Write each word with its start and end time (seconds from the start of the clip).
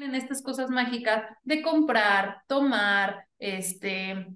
en 0.00 0.14
estas 0.14 0.42
cosas 0.42 0.70
mágicas 0.70 1.24
de 1.42 1.62
comprar, 1.62 2.42
tomar, 2.46 3.26
este, 3.38 4.28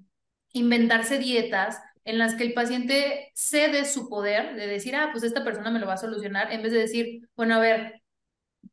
inventarse 0.52 1.18
dietas 1.18 1.80
en 2.04 2.18
las 2.18 2.34
que 2.34 2.44
el 2.44 2.52
paciente 2.52 3.30
cede 3.34 3.84
su 3.84 4.08
poder 4.08 4.54
de 4.56 4.66
decir, 4.66 4.94
ah, 4.94 5.08
pues 5.12 5.24
esta 5.24 5.44
persona 5.44 5.70
me 5.70 5.78
lo 5.78 5.86
va 5.86 5.94
a 5.94 5.98
solucionar, 5.98 6.52
en 6.52 6.62
vez 6.62 6.72
de 6.72 6.78
decir, 6.78 7.28
bueno, 7.34 7.54
a 7.56 7.58
ver, 7.58 8.02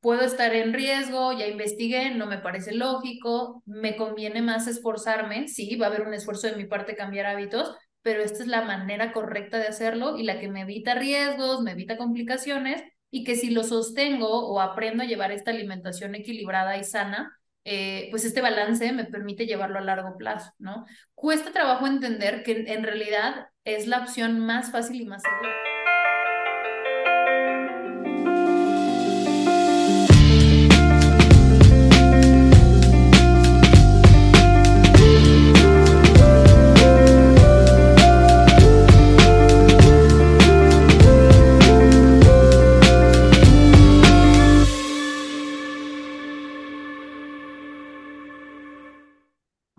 puedo 0.02 0.22
estar 0.22 0.54
en 0.54 0.74
riesgo, 0.74 1.34
ya 1.34 1.48
investigué, 1.48 2.12
no 2.12 2.28
me 2.28 2.38
parece 2.38 2.74
lógico, 2.74 3.64
me 3.66 3.96
conviene 3.96 4.42
más 4.42 4.68
esforzarme, 4.68 5.48
sí, 5.48 5.76
va 5.78 5.88
a 5.88 5.90
haber 5.90 6.08
un 6.08 6.14
esfuerzo 6.14 6.48
de 6.48 6.56
mi 6.56 6.66
parte 6.66 6.96
cambiar 6.96 7.26
hábitos, 7.26 7.76
pero 8.02 8.22
esta 8.22 8.44
es 8.44 8.48
la 8.48 8.64
manera 8.64 9.14
correcta 9.14 9.58
de 9.58 9.68
hacerlo 9.68 10.18
y 10.18 10.24
la 10.24 10.40
que 10.40 10.50
me 10.50 10.62
evita 10.62 10.94
riesgos, 10.94 11.62
me 11.62 11.72
evita 11.72 11.98
complicaciones 11.98 12.84
y 13.14 13.24
que 13.24 13.36
si 13.36 13.52
lo 13.52 13.64
sostengo 13.64 14.28
o 14.28 14.60
aprendo 14.60 15.04
a 15.04 15.06
llevar 15.06 15.32
esta 15.32 15.52
alimentación 15.52 16.16
equilibrada 16.16 16.78
y 16.78 16.84
sana, 16.84 17.40
eh, 17.64 18.08
pues 18.10 18.26
este 18.26 18.42
balance 18.42 18.92
me 18.92 19.06
permite 19.06 19.46
llevarlo 19.46 19.78
a 19.78 19.82
largo 19.84 20.18
plazo, 20.18 20.52
¿no? 20.58 20.88
Cuesta 21.14 21.52
trabajo 21.52 21.86
entender 21.86 22.42
que 22.42 22.66
en 22.74 22.84
realidad 22.84 23.50
es 23.66 23.86
la 23.86 24.00
opción 24.00 24.40
más 24.40 24.72
fácil 24.72 25.00
y 25.00 25.06
más 25.06 25.22
segura. 25.22 25.73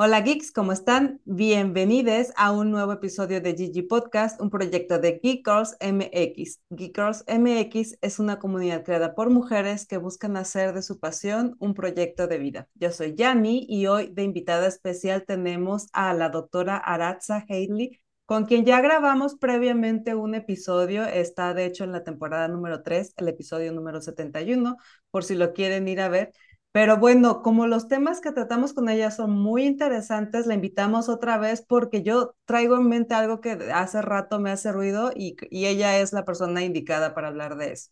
Hola 0.07 0.21
geeks, 0.21 0.53
¿cómo 0.53 0.73
están? 0.73 1.23
Bienvenidos 1.25 2.31
a 2.37 2.53
un 2.53 2.71
nuevo 2.71 2.93
episodio 2.93 3.41
de 3.41 3.55
Gigi 3.55 3.81
Podcast, 3.81 4.39
un 4.39 4.51
proyecto 4.51 4.99
de 4.99 5.19
Geek 5.19 5.49
Girls 5.49 5.79
MX. 5.81 6.61
Geek 6.69 6.95
Girls 6.95 7.25
MX 7.27 7.97
es 8.03 8.19
una 8.19 8.39
comunidad 8.39 8.85
creada 8.85 9.15
por 9.15 9.31
mujeres 9.31 9.87
que 9.87 9.97
buscan 9.97 10.37
hacer 10.37 10.75
de 10.75 10.83
su 10.83 11.01
pasión 11.01 11.57
un 11.59 11.73
proyecto 11.73 12.27
de 12.27 12.37
vida. 12.37 12.69
Yo 12.75 12.91
soy 12.93 13.15
Yami 13.15 13.65
y 13.67 13.87
hoy 13.87 14.11
de 14.13 14.25
invitada 14.25 14.67
especial 14.67 15.25
tenemos 15.27 15.89
a 15.95 16.13
la 16.13 16.29
doctora 16.29 16.77
Aratza 16.77 17.43
Haley, 17.49 17.99
con 18.27 18.45
quien 18.45 18.67
ya 18.67 18.83
grabamos 18.83 19.37
previamente 19.37 20.15
un 20.15 20.35
episodio. 20.35 21.07
Está 21.07 21.55
de 21.55 21.65
hecho 21.65 21.85
en 21.85 21.93
la 21.93 22.05
temporada 22.05 22.47
número 22.49 22.83
3, 22.83 23.15
el 23.17 23.29
episodio 23.29 23.73
número 23.73 24.03
71, 24.03 24.77
por 25.11 25.25
si 25.25 25.35
lo 25.35 25.55
quieren 25.55 25.89
ir 25.89 26.03
a 26.03 26.11
ver. 26.11 26.35
Pero 26.75 26.99
bueno, 26.99 27.43
como 27.43 27.67
los 27.69 27.89
temas 27.89 28.21
que 28.21 28.33
tratamos 28.33 28.75
con 28.75 28.89
ella 28.91 29.11
son 29.13 29.31
muy 29.33 29.65
interesantes, 29.65 30.47
la 30.47 30.55
invitamos 30.55 31.09
otra 31.09 31.39
vez 31.39 31.63
porque 31.63 32.03
yo 32.03 32.37
traigo 32.47 32.77
en 32.77 32.89
mente 32.89 33.15
algo 33.15 33.41
que 33.41 33.53
hace 33.73 34.03
rato 34.03 34.41
me 34.41 34.51
hace 34.51 34.73
ruido 34.73 35.13
y, 35.17 35.37
y 35.51 35.67
ella 35.67 35.99
es 36.01 36.13
la 36.13 36.25
persona 36.27 36.63
indicada 36.65 37.15
para 37.15 37.29
hablar 37.29 37.57
de 37.57 37.73
eso. 37.73 37.91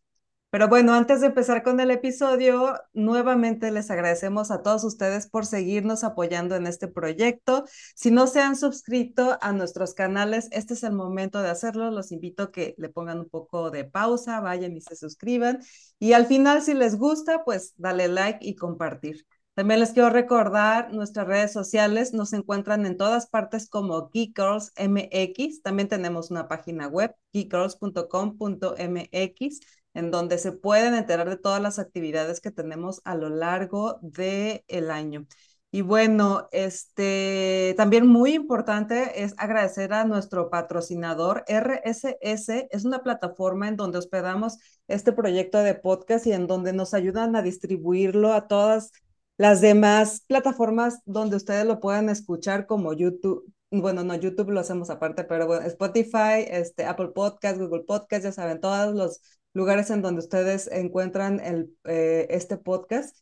Pero 0.53 0.69
bueno, 0.69 0.93
antes 0.93 1.23
de 1.23 1.29
empezar 1.29 1.63
con 1.63 1.81
el 1.81 1.91
episodio, 1.91 2.79
nuevamente 2.93 3.71
les 3.71 3.91
agradecemos 3.91 4.51
a 4.51 4.63
todos 4.63 4.85
ustedes 4.85 5.27
por 5.27 5.47
seguirnos 5.47 6.05
apoyando 6.05 6.57
en 6.57 6.67
este 6.67 6.89
proyecto. 6.89 7.65
Si 7.95 8.11
no 8.11 8.27
se 8.27 8.43
han 8.43 8.57
suscrito 8.57 9.39
a 9.41 9.53
nuestros 9.53 9.95
canales, 9.95 10.49
este 10.53 10.75
es 10.75 10.83
el 10.83 10.93
momento 10.93 11.41
de 11.41 11.49
hacerlo. 11.49 11.91
Los 11.91 12.13
invito 12.13 12.43
a 12.43 12.53
que 12.53 12.75
le 12.77 12.91
pongan 12.91 13.21
un 13.21 13.31
poco 13.31 13.71
de 13.71 13.85
pausa, 13.85 14.41
vayan 14.41 14.77
y 14.77 14.83
se 14.83 14.95
suscriban. 14.95 15.61
Y 15.99 16.13
al 16.13 16.27
final, 16.27 16.61
si 16.61 16.75
les 16.75 16.97
gusta, 16.97 17.45
pues 17.45 17.73
dale 17.79 18.09
like 18.09 18.41
y 18.43 18.55
compartir. 18.55 19.27
También 19.55 19.81
les 19.81 19.93
quiero 19.93 20.11
recordar 20.11 20.93
nuestras 20.93 21.27
redes 21.27 21.53
sociales, 21.53 22.13
nos 22.13 22.35
encuentran 22.35 22.85
en 22.85 22.99
todas 22.99 23.27
partes 23.27 23.71
como 23.71 24.11
Geek 24.11 24.39
MX. 24.77 25.63
También 25.63 25.89
tenemos 25.89 26.31
una 26.31 26.47
página 26.47 26.89
web, 26.89 27.15
geekgirls.com.mx 27.33 29.61
en 29.95 30.11
donde 30.11 30.39
se 30.39 30.53
pueden 30.53 30.95
enterar 30.95 31.29
de 31.29 31.37
todas 31.37 31.61
las 31.61 31.79
actividades 31.79 32.41
que 32.41 32.51
tenemos 32.51 33.01
a 33.05 33.15
lo 33.15 33.29
largo 33.29 33.99
del 34.03 34.65
el 34.69 34.91
año. 34.91 35.27
Y 35.75 35.81
bueno, 35.81 36.49
este 36.53 37.75
también 37.79 38.07
muy 38.07 38.35
importante 38.35 39.23
es 39.25 39.35
agradecer 39.39 39.95
a 39.95 40.05
nuestro 40.05 40.51
patrocinador 40.51 41.45
RSS. 41.49 42.69
Es 42.71 42.85
una 42.85 43.03
plataforma 43.03 43.69
en 43.69 43.77
donde 43.77 43.97
hospedamos 43.99 44.59
este 44.87 45.13
proyecto 45.13 45.59
de 45.59 45.75
podcast 45.75 46.27
y 46.27 46.33
en 46.33 46.47
donde 46.47 46.75
nos 46.75 46.93
ayudan 46.93 47.37
a 47.37 47.43
distribuirlo 47.43 48.35
a 48.35 48.49
todas 48.49 48.93
las 49.39 49.63
demás 49.63 50.23
plataformas 50.27 51.01
donde 51.07 51.37
ustedes 51.37 51.65
lo 51.65 51.81
puedan 51.81 52.11
escuchar 52.11 52.67
como 52.67 52.93
YouTube. 52.93 53.51
Bueno, 53.71 54.05
no, 54.05 54.15
YouTube 54.15 54.51
lo 54.51 54.61
hacemos 54.61 54.91
aparte, 54.91 55.25
pero 55.25 55.47
bueno, 55.47 55.67
Spotify, 55.67 56.45
este, 56.49 56.85
Apple 56.85 57.09
Podcast, 57.15 57.59
Google 57.59 57.85
Podcast, 57.85 58.25
ya 58.25 58.33
saben, 58.33 58.61
todos 58.61 58.95
los 58.95 59.23
lugares 59.55 59.91
en 59.91 60.03
donde 60.03 60.21
ustedes 60.21 60.69
encuentran 60.73 61.41
el, 61.41 61.77
eh, 61.85 62.27
este 62.31 62.57
podcast. 62.57 63.17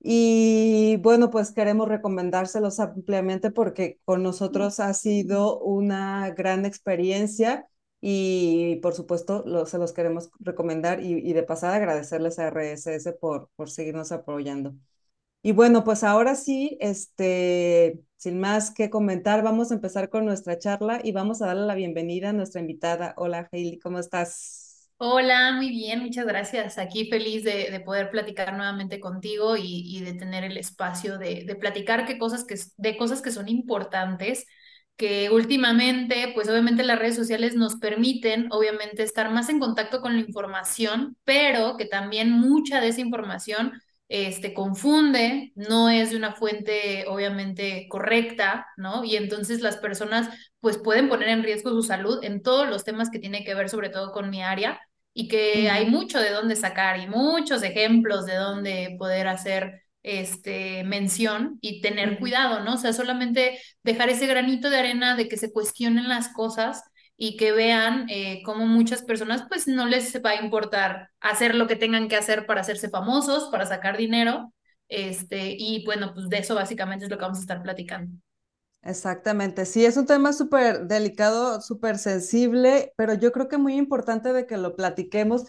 Y 0.00 0.98
bueno, 0.98 1.30
pues 1.30 1.52
queremos 1.52 1.88
recomendárselos 1.88 2.80
ampliamente 2.80 3.50
porque 3.50 3.98
con 4.04 4.22
nosotros 4.22 4.78
ha 4.80 4.92
sido 4.94 5.58
una 5.60 6.30
gran 6.30 6.64
experiencia 6.66 7.68
y 8.00 8.76
por 8.82 8.94
supuesto 8.94 9.66
se 9.66 9.78
los 9.78 9.92
queremos 9.92 10.30
recomendar 10.38 11.02
y, 11.02 11.14
y, 11.28 11.32
de 11.32 11.42
pasada 11.42 11.76
agradecerles 11.76 12.38
a 12.38 12.48
RSS 12.48 13.12
por, 13.14 13.50
por 13.56 13.70
seguirnos 13.70 14.12
apoyando. 14.12 14.74
Y 15.42 15.52
bueno, 15.52 15.84
pues 15.84 16.02
ahora 16.02 16.34
sí, 16.34 16.76
este, 16.80 18.00
sin 18.16 18.40
más 18.40 18.72
que 18.72 18.90
comentar, 18.90 19.42
vamos 19.44 19.70
a 19.70 19.74
empezar 19.74 20.10
con 20.10 20.24
nuestra 20.24 20.58
charla 20.58 21.00
y 21.04 21.12
vamos 21.12 21.40
a 21.40 21.46
darle 21.46 21.66
la 21.66 21.74
bienvenida 21.76 22.30
a 22.30 22.32
nuestra 22.32 22.60
invitada. 22.60 23.14
Hola, 23.16 23.48
Hailey, 23.52 23.78
¿cómo 23.78 23.98
estás? 24.00 24.65
Hola, 24.98 25.52
muy 25.52 25.68
bien, 25.68 26.00
muchas 26.02 26.24
gracias. 26.26 26.78
Aquí 26.78 27.08
feliz 27.10 27.44
de, 27.44 27.80
poder 27.84 28.10
platicar 28.10 28.54
nuevamente 28.56 28.98
contigo 28.98 29.54
y, 29.58 30.00
de 30.00 30.14
tener 30.14 30.42
el 30.44 30.56
espacio 30.56 31.18
de, 31.18 31.54
platicar 31.60 32.06
que 32.06 32.16
cosas 32.18 32.44
que, 32.44 32.54
de 32.78 32.96
cosas 32.96 33.20
que 33.20 33.30
son 33.30 33.48
importantes, 33.48 34.46
que 34.96 35.28
últimamente, 35.30 36.32
pues 36.34 36.48
obviamente 36.48 36.82
las 36.82 36.98
redes 36.98 37.14
sociales 37.16 37.54
nos 37.54 37.76
permiten, 37.76 38.48
obviamente, 38.50 39.02
estar 39.02 39.30
más 39.30 39.50
en 39.50 39.58
contacto 39.58 40.00
con 40.00 40.14
la 40.14 40.22
información, 40.22 41.16
pero 41.24 41.76
que 41.76 41.84
también 41.84 42.30
mucha 42.30 42.80
de 42.80 42.88
esa 42.88 43.02
información 43.02 43.72
este, 44.08 44.54
confunde, 44.54 45.52
no 45.56 45.90
es 45.90 46.10
de 46.10 46.16
una 46.16 46.32
fuente 46.34 47.04
obviamente 47.08 47.86
correcta, 47.90 48.66
¿no? 48.78 49.04
Y 49.04 49.16
entonces 49.16 49.60
las 49.60 49.76
personas 49.76 50.30
pues 50.60 50.78
pueden 50.78 51.08
poner 51.08 51.28
en 51.28 51.42
riesgo 51.42 51.70
su 51.70 51.82
salud 51.82 52.22
en 52.24 52.42
todos 52.42 52.68
los 52.68 52.84
temas 52.84 53.10
que 53.10 53.18
tiene 53.18 53.44
que 53.44 53.54
ver 53.54 53.68
sobre 53.68 53.88
todo 53.90 54.12
con 54.12 54.30
mi 54.30 54.42
área 54.42 54.80
y 55.18 55.28
que 55.28 55.70
hay 55.70 55.86
mucho 55.86 56.20
de 56.20 56.30
dónde 56.30 56.56
sacar 56.56 57.00
y 57.00 57.06
muchos 57.06 57.62
ejemplos 57.62 58.26
de 58.26 58.34
dónde 58.34 58.96
poder 58.98 59.28
hacer 59.28 59.82
este, 60.02 60.84
mención 60.84 61.58
y 61.62 61.80
tener 61.80 62.18
cuidado, 62.18 62.62
¿no? 62.62 62.74
O 62.74 62.76
sea, 62.76 62.92
solamente 62.92 63.58
dejar 63.82 64.10
ese 64.10 64.26
granito 64.26 64.68
de 64.68 64.76
arena 64.76 65.16
de 65.16 65.26
que 65.26 65.38
se 65.38 65.52
cuestionen 65.52 66.08
las 66.08 66.28
cosas 66.34 66.82
y 67.16 67.38
que 67.38 67.52
vean 67.52 68.06
eh, 68.10 68.42
cómo 68.44 68.66
muchas 68.66 69.02
personas 69.02 69.44
pues 69.48 69.66
no 69.66 69.86
les 69.86 70.22
va 70.22 70.32
a 70.32 70.42
importar 70.44 71.08
hacer 71.20 71.54
lo 71.54 71.66
que 71.66 71.76
tengan 71.76 72.08
que 72.08 72.16
hacer 72.16 72.44
para 72.44 72.60
hacerse 72.60 72.90
famosos, 72.90 73.48
para 73.50 73.64
sacar 73.64 73.96
dinero, 73.96 74.52
este, 74.88 75.56
y 75.58 75.82
bueno, 75.86 76.12
pues 76.12 76.28
de 76.28 76.38
eso 76.40 76.54
básicamente 76.54 77.06
es 77.06 77.10
lo 77.10 77.16
que 77.16 77.22
vamos 77.22 77.38
a 77.38 77.40
estar 77.40 77.62
platicando. 77.62 78.12
Exactamente, 78.86 79.66
sí, 79.66 79.84
es 79.84 79.96
un 79.96 80.06
tema 80.06 80.32
súper 80.32 80.86
delicado, 80.86 81.60
súper 81.60 81.98
sensible, 81.98 82.92
pero 82.96 83.14
yo 83.14 83.32
creo 83.32 83.48
que 83.48 83.58
muy 83.58 83.74
importante 83.76 84.32
de 84.32 84.46
que 84.46 84.56
lo 84.58 84.76
platiquemos 84.76 85.44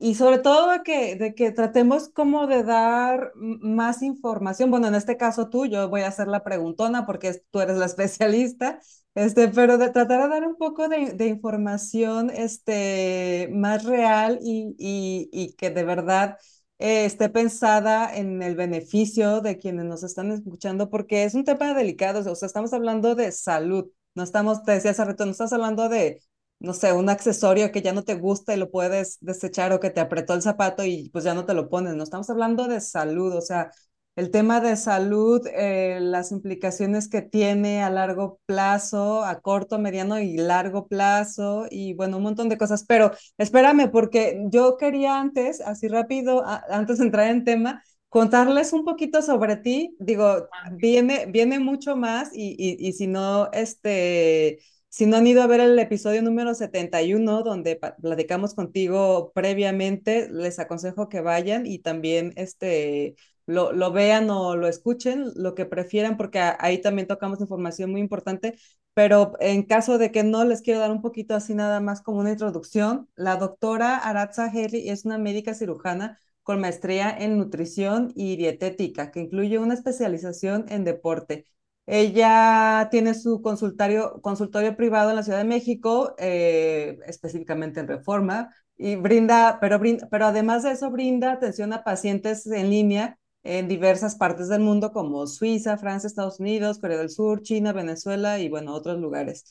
y 0.00 0.16
sobre 0.16 0.38
todo 0.40 0.68
de 0.72 0.82
que, 0.82 1.14
de 1.14 1.32
que 1.36 1.52
tratemos 1.52 2.08
como 2.08 2.48
de 2.48 2.64
dar 2.64 3.30
más 3.36 4.02
información. 4.02 4.70
Bueno, 4.72 4.88
en 4.88 4.96
este 4.96 5.16
caso 5.16 5.48
tú, 5.48 5.66
yo 5.66 5.88
voy 5.90 6.00
a 6.00 6.08
hacer 6.08 6.26
la 6.26 6.42
preguntona 6.42 7.06
porque 7.06 7.40
tú 7.52 7.60
eres 7.60 7.76
la 7.76 7.86
especialista, 7.86 8.80
este, 9.14 9.46
pero 9.48 9.78
de 9.78 9.90
tratar 9.90 10.22
de 10.24 10.28
dar 10.30 10.44
un 10.48 10.56
poco 10.56 10.88
de, 10.88 11.12
de 11.12 11.26
información 11.28 12.30
este, 12.30 13.48
más 13.52 13.84
real 13.84 14.40
y, 14.42 14.74
y, 14.76 15.28
y 15.32 15.52
que 15.54 15.70
de 15.70 15.84
verdad 15.84 16.36
eh, 16.78 17.04
esté 17.04 17.28
pensada 17.28 18.14
en 18.16 18.42
el 18.42 18.56
beneficio 18.56 19.40
de 19.40 19.58
quienes 19.58 19.84
nos 19.86 20.02
están 20.02 20.30
escuchando, 20.32 20.90
porque 20.90 21.24
es 21.24 21.34
un 21.34 21.44
tema 21.44 21.74
delicado, 21.74 22.20
o 22.30 22.34
sea, 22.34 22.46
estamos 22.46 22.72
hablando 22.72 23.14
de 23.14 23.32
salud, 23.32 23.86
no 24.14 24.22
estamos, 24.24 24.62
te 24.64 24.72
decía 24.72 24.90
hace 24.92 25.04
rato, 25.04 25.24
no 25.24 25.32
estás 25.32 25.52
hablando 25.52 25.88
de, 25.88 26.20
no 26.58 26.72
sé, 26.74 26.92
un 26.92 27.08
accesorio 27.08 27.70
que 27.72 27.82
ya 27.82 27.92
no 27.92 28.02
te 28.04 28.14
gusta 28.16 28.54
y 28.54 28.58
lo 28.58 28.70
puedes 28.70 29.18
desechar 29.20 29.72
o 29.72 29.80
que 29.80 29.90
te 29.90 30.00
apretó 30.00 30.34
el 30.34 30.42
zapato 30.42 30.84
y 30.84 31.08
pues 31.10 31.24
ya 31.24 31.34
no 31.34 31.44
te 31.46 31.54
lo 31.54 31.68
pones, 31.68 31.94
no 31.94 32.02
estamos 32.04 32.28
hablando 32.30 32.66
de 32.68 32.80
salud, 32.80 33.34
o 33.36 33.40
sea, 33.40 33.70
el 34.16 34.30
tema 34.30 34.60
de 34.60 34.76
salud, 34.76 35.40
eh, 35.54 35.98
las 36.00 36.32
implicaciones 36.32 37.08
que 37.08 37.22
tiene 37.22 37.82
a 37.82 37.90
largo 37.90 38.40
plazo, 38.46 39.24
a 39.24 39.40
corto, 39.40 39.78
mediano 39.78 40.20
y 40.20 40.36
largo 40.36 40.86
plazo, 40.86 41.66
y 41.70 41.94
bueno, 41.94 42.18
un 42.18 42.24
montón 42.24 42.48
de 42.48 42.58
cosas. 42.58 42.84
Pero 42.86 43.12
espérame, 43.38 43.90
porque 43.90 44.42
yo 44.50 44.76
quería 44.76 45.18
antes, 45.20 45.60
así 45.62 45.88
rápido, 45.88 46.44
antes 46.46 46.98
de 46.98 47.04
entrar 47.06 47.28
en 47.28 47.44
tema, 47.44 47.82
contarles 48.08 48.72
un 48.74 48.84
poquito 48.84 49.22
sobre 49.22 49.56
ti. 49.56 49.96
Digo, 49.98 50.48
viene, 50.72 51.26
viene 51.26 51.58
mucho 51.58 51.96
más 51.96 52.30
y, 52.34 52.54
y, 52.58 52.76
y 52.86 52.92
si 52.92 53.06
no, 53.06 53.50
este, 53.52 54.58
si 54.88 55.06
no 55.06 55.16
han 55.16 55.26
ido 55.26 55.42
a 55.42 55.46
ver 55.46 55.60
el 55.60 55.78
episodio 55.78 56.22
número 56.22 56.54
71, 56.54 57.42
donde 57.42 57.76
platicamos 58.02 58.54
contigo 58.54 59.32
previamente, 59.34 60.28
les 60.30 60.58
aconsejo 60.58 61.08
que 61.08 61.20
vayan 61.22 61.64
y 61.66 61.78
también 61.78 62.32
este, 62.36 63.16
lo, 63.46 63.72
lo 63.72 63.92
vean 63.92 64.30
o 64.30 64.56
lo 64.56 64.68
escuchen, 64.68 65.32
lo 65.36 65.54
que 65.54 65.66
prefieran, 65.66 66.16
porque 66.16 66.40
ahí 66.40 66.80
también 66.80 67.08
tocamos 67.08 67.40
información 67.40 67.90
muy 67.90 68.00
importante. 68.00 68.56
Pero 68.94 69.32
en 69.40 69.62
caso 69.62 69.96
de 69.98 70.12
que 70.12 70.22
no, 70.22 70.44
les 70.44 70.60
quiero 70.60 70.80
dar 70.80 70.90
un 70.90 71.00
poquito 71.02 71.34
así 71.34 71.54
nada 71.54 71.80
más 71.80 72.02
como 72.02 72.20
una 72.20 72.32
introducción. 72.32 73.08
La 73.14 73.36
doctora 73.36 73.96
Aratza 73.96 74.50
Herri 74.52 74.88
es 74.90 75.04
una 75.04 75.18
médica 75.18 75.54
cirujana 75.54 76.18
con 76.42 76.60
maestría 76.60 77.10
en 77.16 77.38
nutrición 77.38 78.12
y 78.14 78.36
dietética, 78.36 79.10
que 79.10 79.20
incluye 79.20 79.58
una 79.58 79.74
especialización 79.74 80.66
en 80.68 80.84
deporte. 80.84 81.46
Ella 81.86 82.88
tiene 82.90 83.14
su 83.14 83.42
consultorio, 83.42 84.20
consultorio 84.20 84.76
privado 84.76 85.10
en 85.10 85.16
la 85.16 85.22
Ciudad 85.22 85.38
de 85.38 85.44
México, 85.44 86.14
eh, 86.18 86.98
específicamente 87.06 87.80
en 87.80 87.88
Reforma, 87.88 88.54
y 88.76 88.96
brinda, 88.96 89.58
pero, 89.60 89.78
brinda, 89.78 90.08
pero 90.10 90.26
además 90.26 90.62
de 90.62 90.72
eso 90.72 90.90
brinda 90.90 91.32
atención 91.32 91.72
a 91.72 91.84
pacientes 91.84 92.46
en 92.46 92.70
línea 92.70 93.18
en 93.42 93.68
diversas 93.68 94.16
partes 94.16 94.48
del 94.48 94.60
mundo 94.60 94.92
como 94.92 95.26
Suiza, 95.26 95.76
Francia, 95.78 96.06
Estados 96.06 96.40
Unidos, 96.40 96.78
Corea 96.78 96.98
del 96.98 97.10
Sur, 97.10 97.42
China, 97.42 97.72
Venezuela 97.72 98.38
y 98.38 98.48
bueno, 98.48 98.74
otros 98.74 98.98
lugares. 99.00 99.44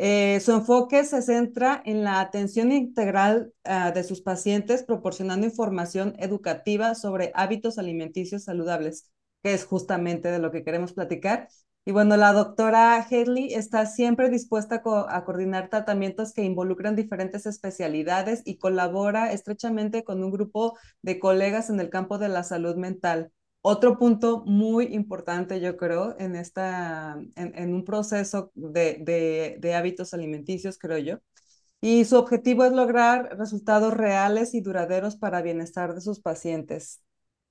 Eh, 0.00 0.38
su 0.40 0.52
enfoque 0.52 1.04
se 1.04 1.22
centra 1.22 1.82
en 1.84 2.04
la 2.04 2.20
atención 2.20 2.70
integral 2.70 3.52
uh, 3.64 3.92
de 3.92 4.04
sus 4.04 4.20
pacientes, 4.22 4.84
proporcionando 4.84 5.46
información 5.46 6.14
educativa 6.18 6.94
sobre 6.94 7.32
hábitos 7.34 7.78
alimenticios 7.78 8.44
saludables, 8.44 9.10
que 9.42 9.54
es 9.54 9.64
justamente 9.64 10.30
de 10.30 10.38
lo 10.38 10.52
que 10.52 10.62
queremos 10.62 10.92
platicar. 10.92 11.48
Y 11.84 11.90
bueno, 11.90 12.16
la 12.16 12.32
doctora 12.32 13.04
Hedley 13.10 13.54
está 13.54 13.86
siempre 13.86 14.28
dispuesta 14.28 14.76
a, 14.76 14.82
co 14.82 15.08
a 15.08 15.24
coordinar 15.24 15.68
tratamientos 15.70 16.32
que 16.32 16.44
involucran 16.44 16.94
diferentes 16.94 17.46
especialidades 17.46 18.42
y 18.44 18.58
colabora 18.58 19.32
estrechamente 19.32 20.04
con 20.04 20.22
un 20.22 20.30
grupo 20.30 20.78
de 21.02 21.18
colegas 21.18 21.70
en 21.70 21.80
el 21.80 21.90
campo 21.90 22.18
de 22.18 22.28
la 22.28 22.44
salud 22.44 22.76
mental. 22.76 23.32
Otro 23.60 23.98
punto 23.98 24.44
muy 24.46 24.86
importante, 24.94 25.60
yo 25.60 25.76
creo, 25.76 26.16
en, 26.18 26.36
esta, 26.36 27.18
en, 27.36 27.52
en 27.58 27.74
un 27.74 27.84
proceso 27.84 28.52
de, 28.54 29.56
de, 29.60 29.74
hábitos 29.74 30.14
alimenticios, 30.14 30.78
creo 30.78 30.98
yo, 30.98 31.18
y 31.80 32.04
su 32.06 32.16
objetivo 32.16 32.64
es 32.64 32.72
lograr 32.72 33.36
resultados 33.38 33.94
reales 33.94 34.54
y 34.54 34.60
duraderos 34.62 35.16
para 35.16 35.42
bienestar 35.42 35.94
de 35.94 36.00
sus 36.00 36.20
pacientes, 36.20 37.02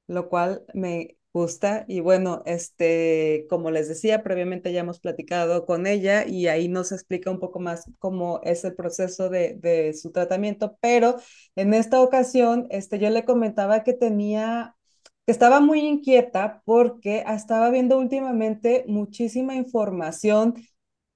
lo 0.08 0.30
cual 0.30 0.66
me 0.74 1.18
gusta. 1.34 1.86
Y 1.88 2.00
bueno, 2.02 2.44
este, 2.46 3.46
como 3.50 3.72
les 3.72 3.90
decía, 3.90 4.24
previamente 4.24 4.74
ya 4.74 4.82
hemos 4.82 5.00
platicado 5.00 5.66
con 5.66 5.88
ella 5.88 6.26
y 6.28 6.48
ahí 6.48 6.70
nos 6.70 6.92
explica 6.94 7.32
un 7.32 7.40
poco 7.40 7.60
más 7.60 7.86
cómo 8.00 8.42
es 8.44 8.66
el 8.66 8.76
proceso 8.76 9.30
de, 9.30 9.56
de 9.56 9.94
su 9.94 10.12
tratamiento, 10.12 10.78
pero 10.82 11.18
en 11.56 11.74
esta 11.74 12.02
ocasión, 12.02 12.68
este, 12.72 13.00
yo 13.00 13.10
le 13.12 13.26
comentaba 13.26 13.84
que 13.84 13.94
tenía 13.94 14.77
estaba 15.28 15.60
muy 15.60 15.82
inquieta 15.82 16.62
porque 16.66 17.24
estaba 17.28 17.70
viendo 17.70 17.98
últimamente 17.98 18.86
muchísima 18.88 19.56
información 19.56 20.56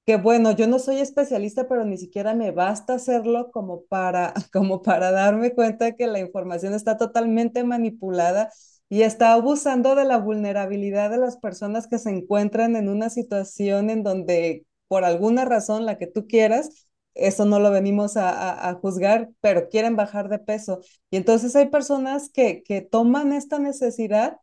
que 0.06 0.18
bueno, 0.18 0.52
yo 0.52 0.68
no 0.68 0.80
soy 0.80 0.98
especialista, 0.98 1.68
pero 1.68 1.86
ni 1.86 1.98
siquiera 1.98 2.34
me 2.34 2.52
basta 2.52 2.96
hacerlo 2.96 3.52
como 3.52 3.84
para, 3.86 4.34
como 4.54 4.82
para 4.82 5.12
darme 5.12 5.54
cuenta 5.54 5.94
que 5.96 6.08
la 6.08 6.20
información 6.20 6.74
está 6.74 6.98
totalmente 6.98 7.64
manipulada 7.64 8.52
y 8.90 9.04
está 9.04 9.34
abusando 9.34 9.96
de 9.96 10.06
la 10.06 10.18
vulnerabilidad 10.18 11.10
de 11.12 11.18
las 11.18 11.38
personas 11.38 11.88
que 11.88 12.00
se 12.00 12.10
encuentran 12.10 12.76
en 12.76 12.90
una 12.90 13.10
situación 13.10 13.90
en 13.90 14.04
donde 14.04 14.66
por 14.88 15.06
alguna 15.06 15.46
razón, 15.46 15.86
la 15.86 15.98
que 15.98 16.08
tú 16.08 16.28
quieras, 16.28 16.88
eso 17.28 17.46
no 17.46 17.60
lo 17.60 17.72
venimos 17.72 18.18
a, 18.18 18.70
a, 18.70 18.74
juzgar, 18.76 19.30
pero 19.42 19.70
quieren 19.70 19.96
bajar 19.96 20.30
de 20.30 20.40
peso. 20.40 20.82
Y 21.10 21.18
entonces 21.18 21.56
hay 21.56 21.68
personas 21.70 22.30
que, 22.30 22.64
que 22.64 22.82
toman 22.82 23.34
esta 23.34 23.60
necesidad 23.60 24.38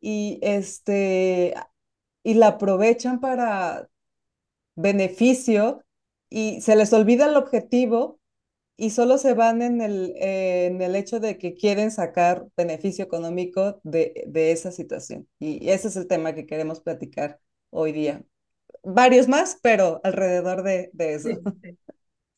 y, 0.00 0.38
este, 0.42 1.54
y 2.22 2.34
la 2.34 2.48
aprovechan 2.48 3.20
para 3.20 3.88
beneficio 4.76 5.84
y 6.30 6.60
se 6.60 6.76
les 6.76 6.92
olvida 6.92 7.26
el 7.26 7.36
objetivo 7.36 8.20
y 8.76 8.90
solo 8.90 9.18
se 9.18 9.34
van 9.34 9.62
en 9.62 9.80
el, 9.80 10.14
eh, 10.16 10.66
en 10.66 10.80
el 10.82 10.96
hecho 10.96 11.20
de 11.20 11.38
que 11.38 11.54
quieren 11.54 11.90
sacar 11.90 12.46
beneficio 12.56 13.04
económico 13.04 13.80
de, 13.84 14.24
de 14.26 14.52
esa 14.52 14.72
situación. 14.72 15.28
Y 15.38 15.68
ese 15.70 15.88
es 15.88 15.96
el 15.96 16.06
tema 16.08 16.34
que 16.34 16.46
queremos 16.46 16.80
platicar 16.80 17.38
hoy 17.70 17.92
día. 17.92 18.24
Varios 18.82 19.28
más, 19.28 19.58
pero 19.62 20.00
alrededor 20.04 20.62
de, 20.62 20.90
de 20.94 21.14
eso. 21.14 21.28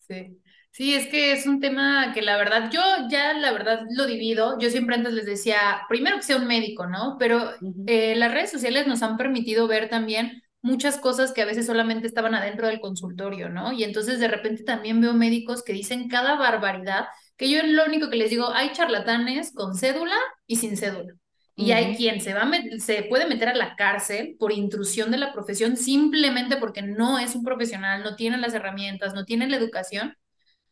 Sí. 0.09 0.39
Sí, 0.71 0.95
es 0.95 1.07
que 1.07 1.33
es 1.33 1.47
un 1.47 1.61
tema 1.61 2.13
que 2.13 2.21
la 2.21 2.37
verdad, 2.37 2.69
yo 2.73 2.81
ya 3.09 3.33
la 3.35 3.53
verdad 3.53 3.83
lo 3.97 4.07
divido. 4.07 4.59
Yo 4.59 4.71
siempre 4.71 4.97
antes 4.97 5.13
les 5.15 5.25
decía, 5.25 5.83
primero 5.89 6.17
que 6.17 6.23
sea 6.25 6.37
un 6.37 6.47
médico, 6.49 6.87
¿no? 6.87 7.17
Pero 7.19 7.39
uh 7.61 7.65
-huh. 7.65 7.85
eh, 7.87 8.17
las 8.17 8.33
redes 8.33 8.51
sociales 8.51 8.87
nos 8.87 9.03
han 9.03 9.17
permitido 9.17 9.69
ver 9.69 9.89
también 9.89 10.43
muchas 10.63 10.99
cosas 10.99 11.33
que 11.33 11.43
a 11.43 11.45
veces 11.45 11.67
solamente 11.67 12.07
estaban 12.09 12.35
adentro 12.35 12.67
del 12.67 12.81
consultorio, 12.81 13.49
¿no? 13.51 13.73
Y 13.73 13.85
entonces 13.85 14.19
de 14.19 14.29
repente 14.29 14.65
también 14.65 15.01
veo 15.01 15.13
médicos 15.15 15.63
que 15.63 15.73
dicen 15.73 16.09
cada 16.09 16.37
barbaridad, 16.37 17.07
que 17.37 17.51
yo 17.51 17.63
lo 17.65 17.85
único 17.85 18.11
que 18.11 18.17
les 18.17 18.31
digo, 18.31 18.51
hay 18.53 18.73
charlatanes 18.73 19.53
con 19.55 19.75
cédula 19.77 20.17
y 20.47 20.57
sin 20.57 20.77
cédula. 20.77 21.15
Y 21.57 21.73
uh 21.73 21.75
-huh. 21.75 21.75
hay 21.77 21.97
quien 21.97 22.21
se, 22.21 22.35
va 22.35 22.51
se 22.79 23.05
puede 23.05 23.27
meter 23.27 23.49
a 23.49 23.55
la 23.55 23.77
cárcel 23.77 24.37
por 24.39 24.53
intrusión 24.53 25.11
de 25.11 25.19
la 25.19 25.33
profesión 25.33 25.77
simplemente 25.77 26.57
porque 26.57 26.83
no 26.83 27.19
es 27.19 27.35
un 27.37 27.45
profesional, 27.45 28.03
no 28.03 28.17
tiene 28.17 28.39
las 28.39 28.55
herramientas, 28.55 29.15
no 29.15 29.25
tiene 29.25 29.49
la 29.49 29.57
educación 29.57 30.17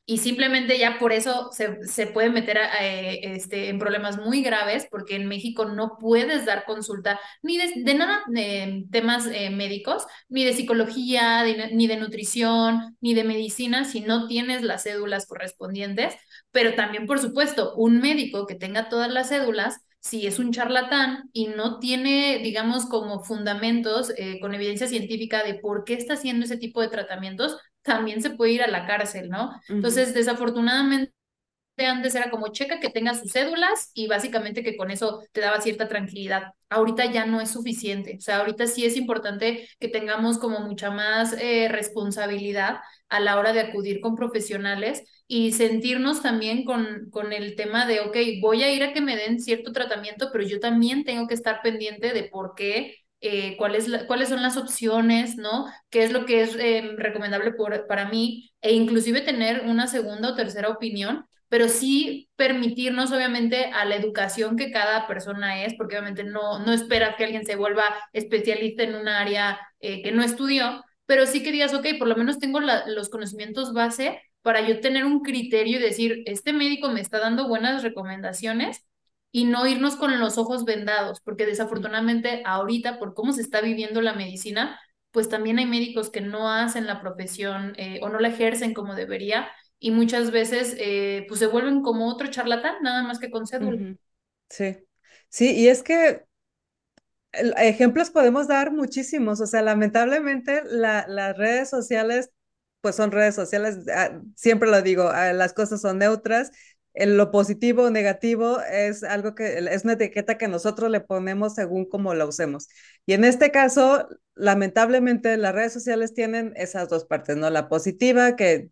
y 0.04 0.18
simplemente 0.18 0.78
ya 0.78 0.98
por 0.98 1.12
eso 1.12 1.50
se, 1.52 1.84
se 1.86 2.06
puede 2.08 2.28
meter 2.30 2.58
a, 2.58 2.72
a, 2.74 2.84
este, 2.84 3.68
en 3.68 3.78
problemas 3.78 4.18
muy 4.18 4.42
graves 4.42 4.88
porque 4.90 5.14
en 5.14 5.28
México 5.28 5.64
no 5.64 5.96
puedes 5.98 6.44
dar 6.44 6.64
consulta 6.64 7.20
ni 7.42 7.56
de, 7.56 7.72
de 7.84 7.94
nada 7.94 8.20
de 8.28 8.84
temas 8.90 9.26
eh, 9.32 9.50
médicos, 9.50 10.04
ni 10.28 10.44
de 10.44 10.54
psicología, 10.54 11.42
de, 11.44 11.70
ni 11.72 11.86
de 11.86 11.96
nutrición, 11.98 12.96
ni 13.00 13.14
de 13.14 13.24
medicina 13.24 13.84
si 13.84 14.00
no 14.00 14.26
tienes 14.26 14.62
las 14.62 14.82
cédulas 14.82 15.26
correspondientes, 15.26 16.14
pero 16.50 16.74
también 16.74 17.06
por 17.06 17.20
supuesto 17.20 17.74
un 17.76 18.00
médico 18.00 18.46
que 18.46 18.56
tenga 18.56 18.88
todas 18.88 19.10
las 19.10 19.28
cédulas 19.28 19.76
si 20.02 20.26
es 20.26 20.38
un 20.40 20.52
charlatán 20.52 21.30
y 21.32 21.46
no 21.48 21.78
tiene, 21.78 22.40
digamos, 22.42 22.86
como 22.86 23.22
fundamentos 23.24 24.12
eh, 24.16 24.40
con 24.40 24.54
evidencia 24.54 24.88
científica 24.88 25.44
de 25.44 25.54
por 25.54 25.84
qué 25.84 25.94
está 25.94 26.14
haciendo 26.14 26.44
ese 26.44 26.56
tipo 26.58 26.80
de 26.80 26.88
tratamientos, 26.88 27.56
también 27.82 28.20
se 28.20 28.30
puede 28.30 28.52
ir 28.52 28.62
a 28.62 28.68
la 28.68 28.86
cárcel, 28.86 29.30
¿no? 29.30 29.50
Uh 29.68 29.74
-huh. 29.74 29.76
Entonces, 29.76 30.12
desafortunadamente, 30.14 31.12
antes 31.78 32.14
era 32.14 32.30
como 32.30 32.48
checa 32.48 32.80
que 32.80 32.90
tenga 32.90 33.14
sus 33.14 33.32
cédulas 33.32 33.90
y 33.94 34.06
básicamente 34.06 34.62
que 34.62 34.76
con 34.76 34.90
eso 34.90 35.22
te 35.32 35.40
daba 35.40 35.60
cierta 35.60 35.88
tranquilidad. 35.88 36.52
Ahorita 36.68 37.06
ya 37.06 37.26
no 37.26 37.40
es 37.40 37.50
suficiente, 37.50 38.16
o 38.18 38.20
sea, 38.20 38.38
ahorita 38.38 38.66
sí 38.66 38.84
es 38.84 38.96
importante 38.96 39.68
que 39.80 39.88
tengamos 39.88 40.38
como 40.38 40.60
mucha 40.60 40.90
más 40.90 41.34
eh, 41.40 41.68
responsabilidad 41.70 42.80
a 43.08 43.20
la 43.20 43.38
hora 43.38 43.52
de 43.52 43.60
acudir 43.60 44.00
con 44.00 44.14
profesionales 44.16 45.02
y 45.26 45.52
sentirnos 45.52 46.22
también 46.22 46.64
con, 46.64 47.08
con 47.10 47.32
el 47.32 47.56
tema 47.56 47.86
de, 47.86 48.00
ok, 48.00 48.16
voy 48.40 48.62
a 48.62 48.72
ir 48.72 48.82
a 48.82 48.92
que 48.92 49.00
me 49.00 49.16
den 49.16 49.40
cierto 49.40 49.72
tratamiento, 49.72 50.30
pero 50.32 50.44
yo 50.44 50.60
también 50.60 51.04
tengo 51.04 51.26
que 51.26 51.34
estar 51.34 51.60
pendiente 51.62 52.12
de 52.12 52.24
por 52.24 52.54
qué 52.54 52.96
eh, 53.20 53.56
cuál 53.56 53.76
es 53.76 53.86
la, 53.88 54.06
cuáles 54.06 54.28
son 54.28 54.42
las 54.42 54.56
opciones, 54.56 55.36
¿no? 55.36 55.66
¿Qué 55.90 56.02
es 56.04 56.12
lo 56.12 56.26
que 56.26 56.42
es 56.42 56.56
eh, 56.56 56.90
recomendable 56.96 57.54
para 57.88 58.08
mí? 58.08 58.50
E 58.60 58.72
inclusive 58.74 59.20
tener 59.20 59.62
una 59.66 59.86
segunda 59.86 60.30
o 60.30 60.34
tercera 60.34 60.68
opinión, 60.70 61.24
pero 61.52 61.68
sí 61.68 62.30
permitirnos 62.34 63.12
obviamente 63.12 63.66
a 63.66 63.84
la 63.84 63.96
educación 63.96 64.56
que 64.56 64.72
cada 64.72 65.06
persona 65.06 65.66
es, 65.66 65.74
porque 65.74 65.96
obviamente 65.98 66.24
no, 66.24 66.60
no 66.60 66.72
espera 66.72 67.14
que 67.14 67.24
alguien 67.24 67.44
se 67.44 67.56
vuelva 67.56 67.84
especialista 68.14 68.84
en 68.84 68.94
un 68.94 69.06
área 69.06 69.60
eh, 69.80 70.02
que 70.02 70.12
no 70.12 70.22
estudió, 70.22 70.82
pero 71.04 71.26
sí 71.26 71.42
que 71.42 71.52
digas, 71.52 71.74
ok, 71.74 71.88
por 71.98 72.08
lo 72.08 72.16
menos 72.16 72.38
tengo 72.38 72.58
los 72.60 73.10
conocimientos 73.10 73.74
base 73.74 74.18
para 74.40 74.66
yo 74.66 74.80
tener 74.80 75.04
un 75.04 75.20
criterio 75.20 75.78
y 75.78 75.82
decir, 75.82 76.22
este 76.24 76.54
médico 76.54 76.88
me 76.88 77.02
está 77.02 77.18
dando 77.18 77.46
buenas 77.46 77.82
recomendaciones 77.82 78.86
y 79.30 79.44
no 79.44 79.66
irnos 79.66 79.96
con 79.96 80.18
los 80.18 80.38
ojos 80.38 80.64
vendados, 80.64 81.20
porque 81.20 81.44
desafortunadamente 81.44 82.42
ahorita, 82.46 82.98
por 82.98 83.12
cómo 83.12 83.34
se 83.34 83.42
está 83.42 83.60
viviendo 83.60 84.00
la 84.00 84.14
medicina, 84.14 84.80
pues 85.10 85.28
también 85.28 85.58
hay 85.58 85.66
médicos 85.66 86.08
que 86.08 86.22
no 86.22 86.50
hacen 86.50 86.86
la 86.86 87.02
profesión 87.02 87.74
eh, 87.76 88.00
o 88.00 88.08
no 88.08 88.20
la 88.20 88.28
ejercen 88.28 88.72
como 88.72 88.94
debería 88.94 89.50
y 89.82 89.90
muchas 89.90 90.30
veces 90.30 90.76
eh, 90.78 91.26
pues 91.26 91.40
se 91.40 91.48
vuelven 91.48 91.82
como 91.82 92.08
otro 92.08 92.28
charlatán, 92.28 92.76
nada 92.82 93.02
más 93.02 93.18
que 93.18 93.32
con 93.32 93.48
cédula. 93.48 93.96
Sí, 94.48 94.76
sí, 95.28 95.50
y 95.56 95.66
es 95.66 95.82
que 95.82 96.24
ejemplos 97.32 98.10
podemos 98.10 98.46
dar 98.46 98.70
muchísimos, 98.72 99.40
o 99.40 99.46
sea, 99.46 99.60
lamentablemente 99.60 100.62
la, 100.64 101.04
las 101.08 101.36
redes 101.36 101.68
sociales, 101.68 102.30
pues 102.80 102.94
son 102.94 103.10
redes 103.10 103.34
sociales, 103.34 103.78
ah, 103.92 104.20
siempre 104.36 104.70
lo 104.70 104.82
digo, 104.82 105.08
ah, 105.08 105.32
las 105.32 105.52
cosas 105.52 105.80
son 105.80 105.98
neutras, 105.98 106.52
el, 106.94 107.16
lo 107.16 107.32
positivo 107.32 107.84
o 107.84 107.90
negativo 107.90 108.60
es 108.60 109.02
algo 109.02 109.34
que 109.34 109.58
es 109.58 109.82
una 109.82 109.94
etiqueta 109.94 110.38
que 110.38 110.46
nosotros 110.46 110.92
le 110.92 111.00
ponemos 111.00 111.56
según 111.56 111.86
cómo 111.86 112.14
la 112.14 112.26
usemos. 112.26 112.68
Y 113.04 113.14
en 113.14 113.24
este 113.24 113.50
caso, 113.50 114.06
lamentablemente, 114.36 115.36
las 115.38 115.54
redes 115.54 115.72
sociales 115.72 116.14
tienen 116.14 116.52
esas 116.54 116.88
dos 116.88 117.04
partes, 117.04 117.36
¿no? 117.36 117.50
La 117.50 117.68
positiva, 117.68 118.36
que 118.36 118.70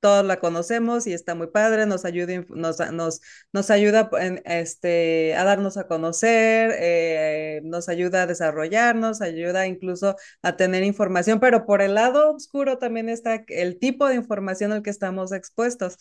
todos 0.00 0.24
la 0.24 0.40
conocemos 0.40 1.06
y 1.06 1.12
está 1.12 1.34
muy 1.34 1.48
padre, 1.48 1.86
nos 1.86 2.04
ayuda, 2.04 2.44
nos, 2.50 2.78
nos, 2.92 3.20
nos 3.52 3.70
ayuda 3.70 4.10
este, 4.44 5.34
a 5.34 5.44
darnos 5.44 5.76
a 5.76 5.86
conocer, 5.86 6.74
eh, 6.78 7.60
nos 7.64 7.88
ayuda 7.88 8.22
a 8.22 8.26
desarrollarnos, 8.26 9.20
ayuda 9.20 9.66
incluso 9.66 10.16
a 10.42 10.56
tener 10.56 10.84
información, 10.84 11.40
pero 11.40 11.66
por 11.66 11.82
el 11.82 11.94
lado 11.94 12.34
oscuro 12.34 12.78
también 12.78 13.08
está 13.08 13.44
el 13.48 13.78
tipo 13.78 14.06
de 14.08 14.14
información 14.14 14.72
al 14.72 14.82
que 14.82 14.90
estamos 14.90 15.32
expuestos 15.32 15.96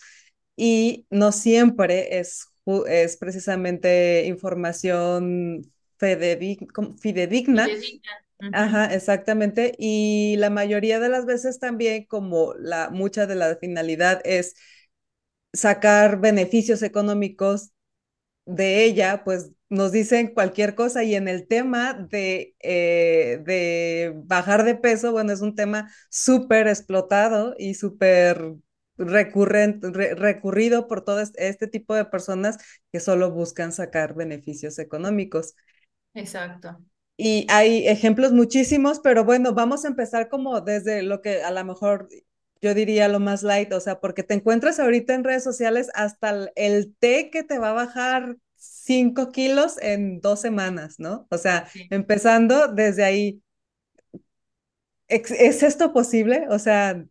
y 0.56 1.06
no 1.10 1.32
siempre 1.32 2.20
es, 2.20 2.48
es 2.88 3.18
precisamente 3.18 4.26
información 4.28 5.72
fidedigna. 5.98 6.98
fidedigna 7.02 8.27
Ajá, 8.52 8.94
exactamente. 8.94 9.74
Y 9.78 10.36
la 10.38 10.50
mayoría 10.50 11.00
de 11.00 11.10
las 11.10 11.26
veces 11.26 11.60
también, 11.60 12.06
como 12.06 12.54
la, 12.56 12.90
mucha 12.90 13.26
de 13.28 13.36
la 13.36 13.56
finalidad 13.58 14.22
es 14.26 14.56
sacar 15.54 16.20
beneficios 16.20 16.82
económicos 16.84 17.72
de 18.46 18.86
ella, 18.86 19.24
pues 19.26 19.52
nos 19.70 19.92
dicen 19.92 20.34
cualquier 20.34 20.76
cosa 20.76 21.04
y 21.04 21.16
en 21.16 21.28
el 21.28 21.48
tema 21.48 21.94
de, 21.94 22.56
eh, 22.62 23.42
de 23.46 24.14
bajar 24.26 24.64
de 24.66 24.76
peso, 24.76 25.12
bueno, 25.12 25.34
es 25.34 25.42
un 25.42 25.56
tema 25.56 25.92
súper 26.10 26.68
explotado 26.68 27.56
y 27.58 27.76
súper 27.76 28.56
recurrente, 28.98 29.92
recurrido 30.16 30.88
por 30.88 31.04
todo 31.06 31.22
este 31.22 31.68
tipo 31.68 31.96
de 31.96 32.06
personas 32.06 32.58
que 32.92 33.00
solo 33.00 33.32
buscan 33.32 33.74
sacar 33.74 34.16
beneficios 34.16 34.80
económicos. 34.80 35.56
Exacto. 36.14 36.84
Y 37.18 37.48
hay 37.50 37.88
ejemplos 37.88 38.32
muchísimos, 38.32 39.00
pero 39.00 39.26
bueno, 39.26 39.54
vamos 39.54 39.84
a 39.84 39.88
empezar 39.88 40.30
como 40.30 40.62
desde 40.62 41.02
lo 41.02 41.22
que 41.22 41.42
a 41.42 41.50
lo 41.50 41.66
mejor 41.66 42.10
yo 42.62 42.74
diría 42.76 43.08
lo 43.08 43.20
más 43.20 43.42
light, 43.42 43.74
o 43.74 43.80
sea, 43.80 44.00
porque 44.00 44.24
te 44.24 44.36
encuentras 44.36 44.80
ahorita 44.80 45.16
en 45.16 45.24
redes 45.24 45.44
sociales 45.44 45.90
hasta 45.96 46.50
el, 46.56 46.96
té 47.00 47.30
que 47.32 47.44
te 47.44 47.58
va 47.58 47.72
a 47.72 47.74
bajar 47.74 48.38
5 48.56 49.32
kilos 49.32 49.78
en 49.82 50.22
dos 50.22 50.42
semanas, 50.42 51.00
¿no? 51.00 51.28
O 51.32 51.38
sea, 51.40 51.68
empezando 51.90 52.68
desde 52.68 53.04
ahí. 53.04 53.42
¿Es, 55.08 55.64
esto 55.64 55.94
posible? 55.94 56.46
O 56.50 56.60
sea... 56.60 57.04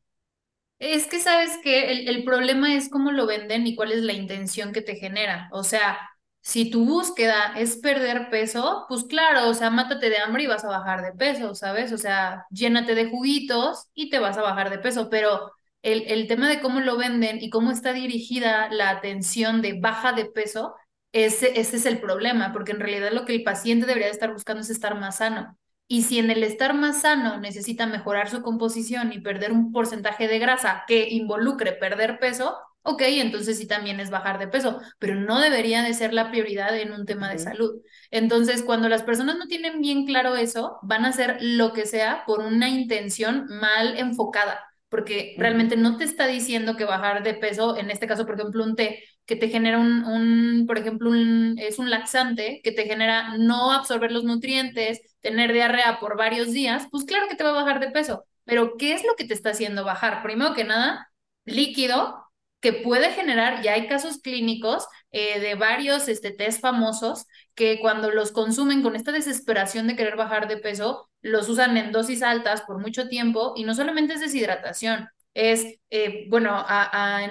Es 0.79 1.07
que 1.07 1.19
sabes 1.19 1.51
que 1.63 1.91
el, 1.91 2.09
el 2.09 2.25
problema 2.25 2.77
es 2.77 2.91
cómo 2.91 3.11
lo 3.11 3.27
venden 3.27 3.67
y 3.67 3.75
cuál 3.75 3.93
es 3.93 4.03
la 4.03 4.13
intención 4.13 4.73
que 4.73 4.83
te 4.83 4.97
genera. 4.97 5.49
O 5.53 5.65
sea, 5.65 5.99
si 6.47 6.71
tu 6.71 6.85
búsqueda 6.87 7.55
es 7.57 7.77
perder 7.77 8.31
peso, 8.31 8.85
pues 8.89 9.03
claro, 9.05 9.49
o 9.49 9.55
sea, 9.55 9.71
mátate 9.71 10.09
de 10.11 10.19
hambre 10.19 10.45
y 10.45 10.47
vas 10.47 10.65
a 10.65 10.69
bajar 10.69 11.03
de 11.03 11.13
peso, 11.13 11.55
¿sabes? 11.57 11.93
O 11.93 11.99
sea, 11.99 12.47
llénate 12.51 12.95
de 12.95 13.11
juguitos 13.11 13.89
y 13.95 14.11
te 14.11 14.21
vas 14.21 14.39
a 14.39 14.43
bajar 14.43 14.71
de 14.71 14.79
peso, 14.79 15.11
pero 15.11 15.51
el, 15.83 16.05
el 16.07 16.29
tema 16.29 16.49
de 16.49 16.61
cómo 16.61 16.81
lo 16.81 16.97
venden 16.97 17.43
y 17.43 17.51
cómo 17.51 17.73
está 17.73 17.93
dirigida 17.93 18.69
la 18.71 18.91
atención 18.91 19.61
de 19.61 19.79
baja 19.81 20.13
de 20.13 20.27
peso, 20.27 20.75
ese, 21.13 21.59
ese 21.61 21.77
es 21.79 21.87
el 21.87 21.99
problema, 22.01 22.53
porque 22.53 22.73
en 22.73 22.81
realidad 22.81 23.11
lo 23.13 23.25
que 23.25 23.35
el 23.35 23.43
paciente 23.43 23.87
debería 23.87 24.09
estar 24.11 24.33
buscando 24.33 24.63
es 24.63 24.71
estar 24.71 24.95
más 24.99 25.17
sano. 25.19 25.59
Y 25.89 26.03
si 26.03 26.19
en 26.19 26.31
el 26.31 26.43
estar 26.45 26.75
más 26.75 27.03
sano 27.03 27.39
necesita 27.41 27.87
mejorar 27.87 28.29
su 28.31 28.43
composición 28.43 29.13
y 29.13 29.21
perder 29.21 29.53
un 29.53 29.73
porcentaje 29.73 30.29
de 30.29 30.39
grasa 30.39 30.85
que 30.87 31.09
involucre 31.11 31.73
perder 31.73 32.19
peso, 32.21 32.57
ok, 32.87 33.03
entonces 33.07 33.59
sí 33.59 33.67
también 33.67 34.01
es 34.01 34.11
bajar 34.11 34.39
de 34.39 34.49
peso, 34.49 34.81
pero 34.99 35.15
no 35.17 35.41
debería 35.41 35.83
de 35.83 35.95
ser 35.95 36.13
la 36.15 36.31
prioridad 36.31 36.77
en 36.79 36.93
un 36.93 37.07
tema 37.07 37.31
de 37.31 37.39
salud. 37.39 37.83
Entonces, 38.11 38.63
cuando 38.63 38.89
las 38.89 39.03
personas 39.03 39.37
no 39.39 39.47
tienen 39.47 39.81
bien 39.81 40.07
claro 40.07 40.37
eso, 40.37 40.79
van 40.83 41.05
a 41.05 41.09
hacer 41.09 41.39
lo 41.41 41.73
que 41.73 41.87
sea 41.87 42.25
por 42.27 42.41
una 42.41 42.69
intención 42.69 43.47
mal 43.49 43.99
enfocada, 43.99 44.61
porque 44.89 45.35
realmente 45.39 45.77
no 45.77 45.97
te 45.97 46.05
está 46.05 46.27
diciendo 46.27 46.77
que 46.77 46.85
bajar 46.85 47.23
de 47.23 47.35
peso, 47.35 47.77
en 47.77 47.91
este 47.91 48.07
caso, 48.07 48.25
por 48.27 48.37
ejemplo, 48.39 48.65
un 48.65 48.77
té 48.77 49.03
que 49.27 49.37
te 49.37 49.49
genera 49.49 49.79
un, 49.79 50.05
un 50.05 50.67
por 50.67 50.79
ejemplo, 50.79 51.11
un, 51.11 51.57
es 51.59 51.79
un 51.79 51.91
laxante 51.91 52.61
que 52.63 52.73
te 52.73 52.85
genera 52.87 53.37
no 53.39 53.73
absorber 53.73 54.13
los 54.13 54.25
nutrientes, 54.25 55.01
tener 55.21 55.53
diarrea 55.53 55.99
por 55.99 56.17
varios 56.17 56.53
días, 56.53 56.87
pues 56.91 57.05
claro 57.05 57.27
que 57.29 57.35
te 57.37 57.43
va 57.45 57.51
a 57.51 57.53
bajar 57.65 57.81
de 57.81 57.91
peso, 57.91 58.25
pero 58.45 58.77
¿qué 58.77 58.95
es 58.95 59.05
lo 59.05 59.15
que 59.17 59.25
te 59.27 59.35
está 59.35 59.51
haciendo 59.51 59.85
bajar? 59.85 60.23
Primero 60.23 60.55
que 60.55 60.65
nada, 60.65 61.11
líquido 61.45 62.26
que 62.67 62.73
puede 62.73 63.13
generar, 63.13 63.63
ya 63.63 63.75
hay 63.75 63.87
casos 63.87 64.19
clínicos 64.19 64.89
eh, 65.13 65.39
de 65.39 65.55
varios 65.55 66.09
este, 66.09 66.33
test 66.33 66.61
famosos 66.61 67.27
que 67.55 67.79
cuando 67.79 68.11
los 68.11 68.33
consumen 68.33 68.83
con 68.83 68.97
esta 68.97 69.13
desesperación 69.13 69.87
de 69.87 69.95
querer 69.95 70.17
bajar 70.17 70.49
de 70.49 70.57
peso, 70.57 71.09
los 71.23 71.49
usan 71.49 71.77
en 71.77 71.93
dosis 71.93 72.25
altas 72.25 72.63
por 72.63 72.81
mucho 72.81 73.07
tiempo 73.07 73.53
y 73.55 73.63
no 73.63 73.73
solamente 73.73 74.15
es 74.15 74.21
deshidratación, 74.21 75.09
es, 75.33 75.79
eh, 75.91 76.27
bueno, 76.29 76.67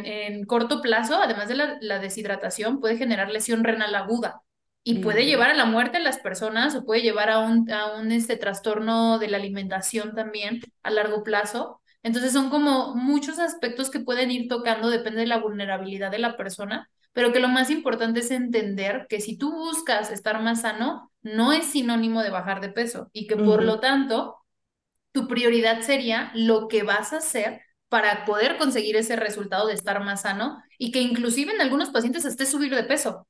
en, 0.06 0.46
corto 0.46 0.82
plazo, 0.82 1.22
además 1.22 1.50
de 1.50 1.56
la, 1.82 2.00
deshidratación, 2.00 2.80
puede 2.80 2.96
generar 2.96 3.30
lesión 3.30 3.66
renal 3.66 3.94
aguda 3.94 4.40
y 4.86 5.00
puede 5.00 5.24
mm. 5.24 5.26
llevar 5.26 5.50
a 5.50 5.56
la 5.56 5.66
muerte 5.66 5.98
a 5.98 6.00
las 6.00 6.20
personas 6.20 6.76
o 6.76 6.86
puede 6.86 7.02
llevar 7.02 7.30
a 7.30 7.40
un, 7.40 7.70
a 7.70 7.98
un 7.98 8.14
este, 8.14 8.38
trastorno 8.38 9.20
de 9.20 9.28
la 9.28 9.36
alimentación 9.36 10.16
también 10.16 10.62
a 10.82 10.92
largo 10.92 11.24
plazo. 11.24 11.82
Entonces 12.06 12.34
son 12.34 12.52
como 12.52 12.94
muchos 12.94 13.40
aspectos 13.40 13.90
que 13.90 14.00
pueden 14.00 14.30
ir 14.30 14.48
tocando, 14.48 14.92
depende 14.92 15.22
de 15.22 15.28
la 15.28 15.40
vulnerabilidad 15.40 16.12
de 16.12 16.20
la 16.20 16.38
persona, 16.38 16.88
pero 17.14 17.34
que 17.34 17.40
lo 17.40 17.48
más 17.48 17.72
importante 17.72 18.20
es 18.20 18.30
entender 18.30 19.08
que 19.10 19.22
si 19.22 19.40
tú 19.40 19.52
buscas 19.52 20.12
estar 20.12 20.40
más 20.44 20.62
sano, 20.62 21.12
no 21.24 21.52
es 21.52 21.66
sinónimo 21.66 22.22
de 22.22 22.30
bajar 22.30 22.62
de 22.62 22.70
peso 22.70 23.10
y 23.12 23.26
que 23.26 23.38
por 23.38 23.64
lo 23.64 23.80
tanto 23.80 24.36
tu 25.14 25.28
prioridad 25.28 25.82
sería 25.82 26.32
lo 26.36 26.68
que 26.68 26.84
vas 26.84 27.12
a 27.12 27.18
hacer 27.18 27.62
para 27.90 28.24
poder 28.26 28.58
conseguir 28.58 28.98
ese 28.98 29.16
resultado 29.16 29.66
de 29.66 29.74
estar 29.74 30.04
más 30.04 30.22
sano 30.22 30.62
y 30.78 30.92
que 30.92 31.02
inclusive 31.02 31.54
en 31.54 31.62
algunos 31.62 31.90
pacientes 31.90 32.26
esté 32.26 32.46
subir 32.46 32.76
de 32.76 32.84
peso, 32.84 33.28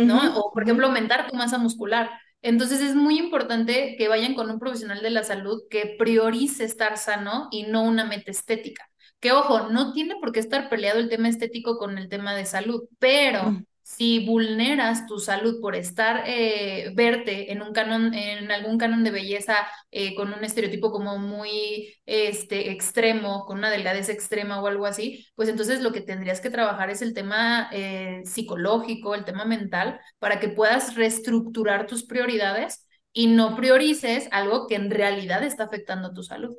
¿no? 0.00 0.34
O 0.40 0.50
por 0.52 0.62
ejemplo 0.62 0.86
aumentar 0.86 1.28
tu 1.28 1.36
masa 1.36 1.58
muscular. 1.58 2.10
Entonces 2.44 2.80
es 2.80 2.94
muy 2.94 3.18
importante 3.18 3.96
que 3.96 4.08
vayan 4.08 4.34
con 4.34 4.50
un 4.50 4.60
profesional 4.60 5.02
de 5.02 5.10
la 5.10 5.24
salud 5.24 5.62
que 5.70 5.96
priorice 5.98 6.64
estar 6.64 6.98
sano 6.98 7.48
y 7.50 7.64
no 7.64 7.82
una 7.82 8.04
meta 8.04 8.30
estética. 8.30 8.88
Que 9.18 9.32
ojo, 9.32 9.70
no 9.70 9.92
tiene 9.92 10.16
por 10.20 10.30
qué 10.32 10.40
estar 10.40 10.68
peleado 10.68 11.00
el 11.00 11.08
tema 11.08 11.28
estético 11.28 11.78
con 11.78 11.98
el 11.98 12.08
tema 12.08 12.34
de 12.34 12.46
salud, 12.46 12.82
pero 12.98 13.50
mm 13.50 13.64
si 13.84 14.24
vulneras 14.24 15.06
tu 15.06 15.18
salud 15.18 15.60
por 15.60 15.76
estar, 15.76 16.24
eh, 16.26 16.90
verte 16.94 17.52
en 17.52 17.60
un 17.60 17.74
canon, 17.74 18.14
en 18.14 18.50
algún 18.50 18.78
canon 18.78 19.04
de 19.04 19.10
belleza 19.10 19.56
eh, 19.90 20.14
con 20.14 20.32
un 20.32 20.42
estereotipo 20.42 20.90
como 20.90 21.18
muy 21.18 21.94
este, 22.06 22.70
extremo, 22.70 23.44
con 23.44 23.58
una 23.58 23.70
delgadez 23.70 24.08
extrema 24.08 24.62
o 24.62 24.66
algo 24.66 24.86
así, 24.86 25.26
pues 25.34 25.50
entonces 25.50 25.82
lo 25.82 25.92
que 25.92 26.00
tendrías 26.00 26.40
que 26.40 26.48
trabajar 26.48 26.88
es 26.88 27.02
el 27.02 27.12
tema 27.12 27.68
eh, 27.72 28.22
psicológico, 28.24 29.14
el 29.14 29.26
tema 29.26 29.44
mental, 29.44 30.00
para 30.18 30.40
que 30.40 30.48
puedas 30.48 30.94
reestructurar 30.94 31.86
tus 31.86 32.04
prioridades 32.06 32.88
y 33.12 33.26
no 33.26 33.54
priorices 33.54 34.28
algo 34.32 34.66
que 34.66 34.76
en 34.76 34.90
realidad 34.90 35.44
está 35.44 35.64
afectando 35.64 36.14
tu 36.14 36.22
salud. 36.22 36.56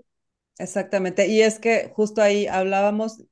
Exactamente, 0.59 1.27
y 1.27 1.41
es 1.41 1.57
que 1.57 1.91
justo 1.95 2.21
ahí 2.21 2.45
hablábamos 2.45 3.23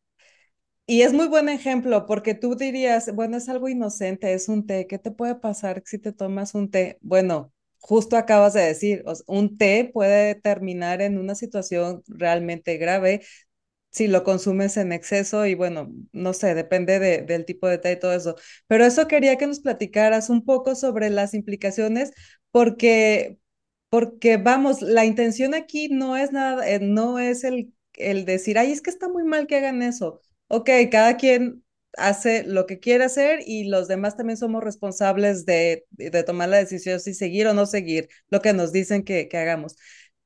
y 0.85 1.01
es 1.03 1.13
muy 1.13 1.27
buen 1.27 1.47
ejemplo 1.49 2.05
porque 2.05 2.33
tú 2.35 2.55
dirías, 2.55 3.13
bueno, 3.15 3.37
es 3.37 3.47
algo 3.49 3.69
inocente, 3.69 4.33
es 4.33 4.49
un 4.49 4.65
té, 4.67 4.85
¿qué 4.87 4.99
te 4.99 5.11
puede 5.11 5.35
pasar 5.35 5.81
si 5.85 5.97
te 5.99 6.11
tomas 6.11 6.55
un 6.55 6.69
té? 6.71 6.97
Bueno, 7.01 7.53
justo 7.79 8.17
acabas 8.17 8.53
de 8.53 8.61
decir, 8.61 9.03
un 9.27 9.57
té 9.57 9.89
puede 9.93 10.35
terminar 10.35 11.01
en 11.01 11.17
una 11.17 11.35
situación 11.35 12.03
realmente 12.07 12.77
grave 12.77 13.21
si 13.91 14.07
lo 14.07 14.23
consumes 14.23 14.77
en 14.77 14.91
exceso 14.93 15.45
y 15.47 15.55
bueno, 15.55 15.91
no 16.13 16.33
sé, 16.33 16.55
depende 16.55 16.99
del 16.99 17.45
tipo 17.45 17.67
de 17.67 17.77
té 17.79 17.93
y 17.93 17.99
todo 17.99 18.13
eso. 18.13 18.35
Pero 18.67 18.85
eso 18.85 19.07
quería 19.07 19.37
que 19.37 19.47
nos 19.47 19.59
platicaras 19.61 20.29
un 20.29 20.45
poco 20.45 20.75
sobre 20.75 21.09
las 21.11 21.33
implicaciones 21.35 22.11
porque, 22.51 23.37
porque 23.89 24.37
vamos, 24.37 24.81
la 24.81 25.05
intención 25.05 25.53
aquí 25.55 25.89
no 25.89 26.17
es 26.17 26.31
nada, 26.31 26.67
eh, 26.69 26.79
no 26.81 27.19
es 27.19 27.43
el, 27.43 27.73
el 27.95 28.25
decir, 28.25 28.57
ay, 28.59 28.71
es 28.71 28.81
que 28.81 28.89
está 28.91 29.09
muy 29.09 29.23
mal 29.23 29.47
que 29.47 29.57
hagan 29.57 29.81
eso 29.83 30.21
ok, 30.57 30.69
cada 30.91 31.17
quien 31.17 31.63
hace 31.97 32.43
lo 32.43 32.65
que 32.65 32.79
quiere 32.79 33.03
hacer 33.05 33.39
y 33.45 33.65
los 33.65 33.87
demás 33.87 34.17
también 34.17 34.37
somos 34.37 34.63
responsables 34.63 35.45
de, 35.45 35.85
de 35.91 36.23
tomar 36.23 36.49
la 36.49 36.57
decisión 36.57 36.99
si 36.99 37.13
seguir 37.13 37.47
o 37.47 37.53
no 37.53 37.65
seguir 37.67 38.09
lo 38.29 38.41
que 38.41 38.53
nos 38.53 38.71
dicen 38.71 39.03
que, 39.03 39.27
que 39.27 39.37
hagamos. 39.37 39.75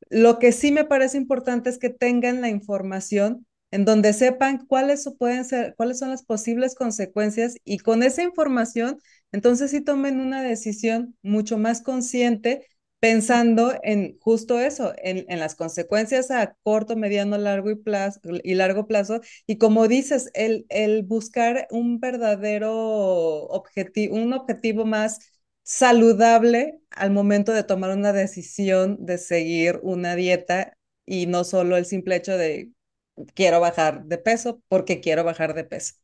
Lo 0.09 0.39
que 0.39 0.51
sí 0.51 0.71
me 0.71 0.85
parece 0.85 1.17
importante 1.17 1.69
es 1.69 1.77
que 1.79 1.89
tengan 1.89 2.41
la 2.41 2.49
información 2.49 3.45
en 3.71 3.83
donde 3.85 4.13
sepan 4.13 4.65
cuáles 4.65 5.09
pueden 5.19 5.43
ser, 5.43 5.75
cuáles 5.75 5.99
son 5.99 6.09
las 6.09 6.23
posibles 6.23 6.75
consecuencias 6.75 7.55
y 7.65 7.79
con 7.79 8.01
esa 8.03 8.23
información, 8.23 8.99
entonces 9.33 9.71
sí 9.71 9.81
tomen 9.81 10.21
una 10.21 10.41
decisión 10.41 11.17
mucho 11.21 11.57
más 11.57 11.81
consciente 11.81 12.65
pensando 12.99 13.73
en 13.83 14.17
justo 14.19 14.59
eso, 14.59 14.93
en, 14.97 15.25
en, 15.29 15.39
las 15.39 15.55
consecuencias 15.55 16.31
a 16.31 16.55
corto, 16.63 16.95
mediano, 16.95 17.37
largo 17.37 17.69
y, 17.71 17.75
plazo, 17.75 18.19
y 18.43 18.55
largo 18.55 18.87
plazo. 18.87 19.21
Y 19.45 19.57
como 19.57 19.87
dices, 19.87 20.31
el, 20.33 20.65
el 20.69 21.03
buscar 21.03 21.67
un 21.71 21.99
verdadero 21.99 22.73
objetivo, 23.45 24.15
un 24.15 24.33
objetivo 24.33 24.85
más 24.85 25.19
saludable 25.63 26.79
al 26.91 27.11
momento 27.11 27.51
de 27.53 27.63
tomar 27.63 27.91
una 27.95 28.13
decisión 28.13 28.97
de 29.05 29.17
seguir 29.17 29.79
una 29.83 30.15
dieta 30.15 30.73
y 31.05 31.25
no 31.27 31.43
solo 31.43 31.77
el 31.77 31.85
simple 31.85 32.15
hecho 32.15 32.37
de 32.37 32.71
quiero 33.35 33.59
bajar 33.59 34.05
de 34.05 34.17
peso 34.17 34.61
porque 34.69 34.99
quiero 35.01 35.23
bajar 35.23 35.53
de 35.53 35.63
peso. 35.65 35.95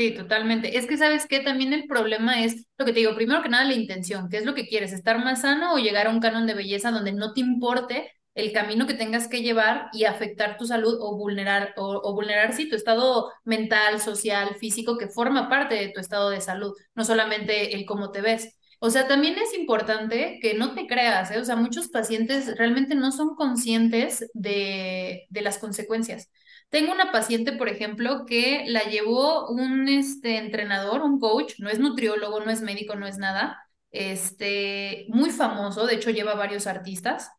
Sí, 0.00 0.12
totalmente. 0.14 0.78
Es 0.78 0.86
que 0.86 0.96
sabes 0.96 1.26
que 1.26 1.40
también 1.40 1.74
el 1.74 1.86
problema 1.86 2.42
es 2.42 2.66
lo 2.78 2.86
que 2.86 2.92
te 2.92 3.00
digo, 3.00 3.14
primero 3.14 3.42
que 3.42 3.50
nada 3.50 3.64
la 3.64 3.74
intención, 3.74 4.30
¿qué 4.30 4.38
es 4.38 4.46
lo 4.46 4.54
que 4.54 4.66
quieres? 4.66 4.92
¿Estar 4.94 5.22
más 5.22 5.42
sano 5.42 5.74
o 5.74 5.78
llegar 5.78 6.06
a 6.06 6.10
un 6.10 6.20
canon 6.20 6.46
de 6.46 6.54
belleza 6.54 6.90
donde 6.90 7.12
no 7.12 7.34
te 7.34 7.40
importe 7.40 8.10
el 8.34 8.52
camino 8.52 8.86
que 8.86 8.94
tengas 8.94 9.28
que 9.28 9.42
llevar 9.42 9.88
y 9.92 10.04
afectar 10.04 10.56
tu 10.56 10.64
salud 10.64 10.96
o 11.00 11.18
vulnerar, 11.18 11.74
o, 11.76 12.14
vulnerar, 12.14 12.54
sí, 12.54 12.68
tu 12.68 12.76
estado 12.76 13.30
mental, 13.44 14.00
social, 14.00 14.54
físico, 14.54 14.96
que 14.96 15.08
forma 15.08 15.50
parte 15.50 15.74
de 15.74 15.88
tu 15.88 16.00
estado 16.00 16.30
de 16.30 16.40
salud, 16.40 16.72
no 16.94 17.04
solamente 17.04 17.74
el 17.74 17.84
cómo 17.84 18.10
te 18.10 18.22
ves. 18.22 18.56
O 18.78 18.88
sea, 18.88 19.06
también 19.06 19.36
es 19.36 19.52
importante 19.52 20.38
que 20.40 20.54
no 20.54 20.74
te 20.74 20.86
creas, 20.86 21.30
¿eh? 21.30 21.38
O 21.40 21.44
sea, 21.44 21.56
muchos 21.56 21.88
pacientes 21.88 22.56
realmente 22.56 22.94
no 22.94 23.12
son 23.12 23.34
conscientes 23.34 24.30
de 24.32 25.26
las 25.32 25.58
consecuencias. 25.58 26.30
Tengo 26.70 26.92
una 26.92 27.12
paciente, 27.12 27.52
por 27.52 27.68
ejemplo, 27.68 28.24
que 28.26 28.64
la 28.66 28.84
llevó 28.84 29.48
un 29.50 29.88
este, 29.88 30.38
entrenador, 30.38 31.02
un 31.02 31.18
coach, 31.20 31.54
no 31.58 31.68
es 31.68 31.78
nutriólogo, 31.80 32.40
no 32.40 32.50
es 32.50 32.62
médico, 32.62 32.94
no 32.94 33.06
es 33.06 33.18
nada, 33.18 33.58
este, 33.90 35.06
muy 35.08 35.30
famoso, 35.30 35.86
de 35.86 35.96
hecho 35.96 36.10
lleva 36.10 36.34
varios 36.34 36.66
artistas, 36.68 37.30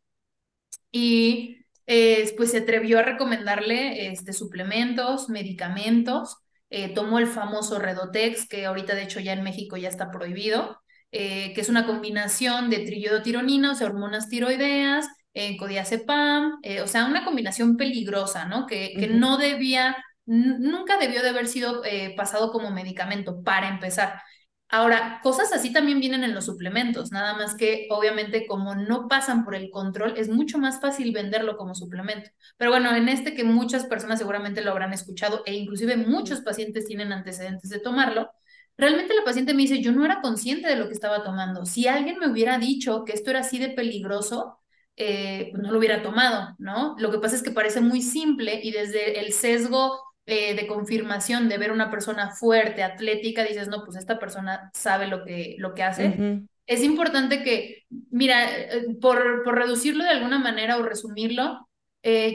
y 0.92 1.66
eh, 1.88 2.34
pues 2.38 2.52
se 2.52 2.60
atrevió 2.60 3.00
a 3.00 3.04
recomendarle 3.04 4.08
este, 4.12 4.34
suplementos, 4.34 5.30
medicamentos, 5.30 6.38
eh, 6.70 6.94
tomó 6.94 7.20
el 7.20 7.28
famoso 7.28 7.80
Redotex, 7.80 8.48
que 8.48 8.66
ahorita 8.66 8.96
de 8.96 9.04
hecho 9.04 9.20
ya 9.20 9.34
en 9.34 9.44
México 9.44 9.78
ya 9.78 9.90
está 9.90 10.12
prohibido, 10.12 10.82
eh, 11.12 11.54
que 11.54 11.62
es 11.62 11.70
una 11.70 11.86
combinación 11.86 12.70
de 12.70 12.80
triodotironina, 12.80 13.72
o 13.72 13.76
sea, 13.76 13.88
hormonas 13.88 14.30
tiroideas, 14.30 15.08
eh, 15.34 15.58
codiazepam, 15.58 16.60
o 16.84 16.88
sea, 16.88 17.06
una 17.06 17.26
combinación 17.26 17.78
peligrosa, 17.78 18.46
¿no? 18.46 18.68
Que, 18.68 18.94
que 18.98 19.08
no 19.08 19.38
debía, 19.38 19.98
nunca 20.26 20.98
debió 20.98 21.22
de 21.22 21.30
haber 21.30 21.48
sido 21.48 21.82
pasado 22.16 22.52
como 22.52 22.72
medicamento, 22.72 23.44
para 23.44 23.70
empezar. 23.70 24.22
Ahora, 24.74 25.20
cosas 25.22 25.52
así 25.52 25.74
también 25.74 26.00
vienen 26.00 26.24
en 26.24 26.34
los 26.34 26.46
suplementos, 26.46 27.12
nada 27.12 27.34
más 27.34 27.56
que 27.56 27.88
obviamente 27.90 28.48
como 28.48 28.74
no 28.74 29.10
pasan 29.10 29.44
por 29.44 29.54
el 29.54 29.70
control, 29.70 30.14
es 30.16 30.30
mucho 30.30 30.58
más 30.58 30.80
fácil 30.80 31.12
venderlo 31.12 31.58
como 31.58 31.76
suplemento. 31.76 32.30
Pero 32.56 32.72
bueno, 32.72 32.96
en 32.96 33.10
este 33.10 33.34
que 33.36 33.44
muchas 33.44 33.86
personas 33.86 34.20
seguramente 34.20 34.62
lo 34.62 34.72
habrán 34.72 34.94
escuchado 34.94 35.44
e 35.46 35.56
inclusive 35.56 35.98
muchos 35.98 36.40
pacientes 36.40 36.86
tienen 36.86 37.12
antecedentes 37.12 37.70
de 37.70 37.80
tomarlo, 37.80 38.32
realmente 38.78 39.14
la 39.14 39.26
paciente 39.26 39.54
me 39.54 39.64
dice, 39.64 39.82
yo 39.82 39.92
no 39.92 40.06
era 40.06 40.22
consciente 40.22 40.70
de 40.70 40.78
lo 40.78 40.88
que 40.88 40.94
estaba 40.94 41.22
tomando. 41.22 41.66
Si 41.66 41.88
alguien 41.90 42.18
me 42.18 42.30
hubiera 42.32 42.58
dicho 42.58 43.04
que 43.04 43.12
esto 43.12 43.30
era 43.32 43.42
así 43.42 43.60
de 43.60 43.70
peligroso, 43.72 44.61
eh, 45.04 45.50
pues 45.50 45.64
no 45.64 45.72
lo 45.72 45.80
hubiera 45.80 46.04
tomado, 46.04 46.54
¿no? 46.60 46.96
Lo 47.00 47.10
que 47.10 47.18
pasa 47.18 47.36
es 47.36 47.42
que 47.42 47.50
parece 47.50 47.82
muy 47.82 48.04
simple 48.04 48.60
y 48.62 48.70
desde 48.70 49.20
el 49.20 49.34
sesgo 49.34 50.00
eh, 50.28 50.54
de 50.54 50.68
confirmación 50.68 51.50
de 51.50 51.58
ver 51.58 51.72
una 51.72 51.90
persona 51.90 52.30
fuerte, 52.30 52.84
atlética, 52.84 53.44
dices, 53.44 53.68
no, 53.68 53.84
pues 53.84 53.98
esta 53.98 54.20
persona 54.20 54.70
sabe 54.76 55.08
lo 55.08 55.26
que, 55.26 55.56
lo 55.58 55.74
que 55.74 55.82
hace. 55.82 56.46
Es 56.68 56.84
importante 56.84 57.42
que, 57.42 57.86
mira, 58.12 58.48
eh, 58.48 58.96
por, 59.02 59.42
por 59.44 59.56
reducirlo 59.56 60.04
de 60.04 60.12
alguna 60.12 60.38
manera 60.38 60.78
o 60.78 60.84
resumirlo, 60.84 61.68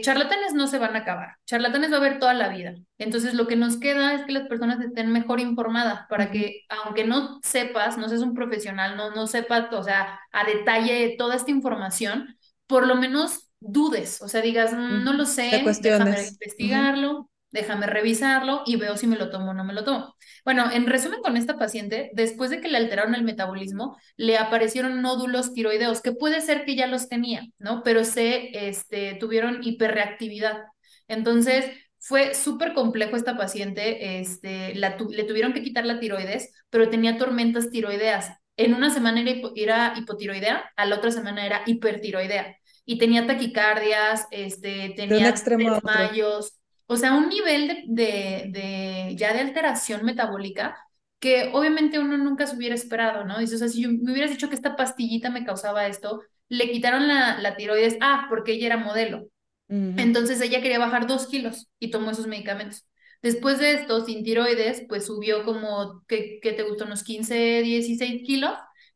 charlatanes 0.01 0.55
no 0.55 0.67
se 0.67 0.79
van 0.79 0.95
a 0.95 1.01
acabar, 1.01 1.37
charlatanes 1.45 1.91
va 1.91 1.97
a 1.97 1.99
haber 1.99 2.19
toda 2.19 2.35
la 2.35 2.49
vida. 2.49 2.75
Entonces 2.99 3.35
lo 3.35 3.47
que 3.47 3.57
nos 3.57 3.79
queda 3.79 4.15
es 4.15 4.25
que 4.25 4.33
las 4.33 4.47
personas 4.49 4.81
estén 4.81 5.11
mejor 5.13 5.39
informadas 5.39 6.07
para 6.09 6.31
que, 6.31 6.63
aunque 6.69 7.05
no 7.05 7.41
sepas, 7.43 7.99
no 7.99 8.09
seas 8.09 8.23
un 8.23 8.35
profesional, 8.35 8.97
no, 8.97 9.11
no 9.11 9.27
sepas, 9.27 9.73
o 9.73 9.83
sea, 9.83 10.21
a 10.33 10.45
detalle 10.45 11.17
toda 11.19 11.35
esta 11.35 11.51
información, 11.51 12.36
por 12.67 12.87
lo 12.87 12.97
menos 12.97 13.49
dudes, 13.61 14.21
o 14.23 14.29
sea, 14.29 14.43
digas, 14.43 14.73
mm, 14.73 15.03
no 15.05 15.13
lo 15.13 15.27
sé, 15.27 15.51
déjame 15.81 16.29
investigarlo, 16.29 17.31
déjame 17.51 17.87
revisarlo 17.87 18.63
y 18.67 18.77
veo 18.77 18.97
si 18.97 19.07
me 19.07 19.17
lo 19.17 19.31
tomo 19.31 19.51
o 19.51 19.55
no 19.55 19.65
me 19.65 19.73
lo 19.73 19.85
tomo. 19.85 20.15
Bueno, 20.45 20.71
en 20.71 20.87
resumen 20.87 21.21
con 21.23 21.37
esta 21.37 21.59
paciente, 21.59 22.11
después 22.15 22.51
de 22.51 22.61
que 22.61 22.69
le 22.69 22.77
alteraron 22.77 23.15
el 23.15 23.25
metabolismo, 23.25 23.97
le 24.17 24.37
aparecieron 24.39 25.01
nódulos 25.03 25.53
tiroideos, 25.53 26.03
que 26.03 26.13
puede 26.13 26.41
ser 26.41 26.65
que 26.65 26.77
ya 26.77 26.87
los 26.87 27.09
tenía, 27.09 27.43
¿no? 27.59 27.83
Pero 27.83 28.05
se 28.05 28.69
este, 28.69 29.15
tuvieron 29.15 29.61
hiperreactividad. 29.63 30.65
Entonces, 31.09 31.67
fue 31.99 32.35
súper 32.35 32.73
complejo 32.75 33.17
esta 33.17 33.37
paciente, 33.37 34.21
este, 34.21 34.75
la 34.77 34.97
le 35.11 35.25
tuvieron 35.25 35.53
que 35.53 35.63
quitar 35.63 35.85
la 35.87 35.99
tiroides, 35.99 36.53
pero 36.71 36.89
tenía 36.89 37.19
tormentas 37.19 37.71
tiroideas. 37.71 38.31
En 38.57 38.75
una 38.75 38.91
semana 38.91 39.21
era, 39.21 39.33
era 39.55 39.95
hipotiroidea, 39.97 40.73
a 40.77 40.87
la 40.87 40.97
otra 40.97 41.11
semana 41.11 41.45
era 41.45 41.63
hipertiroidea. 41.67 42.57
Y 42.85 42.99
tenía 42.99 43.27
taquicardias, 43.27 44.27
este, 44.31 44.95
tenía 44.97 45.33
desmayos, 45.33 46.59
o 46.87 46.97
sea, 46.97 47.15
un 47.15 47.29
nivel 47.29 47.85
de, 47.89 48.47
de, 48.51 49.15
ya 49.17 49.33
de 49.33 49.41
alteración 49.41 50.05
metabólica 50.05 50.77
que 51.19 51.51
obviamente 51.55 51.99
uno 51.99 52.17
nunca 52.19 52.47
se 52.47 52.57
hubiera 52.57 52.75
esperado, 52.75 53.25
¿no? 53.25 53.39
Dice, 53.39 53.57
o 53.57 53.59
sea, 53.59 53.69
si 53.69 53.83
yo, 53.83 53.89
me 53.91 54.13
hubieras 54.13 54.31
dicho 54.31 54.49
que 54.49 54.55
esta 54.55 54.77
pastillita 54.77 55.31
me 55.31 55.45
causaba 55.45 55.87
esto, 55.87 56.23
le 56.49 56.71
quitaron 56.71 57.09
la, 57.09 57.41
la 57.41 57.57
tiroides, 57.57 57.97
ah, 58.01 58.27
porque 58.29 58.53
ella 58.53 58.67
era 58.67 58.77
modelo. 58.77 59.29
Entonces 59.69 60.41
ella 60.41 60.63
quería 60.63 60.79
bajar 60.79 61.09
dos 61.09 61.27
kilos 61.27 61.69
y 61.81 61.91
tomó 61.91 62.13
esos 62.13 62.29
medicamentos. 62.29 62.87
Después 63.27 63.59
de 63.59 63.73
esto, 63.73 64.05
sin 64.05 64.23
tiroides, 64.23 64.85
pues 64.89 65.07
subió 65.07 65.45
como, 65.45 66.05
¿qué, 66.07 66.39
qué 66.41 66.53
te 66.53 66.63
gustó? 66.63 66.85
Unos 66.85 67.03
15, 67.03 67.63
16 67.63 68.23
kilos. 68.25 68.53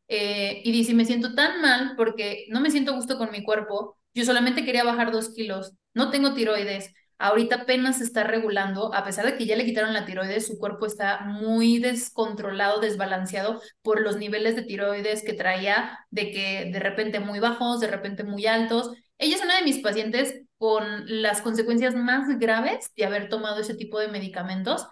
Eh, 0.07 0.61
y 0.63 0.71
dice, 0.71 0.93
me 0.93 1.03
siento 1.03 1.35
tan 1.35 1.61
mal 1.61 1.95
porque 1.97 2.45
no 2.47 2.61
me 2.61 2.71
siento 2.71 2.93
gusto 2.93 3.17
con 3.17 3.29
mi 3.31 3.43
cuerpo. 3.43 3.97
Yo 4.13 4.23
solamente 4.23 4.63
quería 4.63 4.85
bajar 4.85 5.11
dos 5.11 5.33
kilos. 5.33 5.73
No 5.93 6.11
tengo 6.11 6.33
tiroides 6.33 6.93
Ahorita 7.19 7.55
apenas 7.57 7.99
está 7.99 8.23
regulando, 8.23 8.95
a 8.95 9.03
pesar 9.03 9.25
de 9.25 9.37
que 9.37 9.45
ya 9.45 9.57
le 9.57 9.65
quitaron 9.65 9.93
la 9.93 10.05
tiroides, 10.05 10.47
su 10.47 10.57
cuerpo 10.57 10.85
está 10.87 11.19
muy 11.25 11.77
descontrolado, 11.77 12.79
desbalanceado 12.79 13.61
por 13.81 13.99
los 14.01 14.15
niveles 14.15 14.55
de 14.55 14.63
tiroides 14.63 15.23
que 15.23 15.33
traía, 15.33 15.99
de 16.09 16.31
que 16.31 16.71
de 16.71 16.79
repente 16.79 17.19
muy 17.19 17.39
bajos, 17.39 17.81
de 17.81 17.87
repente 17.87 18.23
muy 18.23 18.47
altos. 18.47 18.91
Ella 19.19 19.35
es 19.35 19.43
una 19.43 19.57
de 19.57 19.65
mis 19.65 19.79
pacientes 19.79 20.41
con 20.61 20.83
las 21.07 21.41
consecuencias 21.41 21.95
más 21.95 22.37
graves 22.37 22.91
de 22.95 23.05
haber 23.05 23.29
tomado 23.29 23.61
ese 23.61 23.73
tipo 23.73 23.97
de 23.97 24.09
medicamentos 24.09 24.85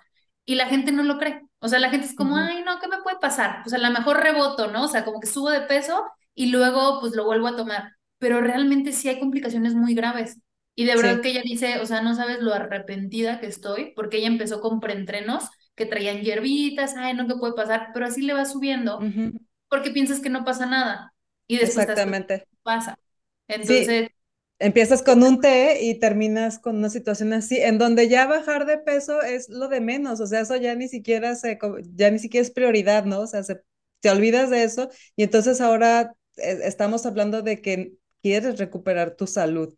y 0.43 0.55
la 0.55 0.65
gente 0.65 0.91
no 0.91 1.03
lo 1.03 1.19
cree. 1.19 1.43
O 1.59 1.67
sea, 1.67 1.77
la 1.77 1.91
gente 1.91 2.07
es 2.07 2.15
como, 2.15 2.37
ay, 2.37 2.63
no, 2.63 2.79
¿qué 2.79 2.87
me 2.87 3.03
puede 3.03 3.19
pasar? 3.19 3.59
Pues 3.61 3.75
a 3.75 3.77
lo 3.77 3.91
mejor 3.91 4.17
reboto, 4.17 4.71
¿no? 4.71 4.85
O 4.85 4.87
sea, 4.87 5.05
como 5.05 5.19
que 5.19 5.27
subo 5.27 5.51
de 5.51 5.61
peso 5.61 6.05
y 6.33 6.47
luego 6.47 6.99
pues 6.99 7.13
lo 7.13 7.23
vuelvo 7.23 7.45
a 7.45 7.55
tomar. 7.55 7.91
Pero 8.17 8.41
realmente 8.41 8.93
sí 8.93 9.09
hay 9.09 9.19
complicaciones 9.19 9.75
muy 9.75 9.93
graves. 9.93 10.39
Y 10.73 10.85
de 10.85 10.95
verdad 10.95 11.21
que 11.21 11.29
ella 11.29 11.43
dice, 11.43 11.77
o 11.77 11.85
sea, 11.85 12.01
no 12.01 12.15
sabes 12.15 12.39
lo 12.39 12.51
arrepentida 12.51 13.39
que 13.39 13.45
estoy, 13.45 13.93
porque 13.95 14.17
ella 14.17 14.27
empezó 14.27 14.61
con 14.61 14.79
preentrenos 14.79 15.51
que 15.75 15.85
traían 15.85 16.21
hierbitas, 16.21 16.95
ay, 16.97 17.13
no, 17.13 17.27
¿qué 17.27 17.35
puede 17.35 17.53
pasar? 17.53 17.89
Pero 17.93 18.07
así 18.07 18.23
le 18.23 18.33
va 18.33 18.45
subiendo, 18.45 18.99
porque 19.67 19.91
piensas 19.91 20.19
que 20.19 20.31
no 20.31 20.43
pasa 20.43 20.65
nada. 20.65 21.13
Y 21.45 21.57
después 21.57 21.87
Exactamente. 21.87 22.47
pasa. 22.63 22.97
Entonces... 23.47 24.09
Empiezas 24.59 25.01
con 25.01 25.23
un 25.23 25.39
té 25.39 25.81
y 25.81 25.99
terminas 25.99 26.59
con 26.59 26.77
una 26.77 26.89
situación 26.89 27.31
así, 27.31 27.57
en 27.57 27.77
donde 27.77 28.09
ya 28.09 28.27
bajar 28.27 28.65
de 28.65 28.77
peso 28.77 29.21
es 29.21 29.47
lo 29.47 29.69
de 29.69 29.79
menos, 29.79 30.19
o 30.19 30.27
sea, 30.27 30.41
eso 30.41 30.57
ya 30.57 30.75
ni 30.75 30.89
siquiera 30.89 31.35
se, 31.35 31.57
ya 31.93 32.11
ni 32.11 32.19
siquiera 32.19 32.45
es 32.45 32.51
prioridad, 32.51 33.05
¿no? 33.05 33.21
O 33.21 33.27
sea, 33.27 33.41
se, 33.43 33.61
te 34.01 34.09
olvidas 34.09 34.49
de 34.49 34.63
eso 34.63 34.89
y 35.15 35.23
entonces 35.23 35.61
ahora 35.61 36.13
eh, 36.37 36.59
estamos 36.63 37.05
hablando 37.05 37.41
de 37.41 37.61
que 37.61 37.93
quieres 38.21 38.57
recuperar 38.59 39.15
tu 39.15 39.27
salud. 39.27 39.73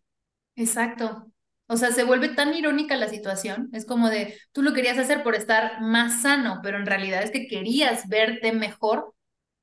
Exacto. 0.56 1.32
O 1.68 1.78
sea, 1.78 1.92
se 1.92 2.04
vuelve 2.04 2.30
tan 2.30 2.54
irónica 2.54 2.98
la 2.98 3.08
situación. 3.08 3.70
Es 3.72 3.86
como 3.86 4.10
de, 4.10 4.38
tú 4.52 4.62
lo 4.62 4.74
querías 4.74 4.98
hacer 4.98 5.24
por 5.24 5.36
estar 5.36 5.80
más 5.82 6.22
sano, 6.22 6.60
pero 6.62 6.78
en 6.78 6.86
realidad 6.86 7.24
es 7.24 7.32
que 7.32 7.48
querías 7.48 8.10
verte 8.10 8.52
mejor 8.52 9.14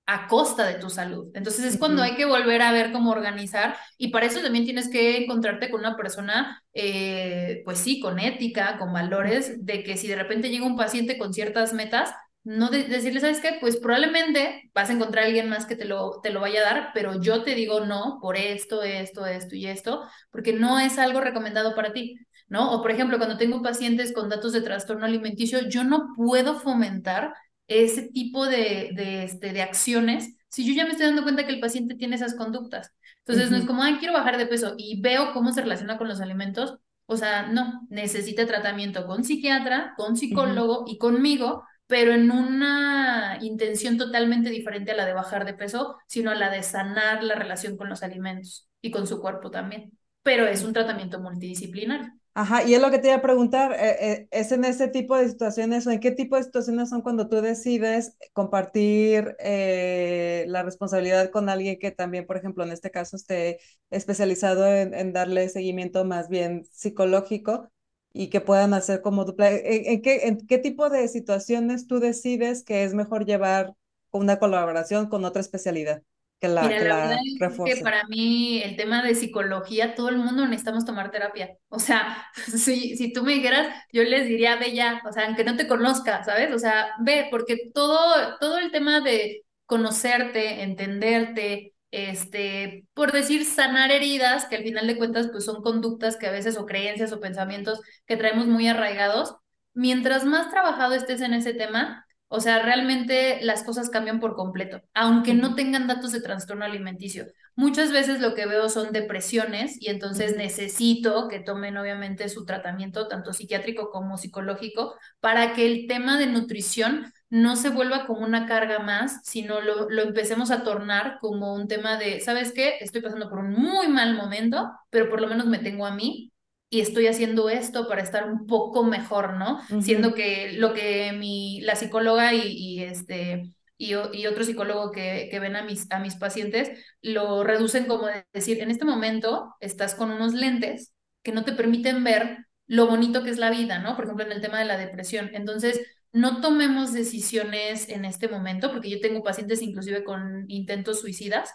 a 0.08 0.26
costa 0.26 0.66
de 0.66 0.76
tu 0.76 0.88
salud. 0.88 1.28
Entonces 1.34 1.66
es 1.66 1.78
cuando 1.78 2.02
hay 2.02 2.16
que 2.16 2.24
volver 2.24 2.62
a 2.62 2.72
ver 2.72 2.92
cómo 2.92 3.10
organizar 3.10 3.76
y 3.98 4.08
para 4.08 4.24
eso 4.24 4.40
también 4.40 4.64
tienes 4.64 4.88
que 4.88 5.18
encontrarte 5.22 5.70
con 5.70 5.80
una 5.80 5.96
persona, 5.96 6.62
eh, 6.72 7.60
pues 7.66 7.78
sí, 7.78 8.00
con 8.00 8.18
ética, 8.18 8.78
con 8.78 8.90
valores, 8.94 9.66
de 9.66 9.84
que 9.84 9.98
si 9.98 10.08
de 10.08 10.16
repente 10.16 10.48
llega 10.48 10.64
un 10.64 10.76
paciente 10.76 11.18
con 11.18 11.34
ciertas 11.34 11.74
metas, 11.74 12.10
no 12.42 12.70
decirle, 12.70 13.20
¿sabes 13.20 13.40
qué? 13.40 13.58
Pues 13.60 13.76
probablemente 13.76 14.70
vas 14.72 14.88
a 14.88 14.94
encontrar 14.94 15.24
a 15.24 15.26
alguien 15.26 15.50
más 15.50 15.66
que 15.66 15.76
te 15.76 15.84
lo, 15.84 16.20
te 16.22 16.30
lo 16.30 16.40
vaya 16.40 16.60
a 16.60 16.74
dar, 16.74 16.90
pero 16.94 17.20
yo 17.20 17.42
te 17.42 17.54
digo 17.54 17.80
no 17.84 18.18
por 18.22 18.36
esto, 18.38 18.82
esto, 18.82 19.26
esto 19.26 19.54
y 19.56 19.66
esto, 19.66 20.04
porque 20.30 20.54
no 20.54 20.78
es 20.78 20.98
algo 20.98 21.20
recomendado 21.20 21.74
para 21.74 21.92
ti, 21.92 22.18
¿no? 22.48 22.72
O 22.72 22.80
por 22.80 22.90
ejemplo, 22.92 23.18
cuando 23.18 23.36
tengo 23.36 23.60
pacientes 23.62 24.14
con 24.14 24.30
datos 24.30 24.54
de 24.54 24.62
trastorno 24.62 25.04
alimenticio, 25.04 25.68
yo 25.68 25.84
no 25.84 26.14
puedo 26.16 26.58
fomentar 26.58 27.34
ese 27.68 28.02
tipo 28.02 28.46
de, 28.46 28.90
de, 28.94 29.24
este, 29.24 29.52
de 29.52 29.62
acciones 29.62 30.34
si 30.48 30.66
yo 30.66 30.74
ya 30.74 30.84
me 30.84 30.92
estoy 30.92 31.06
dando 31.06 31.22
cuenta 31.22 31.46
que 31.46 31.52
el 31.52 31.60
paciente 31.60 31.94
tiene 31.94 32.16
esas 32.16 32.34
conductas. 32.34 32.92
Entonces, 33.18 33.50
no 33.50 33.58
es 33.58 33.66
como, 33.66 33.82
ay, 33.82 33.96
quiero 33.98 34.14
bajar 34.14 34.38
de 34.38 34.46
peso 34.46 34.74
y 34.78 35.00
veo 35.00 35.32
cómo 35.32 35.52
se 35.52 35.60
relaciona 35.60 35.98
con 35.98 36.08
los 36.08 36.20
alimentos. 36.20 36.78
O 37.06 37.16
sea, 37.16 37.48
no, 37.48 37.86
necesita 37.90 38.46
tratamiento 38.46 39.06
con 39.06 39.24
psiquiatra, 39.24 39.94
con 39.96 40.16
psicólogo 40.16 40.84
y 40.86 40.98
conmigo, 40.98 41.64
pero 41.86 42.12
en 42.12 42.30
una 42.30 43.38
intención 43.42 43.98
totalmente 43.98 44.50
diferente 44.50 44.92
a 44.92 44.96
la 44.96 45.06
de 45.06 45.14
bajar 45.14 45.44
de 45.44 45.54
peso, 45.54 45.96
sino 46.06 46.30
a 46.30 46.34
la 46.34 46.50
de 46.50 46.62
sanar 46.62 47.22
la 47.22 47.34
relación 47.34 47.76
con 47.76 47.88
los 47.88 48.02
alimentos 48.02 48.68
y 48.80 48.90
con 48.90 49.06
su 49.06 49.20
cuerpo 49.20 49.50
también. 49.50 49.98
Pero 50.22 50.46
es 50.46 50.64
un 50.64 50.72
tratamiento 50.72 51.20
multidisciplinario. 51.20 52.17
Ajá, 52.34 52.62
y 52.62 52.74
es 52.74 52.80
lo 52.80 52.90
que 52.92 52.98
te 53.00 53.08
iba 53.08 53.16
a 53.16 53.22
preguntar, 53.22 53.72
eh, 53.72 53.96
eh, 54.12 54.28
¿es 54.30 54.52
en 54.52 54.64
ese 54.64 54.86
tipo 54.88 55.16
de 55.16 55.28
situaciones 55.28 55.86
o 55.86 55.90
en 55.90 55.98
qué 55.98 56.12
tipo 56.12 56.36
de 56.36 56.44
situaciones 56.44 56.88
son 56.88 57.02
cuando 57.02 57.28
tú 57.28 57.40
decides 57.40 58.16
compartir 58.32 59.34
eh, 59.40 60.44
la 60.46 60.62
responsabilidad 60.62 61.30
con 61.30 61.48
alguien 61.48 61.78
que 61.80 61.90
también, 61.90 62.26
por 62.26 62.36
ejemplo, 62.36 62.62
en 62.62 62.70
este 62.70 62.92
caso 62.92 63.16
esté 63.16 63.58
especializado 63.90 64.66
en, 64.68 65.12
darle 65.12 65.48
seguimiento 65.48 66.04
más 66.04 66.28
bien 66.28 66.64
psicológico 66.72 67.72
y 68.12 68.28
que 68.30 68.40
puedan 68.40 68.72
hacer 68.72 69.02
como 69.02 69.24
dupla? 69.24 69.50
¿En, 69.50 70.00
qué, 70.00 70.28
¿En 70.28 70.46
qué 70.46 70.58
tipo 70.58 70.90
de 70.90 71.08
situaciones 71.08 71.88
tú 71.88 71.98
decides 71.98 72.62
que 72.62 72.84
es 72.84 72.94
mejor 72.94 73.24
llevar 73.26 73.74
una 74.12 74.38
colaboración 74.38 75.08
con 75.08 75.24
otra 75.24 75.40
especialidad? 75.40 76.02
Que 76.40 76.48
la, 76.48 76.62
Mira, 76.62 76.78
que 76.78 76.84
la 76.84 76.94
la 76.94 77.08
verdad 77.08 77.18
es 77.66 77.76
que 77.76 77.82
para 77.82 78.04
mí 78.04 78.62
el 78.62 78.76
tema 78.76 79.02
de 79.02 79.14
psicología, 79.14 79.94
todo 79.94 80.08
el 80.08 80.18
mundo 80.18 80.46
necesitamos 80.46 80.84
tomar 80.84 81.10
terapia. 81.10 81.56
O 81.68 81.78
sea, 81.78 82.26
si, 82.56 82.96
si 82.96 83.12
tú 83.12 83.24
me 83.24 83.34
dijeras, 83.34 83.74
yo 83.92 84.04
les 84.04 84.28
diría, 84.28 84.56
ve 84.56 84.72
ya, 84.74 85.02
o 85.08 85.12
sea, 85.12 85.26
aunque 85.26 85.44
no 85.44 85.56
te 85.56 85.66
conozca, 85.66 86.24
¿sabes? 86.24 86.54
O 86.54 86.58
sea, 86.58 86.88
ve, 87.00 87.28
porque 87.30 87.70
todo, 87.74 88.38
todo 88.38 88.58
el 88.58 88.70
tema 88.70 89.00
de 89.00 89.44
conocerte, 89.66 90.62
entenderte, 90.62 91.74
este, 91.90 92.86
por 92.94 93.12
decir, 93.12 93.44
sanar 93.44 93.90
heridas, 93.90 94.46
que 94.46 94.56
al 94.56 94.62
final 94.62 94.86
de 94.86 94.96
cuentas, 94.98 95.28
pues 95.32 95.44
son 95.44 95.62
conductas 95.62 96.16
que 96.16 96.26
a 96.26 96.30
veces 96.32 96.56
o 96.56 96.66
creencias 96.66 97.12
o 97.12 97.20
pensamientos 97.20 97.80
que 98.06 98.16
traemos 98.16 98.46
muy 98.46 98.68
arraigados. 98.68 99.36
Mientras 99.74 100.24
más 100.24 100.50
trabajado 100.50 100.94
estés 100.94 101.20
en 101.20 101.34
ese 101.34 101.54
tema, 101.54 102.04
o 102.28 102.40
sea, 102.40 102.62
realmente 102.62 103.38
las 103.42 103.62
cosas 103.62 103.90
cambian 103.90 104.20
por 104.20 104.34
completo, 104.36 104.82
aunque 104.94 105.34
no 105.34 105.54
tengan 105.54 105.86
datos 105.86 106.12
de 106.12 106.20
trastorno 106.20 106.64
alimenticio. 106.64 107.26
Muchas 107.56 107.90
veces 107.90 108.20
lo 108.20 108.34
que 108.34 108.46
veo 108.46 108.68
son 108.68 108.92
depresiones 108.92 109.76
y 109.80 109.88
entonces 109.90 110.36
necesito 110.36 111.28
que 111.28 111.40
tomen 111.40 111.76
obviamente 111.76 112.28
su 112.28 112.44
tratamiento 112.44 113.08
tanto 113.08 113.32
psiquiátrico 113.32 113.90
como 113.90 114.16
psicológico 114.18 114.94
para 115.20 115.54
que 115.54 115.66
el 115.66 115.86
tema 115.88 116.18
de 116.18 116.26
nutrición 116.26 117.12
no 117.30 117.56
se 117.56 117.70
vuelva 117.70 118.06
como 118.06 118.24
una 118.24 118.46
carga 118.46 118.78
más, 118.78 119.20
sino 119.24 119.60
lo, 119.60 119.90
lo 119.90 120.02
empecemos 120.02 120.50
a 120.50 120.62
tornar 120.64 121.18
como 121.20 121.54
un 121.54 121.68
tema 121.68 121.96
de, 121.98 122.20
¿sabes 122.20 122.52
qué? 122.52 122.76
Estoy 122.80 123.02
pasando 123.02 123.28
por 123.28 123.40
un 123.40 123.52
muy 123.52 123.88
mal 123.88 124.14
momento, 124.14 124.70
pero 124.90 125.08
por 125.10 125.20
lo 125.20 125.28
menos 125.28 125.46
me 125.46 125.58
tengo 125.58 125.86
a 125.86 125.94
mí 125.94 126.32
y 126.70 126.80
estoy 126.80 127.06
haciendo 127.06 127.48
esto 127.48 127.88
para 127.88 128.02
estar 128.02 128.30
un 128.30 128.46
poco 128.46 128.84
mejor, 128.84 129.34
¿no? 129.34 129.60
Siendo 129.80 130.14
que 130.14 130.52
lo 130.52 130.74
que 130.74 131.12
mi, 131.12 131.60
la 131.62 131.76
psicóloga 131.76 132.34
y, 132.34 132.42
y 132.48 132.82
este, 132.82 133.54
y, 133.78 133.92
y, 133.94 134.26
otro 134.26 134.44
psicólogo 134.44 134.90
que, 134.90 135.28
que 135.30 135.40
ven 135.40 135.56
a 135.56 135.62
mis, 135.62 135.90
a 135.90 135.98
mis 135.98 136.16
pacientes 136.16 136.70
lo 137.00 137.44
reducen 137.44 137.86
como 137.86 138.06
decir, 138.32 138.60
en 138.60 138.70
este 138.70 138.84
momento 138.84 139.54
estás 139.60 139.94
con 139.94 140.10
unos 140.10 140.34
lentes 140.34 140.92
que 141.22 141.32
no 141.32 141.44
te 141.44 141.52
permiten 141.52 142.04
ver 142.04 142.48
lo 142.66 142.86
bonito 142.86 143.24
que 143.24 143.30
es 143.30 143.38
la 143.38 143.50
vida, 143.50 143.78
¿no? 143.78 143.96
Por 143.96 144.04
ejemplo, 144.04 144.26
en 144.26 144.32
el 144.32 144.42
tema 144.42 144.58
de 144.58 144.66
la 144.66 144.76
depresión. 144.76 145.30
Entonces, 145.32 145.80
no 146.12 146.40
tomemos 146.40 146.92
decisiones 146.92 147.88
en 147.88 148.04
este 148.04 148.28
momento, 148.28 148.70
porque 148.70 148.90
yo 148.90 149.00
tengo 149.00 149.22
pacientes 149.22 149.62
inclusive 149.62 150.04
con 150.04 150.44
intentos 150.48 151.00
suicidas, 151.00 151.50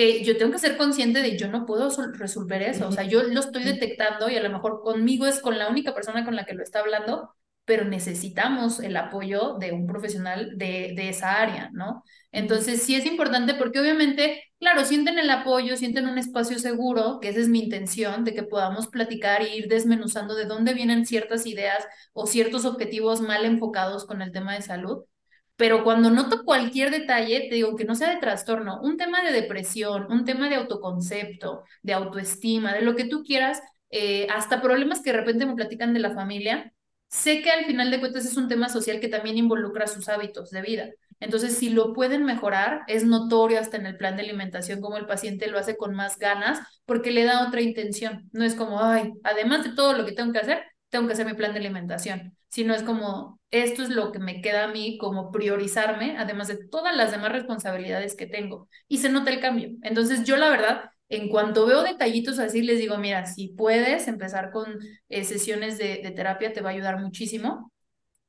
que 0.00 0.24
yo 0.24 0.38
tengo 0.38 0.52
que 0.52 0.58
ser 0.58 0.78
consciente 0.78 1.20
de 1.20 1.36
yo 1.36 1.48
no 1.48 1.66
puedo 1.66 1.90
resolver 2.14 2.62
eso, 2.62 2.88
o 2.88 2.92
sea, 2.92 3.04
yo 3.04 3.22
lo 3.22 3.40
estoy 3.40 3.64
detectando 3.64 4.30
y 4.30 4.36
a 4.36 4.42
lo 4.42 4.48
mejor 4.48 4.80
conmigo 4.82 5.26
es 5.26 5.40
con 5.40 5.58
la 5.58 5.68
única 5.68 5.94
persona 5.94 6.24
con 6.24 6.34
la 6.36 6.46
que 6.46 6.54
lo 6.54 6.62
está 6.62 6.80
hablando, 6.80 7.34
pero 7.66 7.84
necesitamos 7.84 8.80
el 8.80 8.96
apoyo 8.96 9.58
de 9.60 9.72
un 9.72 9.86
profesional 9.86 10.56
de, 10.56 10.94
de 10.96 11.10
esa 11.10 11.40
área, 11.42 11.68
¿no? 11.74 12.02
Entonces, 12.32 12.82
sí 12.82 12.94
es 12.94 13.04
importante 13.04 13.52
porque 13.54 13.78
obviamente, 13.78 14.42
claro, 14.58 14.86
sienten 14.86 15.18
el 15.18 15.28
apoyo, 15.28 15.76
sienten 15.76 16.08
un 16.08 16.16
espacio 16.16 16.58
seguro, 16.58 17.18
que 17.20 17.28
esa 17.28 17.40
es 17.40 17.48
mi 17.48 17.60
intención, 17.60 18.24
de 18.24 18.32
que 18.32 18.42
podamos 18.42 18.88
platicar 18.88 19.42
e 19.42 19.54
ir 19.54 19.68
desmenuzando 19.68 20.34
de 20.34 20.46
dónde 20.46 20.72
vienen 20.72 21.04
ciertas 21.04 21.44
ideas 21.44 21.84
o 22.14 22.26
ciertos 22.26 22.64
objetivos 22.64 23.20
mal 23.20 23.44
enfocados 23.44 24.06
con 24.06 24.22
el 24.22 24.32
tema 24.32 24.54
de 24.54 24.62
salud 24.62 25.04
pero 25.60 25.84
cuando 25.84 26.08
noto 26.08 26.42
cualquier 26.46 26.90
detalle, 26.90 27.46
te 27.50 27.56
digo 27.56 27.76
que 27.76 27.84
no 27.84 27.94
sea 27.94 28.08
de 28.14 28.16
trastorno, 28.16 28.80
un 28.80 28.96
tema 28.96 29.22
de 29.22 29.30
depresión, 29.30 30.06
un 30.10 30.24
tema 30.24 30.48
de 30.48 30.54
autoconcepto, 30.54 31.64
de 31.82 31.92
autoestima, 31.92 32.72
de 32.72 32.80
lo 32.80 32.96
que 32.96 33.04
tú 33.04 33.22
quieras, 33.22 33.60
eh, 33.90 34.26
hasta 34.30 34.62
problemas 34.62 35.02
que 35.02 35.12
de 35.12 35.18
repente 35.18 35.44
me 35.44 35.54
platican 35.54 35.92
de 35.92 36.00
la 36.00 36.14
familia, 36.14 36.72
sé 37.08 37.42
que 37.42 37.50
al 37.50 37.66
final 37.66 37.90
de 37.90 38.00
cuentas 38.00 38.24
es 38.24 38.38
un 38.38 38.48
tema 38.48 38.70
social 38.70 39.00
que 39.00 39.08
también 39.08 39.36
involucra 39.36 39.86
sus 39.86 40.08
hábitos 40.08 40.50
de 40.50 40.62
vida. 40.62 40.88
Entonces, 41.20 41.58
si 41.58 41.68
lo 41.68 41.92
pueden 41.92 42.24
mejorar, 42.24 42.80
es 42.86 43.04
notorio 43.04 43.60
hasta 43.60 43.76
en 43.76 43.84
el 43.84 43.98
plan 43.98 44.16
de 44.16 44.22
alimentación 44.22 44.80
como 44.80 44.96
el 44.96 45.04
paciente 45.04 45.48
lo 45.48 45.58
hace 45.58 45.76
con 45.76 45.94
más 45.94 46.18
ganas 46.18 46.60
porque 46.86 47.10
le 47.10 47.24
da 47.24 47.46
otra 47.46 47.60
intención. 47.60 48.30
No 48.32 48.44
es 48.44 48.54
como, 48.54 48.82
ay, 48.82 49.12
además 49.24 49.64
de 49.64 49.74
todo 49.74 49.92
lo 49.92 50.06
que 50.06 50.12
tengo 50.12 50.32
que 50.32 50.38
hacer, 50.38 50.62
tengo 50.88 51.06
que 51.06 51.12
hacer 51.12 51.26
mi 51.26 51.34
plan 51.34 51.52
de 51.52 51.58
alimentación, 51.58 52.34
sino 52.50 52.74
es 52.74 52.82
como, 52.82 53.40
esto 53.50 53.82
es 53.82 53.90
lo 53.90 54.12
que 54.12 54.18
me 54.18 54.42
queda 54.42 54.64
a 54.64 54.68
mí 54.68 54.98
como 54.98 55.30
priorizarme, 55.30 56.16
además 56.18 56.48
de 56.48 56.68
todas 56.68 56.94
las 56.96 57.12
demás 57.12 57.32
responsabilidades 57.32 58.16
que 58.16 58.26
tengo. 58.26 58.68
Y 58.88 58.98
se 58.98 59.08
nota 59.08 59.30
el 59.30 59.40
cambio. 59.40 59.70
Entonces 59.82 60.24
yo 60.24 60.36
la 60.36 60.50
verdad, 60.50 60.90
en 61.08 61.28
cuanto 61.28 61.66
veo 61.66 61.82
detallitos 61.82 62.38
así, 62.38 62.62
les 62.62 62.78
digo, 62.78 62.98
mira, 62.98 63.26
si 63.26 63.48
puedes 63.48 64.08
empezar 64.08 64.50
con 64.50 64.78
eh, 65.08 65.24
sesiones 65.24 65.78
de, 65.78 65.98
terapia, 66.14 66.52
te 66.52 66.60
va 66.60 66.70
a 66.70 66.72
ayudar 66.72 67.00
muchísimo. 67.00 67.72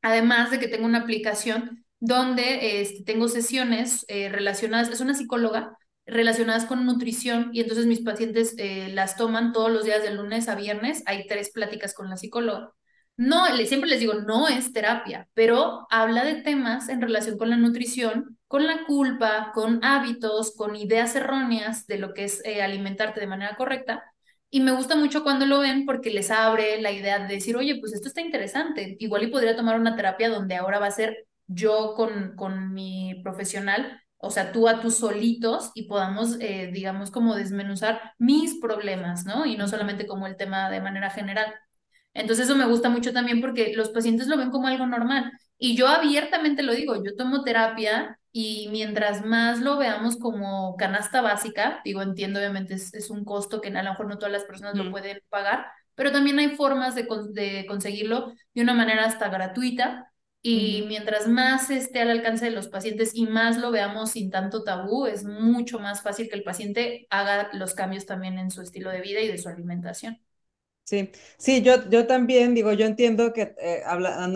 Además 0.01 0.51
de 0.51 0.59
que 0.59 0.67
tengo 0.67 0.85
una 0.85 0.99
aplicación 0.99 1.85
donde 1.99 2.81
este, 2.81 3.03
tengo 3.03 3.27
sesiones 3.27 4.05
eh, 4.07 4.29
relacionadas, 4.29 4.89
es 4.89 5.01
una 5.01 5.13
psicóloga 5.13 5.77
relacionadas 6.05 6.65
con 6.65 6.85
nutrición 6.85 7.51
y 7.53 7.61
entonces 7.61 7.85
mis 7.85 8.01
pacientes 8.01 8.55
eh, 8.57 8.89
las 8.93 9.15
toman 9.15 9.53
todos 9.53 9.71
los 9.71 9.85
días 9.85 10.03
de 10.03 10.13
lunes 10.13 10.47
a 10.49 10.55
viernes. 10.55 11.03
Hay 11.05 11.27
tres 11.27 11.51
pláticas 11.51 11.93
con 11.93 12.09
la 12.09 12.17
psicóloga. 12.17 12.71
No, 13.21 13.45
siempre 13.67 13.87
les 13.87 13.99
digo, 13.99 14.15
no 14.15 14.47
es 14.47 14.73
terapia, 14.73 15.27
pero 15.35 15.85
habla 15.91 16.23
de 16.23 16.41
temas 16.41 16.89
en 16.89 17.01
relación 17.01 17.37
con 17.37 17.51
la 17.51 17.55
nutrición, 17.55 18.39
con 18.47 18.65
la 18.65 18.83
culpa, 18.85 19.51
con 19.53 19.83
hábitos, 19.85 20.55
con 20.55 20.75
ideas 20.75 21.15
erróneas 21.15 21.85
de 21.85 21.99
lo 21.99 22.15
que 22.15 22.23
es 22.23 22.43
eh, 22.45 22.63
alimentarte 22.63 23.19
de 23.19 23.27
manera 23.27 23.55
correcta. 23.55 24.03
Y 24.49 24.61
me 24.61 24.71
gusta 24.71 24.95
mucho 24.95 25.21
cuando 25.23 25.45
lo 25.45 25.59
ven 25.59 25.85
porque 25.85 26.09
les 26.09 26.31
abre 26.31 26.81
la 26.81 26.91
idea 26.91 27.19
de 27.19 27.35
decir, 27.35 27.55
oye, 27.55 27.79
pues 27.79 27.93
esto 27.93 28.07
está 28.07 28.21
interesante. 28.21 28.95
Igual 28.99 29.23
y 29.23 29.27
podría 29.27 29.55
tomar 29.55 29.79
una 29.79 29.95
terapia 29.95 30.29
donde 30.29 30.55
ahora 30.55 30.79
va 30.79 30.87
a 30.87 30.91
ser 30.91 31.27
yo 31.45 31.93
con, 31.95 32.35
con 32.35 32.73
mi 32.73 33.21
profesional 33.23 34.01
o 34.23 34.29
sea, 34.29 34.51
tú 34.51 34.67
a 34.67 34.79
tus 34.81 34.97
solitos 34.97 35.71
y 35.73 35.87
podamos, 35.87 36.37
eh, 36.39 36.69
digamos, 36.71 37.09
como 37.09 37.35
desmenuzar 37.35 38.13
mis 38.19 38.59
problemas, 38.59 39.25
¿no? 39.25 39.45
Y 39.47 39.57
no 39.57 39.67
solamente 39.67 40.05
como 40.05 40.27
el 40.27 40.37
tema 40.37 40.69
de 40.69 40.79
manera 40.79 41.09
general. 41.09 41.51
Entonces 42.13 42.45
eso 42.45 42.55
me 42.55 42.65
gusta 42.65 42.89
mucho 42.89 43.13
también 43.13 43.41
porque 43.41 43.73
los 43.75 43.89
pacientes 43.89 44.27
lo 44.27 44.37
ven 44.37 44.51
como 44.51 44.67
algo 44.67 44.85
normal. 44.85 45.31
Y 45.57 45.75
yo 45.75 45.87
abiertamente 45.87 46.63
lo 46.63 46.73
digo, 46.73 47.03
yo 47.03 47.15
tomo 47.15 47.43
terapia 47.43 48.19
y 48.31 48.67
mientras 48.71 49.25
más 49.25 49.59
lo 49.61 49.77
veamos 49.77 50.17
como 50.17 50.75
canasta 50.77 51.21
básica, 51.21 51.81
digo, 51.85 52.01
entiendo 52.01 52.39
obviamente 52.39 52.75
es, 52.75 53.09
un 53.09 53.25
costo 53.25 53.61
que 53.61 53.69
a 53.69 53.83
lo 53.83 53.89
mejor 53.91 54.07
no 54.07 54.17
todas 54.17 54.31
las 54.31 54.45
personas 54.45 54.75
lo 54.75 54.89
pueden 54.89 55.21
pagar, 55.29 55.67
pero 55.95 56.11
también 56.11 56.39
hay 56.39 56.55
formas 56.55 56.95
de, 56.95 57.07
de 57.33 57.65
conseguirlo 57.67 58.33
de 58.53 58.61
una 58.61 58.73
manera 58.73 59.05
hasta 59.05 59.29
gratuita 59.29 60.11
y 60.41 60.85
mientras 60.87 61.27
más 61.27 61.69
esté 61.69 62.01
al 62.01 62.09
alcance 62.09 62.45
de 62.45 62.51
los 62.51 62.67
pacientes 62.67 63.11
y 63.13 63.27
más 63.27 63.57
lo 63.57 63.69
veamos 63.69 64.11
sin 64.11 64.31
tanto 64.31 64.63
tabú, 64.63 65.05
es 65.05 65.23
mucho 65.23 65.79
más 65.79 66.01
fácil 66.01 66.29
que 66.29 66.35
el 66.35 66.43
paciente 66.43 67.05
haga 67.11 67.49
los 67.53 67.75
cambios 67.75 68.05
también 68.07 68.39
en 68.39 68.49
su 68.49 68.61
estilo 68.61 68.89
de 68.89 69.01
vida 69.01 69.21
y 69.21 69.27
de 69.27 69.37
su 69.37 69.49
alimentación. 69.49 70.19
Sí, 70.83 71.09
sí, 71.37 71.61
yo, 71.61 71.89
yo 71.89 72.05
también 72.05 72.53
digo, 72.53 72.73
yo 72.73 72.85
entiendo 72.85 73.31
que 73.31 73.55
eh, 73.61 73.81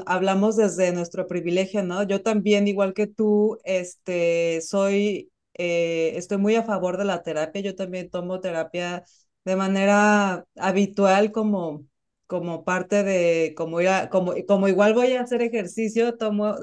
hablamos 0.05 0.55
desde 0.55 0.93
nuestro 0.93 1.27
privilegio, 1.27 1.83
¿no? 1.83 2.03
Yo 2.03 2.21
también, 2.23 2.67
igual 2.69 2.93
que 2.93 3.07
tú, 3.07 3.57
este, 3.65 4.61
soy, 4.61 5.31
eh, 5.55 6.13
estoy 6.15 6.37
muy 6.37 6.55
a 6.55 6.63
favor 6.63 6.95
de 6.97 7.03
la 7.05 7.23
terapia, 7.23 7.61
yo 7.61 7.75
también 7.75 8.09
tomo 8.09 8.39
terapia 8.39 9.03
de 9.43 9.55
manera 9.57 10.45
habitual 10.55 11.31
como 11.31 11.85
como 12.27 12.63
parte 12.65 13.03
de, 13.03 13.53
como, 13.55 13.77
como, 14.09 14.33
como 14.47 14.67
igual 14.67 14.95
voy 14.95 15.13
a 15.13 15.21
hacer 15.21 15.43
ejercicio, 15.43 16.17
tomo, 16.17 16.55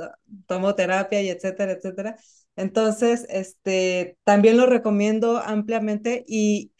tomo 0.46 0.74
terapia 0.74 1.22
y 1.22 1.28
etcétera, 1.28 1.72
etcétera. 1.72 2.16
Entonces, 2.56 3.26
este, 3.30 4.18
también 4.24 4.56
lo 4.56 4.66
recomiendo 4.66 5.38
ampliamente 5.38 6.24
y, 6.26 6.71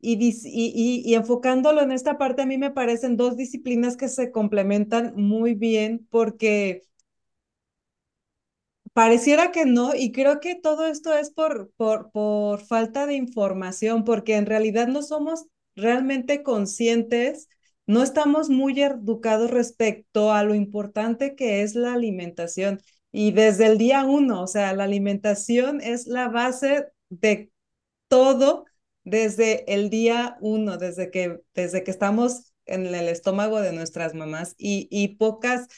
y, 0.00 0.14
y, 0.44 1.02
y, 1.04 1.14
enfocándolo 1.14 1.80
en 1.82 1.92
esta 1.92 2.18
parte, 2.18 2.42
a 2.42 2.46
mí 2.46 2.58
me 2.58 2.70
parecen 2.70 3.16
dos 3.16 3.36
disciplinas 3.36 3.96
que 3.96 4.08
se 4.08 4.30
complementan 4.30 5.12
muy 5.16 5.54
bien 5.54 6.06
porque 6.10 6.82
Pareciera 8.92 9.52
que 9.52 9.64
no, 9.64 9.94
y 9.94 10.10
creo 10.12 10.40
que 10.40 10.56
todo 10.56 10.86
esto 10.86 11.14
es 11.16 11.30
por, 11.30 11.70
por, 11.76 12.10
por 12.10 12.60
falta 12.66 13.06
de 13.06 13.14
información, 13.14 14.02
porque 14.04 14.34
en 14.36 14.46
realidad 14.46 14.88
no 14.88 15.02
somos 15.02 15.46
realmente 15.76 16.42
conscientes, 16.42 17.48
no 17.86 18.02
estamos 18.02 18.50
muy 18.50 18.80
educados 18.82 19.50
respecto 19.52 20.32
a 20.32 20.42
lo 20.42 20.54
importante 20.54 21.36
que 21.36 21.62
es 21.62 21.74
la 21.76 21.92
alimentación. 21.94 22.80
Y 23.12 23.30
desde 23.32 23.66
el 23.66 23.78
día 23.78 24.04
uno, 24.04 24.42
o 24.42 24.46
sea, 24.48 24.72
la 24.74 24.84
alimentación 24.84 25.80
es 25.80 26.06
la 26.08 26.28
base 26.28 26.86
de 27.08 27.52
todo 28.08 28.64
desde 29.08 29.72
el 29.72 29.90
día 29.90 30.36
uno, 30.40 30.76
desde 30.78 31.10
que, 31.10 31.40
desde 31.54 31.84
que 31.84 31.90
estamos 31.90 32.52
en 32.66 32.86
el 32.86 33.08
estómago 33.08 33.60
de 33.60 33.72
nuestras 33.72 34.14
mamás 34.14 34.54
y, 34.58 34.88
y 34.90 35.16
pocas 35.16 35.68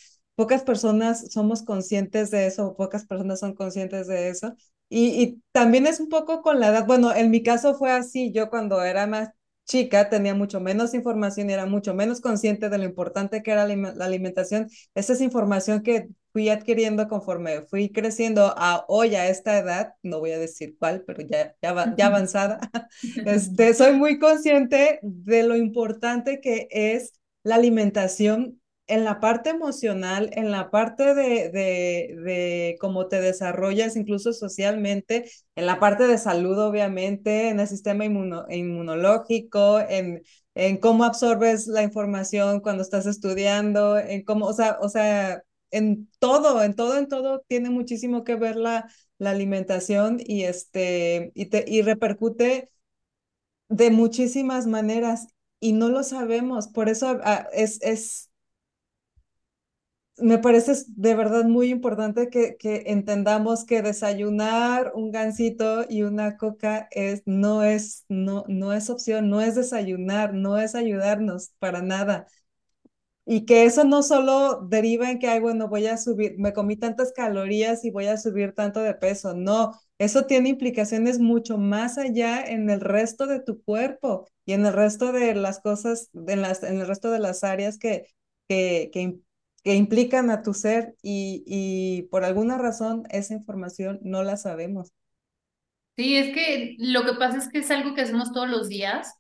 pocas 0.41 0.63
personas 0.63 1.31
somos 1.33 1.63
conscientes 1.63 2.31
de 2.31 2.47
eso, 2.47 2.75
pocas 2.75 3.05
personas 3.07 3.41
son 3.41 3.55
conscientes 3.55 4.07
de 4.07 4.31
eso. 4.31 4.55
Y, 4.89 5.23
y, 5.23 5.43
también 5.53 5.87
es 5.87 6.01
un 6.01 6.09
poco 6.09 6.41
con 6.43 6.59
la 6.61 6.69
edad. 6.69 6.87
Bueno, 6.87 7.15
en 7.15 7.31
mi 7.31 7.43
caso 7.43 7.75
fue 7.75 7.93
así. 7.93 8.33
Yo 8.33 8.49
cuando 8.49 8.83
era 8.83 9.07
más 9.07 9.29
chica 9.67 10.09
tenía 10.09 10.35
mucho 10.35 10.59
menos 10.61 10.95
información 10.95 11.51
y 11.51 11.53
era 11.53 11.67
mucho 11.67 11.95
menos 11.95 12.21
consciente 12.23 12.71
de 12.71 12.79
lo 12.79 12.85
importante 12.85 13.43
que 13.43 13.51
era 13.53 13.67
la 13.67 14.05
alimentación. 14.05 14.69
Esa 14.95 15.13
es 15.13 15.21
información 15.21 15.83
que 15.83 16.09
fui 16.33 16.49
adquiriendo 16.49 17.09
conforme 17.09 17.63
fui 17.63 17.91
creciendo 17.91 18.55
a 18.57 18.85
hoy 18.89 19.15
a 19.15 19.29
esta 19.29 19.59
edad, 19.59 19.95
no 20.03 20.21
voy 20.21 20.33
a 20.33 20.39
decir 20.39 20.77
cuál, 20.79 21.05
pero 21.07 21.23
ya, 21.23 21.55
ya, 21.63 21.95
ya 21.97 22.07
avanzada. 22.07 22.61
Este, 23.27 23.75
soy 23.75 23.95
muy 23.95 24.19
consciente 24.19 24.99
de 25.03 25.43
lo 25.43 25.57
importante 25.57 26.41
que 26.41 26.69
es 26.71 27.13
la 27.43 27.57
alimentación 27.57 28.61
en 28.87 29.05
la 29.05 29.21
parte 29.21 29.51
emocional, 29.51 30.31
en 30.33 30.51
la 30.51 30.71
parte 30.71 31.15
de, 31.15 31.49
de, 31.51 32.17
de, 32.25 32.77
cómo 32.81 33.07
te 33.07 33.21
desarrollas 33.21 33.95
incluso 33.95 34.33
socialmente, 34.33 35.31
en 35.55 35.67
la 35.67 35.79
parte 35.79 36.09
de 36.09 36.19
salud, 36.19 36.59
obviamente, 36.59 37.51
en 37.51 37.61
el 37.61 37.69
sistema 37.69 38.05
inmuno, 38.05 38.47
inmunológico, 38.51 39.79
en, 39.79 40.23
en 40.55 40.79
cómo 40.79 41.05
absorbes 41.05 41.69
la 41.69 41.85
información 41.85 42.61
cuando 42.61 42.83
estás 42.83 43.07
estudiando, 43.07 43.97
en 43.97 44.25
cómo, 44.25 44.47
o 44.47 44.53
sea, 44.53 44.79
o 44.81 44.89
sea, 44.89 45.43
en 45.71 46.09
todo, 46.19 46.63
en 46.63 46.75
todo, 46.75 46.97
en 46.99 47.09
todo 47.09 47.41
tiene 47.49 47.71
muchísimo 47.71 48.25
que 48.25 48.37
ver 48.37 48.57
la, 48.57 48.91
la 49.19 49.31
alimentación 49.31 50.19
y, 50.25 50.45
este, 50.45 51.33
y, 51.35 51.47
te, 51.47 51.65
y 51.69 51.83
repercute 51.83 52.71
de 53.69 53.91
muchísimas 53.91 54.67
maneras 54.67 55.29
y 55.61 55.73
no 55.73 55.89
lo 55.89 56.03
sabemos. 56.05 56.69
Por 56.69 56.89
eso 56.89 57.19
ah, 57.25 57.49
es, 57.53 57.81
es 57.83 58.31
me 60.19 60.39
parece 60.39 60.73
de 60.89 61.15
verdad 61.15 61.45
muy 61.45 61.71
importante 61.71 62.29
que, 62.29 62.57
que, 62.59 62.85
entendamos 62.87 63.65
que 63.65 63.81
desayunar 63.83 64.93
un 64.95 65.11
gansito 65.13 65.87
y 65.89 66.03
una 66.03 66.37
coca 66.37 66.89
es, 66.91 67.23
no, 67.27 67.63
es, 67.63 68.05
no, 68.09 68.45
no 68.49 68.73
es 68.75 68.91
opción, 68.91 69.31
no 69.31 69.41
es 69.41 69.55
desayunar, 69.55 70.35
no 70.35 70.59
es 70.59 70.75
ayudarnos 70.75 71.53
para 71.59 71.81
nada. 71.83 72.27
Y 73.33 73.47
que 73.47 73.65
eso 73.65 73.85
no 73.85 74.03
solo 74.03 74.63
deriva 74.69 75.09
en 75.11 75.21
que, 75.21 75.29
ay, 75.29 75.39
bueno, 75.41 75.69
voy 75.69 75.87
a 75.87 75.97
subir, 75.99 76.35
me 76.39 76.53
comí 76.53 76.77
tantas 76.77 77.13
calorías 77.13 77.85
y 77.85 77.91
voy 77.93 78.07
a 78.07 78.17
subir 78.17 78.55
tanto 78.55 78.81
de 78.81 78.95
peso. 78.95 79.35
No, 79.35 79.73
eso 79.99 80.27
tiene 80.27 80.49
implicaciones 80.49 81.21
mucho 81.21 81.57
más 81.57 81.97
allá 81.99 82.43
en 82.45 82.71
el 82.71 82.81
resto 82.81 83.27
de 83.29 83.41
tu 83.41 83.63
cuerpo 83.63 84.27
y 84.45 84.53
en 84.55 84.67
el 84.67 84.73
resto 84.73 85.13
de 85.13 85.35
las 85.37 85.61
cosas, 85.61 86.11
en, 86.27 86.43
las, 86.43 86.63
en 86.65 86.81
el 86.81 86.89
resto 86.89 87.11
de 87.13 87.21
las 87.21 87.45
áreas 87.45 87.79
que, 87.79 88.07
que, 88.49 88.91
que 89.65 89.75
implican 89.77 90.31
a 90.31 90.43
tu 90.43 90.53
ser 90.55 90.97
y, 91.03 91.45
y 91.47 92.03
por 92.11 92.25
alguna 92.25 92.59
razón 92.59 93.05
esa 93.11 93.35
información 93.35 94.01
no 94.03 94.23
la 94.25 94.37
sabemos. 94.37 94.93
Sí, 95.97 96.17
es 96.17 96.35
que 96.35 96.77
lo 96.79 97.05
que 97.05 97.15
pasa 97.15 97.39
es 97.39 97.49
que 97.49 97.59
es 97.59 97.71
algo 97.71 97.95
que 97.95 98.01
hacemos 98.03 98.33
todos 98.33 98.49
los 98.49 98.69
días, 98.69 99.13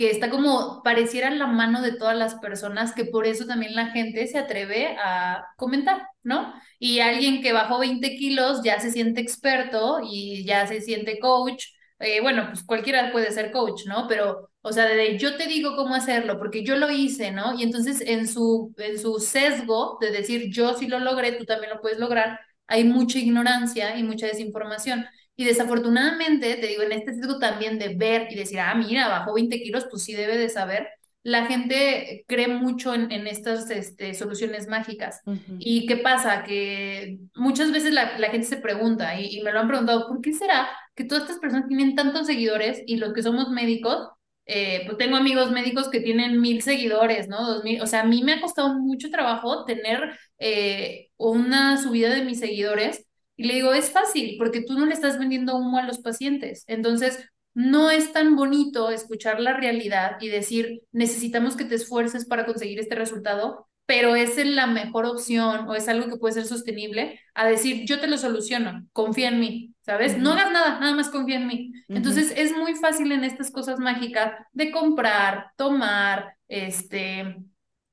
que 0.00 0.10
está 0.10 0.30
como 0.30 0.82
pareciera 0.82 1.28
la 1.30 1.46
mano 1.46 1.82
de 1.82 1.92
todas 1.92 2.16
las 2.16 2.36
personas, 2.36 2.94
que 2.94 3.04
por 3.04 3.26
eso 3.26 3.44
también 3.46 3.74
la 3.74 3.88
gente 3.90 4.26
se 4.26 4.38
atreve 4.38 4.96
a 4.98 5.44
comentar, 5.58 6.08
¿no? 6.22 6.54
Y 6.78 7.00
alguien 7.00 7.42
que 7.42 7.52
bajó 7.52 7.78
20 7.78 8.16
kilos 8.16 8.62
ya 8.64 8.80
se 8.80 8.90
siente 8.90 9.20
experto 9.20 10.00
y 10.02 10.44
ya 10.46 10.66
se 10.66 10.80
siente 10.80 11.18
coach. 11.20 11.66
Eh, 11.98 12.22
bueno, 12.22 12.46
pues 12.48 12.64
cualquiera 12.64 13.12
puede 13.12 13.30
ser 13.30 13.52
coach, 13.52 13.82
¿no? 13.86 14.08
Pero 14.08 14.50
o 14.62 14.72
sea, 14.72 14.86
de 14.86 15.18
yo 15.18 15.36
te 15.36 15.46
digo 15.46 15.76
cómo 15.76 15.94
hacerlo, 15.94 16.38
porque 16.38 16.64
yo 16.64 16.76
lo 16.76 16.90
hice, 16.90 17.30
¿no? 17.30 17.54
Y 17.58 17.62
entonces 17.62 18.00
en 18.02 18.26
su, 18.26 18.74
en 18.78 18.98
su 18.98 19.18
sesgo 19.20 19.98
de 20.00 20.10
decir 20.10 20.50
yo 20.50 20.74
sí 20.78 20.86
lo 20.88 20.98
logré, 20.98 21.32
tú 21.32 21.44
también 21.44 21.74
lo 21.74 21.80
puedes 21.82 21.98
lograr, 21.98 22.40
hay 22.66 22.84
mucha 22.84 23.18
ignorancia 23.18 23.98
y 23.98 24.02
mucha 24.02 24.26
desinformación. 24.26 25.06
Y 25.40 25.44
desafortunadamente, 25.46 26.56
te 26.56 26.66
digo, 26.66 26.82
en 26.82 26.92
este 26.92 27.14
sesgo 27.14 27.38
también 27.38 27.78
de 27.78 27.94
ver 27.94 28.28
y 28.30 28.34
decir, 28.34 28.60
ah, 28.60 28.74
mira, 28.74 29.08
bajó 29.08 29.32
20 29.32 29.58
kilos, 29.62 29.86
pues 29.90 30.02
sí 30.02 30.12
debe 30.12 30.36
de 30.36 30.50
saber. 30.50 30.86
La 31.22 31.46
gente 31.46 32.26
cree 32.28 32.48
mucho 32.48 32.92
en, 32.92 33.10
en 33.10 33.26
estas 33.26 33.70
este, 33.70 34.12
soluciones 34.12 34.68
mágicas. 34.68 35.22
¿Y 35.58 35.86
qué 35.86 35.96
pasa? 35.96 36.42
Que 36.42 37.20
muchas 37.34 37.72
veces 37.72 37.94
la, 37.94 38.18
la 38.18 38.28
gente 38.28 38.48
se 38.48 38.58
pregunta, 38.58 39.18
y, 39.18 39.38
y 39.38 39.42
me 39.42 39.50
lo 39.50 39.60
han 39.60 39.68
preguntado, 39.68 40.08
¿por 40.08 40.20
qué 40.20 40.34
será 40.34 40.68
que 40.94 41.04
todas 41.04 41.22
estas 41.22 41.38
personas 41.38 41.68
tienen 41.68 41.94
tantos 41.94 42.26
seguidores 42.26 42.82
y 42.84 42.98
los 42.98 43.14
que 43.14 43.22
somos 43.22 43.48
médicos 43.48 44.10
eh, 44.44 44.82
pues 44.84 44.98
tengo 44.98 45.16
amigos 45.16 45.52
médicos 45.52 45.88
que 45.88 46.00
tienen 46.00 46.40
mil 46.40 46.60
seguidores, 46.60 47.28
¿no? 47.28 47.46
Dos 47.46 47.64
mil, 47.64 47.80
o 47.80 47.86
sea, 47.86 48.00
a 48.00 48.04
mí 48.04 48.22
me 48.24 48.32
ha 48.32 48.40
costado 48.40 48.74
mucho 48.74 49.08
trabajo 49.08 49.64
tener 49.64 50.18
eh, 50.38 51.08
una 51.16 51.80
subida 51.80 52.10
de 52.10 52.24
mis 52.24 52.40
seguidores 52.40 53.06
y 53.40 53.44
le 53.44 53.54
digo, 53.54 53.72
es 53.72 53.90
fácil 53.90 54.34
porque 54.36 54.60
tú 54.60 54.78
no 54.78 54.84
le 54.84 54.92
estás 54.92 55.18
vendiendo 55.18 55.56
humo 55.56 55.78
a 55.78 55.82
los 55.82 55.98
pacientes. 55.98 56.62
Entonces, 56.66 57.26
no 57.54 57.90
es 57.90 58.12
tan 58.12 58.36
bonito 58.36 58.90
escuchar 58.90 59.40
la 59.40 59.54
realidad 59.54 60.18
y 60.20 60.28
decir, 60.28 60.82
necesitamos 60.92 61.56
que 61.56 61.64
te 61.64 61.76
esfuerces 61.76 62.26
para 62.26 62.44
conseguir 62.44 62.78
este 62.78 62.96
resultado, 62.96 63.66
pero 63.86 64.14
es 64.14 64.36
la 64.44 64.66
mejor 64.66 65.06
opción 65.06 65.66
o 65.66 65.74
es 65.74 65.88
algo 65.88 66.10
que 66.10 66.18
puede 66.18 66.34
ser 66.34 66.44
sostenible, 66.44 67.18
a 67.32 67.46
decir, 67.46 67.86
yo 67.86 67.98
te 67.98 68.08
lo 68.08 68.18
soluciono, 68.18 68.86
confía 68.92 69.28
en 69.28 69.40
mí, 69.40 69.74
¿sabes? 69.86 70.18
No 70.18 70.32
hagas 70.32 70.52
nada, 70.52 70.78
nada 70.78 70.94
más 70.94 71.08
confía 71.08 71.36
en 71.36 71.46
mí. 71.46 71.72
Entonces 71.88 72.34
es 72.36 72.54
muy 72.54 72.74
fácil 72.74 73.10
en 73.10 73.24
estas 73.24 73.50
cosas 73.50 73.78
mágicas 73.78 74.34
de 74.52 74.70
comprar, 74.70 75.46
tomar, 75.56 76.36
este, 76.46 77.38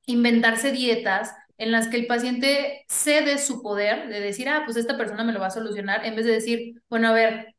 inventarse 0.04 0.72
dietas 0.72 1.32
en 1.58 1.72
las 1.72 1.88
que 1.88 1.96
el 1.98 2.06
paciente 2.06 2.84
cede 2.88 3.38
su 3.38 3.62
poder 3.62 4.08
de 4.08 4.20
decir, 4.20 4.48
ah, 4.48 4.62
pues 4.64 4.76
esta 4.76 4.96
persona 4.96 5.24
me 5.24 5.32
lo 5.32 5.40
va 5.40 5.48
a 5.48 5.50
solucionar, 5.50 6.04
en 6.06 6.16
vez 6.16 6.24
de 6.26 6.32
decir, 6.32 6.82
bueno, 6.88 7.08
a 7.08 7.12
ver, 7.12 7.54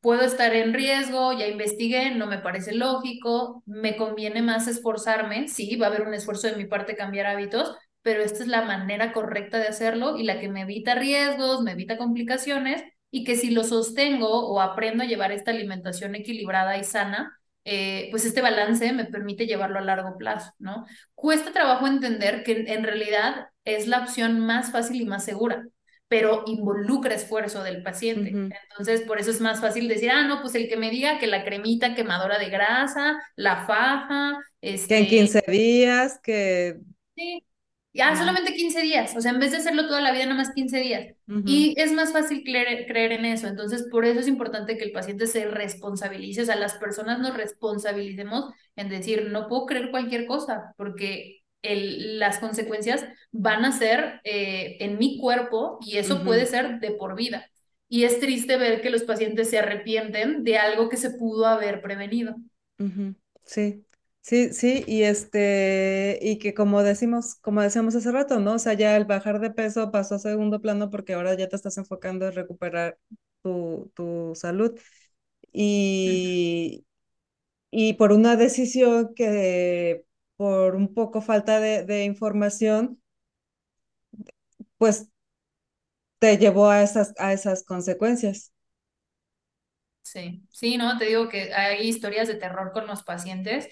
puedo 0.00 0.22
estar 0.22 0.54
en 0.54 0.74
riesgo, 0.74 1.32
ya 1.32 1.46
investigué, 1.46 2.10
no 2.14 2.26
me 2.26 2.38
parece 2.38 2.72
lógico, 2.74 3.62
me 3.66 3.96
conviene 3.96 4.42
más 4.42 4.66
esforzarme, 4.68 5.48
sí, 5.48 5.76
va 5.76 5.86
a 5.86 5.90
haber 5.90 6.02
un 6.06 6.14
esfuerzo 6.14 6.48
de 6.48 6.56
mi 6.56 6.66
parte 6.66 6.96
cambiar 6.96 7.26
hábitos, 7.26 7.76
pero 8.02 8.22
esta 8.22 8.42
es 8.42 8.48
la 8.48 8.62
manera 8.62 9.12
correcta 9.12 9.58
de 9.58 9.68
hacerlo 9.68 10.16
y 10.16 10.24
la 10.24 10.40
que 10.40 10.48
me 10.48 10.62
evita 10.62 10.94
riesgos, 10.94 11.62
me 11.62 11.72
evita 11.72 11.98
complicaciones 11.98 12.82
y 13.10 13.24
que 13.24 13.36
si 13.36 13.50
lo 13.50 13.64
sostengo 13.64 14.48
o 14.48 14.60
aprendo 14.60 15.04
a 15.04 15.06
llevar 15.06 15.32
esta 15.32 15.50
alimentación 15.52 16.14
equilibrada 16.14 16.78
y 16.78 16.84
sana, 16.84 17.38
eh, 17.64 18.08
pues 18.10 18.24
este 18.24 18.40
balance 18.40 18.92
me 18.92 19.04
permite 19.04 19.46
llevarlo 19.46 19.78
a 19.78 19.82
largo 19.82 20.16
plazo, 20.18 20.52
¿no? 20.58 20.86
Cuesta 21.14 21.52
trabajo 21.52 21.86
entender 21.86 22.42
que 22.42 22.64
en 22.66 22.84
realidad 22.84 23.48
es 23.64 23.86
la 23.86 24.00
opción 24.00 24.40
más 24.40 24.72
fácil 24.72 25.00
y 25.00 25.06
más 25.06 25.24
segura 25.24 25.64
pero 26.12 26.42
involucra 26.44 27.14
esfuerzo 27.14 27.62
del 27.62 27.82
paciente. 27.82 28.28
Entonces, 28.68 29.00
por 29.00 29.18
eso 29.18 29.30
es 29.30 29.40
más 29.40 29.62
fácil 29.62 29.88
decir, 29.88 30.10
ah, 30.10 30.24
no, 30.28 30.42
pues 30.42 30.54
el 30.54 30.68
que 30.68 30.76
me 30.76 30.90
diga 30.90 31.18
que 31.18 31.26
la 31.26 31.42
cremita 31.42 31.94
quemadora 31.94 32.38
de 32.38 32.50
grasa, 32.50 33.18
la 33.34 33.64
faja, 33.64 34.38
este... 34.60 34.88
Que 34.88 34.98
en 34.98 35.06
15 35.06 35.44
días, 35.48 36.20
que... 36.22 36.80
Sí, 37.16 37.42
ya 37.92 38.16
solamente 38.16 38.54
15 38.54 38.80
días, 38.80 39.14
o 39.16 39.20
sea, 39.20 39.32
en 39.32 39.38
vez 39.38 39.50
de 39.50 39.58
hacerlo 39.58 39.86
toda 39.86 40.00
la 40.00 40.12
vida, 40.12 40.24
nada 40.24 40.36
más 40.36 40.54
15 40.54 40.80
días. 40.80 41.14
Y 41.44 41.74
es 41.76 41.92
más 41.92 42.12
fácil 42.12 42.42
creer, 42.42 42.86
creer 42.86 43.12
en 43.12 43.24
eso. 43.24 43.46
Entonces, 43.48 43.86
por 43.90 44.04
eso 44.04 44.20
es 44.20 44.28
importante 44.28 44.78
que 44.78 44.84
el 44.84 44.92
paciente 44.92 45.26
se 45.26 45.46
responsabilice, 45.46 46.42
o 46.42 46.44
sea, 46.46 46.56
las 46.56 46.74
personas 46.74 47.18
nos 47.18 47.36
responsabilicemos 47.36 48.52
en 48.76 48.88
decir, 48.88 49.28
no 49.30 49.48
puedo 49.48 49.66
creer 49.66 49.90
cualquier 49.90 50.26
cosa, 50.26 50.74
porque 50.76 51.42
el, 51.62 52.18
las 52.18 52.38
consecuencias 52.38 53.04
van 53.30 53.64
a 53.64 53.72
ser 53.72 54.20
eh, 54.24 54.76
en 54.80 54.98
mi 54.98 55.18
cuerpo 55.18 55.78
y 55.86 55.98
eso 55.98 56.24
puede 56.24 56.46
ser 56.46 56.80
de 56.80 56.92
por 56.92 57.14
vida. 57.14 57.46
Y 57.88 58.04
es 58.04 58.20
triste 58.20 58.56
ver 58.56 58.80
que 58.80 58.88
los 58.88 59.02
pacientes 59.02 59.50
se 59.50 59.58
arrepienten 59.58 60.44
de 60.44 60.56
algo 60.56 60.88
que 60.88 60.96
se 60.96 61.10
pudo 61.10 61.46
haber 61.46 61.82
prevenido. 61.82 62.36
Sí, 63.44 63.84
sí, 64.22 64.52
sí, 64.54 64.84
y 64.86 65.04
este, 65.04 66.18
y 66.22 66.38
que 66.38 66.54
como 66.54 66.82
decimos, 66.82 67.36
como 67.36 67.62
decíamos 67.62 67.94
hace 67.96 68.12
rato, 68.12 68.40
¿no? 68.40 68.54
O 68.54 68.58
sea, 68.58 68.74
ya 68.74 68.96
el 68.96 69.04
bajar 69.04 69.40
de 69.40 69.50
peso 69.50 69.90
pasó 69.92 70.16
a 70.16 70.18
segundo 70.18 70.60
plano 70.62 70.90
porque 70.90 71.14
ahora 71.14 71.34
ya 71.36 71.48
te 71.48 71.56
estás 71.56 71.78
enfocando 71.78 72.26
en 72.26 72.34
recuperar 72.34 72.98
tu, 73.42 73.92
tu 73.94 74.32
salud. 74.34 74.78
Y, 75.52 76.86
y 77.70 77.94
por 77.94 78.12
una 78.12 78.36
decisión 78.36 79.14
que 79.14 80.06
por 80.36 80.76
un 80.76 80.94
poco 80.94 81.22
falta 81.22 81.60
de, 81.60 82.04
información, 82.04 83.02
pues 84.78 85.08
te 86.18 86.38
llevó 86.38 86.70
a 86.70 86.82
esas, 86.82 87.12
a 87.18 87.32
esas 87.34 87.64
consecuencias. 87.64 88.52
Sí, 90.02 90.42
sí, 90.50 90.76
no, 90.76 90.98
te 90.98 91.06
digo 91.06 91.28
que 91.28 91.54
hay 91.54 91.88
historias 91.88 92.28
de 92.28 92.34
terror 92.34 92.72
con 92.72 92.86
los 92.86 93.02
pacientes 93.02 93.68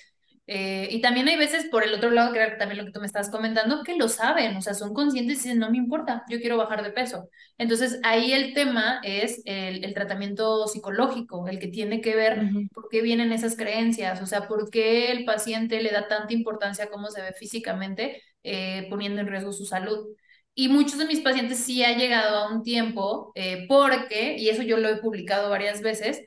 eh, 0.53 0.89
y 0.91 1.01
también 1.01 1.29
hay 1.29 1.37
veces 1.37 1.67
por 1.71 1.85
el 1.85 1.95
otro 1.95 2.11
lado, 2.11 2.33
que 2.33 2.41
era 2.41 2.59
también 2.59 2.79
lo 2.79 2.85
que 2.85 2.91
tú 2.91 2.99
me 2.99 3.07
estás 3.07 3.31
comentando, 3.31 3.85
que 3.85 3.95
lo 3.95 4.09
saben, 4.09 4.57
o 4.57 4.61
sea, 4.61 4.75
son 4.75 4.93
conscientes 4.93 5.37
y 5.39 5.43
dicen, 5.43 5.61
no 5.61 5.71
me 5.71 5.77
importa, 5.79 6.25
yo 6.29 6.41
quiero 6.41 6.57
bajar 6.57 6.83
de 6.83 6.91
peso. 6.91 7.29
Entonces, 7.57 8.01
ahí 8.03 8.33
el 8.33 8.53
tema 8.53 9.01
es 9.05 9.43
el, 9.45 9.85
el 9.85 9.95
tratamiento 9.95 10.67
psicológico, 10.67 11.47
el 11.47 11.61
que 11.61 11.69
tiene 11.69 12.01
que 12.01 12.17
ver 12.17 12.51
por 12.75 12.89
qué 12.89 13.01
vienen 13.01 13.33
esas 13.33 13.57
creencias, 13.57 14.21
o 14.23 14.27
sea, 14.27 14.49
por 14.49 14.71
qué 14.71 15.13
el 15.13 15.25
paciente 15.25 15.81
le 15.81 15.91
da 15.91 16.09
tanta 16.09 16.35
importancia 16.35 16.87
a 16.87 16.91
cómo 16.91 17.11
se 17.11 17.23
ve 17.23 17.33
físicamente, 17.33 18.21
eh, 18.43 18.89
poniendo 18.91 19.21
en 19.21 19.29
riesgo 19.29 19.53
su 19.53 19.65
salud. 19.67 20.09
Y 20.55 20.69
muchos 20.69 20.99
de 20.99 21.07
mis 21.07 21.21
pacientes 21.21 21.59
sí 21.59 21.85
ha 21.85 21.97
llegado 21.97 22.37
a 22.37 22.53
un 22.53 22.63
tiempo, 22.65 23.31
eh, 23.37 23.67
porque, 23.69 24.37
y 24.37 24.49
eso 24.49 24.63
yo 24.63 24.79
lo 24.79 24.89
he 24.89 24.97
publicado 24.97 25.49
varias 25.49 25.81
veces, 25.81 26.23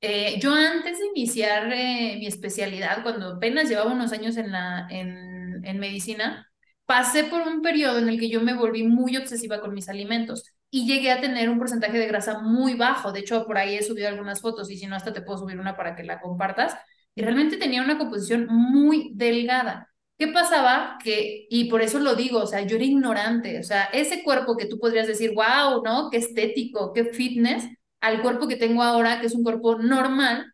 eh, 0.00 0.38
yo 0.40 0.52
antes 0.54 0.98
de 0.98 1.06
iniciar 1.06 1.72
eh, 1.72 2.16
mi 2.18 2.26
especialidad, 2.26 3.02
cuando 3.02 3.34
apenas 3.36 3.68
llevaba 3.68 3.92
unos 3.92 4.12
años 4.12 4.36
en, 4.36 4.52
la, 4.52 4.86
en, 4.90 5.64
en 5.64 5.78
medicina, 5.78 6.48
pasé 6.86 7.24
por 7.24 7.42
un 7.42 7.62
periodo 7.62 7.98
en 7.98 8.08
el 8.08 8.18
que 8.18 8.30
yo 8.30 8.40
me 8.40 8.54
volví 8.54 8.84
muy 8.84 9.16
obsesiva 9.16 9.60
con 9.60 9.74
mis 9.74 9.88
alimentos 9.88 10.44
y 10.70 10.86
llegué 10.86 11.10
a 11.10 11.20
tener 11.20 11.50
un 11.50 11.58
porcentaje 11.58 11.98
de 11.98 12.06
grasa 12.06 12.40
muy 12.40 12.74
bajo. 12.74 13.12
De 13.12 13.20
hecho, 13.20 13.46
por 13.46 13.58
ahí 13.58 13.74
he 13.76 13.82
subido 13.82 14.08
algunas 14.08 14.40
fotos 14.40 14.70
y 14.70 14.76
si 14.76 14.86
no, 14.86 14.96
hasta 14.96 15.12
te 15.12 15.22
puedo 15.22 15.38
subir 15.38 15.58
una 15.58 15.76
para 15.76 15.96
que 15.96 16.04
la 16.04 16.20
compartas. 16.20 16.76
Y 17.14 17.22
realmente 17.22 17.56
tenía 17.56 17.82
una 17.82 17.98
composición 17.98 18.46
muy 18.48 19.10
delgada. 19.14 19.88
¿Qué 20.18 20.28
pasaba? 20.28 20.98
Que, 21.02 21.46
y 21.50 21.64
por 21.70 21.80
eso 21.82 21.98
lo 22.00 22.14
digo, 22.14 22.40
o 22.40 22.46
sea, 22.46 22.62
yo 22.62 22.76
era 22.76 22.84
ignorante, 22.84 23.58
o 23.60 23.62
sea, 23.62 23.84
ese 23.92 24.22
cuerpo 24.24 24.56
que 24.56 24.66
tú 24.66 24.78
podrías 24.78 25.06
decir, 25.06 25.32
wow, 25.34 25.82
¿no? 25.84 26.10
Qué 26.10 26.18
estético, 26.18 26.92
qué 26.92 27.04
fitness, 27.04 27.64
al 28.00 28.22
cuerpo 28.22 28.48
que 28.48 28.56
tengo 28.56 28.82
ahora, 28.82 29.20
que 29.20 29.26
es 29.26 29.34
un 29.34 29.42
cuerpo 29.44 29.76
normal, 29.78 30.52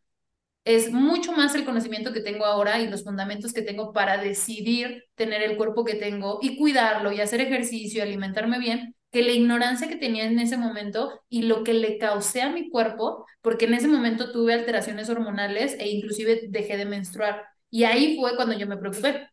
es 0.64 0.90
mucho 0.92 1.32
más 1.32 1.54
el 1.54 1.64
conocimiento 1.64 2.12
que 2.12 2.20
tengo 2.20 2.46
ahora 2.46 2.80
y 2.80 2.88
los 2.88 3.04
fundamentos 3.04 3.52
que 3.52 3.62
tengo 3.62 3.92
para 3.92 4.16
decidir 4.18 5.04
tener 5.14 5.42
el 5.42 5.56
cuerpo 5.56 5.84
que 5.84 5.94
tengo 5.94 6.38
y 6.42 6.56
cuidarlo 6.56 7.12
y 7.12 7.20
hacer 7.20 7.40
ejercicio 7.42 7.98
y 7.98 8.02
alimentarme 8.02 8.58
bien, 8.58 8.94
que 9.12 9.22
la 9.22 9.32
ignorancia 9.32 9.88
que 9.88 9.96
tenía 9.96 10.24
en 10.24 10.38
ese 10.38 10.56
momento 10.56 11.20
y 11.28 11.42
lo 11.42 11.64
que 11.64 11.74
le 11.74 11.98
causé 11.98 12.42
a 12.42 12.50
mi 12.50 12.70
cuerpo, 12.70 13.26
porque 13.42 13.66
en 13.66 13.74
ese 13.74 13.88
momento 13.88 14.32
tuve 14.32 14.54
alteraciones 14.54 15.10
hormonales 15.10 15.76
e 15.78 15.88
inclusive 15.88 16.42
dejé 16.48 16.76
de 16.78 16.86
menstruar. 16.86 17.44
Y 17.70 17.84
ahí 17.84 18.16
fue 18.18 18.34
cuando 18.36 18.54
yo 18.56 18.66
me 18.66 18.76
preocupé. 18.78 19.28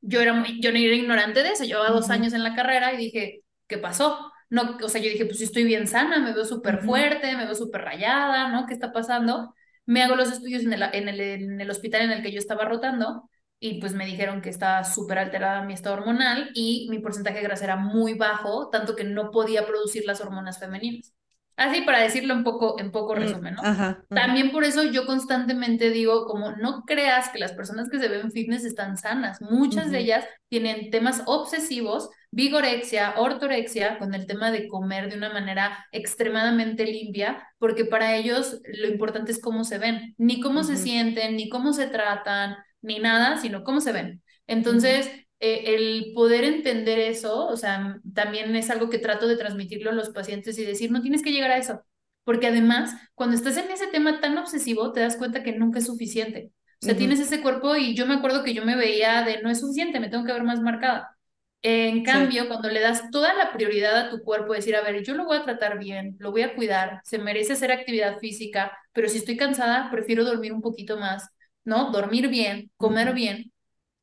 Yo 0.00 0.20
era 0.20 0.32
muy, 0.34 0.60
yo 0.60 0.72
no 0.72 0.78
era 0.78 0.94
ignorante 0.94 1.42
de 1.42 1.50
eso, 1.50 1.64
llevaba 1.64 1.90
dos 1.90 2.10
años 2.10 2.32
en 2.32 2.44
la 2.44 2.54
carrera 2.54 2.92
y 2.94 2.96
dije, 2.98 3.42
¿qué 3.66 3.78
pasó? 3.78 4.32
No, 4.50 4.76
o 4.82 4.88
sea, 4.88 5.00
yo 5.00 5.10
dije, 5.10 5.26
pues 5.26 5.40
estoy 5.40 5.64
bien 5.64 5.86
sana, 5.86 6.20
me 6.20 6.32
veo 6.32 6.44
súper 6.44 6.80
fuerte, 6.82 7.36
me 7.36 7.44
veo 7.44 7.54
súper 7.54 7.82
rayada, 7.82 8.48
¿no? 8.48 8.66
¿Qué 8.66 8.74
está 8.74 8.92
pasando? 8.92 9.54
Me 9.86 10.02
hago 10.02 10.16
los 10.16 10.32
estudios 10.32 10.62
en 10.62 10.72
el, 10.72 10.82
en, 10.82 11.08
el, 11.08 11.20
en 11.20 11.60
el 11.60 11.70
hospital 11.70 12.02
en 12.02 12.10
el 12.12 12.22
que 12.22 12.32
yo 12.32 12.38
estaba 12.38 12.64
rotando 12.64 13.28
y 13.58 13.80
pues 13.80 13.94
me 13.94 14.06
dijeron 14.06 14.42
que 14.42 14.50
estaba 14.50 14.84
súper 14.84 15.18
alterada 15.18 15.64
mi 15.64 15.72
estado 15.72 15.96
hormonal 15.96 16.50
y 16.54 16.88
mi 16.90 16.98
porcentaje 16.98 17.38
de 17.38 17.44
grasa 17.44 17.64
era 17.64 17.76
muy 17.76 18.14
bajo, 18.14 18.68
tanto 18.70 18.94
que 18.94 19.04
no 19.04 19.30
podía 19.30 19.66
producir 19.66 20.04
las 20.04 20.20
hormonas 20.20 20.58
femeninas. 20.58 21.14
Así 21.56 21.80
para 21.80 22.02
decirlo 22.02 22.34
un 22.34 22.44
poco, 22.44 22.78
en 22.78 22.92
poco 22.92 23.14
mm, 23.14 23.18
resumen, 23.18 23.54
¿no? 23.54 23.62
También 24.10 24.52
por 24.52 24.64
eso 24.64 24.82
yo 24.82 25.06
constantemente 25.06 25.88
digo, 25.90 26.26
como 26.26 26.52
no 26.52 26.84
creas 26.86 27.30
que 27.30 27.38
las 27.38 27.54
personas 27.54 27.88
que 27.88 27.98
se 27.98 28.08
ven 28.08 28.30
fitness 28.30 28.64
están 28.64 28.98
sanas. 28.98 29.40
Muchas 29.40 29.90
de 29.90 30.00
ellas 30.00 30.26
tienen 30.48 30.90
temas 30.90 31.22
obsesivos, 31.24 32.10
vigorexia, 32.36 33.14
ortorexia, 33.16 33.98
con 33.98 34.12
el 34.14 34.26
tema 34.26 34.50
de 34.50 34.68
comer 34.68 35.08
de 35.10 35.16
una 35.16 35.32
manera 35.32 35.86
extremadamente 35.90 36.84
limpia, 36.84 37.48
porque 37.56 37.86
para 37.86 38.14
ellos 38.14 38.60
lo 38.78 38.88
importante 38.88 39.32
es 39.32 39.40
cómo 39.40 39.64
se 39.64 39.78
ven, 39.78 40.14
ni 40.18 40.38
cómo 40.40 40.62
se 40.62 40.76
sienten, 40.76 41.36
ni 41.36 41.48
cómo 41.48 41.72
se 41.72 41.86
tratan, 41.86 42.56
ni 42.82 42.98
nada, 42.98 43.38
sino 43.38 43.64
cómo 43.64 43.80
se 43.80 43.92
ven. 43.92 44.22
Entonces, 44.46 45.10
eh, 45.40 45.74
el 45.74 46.12
poder 46.14 46.44
entender 46.44 46.98
eso, 46.98 47.46
o 47.46 47.56
sea, 47.56 47.98
también 48.12 48.54
es 48.54 48.68
algo 48.68 48.90
que 48.90 48.98
trato 48.98 49.26
de 49.28 49.38
transmitirlo 49.38 49.88
a 49.88 49.94
los 49.94 50.10
pacientes 50.10 50.58
y 50.58 50.66
decir, 50.66 50.92
no 50.92 51.00
tienes 51.00 51.22
que 51.22 51.32
llegar 51.32 51.50
a 51.50 51.56
eso, 51.56 51.86
porque 52.24 52.48
además, 52.48 52.94
cuando 53.14 53.34
estás 53.34 53.56
en 53.56 53.70
ese 53.70 53.86
tema 53.86 54.20
tan 54.20 54.36
obsesivo, 54.36 54.92
te 54.92 55.00
das 55.00 55.16
cuenta 55.16 55.42
que 55.42 55.52
nunca 55.52 55.78
es 55.78 55.86
suficiente. 55.86 56.52
O 56.82 56.84
sea, 56.84 56.96
tienes 56.98 57.18
ese 57.18 57.40
cuerpo 57.40 57.76
y 57.76 57.94
yo 57.94 58.04
me 58.04 58.14
acuerdo 58.14 58.44
que 58.44 58.52
yo 58.52 58.62
me 58.62 58.76
veía 58.76 59.22
de, 59.22 59.40
no 59.40 59.48
es 59.48 59.60
suficiente, 59.60 60.00
me 60.00 60.10
tengo 60.10 60.24
que 60.26 60.34
ver 60.34 60.44
más 60.44 60.60
marcada. 60.60 61.15
En 61.62 62.04
cambio, 62.04 62.46
cuando 62.48 62.68
le 62.68 62.78
das 62.80 63.10
toda 63.10 63.34
la 63.34 63.52
prioridad 63.52 63.96
a 63.96 64.10
tu 64.10 64.22
cuerpo, 64.22 64.52
decir, 64.52 64.76
a 64.76 64.82
ver, 64.82 65.02
yo 65.02 65.14
lo 65.14 65.24
voy 65.24 65.38
a 65.38 65.42
tratar 65.44 65.78
bien, 65.78 66.14
lo 66.20 66.30
voy 66.30 66.42
a 66.42 66.54
cuidar, 66.54 67.00
se 67.04 67.18
merece 67.18 67.54
hacer 67.54 67.72
actividad 67.72 68.18
física, 68.20 68.72
pero 68.92 69.08
si 69.08 69.18
estoy 69.18 69.36
cansada, 69.36 69.90
prefiero 69.90 70.24
dormir 70.24 70.52
un 70.52 70.62
poquito 70.62 70.96
más, 70.96 71.28
¿no? 71.64 71.90
Dormir 71.90 72.28
bien, 72.28 72.70
comer 72.76 73.12
bien, 73.14 73.52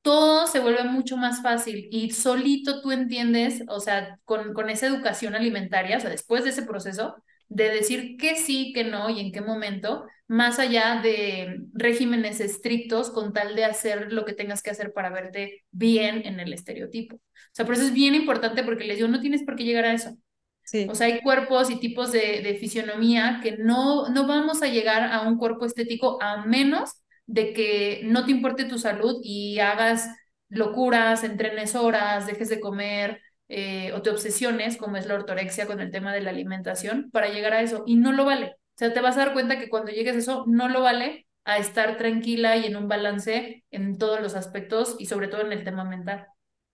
todo 0.02 0.48
se 0.48 0.60
vuelve 0.62 0.84
mucho 0.86 1.18
más 1.18 1.42
fácil 1.44 1.88
y 1.92 2.12
solito 2.12 2.82
tú 2.82 2.92
entiendes, 2.92 3.64
o 3.70 3.80
sea, 3.82 4.20
con, 4.26 4.54
con 4.54 4.70
esa 4.70 4.88
educación 4.88 5.36
alimentaria, 5.36 5.98
o 5.98 6.00
sea, 6.02 6.10
después 6.10 6.44
de 6.46 6.52
ese 6.52 6.64
proceso, 6.64 7.16
de 7.50 7.70
decir 7.70 8.18
que 8.18 8.36
sí, 8.36 8.74
que 8.74 8.84
no 8.84 9.10
y 9.10 9.20
en 9.20 9.32
qué 9.32 9.42
momento, 9.42 10.06
más 10.28 10.60
allá 10.60 11.02
de 11.04 11.60
regímenes 11.74 12.40
estrictos 12.40 13.10
con 13.12 13.34
tal 13.34 13.56
de 13.56 13.66
hacer 13.66 14.12
lo 14.12 14.26
que 14.26 14.34
tengas 14.34 14.62
que 14.64 14.72
hacer 14.72 14.94
para 14.94 15.10
verte 15.10 15.64
bien 15.72 16.24
en 16.26 16.40
el 16.40 16.54
estereotipo. 16.54 17.16
O 17.18 17.20
sea, 17.52 17.66
por 17.66 17.76
eso 17.76 17.84
es 17.84 17.94
bien 17.94 18.16
importante 18.16 18.64
porque 18.64 18.86
les 18.86 18.98
digo, 18.98 19.08
no 19.10 19.22
tienes 19.22 19.44
por 19.44 19.56
qué 19.56 19.64
llegar 19.64 19.86
a 19.86 19.94
eso. 19.94 20.18
Sí. 20.64 20.88
O 20.90 20.96
sea, 20.96 21.08
hay 21.08 21.22
cuerpos 21.22 21.70
y 21.70 21.80
tipos 21.80 22.12
de, 22.12 22.42
de 22.42 22.56
fisionomía 22.56 23.40
que 23.44 23.58
no, 23.58 24.10
no 24.10 24.28
vamos 24.28 24.62
a 24.62 24.68
llegar 24.68 25.04
a 25.12 25.28
un 25.28 25.38
cuerpo 25.38 25.66
estético 25.66 26.22
a 26.22 26.46
menos 26.46 26.92
de 27.26 27.54
que 27.54 28.02
no 28.06 28.26
te 28.26 28.32
importe 28.32 28.66
tu 28.66 28.78
salud 28.80 29.20
y 29.24 29.60
hagas 29.60 30.08
locuras, 30.50 31.24
entrenes 31.24 31.76
horas, 31.76 32.28
dejes 32.28 32.50
de 32.50 32.60
comer 32.60 33.22
eh, 33.56 33.92
o 33.94 34.02
te 34.02 34.10
obsesiones, 34.10 34.78
como 34.78 34.98
es 34.98 35.06
la 35.06 35.14
ortorexia 35.14 35.68
con 35.68 35.80
el 35.80 35.92
tema 35.92 36.12
de 36.14 36.22
la 36.22 36.32
alimentación, 36.32 37.12
para 37.12 37.30
llegar 37.30 37.54
a 37.54 37.62
eso. 37.62 37.84
Y 37.86 37.98
no 37.98 38.12
lo 38.12 38.26
vale. 38.26 38.56
O 38.56 38.78
sea, 38.78 38.94
te 38.94 39.02
vas 39.02 39.16
a 39.16 39.20
dar 39.20 39.34
cuenta 39.34 39.60
que 39.60 39.70
cuando 39.70 39.92
llegues 39.92 40.16
a 40.16 40.20
eso, 40.20 40.44
no 40.48 40.70
lo 40.70 40.82
vale 40.82 41.28
a 41.46 41.60
estar 41.60 41.98
tranquila 41.98 42.58
y 42.58 42.66
en 42.66 42.76
un 42.76 42.88
balance 42.88 43.64
en 43.70 43.98
todos 44.00 44.22
los 44.22 44.34
aspectos 44.36 44.96
y 44.98 45.06
sobre 45.06 45.28
todo 45.28 45.42
en 45.42 45.52
el 45.52 45.64
tema 45.64 45.84
mental. 45.84 46.28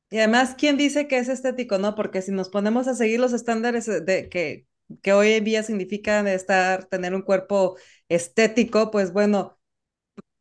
Y 0.10 0.18
además, 0.20 0.56
¿quién 0.58 0.78
dice 0.78 1.08
que 1.08 1.18
es 1.18 1.30
estético, 1.30 1.78
no? 1.78 1.96
Porque 1.96 2.22
si 2.22 2.32
nos 2.32 2.50
ponemos 2.50 2.88
a 2.88 2.96
seguir 2.96 3.20
los 3.20 3.34
estándares 3.34 3.86
de 3.86 4.30
que, 4.30 4.66
que 5.04 5.14
hoy 5.14 5.34
en 5.34 5.44
día 5.44 5.64
significan 5.64 6.28
estar, 6.28 6.86
tener 6.86 7.14
un 7.14 7.22
cuerpo 7.22 7.78
estético, 8.08 8.90
pues 8.90 9.14
bueno, 9.14 9.59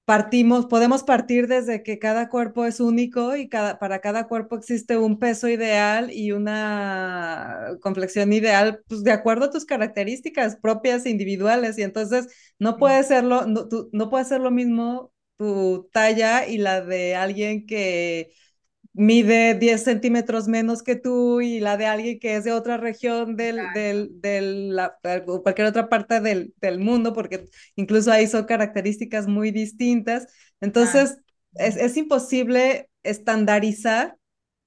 partimos, 0.09 0.65
podemos 0.65 1.03
partir 1.03 1.49
desde 1.49 1.83
que 1.83 1.99
cada 1.99 2.31
cuerpo 2.31 2.65
es 2.65 2.81
único 2.81 3.37
y 3.37 3.47
cada, 3.51 3.79
para 3.79 3.99
cada 4.01 4.27
cuerpo 4.27 4.57
existe 4.57 4.97
un 4.97 5.19
peso 5.19 5.49
ideal 5.49 6.11
y 6.11 6.33
una 6.33 7.77
complexión 7.83 8.33
ideal, 8.33 8.81
pues 8.89 9.03
de 9.05 9.13
acuerdo 9.13 9.45
a 9.47 9.51
tus 9.51 9.67
características 9.67 10.57
propias 10.57 11.05
e 11.05 11.11
individuales. 11.11 11.77
Y 11.77 11.83
entonces 11.83 12.27
no 12.59 12.79
puede 12.79 13.03
ser 13.05 13.23
lo, 13.25 13.45
no, 13.47 13.69
no 13.93 14.09
puede 14.09 14.25
ser 14.25 14.41
lo 14.41 14.51
mismo 14.51 15.13
tu 15.37 15.91
talla 15.93 16.47
y 16.47 16.57
la 16.57 16.81
de 16.81 17.15
alguien 17.15 17.67
que 17.67 18.33
mide 18.99 19.55
10 19.55 19.85
centímetros 19.85 20.49
menos 20.49 20.83
que 20.83 20.97
tú 20.97 21.41
y 21.41 21.61
la 21.61 21.77
de 21.77 21.87
alguien 21.87 22.19
que 22.19 22.35
es 22.35 22.43
de 22.43 22.53
otra 22.53 22.79
región 22.79 23.37
del, 23.37 23.61
del, 23.73 24.21
del 24.21 24.75
la, 24.75 24.99
cualquier 25.45 25.69
otra 25.69 25.89
parte 25.89 26.21
del, 26.21 26.53
del, 26.61 26.81
mundo, 26.81 27.13
porque 27.13 27.45
incluso 27.77 28.11
ahí 28.11 28.27
son 28.27 28.45
características 28.47 29.29
muy 29.29 29.53
distintas. 29.53 30.27
Entonces, 30.61 31.19
es, 31.55 31.77
es, 31.77 31.97
imposible 31.97 32.91
estandarizar 33.05 34.17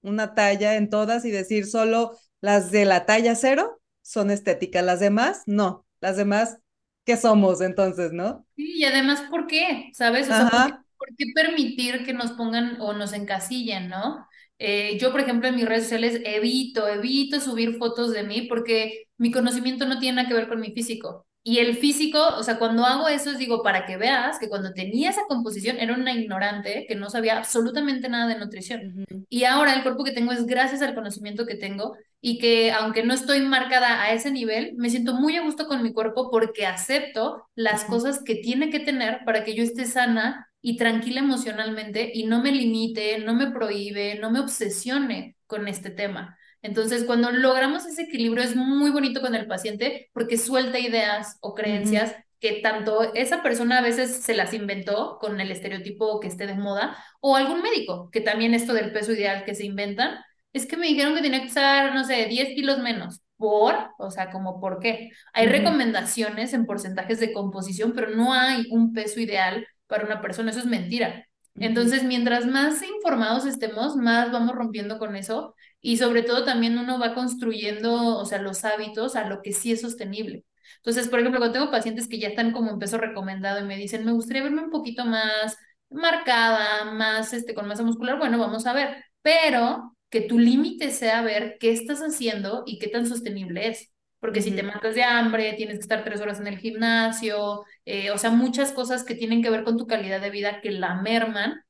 una 0.01 0.33
talla 0.33 0.75
en 0.75 0.89
todas 0.89 1.25
y 1.25 1.31
decir 1.31 1.65
solo 1.65 2.17
las 2.39 2.71
de 2.71 2.85
la 2.85 3.05
talla 3.05 3.35
cero 3.35 3.81
son 4.01 4.31
estéticas, 4.31 4.83
las 4.83 5.01
demás 5.01 5.43
no, 5.45 5.85
las 5.99 6.15
demás, 6.15 6.57
¿qué 7.03 7.17
somos 7.17 7.59
entonces, 7.59 8.13
no? 8.13 8.45
Sí, 8.55 8.77
y 8.77 8.85
además, 8.85 9.23
¿por 9.29 9.45
qué? 9.45 9.89
¿Sabes? 9.93 10.29
O 10.29 10.31
sea, 10.31 10.85
¿por 11.01 11.15
qué 11.17 11.25
permitir 11.33 12.05
que 12.05 12.13
nos 12.13 12.33
pongan 12.33 12.79
o 12.79 12.93
nos 12.93 13.13
encasillen, 13.13 13.89
no? 13.89 14.27
Eh, 14.59 14.99
yo, 14.99 15.11
por 15.11 15.21
ejemplo, 15.21 15.49
en 15.49 15.55
mis 15.55 15.65
redes 15.65 15.85
sociales 15.85 16.21
evito, 16.23 16.87
evito 16.87 17.39
subir 17.39 17.77
fotos 17.79 18.13
de 18.13 18.21
mí 18.21 18.43
porque 18.43 19.07
mi 19.17 19.31
conocimiento 19.31 19.87
no 19.87 19.97
tiene 19.97 20.17
nada 20.17 20.27
que 20.27 20.35
ver 20.35 20.47
con 20.47 20.59
mi 20.59 20.71
físico. 20.71 21.25
Y 21.43 21.57
el 21.57 21.75
físico, 21.75 22.19
o 22.37 22.43
sea, 22.43 22.59
cuando 22.59 22.85
hago 22.85 23.07
eso, 23.07 23.33
digo, 23.33 23.63
para 23.63 23.87
que 23.87 23.97
veas 23.97 24.37
que 24.37 24.47
cuando 24.47 24.73
tenía 24.73 25.09
esa 25.09 25.23
composición 25.27 25.77
era 25.79 25.95
una 25.95 26.13
ignorante 26.13 26.85
que 26.87 26.93
no 26.95 27.09
sabía 27.09 27.39
absolutamente 27.39 28.07
nada 28.07 28.27
de 28.27 28.37
nutrición. 28.37 29.03
Y 29.27 29.45
ahora 29.45 29.73
el 29.73 29.81
cuerpo 29.81 30.03
que 30.03 30.11
tengo 30.11 30.31
es 30.31 30.45
gracias 30.45 30.83
al 30.83 30.93
conocimiento 30.93 31.47
que 31.47 31.55
tengo 31.55 31.97
y 32.21 32.37
que 32.37 32.71
aunque 32.71 33.03
no 33.03 33.15
estoy 33.15 33.41
marcada 33.41 34.03
a 34.03 34.13
ese 34.13 34.29
nivel, 34.29 34.75
me 34.75 34.91
siento 34.91 35.15
muy 35.15 35.35
a 35.35 35.41
gusto 35.41 35.65
con 35.65 35.81
mi 35.81 35.93
cuerpo 35.93 36.29
porque 36.29 36.67
acepto 36.67 37.47
las 37.55 37.85
cosas 37.85 38.21
que 38.23 38.35
tiene 38.35 38.69
que 38.69 38.79
tener 38.79 39.21
para 39.25 39.43
que 39.43 39.55
yo 39.55 39.63
esté 39.63 39.85
sana 39.85 40.50
y 40.61 40.77
tranquila 40.77 41.19
emocionalmente 41.21 42.11
y 42.13 42.25
no 42.25 42.41
me 42.41 42.51
limite, 42.51 43.19
no 43.19 43.33
me 43.33 43.51
prohíbe, 43.51 44.19
no 44.19 44.31
me 44.31 44.39
obsesione 44.39 45.35
con 45.47 45.67
este 45.67 45.89
tema. 45.89 46.37
Entonces, 46.61 47.03
cuando 47.05 47.31
logramos 47.31 47.85
ese 47.85 48.03
equilibrio 48.03 48.43
es 48.43 48.55
muy 48.55 48.91
bonito 48.91 49.21
con 49.21 49.33
el 49.35 49.47
paciente 49.47 50.09
porque 50.13 50.37
suelta 50.37 50.79
ideas 50.79 51.37
o 51.41 51.55
creencias 51.55 52.15
que 52.39 52.59
tanto 52.61 53.13
esa 53.13 53.43
persona 53.43 53.77
a 53.77 53.81
veces 53.81 54.23
se 54.23 54.33
las 54.33 54.53
inventó 54.53 55.17
con 55.19 55.39
el 55.39 55.51
estereotipo 55.51 56.19
que 56.19 56.27
esté 56.27 56.47
de 56.47 56.55
moda, 56.55 56.97
o 57.21 57.35
algún 57.35 57.61
médico, 57.61 58.09
que 58.11 58.19
también 58.19 58.55
esto 58.55 58.73
del 58.73 58.91
peso 58.91 59.13
ideal 59.13 59.45
que 59.45 59.53
se 59.53 59.65
inventan, 59.65 60.17
es 60.51 60.65
que 60.65 60.75
me 60.75 60.87
dijeron 60.87 61.15
que 61.15 61.21
tenía 61.21 61.41
que 61.41 61.47
usar, 61.47 61.93
no 61.93 62.03
sé, 62.03 62.25
10 62.25 62.55
kilos 62.55 62.79
menos. 62.79 63.21
¿Por? 63.37 63.75
O 63.97 64.11
sea, 64.11 64.29
como 64.31 64.59
por 64.59 64.79
qué. 64.79 65.11
Hay 65.33 65.47
recomendaciones 65.47 66.53
en 66.53 66.65
porcentajes 66.65 67.19
de 67.19 67.31
composición, 67.33 67.93
pero 67.95 68.09
no 68.11 68.33
hay 68.33 68.65
un 68.69 68.93
peso 68.93 69.19
ideal 69.19 69.65
para 69.91 70.05
una 70.05 70.21
persona. 70.21 70.51
Eso 70.51 70.61
es 70.61 70.65
mentira. 70.65 71.27
Entonces, 71.55 72.03
mientras 72.03 72.47
más 72.47 72.81
informados 72.83 73.45
estemos, 73.45 73.95
más 73.97 74.31
vamos 74.31 74.55
rompiendo 74.55 74.97
con 74.97 75.15
eso 75.15 75.55
y 75.81 75.97
sobre 75.97 76.23
todo 76.23 76.45
también 76.45 76.77
uno 76.79 76.99
va 76.99 77.13
construyendo, 77.13 78.17
o 78.17 78.25
sea, 78.25 78.41
los 78.41 78.63
hábitos 78.65 79.15
a 79.15 79.27
lo 79.27 79.41
que 79.43 79.51
sí 79.53 79.71
es 79.73 79.81
sostenible. 79.81 80.45
Entonces, 80.77 81.09
por 81.09 81.19
ejemplo, 81.19 81.39
cuando 81.39 81.59
tengo 81.59 81.71
pacientes 81.71 82.07
que 82.07 82.19
ya 82.19 82.29
están 82.29 82.53
como 82.53 82.71
en 82.71 82.79
peso 82.79 82.97
recomendado 82.97 83.59
y 83.59 83.65
me 83.67 83.77
dicen, 83.77 84.05
me 84.05 84.13
gustaría 84.13 84.43
verme 84.43 84.63
un 84.63 84.71
poquito 84.71 85.05
más 85.05 85.57
marcada, 85.89 86.85
más, 86.93 87.33
este, 87.33 87.53
con 87.53 87.67
masa 87.67 87.83
muscular, 87.83 88.17
bueno, 88.17 88.37
vamos 88.39 88.65
a 88.65 88.73
ver, 88.73 89.03
pero 89.21 89.95
que 90.09 90.21
tu 90.21 90.39
límite 90.39 90.91
sea 90.91 91.21
ver 91.21 91.57
qué 91.59 91.71
estás 91.71 91.99
haciendo 92.01 92.63
y 92.65 92.79
qué 92.79 92.87
tan 92.87 93.05
sostenible 93.07 93.67
es. 93.69 93.90
Porque 94.21 94.41
si 94.43 94.53
te 94.53 94.63
matas 94.63 94.95
de 94.95 95.03
hambre, 95.03 95.53
tienes 95.55 95.77
que 95.77 95.81
estar 95.83 96.05
tres 96.05 96.21
horas 96.21 96.39
en 96.41 96.47
el 96.47 96.59
gimnasio, 96.59 97.65
eh, 97.85 98.11
o 98.11 98.19
sea, 98.19 98.31
muchas 98.31 98.71
cosas 98.73 99.03
que 99.05 99.15
tienen 99.15 99.43
que 99.43 99.51
ver 99.51 99.65
con 99.65 99.77
tu 99.77 99.87
calidad 99.87 100.21
de 100.21 100.31
vida 100.31 100.61
que 100.61 100.71
la 100.71 100.95
merman. 101.01 101.61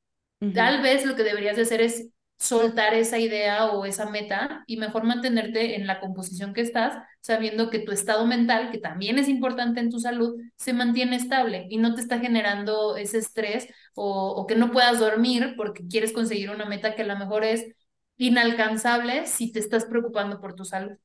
Tal 0.52 0.82
vez 0.82 1.06
lo 1.06 1.16
que 1.16 1.22
deberías 1.24 1.56
de 1.56 1.62
hacer 1.62 1.80
es 1.80 2.08
soltar 2.38 2.94
esa 2.94 3.18
idea 3.18 3.66
o 3.72 3.84
esa 3.86 4.10
meta 4.10 4.64
y 4.66 4.76
mejor 4.76 5.04
mantenerte 5.04 5.76
en 5.76 5.86
la 5.86 6.00
composición 6.00 6.52
que 6.54 6.60
estás, 6.60 6.98
sabiendo 7.20 7.70
que 7.70 7.78
tu 7.78 7.92
estado 7.92 8.26
mental, 8.26 8.70
que 8.72 8.78
también 8.78 9.18
es 9.18 9.28
importante 9.28 9.80
en 9.80 9.90
tu 9.90 10.00
salud, 10.00 10.36
se 10.56 10.72
mantiene 10.72 11.16
estable 11.16 11.66
y 11.70 11.78
no 11.78 11.94
te 11.94 12.00
está 12.02 12.18
generando 12.20 12.96
ese 12.96 13.18
estrés 13.18 13.68
o, 13.94 14.30
o 14.32 14.46
que 14.46 14.56
no 14.56 14.72
puedas 14.72 14.98
dormir 14.98 15.54
porque 15.56 15.86
quieres 15.88 16.12
conseguir 16.12 16.50
una 16.50 16.66
meta 16.66 16.94
que 16.96 17.02
a 17.02 17.06
lo 17.06 17.16
mejor 17.18 17.44
es 17.44 17.64
inalcanzable 18.18 19.26
si 19.26 19.52
te 19.52 19.60
estás 19.60 19.84
preocupando 19.86 20.40
por 20.40 20.54
tu 20.54 20.64
salud. 20.64 20.96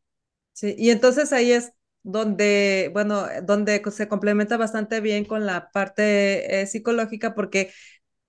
Sí, 0.57 0.73
y 0.77 0.89
entonces 0.89 1.31
ahí 1.33 1.51
es 1.51 1.71
donde, 2.01 2.89
bueno, 2.93 3.25
donde 3.43 3.79
se 3.91 4.07
complementa 4.07 4.57
bastante 4.57 5.01
bien 5.01 5.23
con 5.25 5.45
la 5.45 5.69
parte 5.71 6.61
eh, 6.61 6.65
psicológica 6.67 7.35
porque 7.35 7.71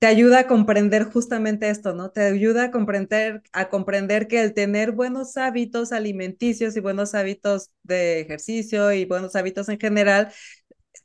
te 0.01 0.07
ayuda 0.09 0.41
a 0.41 0.47
comprender 0.49 1.05
justamente 1.05 1.71
esto, 1.71 1.95
¿no? 1.95 2.11
Te 2.11 2.23
ayuda 2.23 2.65
a 2.67 2.71
comprender, 2.73 3.43
a 3.53 3.71
comprender 3.71 4.29
que 4.29 4.43
el 4.43 4.55
tener 4.55 4.93
buenos 4.93 5.37
hábitos 5.39 5.93
alimenticios 5.93 6.77
y 6.77 6.81
buenos 6.81 7.15
hábitos 7.15 7.71
de 7.85 8.21
ejercicio 8.21 8.93
y 8.93 9.07
buenos 9.07 9.37
hábitos 9.37 9.69
en 9.71 9.81
general, 9.81 10.33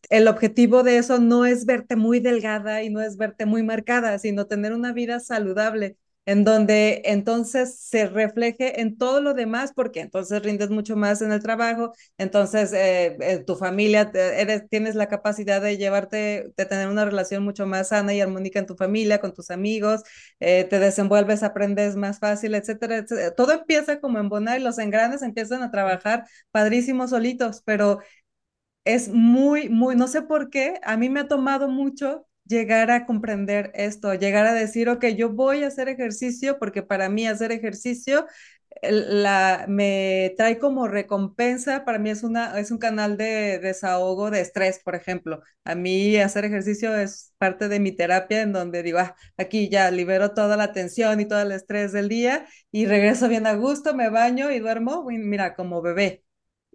el 0.09 0.28
objetivo 0.28 0.84
de 0.84 0.97
eso 0.97 1.19
no 1.19 1.45
es 1.45 1.65
verte 1.65 1.95
muy 1.95 2.19
delgada 2.19 2.84
y 2.84 2.89
no 2.89 3.01
es 3.01 3.17
verte 3.17 3.45
muy 3.45 3.63
marcada, 3.63 4.19
sino 4.19 4.47
tener 4.47 4.74
una 4.74 4.93
vida 4.93 5.19
saludable 5.19 5.97
en 6.26 6.43
donde 6.45 7.01
entonces 7.05 7.78
se 7.80 8.07
refleje 8.07 8.80
en 8.82 8.97
todo 8.97 9.21
lo 9.21 9.34
demás, 9.34 9.74
porque 9.76 9.99
entonces 9.99 10.41
rindes 10.41 10.69
mucho 10.69 10.95
más 10.95 11.21
en 11.21 11.32
el 11.34 11.41
trabajo, 11.43 11.91
entonces 12.17 12.71
eh, 12.74 13.17
eh, 13.19 13.39
tu 13.45 13.55
familia, 13.55 14.11
tienes 14.69 14.95
la 14.95 15.07
capacidad 15.07 15.61
de 15.61 15.78
llevarte, 15.78 16.53
de 16.55 16.65
tener 16.65 16.88
una 16.88 17.05
relación 17.05 17.43
mucho 17.43 17.65
más 17.67 17.89
sana 17.89 18.13
y 18.13 18.21
armónica 18.21 18.59
en 18.59 18.65
tu 18.65 18.76
familia, 18.76 19.19
con 19.19 19.34
tus 19.34 19.51
amigos, 19.51 20.03
eh, 20.39 20.65
te 20.69 20.80
desenvuelves, 20.80 21.43
aprendes 21.43 21.95
más 21.95 22.19
fácil, 22.19 22.55
etcétera, 22.55 22.97
etcétera. 22.97 23.32
Todo 23.36 23.51
empieza 23.53 23.99
como 23.99 24.19
en 24.19 24.30
bonar 24.30 24.59
y 24.59 24.63
los 24.63 24.78
engranes 24.80 25.21
empiezan 25.21 25.63
a 25.63 25.71
trabajar 25.71 26.26
padrísimos 26.51 27.09
solitos, 27.11 27.61
pero 27.65 27.99
es 28.86 29.09
muy, 29.09 29.69
muy, 29.69 29.95
no 29.95 30.07
sé 30.07 30.21
por 30.24 30.49
qué, 30.49 30.80
a 30.84 30.97
mí 30.97 31.09
me 31.09 31.21
ha 31.21 31.28
tomado 31.28 31.67
mucho 31.69 32.28
llegar 32.46 32.91
a 32.91 33.06
comprender 33.06 33.72
esto, 33.76 34.14
llegar 34.16 34.46
a 34.46 34.54
decir, 34.54 34.89
ok, 34.89 35.06
yo 35.18 35.30
voy 35.30 35.64
a 35.64 35.68
hacer 35.68 35.89
ejercicio 35.89 36.60
porque 36.60 36.84
para 36.84 37.10
mí 37.10 37.28
hacer 37.28 37.52
ejercicio 37.52 38.26
la, 38.84 39.66
me 39.70 40.34
trae 40.38 40.60
como 40.60 40.88
recompensa, 40.88 41.86
para 41.86 42.00
mí 42.00 42.10
es, 42.10 42.24
una, 42.24 42.60
es 42.60 42.72
un 42.72 42.78
canal 42.80 43.18
de 43.18 43.60
desahogo 43.60 44.30
de 44.32 44.41
estrés, 44.41 44.80
por 44.84 44.96
ejemplo. 44.96 45.41
A 45.64 45.76
mí 45.76 46.18
hacer 46.18 46.46
ejercicio 46.46 46.96
es 46.96 47.34
parte 47.38 47.70
de 47.70 47.80
mi 47.80 47.91
terapia 47.94 48.41
en 48.41 48.52
donde 48.54 48.84
digo, 48.84 49.00
ah, 49.00 49.16
aquí 49.38 49.70
ya 49.70 49.89
libero 49.91 50.34
toda 50.34 50.58
la 50.58 50.74
tensión 50.74 51.20
y 51.22 51.26
todo 51.28 51.41
el 51.41 51.52
estrés 51.52 51.94
del 51.94 52.10
día 52.10 52.46
y 52.72 52.86
regreso 52.86 53.30
bien 53.30 53.48
a 53.48 53.54
gusto, 53.56 53.94
me 53.94 54.10
baño 54.10 54.52
y 54.52 54.60
duermo, 54.60 55.06
mira, 55.10 55.56
como 55.56 55.82
bebé. 55.82 56.24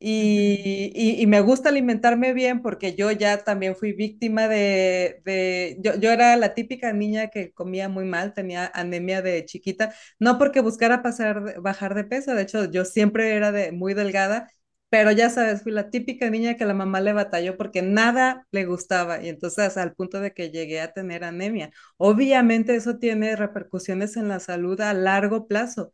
Y, 0.01 0.93
y, 0.95 1.27
me 1.27 1.41
gusta 1.41 1.71
alimentarme 1.71 2.33
bien 2.33 2.63
porque 2.63 2.95
yo 2.95 3.11
ya 3.11 3.43
también 3.43 3.75
fui 3.75 3.93
víctima 3.93 4.47
de, 4.47 5.21
de 5.25 5.77
yo, 5.81 5.97
yo, 5.97 6.13
era 6.13 6.37
la 6.37 6.55
típica 6.55 6.93
niña 6.93 7.29
que 7.31 7.53
comía 7.53 7.89
muy 7.89 8.05
mal, 8.05 8.33
tenía 8.33 8.71
anemia 8.75 9.23
de 9.23 9.45
chiquita, 9.45 9.93
no 10.21 10.39
porque 10.39 10.61
buscara 10.61 11.03
pasar, 11.03 11.61
bajar 11.61 11.95
de 11.97 12.05
peso, 12.05 12.35
de 12.35 12.43
hecho 12.43 12.71
yo 12.71 12.85
siempre 12.85 13.35
era 13.35 13.51
de, 13.51 13.73
muy 13.73 13.93
delgada, 13.95 14.49
pero 14.89 15.11
ya 15.13 15.31
sabes, 15.31 15.63
fui 15.63 15.73
la 15.73 15.91
típica 15.91 16.31
niña 16.31 16.55
que 16.57 16.65
la 16.65 16.75
mamá 16.75 17.01
le 17.01 17.13
batalló 17.13 17.57
porque 17.57 17.83
nada 17.83 18.47
le 18.53 18.65
gustaba 18.67 19.21
y 19.23 19.29
entonces 19.29 19.77
al 19.77 19.95
punto 19.95 20.21
de 20.21 20.33
que 20.33 20.51
llegué 20.51 20.81
a 20.81 20.93
tener 20.93 21.25
anemia. 21.25 21.71
Obviamente 21.97 22.75
eso 22.77 22.99
tiene 22.99 23.37
repercusiones 23.37 24.17
en 24.17 24.29
la 24.29 24.41
salud 24.41 24.81
a 24.81 24.95
largo 24.95 25.47
plazo 25.49 25.93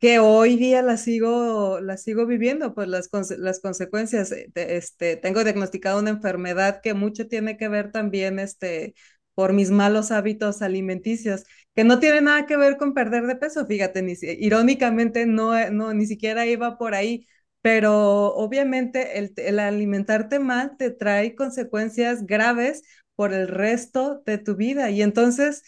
que 0.00 0.18
hoy 0.18 0.56
día 0.56 0.82
la 0.82 0.96
sigo, 0.96 1.80
la 1.80 1.96
sigo 1.96 2.26
viviendo, 2.26 2.74
pues 2.74 2.88
las, 2.88 3.08
las 3.38 3.60
consecuencias. 3.60 4.32
Eh, 4.32 4.50
este, 4.54 5.16
tengo 5.16 5.44
diagnosticado 5.44 6.00
una 6.00 6.10
enfermedad 6.10 6.80
que 6.82 6.94
mucho 6.94 7.28
tiene 7.28 7.56
que 7.56 7.68
ver 7.68 7.92
también 7.92 8.38
este, 8.38 8.94
por 9.34 9.52
mis 9.52 9.70
malos 9.70 10.10
hábitos 10.10 10.62
alimenticios, 10.62 11.44
que 11.74 11.84
no 11.84 11.98
tiene 12.00 12.20
nada 12.20 12.46
que 12.46 12.56
ver 12.56 12.76
con 12.76 12.94
perder 12.94 13.26
de 13.26 13.36
peso, 13.36 13.66
fíjate, 13.66 14.02
ni, 14.02 14.14
irónicamente 14.20 15.26
no, 15.26 15.56
eh, 15.56 15.70
no, 15.70 15.94
ni 15.94 16.06
siquiera 16.06 16.46
iba 16.46 16.78
por 16.78 16.94
ahí, 16.94 17.26
pero 17.62 18.34
obviamente 18.34 19.18
el 19.18 19.58
alimentarte 19.58 20.38
mal 20.40 20.76
te 20.76 20.90
trae 20.90 21.34
consecuencias 21.34 22.26
graves 22.26 22.82
por 23.14 23.32
el 23.32 23.48
resto 23.48 24.22
de 24.26 24.38
tu 24.38 24.56
vida 24.56 24.90
y 24.90 25.02
entonces 25.02 25.62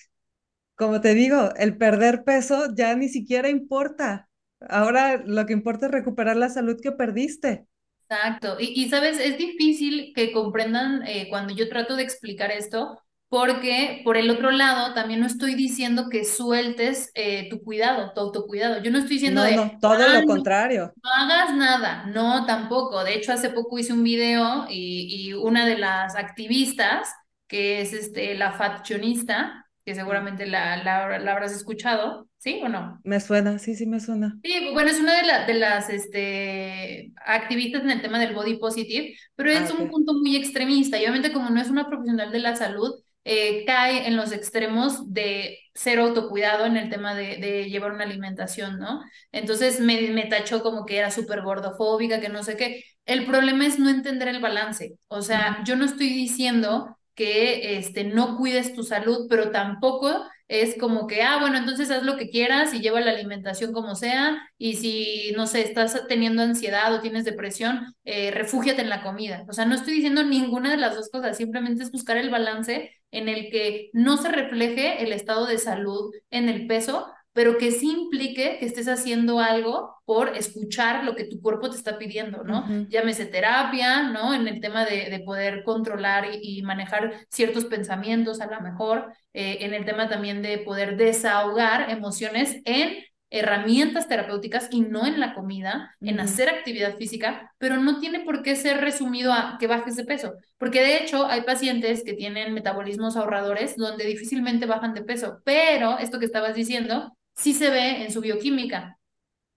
como 0.77 1.01
te 1.01 1.15
digo, 1.15 1.51
el 1.57 1.77
perder 1.77 2.25
peso 2.25 2.75
ya 2.75 2.95
ni 2.95 3.09
siquiera 3.09 3.49
importa. 3.49 4.29
Ahora 4.69 5.23
lo 5.25 5.47
que 5.47 5.53
importa 5.53 5.87
es 5.87 5.93
recuperar 5.93 6.37
la 6.37 6.49
salud 6.49 6.77
que 6.83 6.93
perdiste. 6.93 7.67
Exacto. 8.09 8.57
Y, 8.59 8.89
sabes, 8.89 9.19
es 9.19 9.39
difícil 9.39 10.13
que 10.15 10.33
comprendan 10.33 11.07
eh, 11.07 11.29
cuando 11.31 11.55
yo 11.55 11.69
trato 11.69 11.97
de 11.97 12.03
explicar 12.03 12.51
esto, 12.51 13.01
porque 13.29 14.03
por 14.05 14.17
el 14.17 14.31
otro 14.31 14.51
lado 14.51 14.95
también 14.95 15.21
no 15.21 15.27
estoy 15.27 15.55
diciendo 15.55 16.09
que 16.11 16.25
sueltes 16.25 17.11
eh, 17.15 17.49
tu 17.51 17.63
cuidado, 17.63 18.13
tu 18.15 18.21
autocuidado. 18.21 18.83
Yo 18.83 18.91
no 18.91 18.99
estoy 18.99 19.17
diciendo 19.17 19.43
no, 19.43 19.47
de... 19.49 19.57
No, 19.57 19.79
todo 19.81 20.09
lo 20.09 20.25
contrario. 20.25 20.93
No, 21.03 21.11
hagas 21.11 21.57
nada, 21.57 22.05
no, 22.07 22.47
tampoco. 22.47 23.03
De 23.03 23.15
hecho, 23.15 23.33
hace 23.33 23.51
poco 23.51 23.79
hice 23.79 23.93
un 23.93 24.05
video 24.05 24.67
y, 24.69 25.29
y 25.29 25.33
una 25.33 25.67
de 25.67 25.79
las 25.79 26.15
activistas, 26.15 27.13
que 27.49 27.81
es 27.81 27.93
este, 27.93 28.35
la 28.35 28.53
faccionista, 28.53 29.64
que 29.85 29.95
seguramente 29.95 30.47
la, 30.47 30.77
la, 30.83 31.19
la, 31.19 31.33
habrás 31.33 31.53
escuchado, 31.53 32.29
¿sí 32.39 32.61
o 32.65 32.69
no? 32.69 33.01
Me 33.05 33.21
suena, 33.21 33.59
sí, 33.59 33.75
sí 33.75 33.87
me 33.87 34.01
suena. 34.01 34.39
Sí, 34.43 34.71
bueno, 34.73 34.91
es 34.91 35.01
una 35.01 35.15
de, 35.47 35.53
de 35.53 35.59
las 35.59 35.91
este, 35.91 37.13
activistas 37.25 37.83
en 37.83 37.91
el 37.91 38.03
tema 38.03 38.19
del 38.19 38.35
body 38.35 38.59
positive, 38.59 39.15
pero 39.35 39.51
es 39.51 39.71
ah, 39.71 39.75
un 39.79 39.91
punto 39.91 40.15
muy 40.15 40.37
extremista 40.37 40.99
y 40.99 41.03
obviamente 41.03 41.33
como 41.33 41.51
no 41.51 41.61
es 41.61 41.69
una 41.71 41.89
profesional 41.89 42.31
de 42.33 42.39
la 42.39 42.57
salud, 42.57 42.95
eh, 43.25 43.65
cae 43.67 44.07
en 44.07 44.17
los 44.17 44.33
extremos 44.33 45.13
de 45.13 45.59
ser 45.75 45.99
autocuidado 45.99 46.67
en 46.67 46.77
el 46.77 46.91
tema 46.91 47.15
de, 47.15 47.39
de 47.39 47.71
llevar 47.71 47.93
una 47.93 48.05
alimentación, 48.05 48.79
¿no? 48.79 49.03
Entonces 49.33 49.81
me, 49.81 50.11
me 50.11 50.27
tachó 50.27 50.63
como 50.63 50.85
que 50.85 50.99
era 50.99 51.11
súper 51.11 51.43
gordofóbica, 51.43 52.21
que 52.21 52.29
no 52.29 52.43
sé 52.43 52.57
qué. 52.57 52.85
El 53.07 53.25
problema 53.27 53.67
es 53.67 53.79
no 53.79 53.89
entender 53.89 54.29
el 54.29 54.41
balance. 54.41 54.99
O 55.09 55.23
sea, 55.23 55.63
yo 55.65 55.75
no 55.77 55.85
estoy 55.87 56.09
diciendo 56.09 56.99
que 57.15 57.77
este, 57.79 58.05
no 58.05 58.37
cuides 58.37 58.75
tu 58.75 58.83
salud, 58.83 59.27
pero 59.29 59.51
tampoco 59.51 60.25
es 60.49 60.77
como 60.79 61.07
que, 61.07 61.23
ah, 61.23 61.39
bueno, 61.41 61.57
entonces 61.57 61.91
haz 61.91 62.03
lo 62.03 62.17
que 62.17 62.29
quieras 62.29 62.75
y 62.75 62.81
lleva 62.81 63.01
la 63.01 63.13
alimentación 63.13 63.73
como 63.73 63.95
sea, 63.95 64.37
y 64.59 64.75
si, 64.75 65.33
no 65.37 65.47
sé, 65.47 65.63
estás 65.63 66.07
teniendo 66.07 66.43
ansiedad 66.43 66.93
o 66.95 67.01
tienes 67.01 67.25
depresión, 67.25 67.95
eh, 68.05 68.31
refúgiate 68.31 68.83
en 68.83 68.91
la 68.91 69.03
comida. 69.03 69.45
O 69.49 69.53
sea, 69.53 69.65
no 69.65 69.75
estoy 69.75 69.95
diciendo 69.95 70.23
ninguna 70.23 70.71
de 70.71 70.77
las 70.77 70.97
dos 70.97 71.09
cosas, 71.11 71.37
simplemente 71.37 71.83
es 71.83 71.91
buscar 71.93 72.17
el 72.19 72.31
balance 72.31 72.93
en 73.11 73.29
el 73.29 73.51
que 73.51 73.91
no 73.93 74.17
se 74.17 74.29
refleje 74.29 75.03
el 75.03 75.13
estado 75.13 75.47
de 75.47 75.59
salud 75.59 76.13
en 76.31 76.49
el 76.49 76.67
peso, 76.67 77.07
pero 77.35 77.59
que 77.59 77.73
sí 77.73 77.91
implique 77.91 78.59
que 78.59 78.65
estés 78.65 78.89
haciendo 78.89 79.41
algo 79.41 79.97
por 80.07 80.37
escuchar 80.37 81.05
lo 81.05 81.17
que 81.17 81.25
tu 81.25 81.43
cuerpo 81.43 81.69
te 81.69 81.77
está 81.77 81.99
pidiendo, 81.99 82.45
¿no? 82.45 82.65
Llámese 82.89 83.27
terapia, 83.27 84.05
¿no? 84.05 84.33
En 84.33 84.47
el 84.47 84.61
tema 84.61 84.85
de, 84.85 85.11
de 85.11 85.21
poder 85.21 85.65
controlar 85.65 86.29
y, 86.41 86.63
manejar 86.63 87.13
ciertos 87.31 87.65
pensamientos 87.65 88.41
a 88.41 88.47
lo 88.47 88.61
mejor, 88.61 89.13
eh, 89.33 89.59
en 89.61 89.75
el 89.75 89.85
tema 89.85 90.09
también 90.09 90.43
de 90.43 90.59
poder 90.59 90.97
desahogar 90.97 91.91
emociones 91.91 92.63
en 92.65 93.05
herramientas 93.31 94.07
terapéuticas 94.07 94.69
y 94.71 94.83
no 94.83 95.05
en 95.07 95.19
la 95.19 95.35
comida, 95.35 95.97
en 96.01 96.21
hacer 96.21 96.49
actividad 96.49 96.97
física, 96.97 97.53
pero 97.59 97.79
no 97.79 97.99
tiene 97.99 98.21
por 98.21 98.43
qué 98.43 98.55
ser 98.55 98.81
resumido 98.81 99.33
a 99.33 99.57
que 99.59 99.67
bajes 99.67 99.97
de 99.97 100.05
peso, 100.05 100.35
porque 100.57 100.81
de 100.81 100.99
hecho 100.99 101.27
hay 101.27 101.41
pacientes 101.41 102.05
que 102.05 102.13
tienen 102.13 102.55
metabolismos 102.55 103.17
ahorradores 103.17 103.77
donde 103.77 104.05
difícilmente 104.05 104.67
bajan 104.67 104.95
de 104.95 105.03
peso, 105.03 105.41
pero 105.45 105.99
esto 105.99 106.21
que 106.21 106.27
estabas 106.27 106.55
diciendo 106.55 107.17
sí 107.35 107.55
se 107.55 107.71
ve 107.71 108.05
en 108.05 108.13
su 108.13 108.21
bioquímica. 108.21 108.99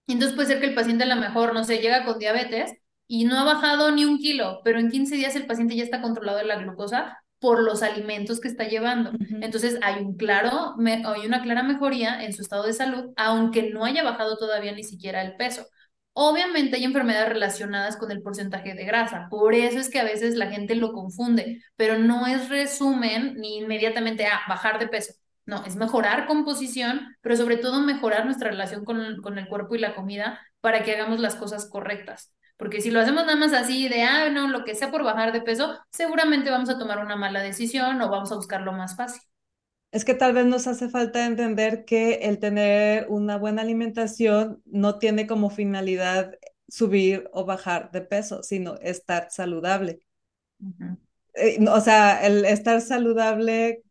Entonces 0.06 0.34
puede 0.34 0.48
ser 0.48 0.60
que 0.60 0.66
el 0.66 0.74
paciente 0.74 1.04
a 1.04 1.06
lo 1.06 1.16
mejor, 1.16 1.54
no 1.54 1.64
sé, 1.64 1.78
llega 1.78 2.04
con 2.04 2.18
diabetes 2.18 2.72
y 3.06 3.24
no 3.24 3.38
ha 3.38 3.44
bajado 3.44 3.90
ni 3.90 4.04
un 4.04 4.18
kilo, 4.18 4.60
pero 4.64 4.78
en 4.80 4.90
15 4.90 5.16
días 5.16 5.36
el 5.36 5.46
paciente 5.46 5.76
ya 5.76 5.84
está 5.84 6.00
controlado 6.02 6.38
de 6.38 6.44
la 6.44 6.56
glucosa 6.56 7.18
por 7.38 7.62
los 7.62 7.82
alimentos 7.82 8.40
que 8.40 8.48
está 8.48 8.64
llevando. 8.64 9.12
Entonces 9.40 9.78
hay 9.82 10.02
un 10.02 10.16
claro, 10.16 10.74
hay 10.86 11.26
una 11.26 11.42
clara 11.42 11.62
mejoría 11.62 12.24
en 12.24 12.32
su 12.32 12.42
estado 12.42 12.64
de 12.64 12.72
salud, 12.72 13.12
aunque 13.16 13.70
no 13.70 13.84
haya 13.84 14.02
bajado 14.02 14.36
todavía 14.36 14.72
ni 14.72 14.82
siquiera 14.84 15.22
el 15.22 15.36
peso. 15.36 15.66
Obviamente 16.14 16.76
hay 16.76 16.84
enfermedades 16.84 17.28
relacionadas 17.28 17.96
con 17.96 18.10
el 18.10 18.22
porcentaje 18.22 18.74
de 18.74 18.84
grasa, 18.84 19.28
por 19.30 19.54
eso 19.54 19.78
es 19.78 19.88
que 19.88 20.00
a 20.00 20.04
veces 20.04 20.34
la 20.34 20.50
gente 20.50 20.74
lo 20.74 20.92
confunde, 20.92 21.62
pero 21.76 21.96
no 21.98 22.26
es 22.26 22.48
resumen 22.48 23.36
ni 23.36 23.58
inmediatamente 23.58 24.26
a 24.26 24.40
bajar 24.48 24.80
de 24.80 24.88
peso. 24.88 25.12
No, 25.48 25.64
es 25.64 25.76
mejorar 25.76 26.26
composición, 26.26 27.16
pero 27.22 27.34
sobre 27.34 27.56
todo 27.56 27.80
mejorar 27.80 28.26
nuestra 28.26 28.50
relación 28.50 28.84
con, 28.84 29.22
con 29.22 29.38
el 29.38 29.48
cuerpo 29.48 29.74
y 29.74 29.78
la 29.78 29.94
comida 29.94 30.38
para 30.60 30.82
que 30.84 30.92
hagamos 30.92 31.20
las 31.20 31.36
cosas 31.36 31.70
correctas. 31.70 32.34
Porque 32.58 32.82
si 32.82 32.90
lo 32.90 33.00
hacemos 33.00 33.24
nada 33.24 33.36
más 33.36 33.54
así 33.54 33.88
de, 33.88 34.02
ah, 34.02 34.28
no, 34.28 34.48
lo 34.48 34.62
que 34.62 34.74
sea 34.74 34.90
por 34.90 35.04
bajar 35.04 35.32
de 35.32 35.40
peso, 35.40 35.78
seguramente 35.90 36.50
vamos 36.50 36.68
a 36.68 36.78
tomar 36.78 36.98
una 36.98 37.16
mala 37.16 37.40
decisión 37.40 37.98
o 38.02 38.10
vamos 38.10 38.30
a 38.30 38.34
buscar 38.34 38.60
lo 38.60 38.72
más 38.72 38.94
fácil. 38.94 39.22
Es 39.90 40.04
que 40.04 40.12
tal 40.12 40.34
vez 40.34 40.44
nos 40.44 40.66
hace 40.66 40.90
falta 40.90 41.24
entender 41.24 41.86
que 41.86 42.16
el 42.24 42.38
tener 42.40 43.06
una 43.08 43.38
buena 43.38 43.62
alimentación 43.62 44.60
no 44.66 44.98
tiene 44.98 45.26
como 45.26 45.48
finalidad 45.48 46.34
subir 46.68 47.30
o 47.32 47.46
bajar 47.46 47.90
de 47.90 48.02
peso, 48.02 48.42
sino 48.42 48.74
estar 48.82 49.28
saludable. 49.30 50.00
Eh, 51.32 51.58
o 51.66 51.80
sea, 51.80 52.26
el 52.26 52.44
estar 52.44 52.82
saludable 52.82 53.82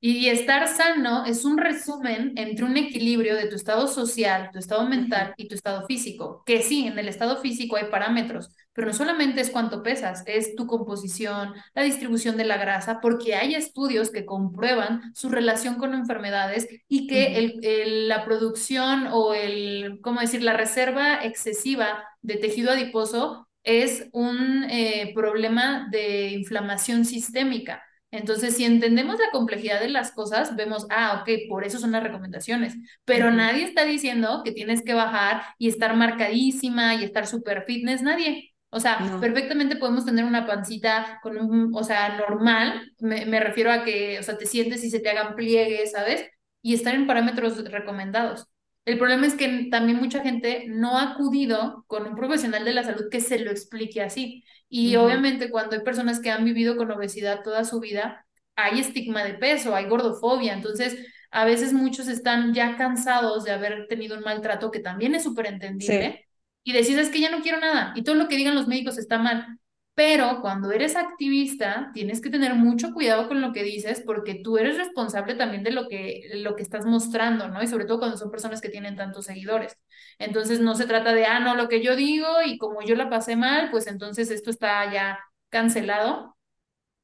y 0.00 0.28
estar 0.28 0.68
sano 0.68 1.24
es 1.24 1.44
un 1.44 1.58
resumen 1.58 2.32
entre 2.36 2.64
un 2.64 2.76
equilibrio 2.76 3.34
de 3.34 3.48
tu 3.48 3.56
estado 3.56 3.88
social, 3.88 4.50
tu 4.52 4.58
estado 4.60 4.88
mental 4.88 5.34
y 5.36 5.48
tu 5.48 5.56
estado 5.56 5.86
físico. 5.86 6.42
Que 6.46 6.62
sí, 6.62 6.86
en 6.86 6.98
el 6.98 7.08
estado 7.08 7.40
físico 7.40 7.76
hay 7.76 7.86
parámetros, 7.90 8.50
pero 8.72 8.86
no 8.86 8.92
solamente 8.92 9.40
es 9.40 9.50
cuánto 9.50 9.82
pesas, 9.82 10.22
es 10.26 10.54
tu 10.54 10.68
composición, 10.68 11.52
la 11.74 11.82
distribución 11.82 12.36
de 12.36 12.44
la 12.44 12.58
grasa, 12.58 13.00
porque 13.00 13.34
hay 13.34 13.54
estudios 13.56 14.10
que 14.10 14.24
comprueban 14.24 15.12
su 15.14 15.30
relación 15.30 15.76
con 15.76 15.94
enfermedades 15.94 16.68
y 16.88 17.08
que 17.08 17.36
el, 17.38 18.08
la 18.08 18.24
producción 18.24 19.08
o 19.10 19.34
el, 19.34 19.98
¿cómo 20.00 20.20
decir?, 20.20 20.42
la 20.42 20.52
reserva 20.52 21.24
excesiva 21.24 22.04
de 22.22 22.36
tejido 22.36 22.70
adiposo 22.70 23.48
es 23.64 24.08
un 24.12 24.64
eh, 24.70 25.12
problema 25.14 25.88
de 25.90 26.30
inflamación 26.30 27.04
sistémica. 27.04 27.82
Entonces, 28.10 28.56
si 28.56 28.64
entendemos 28.64 29.18
la 29.18 29.30
complejidad 29.32 29.80
de 29.80 29.88
las 29.90 30.12
cosas, 30.12 30.56
vemos, 30.56 30.86
ah, 30.90 31.20
ok, 31.20 31.30
por 31.48 31.64
eso 31.64 31.78
son 31.78 31.92
las 31.92 32.02
recomendaciones, 32.02 32.74
pero 33.04 33.30
nadie 33.30 33.64
está 33.64 33.84
diciendo 33.84 34.40
que 34.44 34.52
tienes 34.52 34.82
que 34.82 34.94
bajar 34.94 35.42
y 35.58 35.68
estar 35.68 35.94
marcadísima 35.94 36.94
y 36.94 37.04
estar 37.04 37.26
super 37.26 37.64
fitness, 37.66 38.02
nadie. 38.02 38.54
O 38.70 38.80
sea, 38.80 39.16
perfectamente 39.20 39.76
podemos 39.76 40.04
tener 40.06 40.24
una 40.24 40.46
pancita 40.46 41.20
con 41.22 41.38
un, 41.38 41.70
o 41.74 41.84
sea, 41.84 42.16
normal, 42.16 42.92
me, 42.98 43.26
me 43.26 43.40
refiero 43.40 43.70
a 43.72 43.84
que, 43.84 44.18
o 44.18 44.22
sea, 44.22 44.38
te 44.38 44.46
sientes 44.46 44.84
y 44.84 44.90
se 44.90 45.00
te 45.00 45.10
hagan 45.10 45.34
pliegues, 45.36 45.92
¿sabes? 45.92 46.26
Y 46.62 46.74
estar 46.74 46.94
en 46.94 47.06
parámetros 47.06 47.62
recomendados. 47.70 48.46
El 48.84 48.98
problema 48.98 49.26
es 49.26 49.34
que 49.34 49.68
también 49.70 49.98
mucha 49.98 50.22
gente 50.22 50.64
no 50.68 50.96
ha 50.98 51.12
acudido 51.12 51.84
con 51.88 52.06
un 52.06 52.14
profesional 52.14 52.64
de 52.64 52.72
la 52.74 52.84
salud 52.84 53.08
que 53.10 53.20
se 53.20 53.38
lo 53.38 53.50
explique 53.50 54.00
así. 54.02 54.44
Y 54.68 54.96
obviamente 54.96 55.50
cuando 55.50 55.76
hay 55.76 55.82
personas 55.82 56.20
que 56.20 56.30
han 56.30 56.44
vivido 56.44 56.76
con 56.76 56.90
obesidad 56.90 57.42
toda 57.42 57.64
su 57.64 57.80
vida, 57.80 58.26
hay 58.56 58.80
estigma 58.80 59.24
de 59.24 59.34
peso, 59.34 59.74
hay 59.74 59.86
gordofobia. 59.86 60.52
Entonces, 60.52 60.98
a 61.30 61.44
veces 61.44 61.72
muchos 61.72 62.08
están 62.08 62.54
ya 62.54 62.76
cansados 62.76 63.44
de 63.44 63.52
haber 63.52 63.86
tenido 63.88 64.16
un 64.16 64.24
maltrato, 64.24 64.70
que 64.70 64.80
también 64.80 65.14
es 65.14 65.22
súper 65.22 65.46
entendible. 65.46 66.26
Y 66.64 66.72
decís, 66.72 66.98
es 66.98 67.10
que 67.10 67.20
ya 67.20 67.30
no 67.30 67.40
quiero 67.42 67.60
nada. 67.60 67.92
Y 67.96 68.02
todo 68.02 68.14
lo 68.14 68.28
que 68.28 68.36
digan 68.36 68.54
los 68.54 68.68
médicos 68.68 68.98
está 68.98 69.18
mal. 69.18 69.58
Pero 69.98 70.40
cuando 70.42 70.70
eres 70.70 70.94
activista, 70.94 71.90
tienes 71.92 72.20
que 72.20 72.30
tener 72.30 72.54
mucho 72.54 72.92
cuidado 72.92 73.26
con 73.26 73.40
lo 73.40 73.52
que 73.52 73.64
dices 73.64 74.00
porque 74.06 74.36
tú 74.36 74.56
eres 74.56 74.76
responsable 74.78 75.34
también 75.34 75.64
de 75.64 75.72
lo 75.72 75.88
que, 75.88 76.22
lo 76.34 76.54
que 76.54 76.62
estás 76.62 76.86
mostrando, 76.86 77.48
¿no? 77.48 77.60
Y 77.60 77.66
sobre 77.66 77.84
todo 77.84 77.98
cuando 77.98 78.16
son 78.16 78.30
personas 78.30 78.60
que 78.60 78.68
tienen 78.68 78.94
tantos 78.94 79.24
seguidores. 79.26 79.76
Entonces 80.20 80.60
no 80.60 80.76
se 80.76 80.86
trata 80.86 81.12
de, 81.14 81.26
ah, 81.26 81.40
no, 81.40 81.56
lo 81.56 81.68
que 81.68 81.82
yo 81.82 81.96
digo 81.96 82.28
y 82.46 82.58
como 82.58 82.80
yo 82.82 82.94
la 82.94 83.10
pasé 83.10 83.34
mal, 83.34 83.72
pues 83.72 83.88
entonces 83.88 84.30
esto 84.30 84.50
está 84.50 84.92
ya 84.92 85.18
cancelado, 85.48 86.36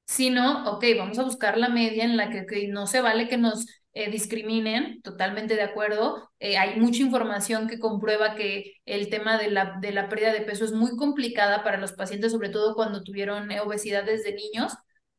sino, 0.06 0.70
ok, 0.72 0.84
vamos 0.98 1.18
a 1.18 1.24
buscar 1.24 1.58
la 1.58 1.68
media 1.70 2.04
en 2.04 2.16
la 2.16 2.30
que 2.30 2.68
no 2.68 2.86
se 2.86 3.00
vale 3.00 3.28
que 3.28 3.38
nos 3.38 3.66
eh, 3.96 4.10
discriminen, 4.10 5.00
totalmente 5.02 5.54
de 5.54 5.62
acuerdo. 5.62 6.28
Eh, 6.40 6.56
hay 6.58 6.80
mucha 6.80 7.00
información 7.00 7.68
que 7.68 7.78
comprueba 7.78 8.34
que 8.34 8.74
el 8.86 9.08
tema 9.08 9.38
de 9.38 9.50
la, 9.52 9.78
de 9.80 9.92
la 9.92 10.08
pérdida 10.08 10.32
de 10.32 10.40
peso 10.40 10.64
es 10.64 10.72
muy 10.72 10.96
complicada 10.96 11.62
para 11.62 11.78
los 11.78 11.92
pacientes, 11.92 12.32
sobre 12.32 12.48
todo 12.48 12.74
cuando 12.74 13.04
tuvieron 13.04 13.48
obesidad 13.60 14.02
desde 14.02 14.34
niños, 14.34 14.72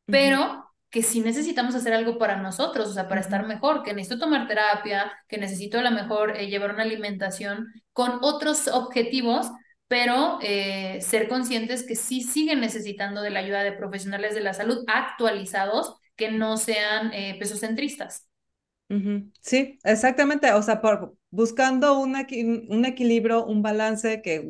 pero 0.04 0.66
que 0.90 1.02
sí 1.02 1.20
necesitamos 1.22 1.74
hacer 1.74 1.94
algo 1.94 2.18
para 2.18 2.36
nosotros, 2.36 2.88
o 2.88 2.92
sea, 2.92 3.08
para 3.08 3.22
estar 3.22 3.46
mejor, 3.46 3.82
que 3.82 3.94
necesito 3.94 4.18
tomar 4.26 4.46
terapia, 4.46 5.10
que 5.26 5.38
necesito 5.38 5.78
a 5.78 5.82
lo 5.82 5.90
mejor 5.90 6.36
eh, 6.36 6.48
llevar 6.48 6.74
una 6.74 6.82
alimentación 6.82 7.68
con 7.94 8.18
otros 8.20 8.68
objetivos, 8.68 9.50
pero 9.88 10.38
ser 11.00 11.28
conscientes 11.28 11.84
que 11.86 11.94
sí 11.94 12.20
siguen 12.20 12.60
necesitando 12.60 13.22
de 13.22 13.30
la 13.30 13.40
ayuda 13.40 13.62
de 13.62 13.72
profesionales 13.72 14.34
de 14.34 14.40
la 14.40 14.52
salud 14.52 14.84
actualizados 14.88 15.94
que 16.16 16.30
no 16.32 16.56
sean 16.56 17.12
pesocentristas. 17.38 18.26
Sí, 19.40 19.78
exactamente. 19.82 20.52
O 20.52 20.62
sea, 20.62 20.80
por, 20.80 21.16
buscando 21.30 21.98
un 21.98 22.16
equilibrio, 22.16 23.44
un 23.44 23.62
balance, 23.62 24.22
que, 24.22 24.48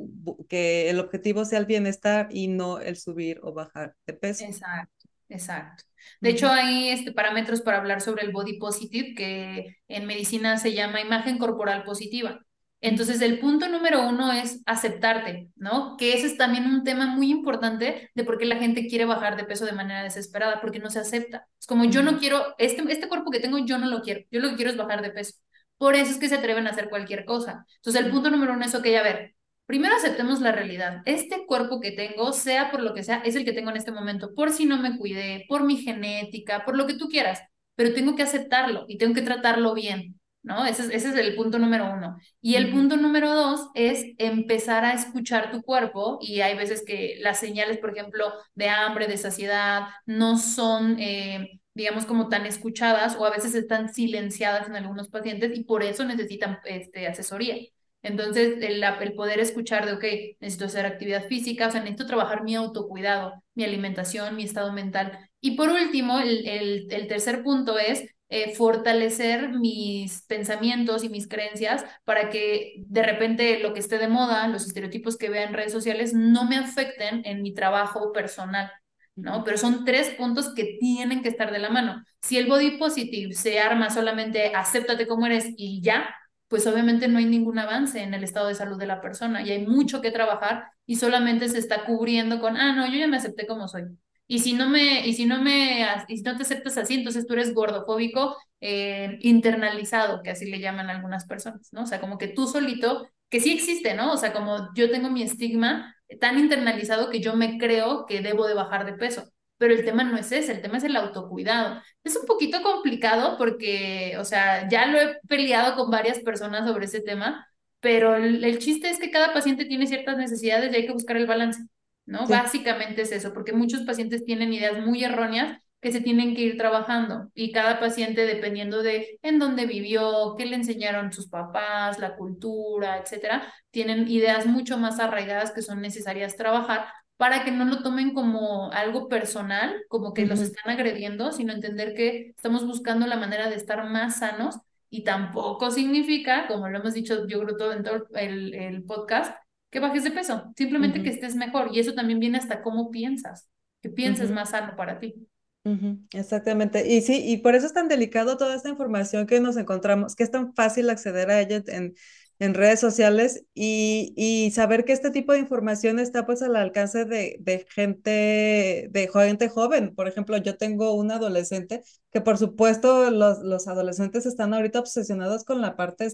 que 0.48 0.90
el 0.90 1.00
objetivo 1.00 1.44
sea 1.44 1.58
el 1.58 1.66
bienestar 1.66 2.28
y 2.30 2.48
no 2.48 2.78
el 2.78 2.96
subir 2.96 3.40
o 3.42 3.52
bajar 3.52 3.94
de 4.06 4.12
peso. 4.12 4.44
Exacto, 4.44 5.08
exacto. 5.28 5.84
De 6.20 6.30
hecho, 6.30 6.48
hay 6.48 6.88
este, 6.90 7.12
parámetros 7.12 7.60
para 7.62 7.78
hablar 7.78 8.00
sobre 8.00 8.24
el 8.24 8.32
body 8.32 8.58
positive, 8.58 9.14
que 9.14 9.76
en 9.88 10.06
medicina 10.06 10.56
se 10.58 10.72
llama 10.72 11.00
imagen 11.00 11.38
corporal 11.38 11.84
positiva. 11.84 12.45
Entonces, 12.80 13.20
el 13.22 13.38
punto 13.38 13.68
número 13.68 14.06
uno 14.06 14.32
es 14.32 14.62
aceptarte, 14.66 15.48
¿no? 15.56 15.96
Que 15.96 16.12
ese 16.14 16.26
es 16.26 16.36
también 16.36 16.66
un 16.66 16.84
tema 16.84 17.06
muy 17.06 17.30
importante 17.30 18.10
de 18.14 18.24
por 18.24 18.38
qué 18.38 18.44
la 18.44 18.56
gente 18.56 18.86
quiere 18.86 19.06
bajar 19.06 19.36
de 19.36 19.44
peso 19.44 19.64
de 19.64 19.72
manera 19.72 20.02
desesperada, 20.02 20.60
porque 20.60 20.78
no 20.78 20.90
se 20.90 21.00
acepta. 21.00 21.48
Es 21.58 21.66
como 21.66 21.84
yo 21.86 22.02
no 22.02 22.18
quiero, 22.18 22.54
este, 22.58 22.82
este 22.92 23.08
cuerpo 23.08 23.30
que 23.30 23.40
tengo, 23.40 23.58
yo 23.58 23.78
no 23.78 23.86
lo 23.86 24.02
quiero, 24.02 24.20
yo 24.30 24.40
lo 24.40 24.50
que 24.50 24.56
quiero 24.56 24.70
es 24.70 24.76
bajar 24.76 25.02
de 25.02 25.10
peso. 25.10 25.34
Por 25.78 25.94
eso 25.94 26.10
es 26.10 26.18
que 26.18 26.28
se 26.28 26.36
atreven 26.36 26.66
a 26.66 26.70
hacer 26.70 26.88
cualquier 26.88 27.24
cosa. 27.24 27.66
Entonces, 27.76 28.02
el 28.04 28.10
punto 28.10 28.30
número 28.30 28.52
uno 28.54 28.64
es, 28.64 28.74
ok, 28.74 28.86
a 28.98 29.02
ver, 29.02 29.34
primero 29.66 29.94
aceptemos 29.96 30.40
la 30.40 30.52
realidad. 30.52 31.02
Este 31.06 31.44
cuerpo 31.46 31.80
que 31.80 31.92
tengo, 31.92 32.32
sea 32.32 32.70
por 32.70 32.82
lo 32.82 32.94
que 32.94 33.02
sea, 33.02 33.18
es 33.24 33.36
el 33.36 33.44
que 33.44 33.52
tengo 33.52 33.70
en 33.70 33.76
este 33.76 33.92
momento, 33.92 34.34
por 34.34 34.52
si 34.52 34.64
no 34.66 34.78
me 34.78 34.96
cuidé, 34.98 35.44
por 35.48 35.64
mi 35.64 35.76
genética, 35.78 36.64
por 36.64 36.76
lo 36.76 36.86
que 36.86 36.94
tú 36.94 37.08
quieras, 37.08 37.40
pero 37.74 37.92
tengo 37.94 38.14
que 38.16 38.22
aceptarlo 38.22 38.84
y 38.88 38.98
tengo 38.98 39.14
que 39.14 39.22
tratarlo 39.22 39.74
bien. 39.74 40.18
¿No? 40.46 40.64
Ese 40.64 40.82
es, 40.84 40.90
ese 40.90 41.08
es 41.10 41.16
el 41.16 41.34
punto 41.34 41.58
número 41.58 41.92
uno. 41.92 42.18
Y 42.40 42.54
el 42.54 42.70
punto 42.70 42.96
número 42.96 43.34
dos 43.34 43.68
es 43.74 44.04
empezar 44.18 44.84
a 44.84 44.94
escuchar 44.94 45.50
tu 45.50 45.62
cuerpo 45.62 46.18
y 46.22 46.40
hay 46.40 46.56
veces 46.56 46.84
que 46.86 47.16
las 47.20 47.40
señales, 47.40 47.78
por 47.78 47.90
ejemplo, 47.90 48.32
de 48.54 48.68
hambre, 48.68 49.08
de 49.08 49.18
saciedad, 49.18 49.88
no 50.06 50.38
son... 50.38 50.98
Eh, 51.00 51.60
digamos, 51.74 52.06
como 52.06 52.30
tan 52.30 52.46
escuchadas 52.46 53.16
o 53.16 53.26
a 53.26 53.30
veces 53.30 53.54
están 53.54 53.92
silenciadas 53.92 54.66
en 54.66 54.76
algunos 54.76 55.08
pacientes 55.08 55.54
y 55.54 55.64
por 55.64 55.82
eso 55.82 56.04
necesitan 56.04 56.58
este, 56.64 57.06
asesoría. 57.06 57.56
Entonces, 58.02 58.56
el, 58.62 58.82
el, 58.82 59.14
poder 59.14 59.40
escuchar 59.40 59.84
de, 59.84 59.92
ok, 59.92 60.04
necesito 60.40 60.64
hacer 60.64 60.86
actividad 60.86 61.26
física, 61.26 61.68
o 61.68 61.70
sea, 61.70 61.80
necesito 61.80 62.06
trabajar 62.06 62.44
mi 62.44 62.54
autocuidado, 62.54 63.42
mi 63.54 63.64
alimentación, 63.64 64.36
mi 64.36 64.44
estado 64.44 64.72
mental. 64.72 65.18
Y 65.42 65.56
por 65.56 65.68
último, 65.68 66.18
el, 66.20 66.46
el, 66.48 66.86
el 66.90 67.08
tercer 67.08 67.42
punto 67.42 67.78
es 67.78 68.08
eh, 68.28 68.54
fortalecer 68.54 69.50
mis 69.50 70.22
pensamientos 70.22 71.04
y 71.04 71.08
mis 71.08 71.28
creencias 71.28 71.84
para 72.04 72.28
que 72.30 72.74
de 72.78 73.02
repente 73.02 73.60
lo 73.60 73.72
que 73.72 73.80
esté 73.80 73.98
de 73.98 74.08
moda, 74.08 74.48
los 74.48 74.66
estereotipos 74.66 75.16
que 75.16 75.30
vea 75.30 75.44
en 75.44 75.54
redes 75.54 75.72
sociales, 75.72 76.12
no 76.14 76.44
me 76.44 76.56
afecten 76.56 77.22
en 77.24 77.42
mi 77.42 77.54
trabajo 77.54 78.12
personal. 78.12 78.70
¿no? 79.14 79.44
Pero 79.44 79.56
son 79.56 79.84
tres 79.84 80.10
puntos 80.10 80.52
que 80.54 80.76
tienen 80.78 81.22
que 81.22 81.30
estar 81.30 81.50
de 81.50 81.58
la 81.58 81.70
mano. 81.70 82.04
Si 82.20 82.36
el 82.36 82.46
body 82.46 82.72
positive 82.78 83.32
se 83.34 83.58
arma 83.60 83.90
solamente 83.90 84.54
acéptate 84.54 85.06
como 85.06 85.26
eres 85.26 85.46
y 85.56 85.80
ya, 85.80 86.14
pues 86.48 86.66
obviamente 86.66 87.08
no 87.08 87.18
hay 87.18 87.24
ningún 87.26 87.58
avance 87.58 88.02
en 88.02 88.14
el 88.14 88.24
estado 88.24 88.48
de 88.48 88.54
salud 88.54 88.78
de 88.78 88.86
la 88.86 89.00
persona 89.00 89.42
y 89.42 89.50
hay 89.50 89.66
mucho 89.66 90.00
que 90.00 90.10
trabajar 90.10 90.70
y 90.86 90.96
solamente 90.96 91.48
se 91.48 91.58
está 91.58 91.84
cubriendo 91.84 92.40
con, 92.40 92.56
ah, 92.56 92.74
no, 92.74 92.86
yo 92.86 92.98
ya 92.98 93.08
me 93.08 93.16
acepté 93.16 93.46
como 93.46 93.68
soy. 93.68 93.84
Y 94.28 94.40
si 94.40 94.54
no 94.54 94.68
me, 94.68 95.06
y 95.06 95.12
si 95.14 95.24
no 95.26 95.40
me, 95.42 95.86
y 96.08 96.16
si 96.16 96.22
no 96.22 96.36
te 96.36 96.42
aceptas 96.42 96.76
así, 96.78 96.94
entonces 96.94 97.26
tú 97.26 97.34
eres 97.34 97.54
gordofóbico 97.54 98.36
eh, 98.60 99.18
internalizado, 99.20 100.22
que 100.22 100.30
así 100.30 100.46
le 100.50 100.58
llaman 100.60 100.90
algunas 100.90 101.26
personas, 101.26 101.68
¿no? 101.72 101.82
O 101.84 101.86
sea, 101.86 102.00
como 102.00 102.18
que 102.18 102.28
tú 102.28 102.46
solito, 102.48 103.08
que 103.28 103.40
sí 103.40 103.52
existe, 103.52 103.94
¿no? 103.94 104.12
O 104.12 104.16
sea, 104.16 104.32
como 104.32 104.68
yo 104.74 104.90
tengo 104.90 105.10
mi 105.10 105.22
estigma 105.22 105.94
tan 106.20 106.38
internalizado 106.38 107.10
que 107.10 107.20
yo 107.20 107.34
me 107.36 107.58
creo 107.58 108.06
que 108.06 108.20
debo 108.20 108.46
de 108.46 108.54
bajar 108.54 108.84
de 108.86 108.94
peso. 108.94 109.24
Pero 109.58 109.72
el 109.74 109.84
tema 109.84 110.04
no 110.04 110.18
es 110.18 110.32
ese, 110.32 110.52
el 110.52 110.60
tema 110.62 110.76
es 110.78 110.84
el 110.84 110.96
autocuidado. 110.96 111.80
Es 112.04 112.16
un 112.16 112.26
poquito 112.26 112.62
complicado 112.62 113.36
porque, 113.38 114.16
o 114.18 114.24
sea, 114.24 114.68
ya 114.68 114.86
lo 114.86 115.00
he 115.00 115.18
peleado 115.28 115.76
con 115.76 115.90
varias 115.90 116.18
personas 116.20 116.66
sobre 116.68 116.84
ese 116.86 117.00
tema, 117.00 117.46
pero 117.80 118.16
el, 118.16 118.44
el 118.44 118.58
chiste 118.58 118.90
es 118.90 118.98
que 118.98 119.10
cada 119.10 119.32
paciente 119.32 119.64
tiene 119.64 119.86
ciertas 119.86 120.16
necesidades 120.18 120.72
y 120.72 120.76
hay 120.76 120.86
que 120.86 120.92
buscar 120.92 121.16
el 121.16 121.26
balance. 121.26 121.60
¿No? 122.06 122.26
Sí. 122.26 122.26
Básicamente 122.28 123.02
es 123.02 123.12
eso, 123.12 123.32
porque 123.32 123.52
muchos 123.52 123.82
pacientes 123.82 124.24
tienen 124.24 124.52
ideas 124.52 124.84
muy 124.84 125.04
erróneas 125.04 125.58
que 125.80 125.92
se 125.92 126.00
tienen 126.00 126.34
que 126.34 126.42
ir 126.42 126.56
trabajando 126.56 127.30
y 127.34 127.52
cada 127.52 127.78
paciente 127.78 128.24
dependiendo 128.26 128.82
de 128.82 129.18
en 129.22 129.38
dónde 129.38 129.66
vivió, 129.66 130.34
qué 130.36 130.46
le 130.46 130.56
enseñaron 130.56 131.12
sus 131.12 131.28
papás, 131.28 131.98
la 131.98 132.16
cultura, 132.16 132.98
etcétera, 132.98 133.52
tienen 133.70 134.08
ideas 134.08 134.46
mucho 134.46 134.78
más 134.78 134.98
arraigadas 135.00 135.52
que 135.52 135.62
son 135.62 135.80
necesarias 135.80 136.36
trabajar 136.36 136.86
para 137.16 137.44
que 137.44 137.50
no 137.50 137.64
lo 137.64 137.82
tomen 137.82 138.12
como 138.14 138.70
algo 138.72 139.08
personal, 139.08 139.82
como 139.88 140.12
que 140.12 140.26
los 140.26 140.40
Ujú, 140.40 140.42
están 140.42 140.72
agrediendo, 140.72 141.32
sino 141.32 141.52
entender 141.52 141.94
que 141.94 142.30
estamos 142.36 142.66
buscando 142.66 143.06
la 143.06 143.16
manera 143.16 143.48
de 143.48 143.56
estar 143.56 143.88
más 143.88 144.18
sanos 144.18 144.56
y 144.90 145.02
tampoco 145.04 145.70
significa, 145.70 146.46
como 146.46 146.68
lo 146.68 146.78
hemos 146.78 146.94
dicho 146.94 147.26
yo 147.26 147.40
creo 147.42 147.56
todo 147.56 147.72
en 147.72 147.82
todo 147.82 148.06
el, 148.14 148.54
el 148.54 148.84
podcast, 148.84 149.36
que 149.76 149.80
bajes 149.80 150.04
de 150.04 150.10
peso, 150.12 150.52
simplemente 150.56 151.02
que 151.02 151.10
ujú, 151.10 151.12
estés 151.12 151.34
mejor. 151.36 151.70
Y 151.74 151.80
eso 151.80 151.94
también 151.94 152.20
viene 152.20 152.38
hasta 152.38 152.62
cómo 152.62 152.90
piensas, 152.90 153.48
que 153.82 153.90
pienses 153.90 154.30
ujú. 154.30 154.32
más 154.32 154.50
sano 154.50 154.76
para 154.76 155.00
ti. 155.00 155.28
Ujú, 155.64 155.98
exactamente. 156.12 156.86
Y 156.86 157.00
sí, 157.02 157.22
y 157.26 157.38
por 157.38 157.56
eso 157.56 157.66
es 157.66 157.72
tan 157.72 157.88
delicado 157.88 158.36
toda 158.36 158.54
esta 158.54 158.68
información 158.68 159.26
que 159.26 159.40
nos 159.40 159.56
encontramos, 159.56 160.14
que 160.14 160.22
es 160.22 160.30
tan 160.30 160.54
fácil 160.54 160.88
acceder 160.90 161.28
a 161.28 161.40
ella 161.40 161.60
en, 161.66 161.94
en 162.38 162.54
redes 162.54 162.78
sociales 162.78 163.44
y, 163.52 164.14
y 164.16 164.52
saber 164.52 164.84
que 164.84 164.92
este 164.92 165.10
tipo 165.10 165.32
de 165.32 165.40
información 165.40 165.98
está 165.98 166.24
pues 166.24 166.42
al 166.42 166.54
alcance 166.54 167.04
de, 167.04 167.36
de 167.40 167.66
gente, 167.74 168.88
de 168.92 169.08
gente 169.12 169.48
joven. 169.48 169.92
Por 169.96 170.06
ejemplo, 170.06 170.36
yo 170.36 170.56
tengo 170.56 170.94
un 170.94 171.10
adolescente 171.10 171.82
que 172.12 172.20
por 172.20 172.38
supuesto 172.38 173.10
los, 173.10 173.40
los 173.40 173.66
adolescentes 173.66 174.24
están 174.26 174.54
ahorita 174.54 174.78
obsesionados 174.78 175.42
con 175.44 175.60
la 175.60 175.74
parte 175.74 176.08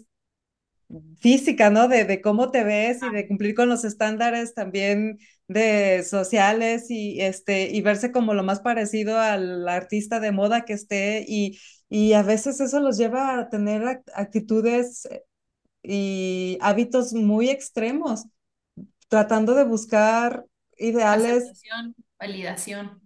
física, 1.20 1.70
¿no? 1.70 1.88
De, 1.88 2.04
de 2.04 2.20
cómo 2.20 2.50
te 2.50 2.64
ves 2.64 3.02
y 3.02 3.10
de 3.10 3.26
cumplir 3.28 3.54
con 3.54 3.68
los 3.68 3.84
estándares 3.84 4.54
también 4.54 5.18
de 5.48 6.02
sociales 6.04 6.86
y, 6.90 7.20
este, 7.20 7.70
y 7.70 7.80
verse 7.82 8.12
como 8.12 8.34
lo 8.34 8.42
más 8.44 8.60
parecido 8.60 9.18
al 9.18 9.68
artista 9.68 10.20
de 10.20 10.32
moda 10.32 10.64
que 10.64 10.74
esté 10.74 11.24
y, 11.28 11.58
y 11.88 12.12
a 12.14 12.22
veces 12.22 12.60
eso 12.60 12.80
los 12.80 12.98
lleva 12.98 13.38
a 13.38 13.48
tener 13.50 13.82
act- 13.82 14.10
actitudes 14.14 15.08
y 15.82 16.58
hábitos 16.60 17.14
muy 17.14 17.50
extremos, 17.50 18.26
tratando 19.08 19.54
de 19.54 19.64
buscar 19.64 20.46
ideales. 20.78 21.54
Aceptación, 21.54 21.94
validación. 22.18 23.01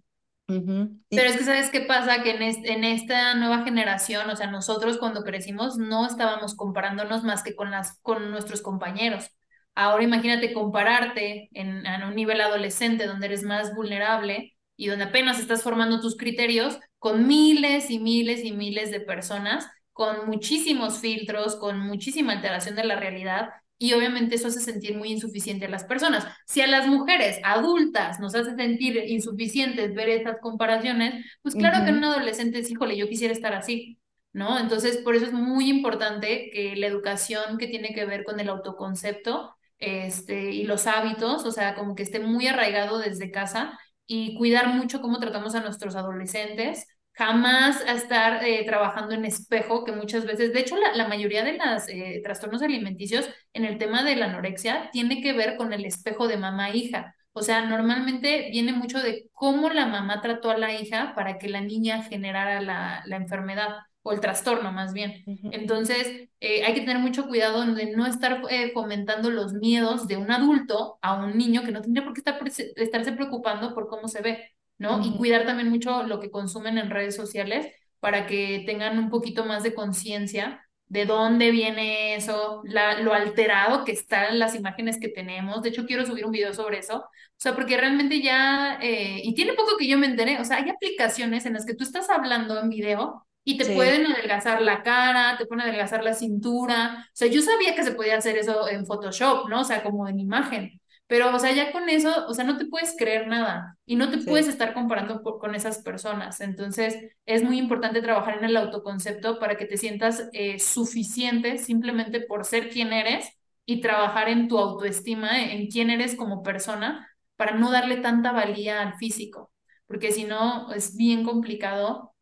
Ujú, 0.47 1.01
Pero 1.13 1.29
y, 1.29 1.31
es 1.31 1.37
que, 1.37 1.43
¿sabes 1.45 1.69
qué 1.71 1.81
pasa? 1.81 2.21
Que 2.23 2.31
en, 2.35 2.43
est- 2.43 2.65
en 2.65 2.83
esta 2.83 3.33
nueva 3.35 3.63
generación, 3.63 4.29
o 4.29 4.35
sea, 4.35 4.47
nosotros 4.51 4.97
cuando 4.99 5.23
crecimos 5.23 5.77
no 5.77 6.05
estábamos 6.05 6.55
comparándonos 6.55 7.23
más 7.23 7.41
que 7.43 7.55
con, 7.55 7.71
las, 7.71 7.99
con 8.01 8.29
nuestros 8.31 8.61
compañeros. 8.61 9.29
Ahora 9.75 10.03
imagínate 10.03 10.53
compararte 10.53 11.49
en, 11.53 11.85
en 11.85 12.03
un 12.03 12.15
nivel 12.15 12.41
adolescente 12.41 13.05
donde 13.07 13.27
eres 13.27 13.43
más 13.43 13.73
vulnerable 13.75 14.55
y 14.75 14.87
donde 14.87 15.05
apenas 15.05 15.39
estás 15.39 15.63
formando 15.63 15.99
tus 16.01 16.17
criterios 16.17 16.79
con 16.99 17.27
miles 17.27 17.89
y 17.89 17.99
miles 17.99 18.43
y 18.43 18.51
miles 18.51 18.91
de 18.91 18.99
personas, 19.01 19.67
con 19.93 20.27
muchísimos 20.27 20.99
filtros, 20.99 21.55
con 21.55 21.79
muchísima 21.79 22.33
alteración 22.33 22.75
de 22.75 22.83
la 22.83 22.95
realidad 22.99 23.49
y 23.79 23.93
obviamente 23.93 24.35
eso 24.35 24.47
hace 24.47 24.59
sentir 24.59 24.97
muy 24.97 25.09
insuficiente 25.09 25.65
a 25.65 25.69
las 25.69 25.83
personas. 25.83 26.25
Si 26.45 26.61
a 26.61 26.67
las 26.67 26.87
mujeres 26.87 27.39
adultas 27.43 28.19
nos 28.19 28.33
hace 28.35 28.55
sentir 28.55 28.97
insuficientes 29.07 29.93
ver 29.93 30.09
estas 30.09 30.37
comparaciones, 30.41 31.25
pues 31.41 31.55
claro 31.55 31.83
que 31.83 31.91
en 31.91 31.97
un 31.97 32.05
adolescente 32.05 32.59
es, 32.59 32.71
híjole, 32.71 32.97
yo 32.97 33.07
quisiera 33.07 33.33
estar 33.33 33.53
así, 33.53 33.99
¿no? 34.33 34.59
Entonces, 34.59 34.97
por 34.97 35.15
eso 35.15 35.25
es 35.25 35.33
muy 35.33 35.69
importante 35.69 36.49
que 36.51 36.75
la 36.75 36.87
educación 36.87 37.57
que 37.57 37.67
tiene 37.67 37.93
que 37.93 38.05
ver 38.05 38.23
con 38.23 38.39
el 38.39 38.49
autoconcepto 38.49 39.55
este, 39.79 40.51
y 40.51 40.63
los 40.63 40.87
hábitos, 40.87 41.45
o 41.45 41.51
sea, 41.51 41.75
como 41.75 41.93
que 41.95 42.03
esté 42.03 42.19
muy 42.19 42.47
arraigado 42.47 42.97
desde 42.97 43.31
casa 43.31 43.77
y 44.07 44.35
cuidar 44.37 44.69
mucho 44.69 45.01
cómo 45.01 45.19
tratamos 45.19 45.53
a 45.53 45.61
nuestros 45.61 45.95
adolescentes 45.95 46.87
jamás 47.17 47.81
a 47.87 47.93
estar 47.93 48.43
eh, 48.43 48.63
trabajando 48.65 49.13
en 49.15 49.25
espejo, 49.25 49.83
que 49.83 49.91
muchas 49.91 50.25
veces, 50.25 50.53
de 50.53 50.59
hecho, 50.59 50.77
la, 50.77 50.93
la 50.95 51.07
mayoría 51.07 51.43
de 51.43 51.53
los 51.53 51.87
eh, 51.89 52.21
trastornos 52.23 52.61
alimenticios 52.61 53.29
en 53.53 53.65
el 53.65 53.77
tema 53.77 54.03
de 54.03 54.15
la 54.15 54.25
anorexia 54.27 54.89
tiene 54.91 55.21
que 55.21 55.33
ver 55.33 55.55
con 55.57 55.73
el 55.73 55.85
espejo 55.85 56.27
de 56.27 56.37
mamá-hija. 56.37 57.15
O 57.33 57.41
sea, 57.43 57.65
normalmente 57.65 58.49
viene 58.51 58.73
mucho 58.73 58.99
de 58.99 59.27
cómo 59.31 59.69
la 59.69 59.85
mamá 59.85 60.21
trató 60.21 60.49
a 60.51 60.57
la 60.57 60.73
hija 60.73 61.13
para 61.15 61.37
que 61.37 61.49
la 61.49 61.61
niña 61.61 62.03
generara 62.03 62.61
la, 62.61 63.03
la 63.05 63.15
enfermedad 63.17 63.77
o 64.01 64.11
el 64.13 64.21
trastorno 64.21 64.71
más 64.71 64.93
bien. 64.93 65.23
Entonces, 65.51 66.29
eh, 66.39 66.63
hay 66.65 66.73
que 66.73 66.81
tener 66.81 66.99
mucho 66.99 67.27
cuidado 67.27 67.65
de 67.75 67.91
no 67.95 68.05
estar 68.05 68.41
eh, 68.49 68.71
fomentando 68.73 69.29
los 69.29 69.53
miedos 69.53 70.07
de 70.07 70.17
un 70.17 70.31
adulto 70.31 70.97
a 71.01 71.15
un 71.15 71.37
niño 71.37 71.63
que 71.63 71.71
no 71.71 71.81
tendría 71.81 72.03
por 72.05 72.13
qué 72.13 72.21
estar, 72.21 72.39
estarse 72.77 73.11
preocupando 73.11 73.73
por 73.73 73.87
cómo 73.87 74.07
se 74.07 74.21
ve. 74.21 74.51
¿No? 74.77 75.03
Y 75.05 75.15
cuidar 75.17 75.45
también 75.45 75.69
mucho 75.69 76.03
lo 76.03 76.19
que 76.19 76.31
consumen 76.31 76.77
en 76.77 76.89
redes 76.89 77.15
sociales 77.15 77.67
para 77.99 78.27
que 78.27 78.63
tengan 78.65 78.99
un 78.99 79.09
poquito 79.09 79.45
más 79.45 79.63
de 79.63 79.73
conciencia 79.73 80.63
de 80.89 81.05
dónde 81.05 81.51
viene 81.51 82.15
eso, 82.15 82.61
la, 82.65 83.01
lo 83.01 83.13
alterado 83.13 83.83
que 83.83 83.91
están 83.91 84.39
las 84.39 84.55
imágenes 84.55 84.97
que 84.99 85.09
tenemos. 85.09 85.61
De 85.61 85.69
hecho, 85.69 85.85
quiero 85.85 86.05
subir 86.05 86.25
un 86.25 86.31
video 86.31 86.53
sobre 86.53 86.79
eso. 86.79 86.97
O 86.99 87.09
sea, 87.39 87.53
porque 87.55 87.75
realmente 87.77 88.21
ya, 88.21 88.79
eh, 88.81 89.19
y 89.23 89.33
tiene 89.35 89.53
poco 89.53 89.77
que 89.77 89.87
yo 89.87 89.97
me 89.97 90.07
enteré, 90.07 90.39
o 90.39 90.45
sea, 90.45 90.57
hay 90.57 90.69
aplicaciones 90.69 91.45
en 91.45 91.53
las 91.53 91.65
que 91.65 91.73
tú 91.75 91.83
estás 91.83 92.09
hablando 92.09 92.57
en 92.59 92.69
video 92.69 93.25
y 93.43 93.57
te 93.57 93.65
Sí, 93.65 93.73
pueden 93.75 94.05
adelgazar 94.07 94.61
la 94.61 94.81
cara, 94.83 95.35
te 95.37 95.45
pueden 95.45 95.63
adelgazar 95.63 96.03
la 96.03 96.13
cintura. 96.13 97.05
O 97.07 97.15
sea, 97.15 97.27
yo 97.27 97.41
sabía 97.41 97.75
que 97.75 97.83
se 97.83 97.91
podía 97.91 98.17
hacer 98.17 98.37
eso 98.37 98.67
en 98.69 98.85
Photoshop, 98.85 99.49
¿no? 99.49 99.61
O 99.61 99.63
sea, 99.65 99.83
como 99.83 100.07
en 100.07 100.19
imagen. 100.19 100.81
Pero, 101.07 101.33
o 101.33 101.39
sea, 101.39 101.53
ya 101.53 101.71
con 101.71 101.87
eso, 101.89 102.27
o 102.27 102.33
sea, 102.33 102.43
no 102.43 102.57
te 102.57 102.65
puedes 102.65 102.95
creer 102.97 103.27
nada 103.27 103.77
y 103.85 103.95
no 103.95 104.09
te 104.11 104.17
puedes 104.19 104.47
estar 104.47 104.73
comparando 104.73 105.21
por- 105.23 105.39
con 105.39 105.55
esas 105.55 105.79
personas. 105.81 106.41
Entonces, 106.41 106.97
es 107.25 107.43
muy 107.43 107.57
importante 107.59 108.01
trabajar 108.01 108.37
en 108.39 108.45
el 108.45 108.57
autoconcepto 108.57 109.39
para 109.39 109.55
que 109.57 109.65
te 109.65 109.77
sientas 109.77 110.27
eh, 110.33 110.59
suficiente 110.59 111.57
simplemente 111.59 112.21
por 112.21 112.43
ser 112.45 112.69
quien 112.69 112.91
eres 112.93 113.29
y 113.65 113.81
trabajar 113.81 114.29
en 114.29 114.47
tu 114.47 114.57
autoestima, 114.59 115.43
en 115.43 115.67
quién 115.67 115.89
eres 115.89 116.15
como 116.15 116.43
persona, 116.43 117.07
para 117.35 117.53
no 117.55 117.71
darle 117.71 117.97
tanta 117.97 118.31
valía 118.31 118.81
al 118.81 118.95
físico, 118.95 119.51
porque 119.85 120.11
si 120.11 120.23
no, 120.25 120.71
es 120.73 120.95
bien 120.97 121.23
complicado 121.23 122.13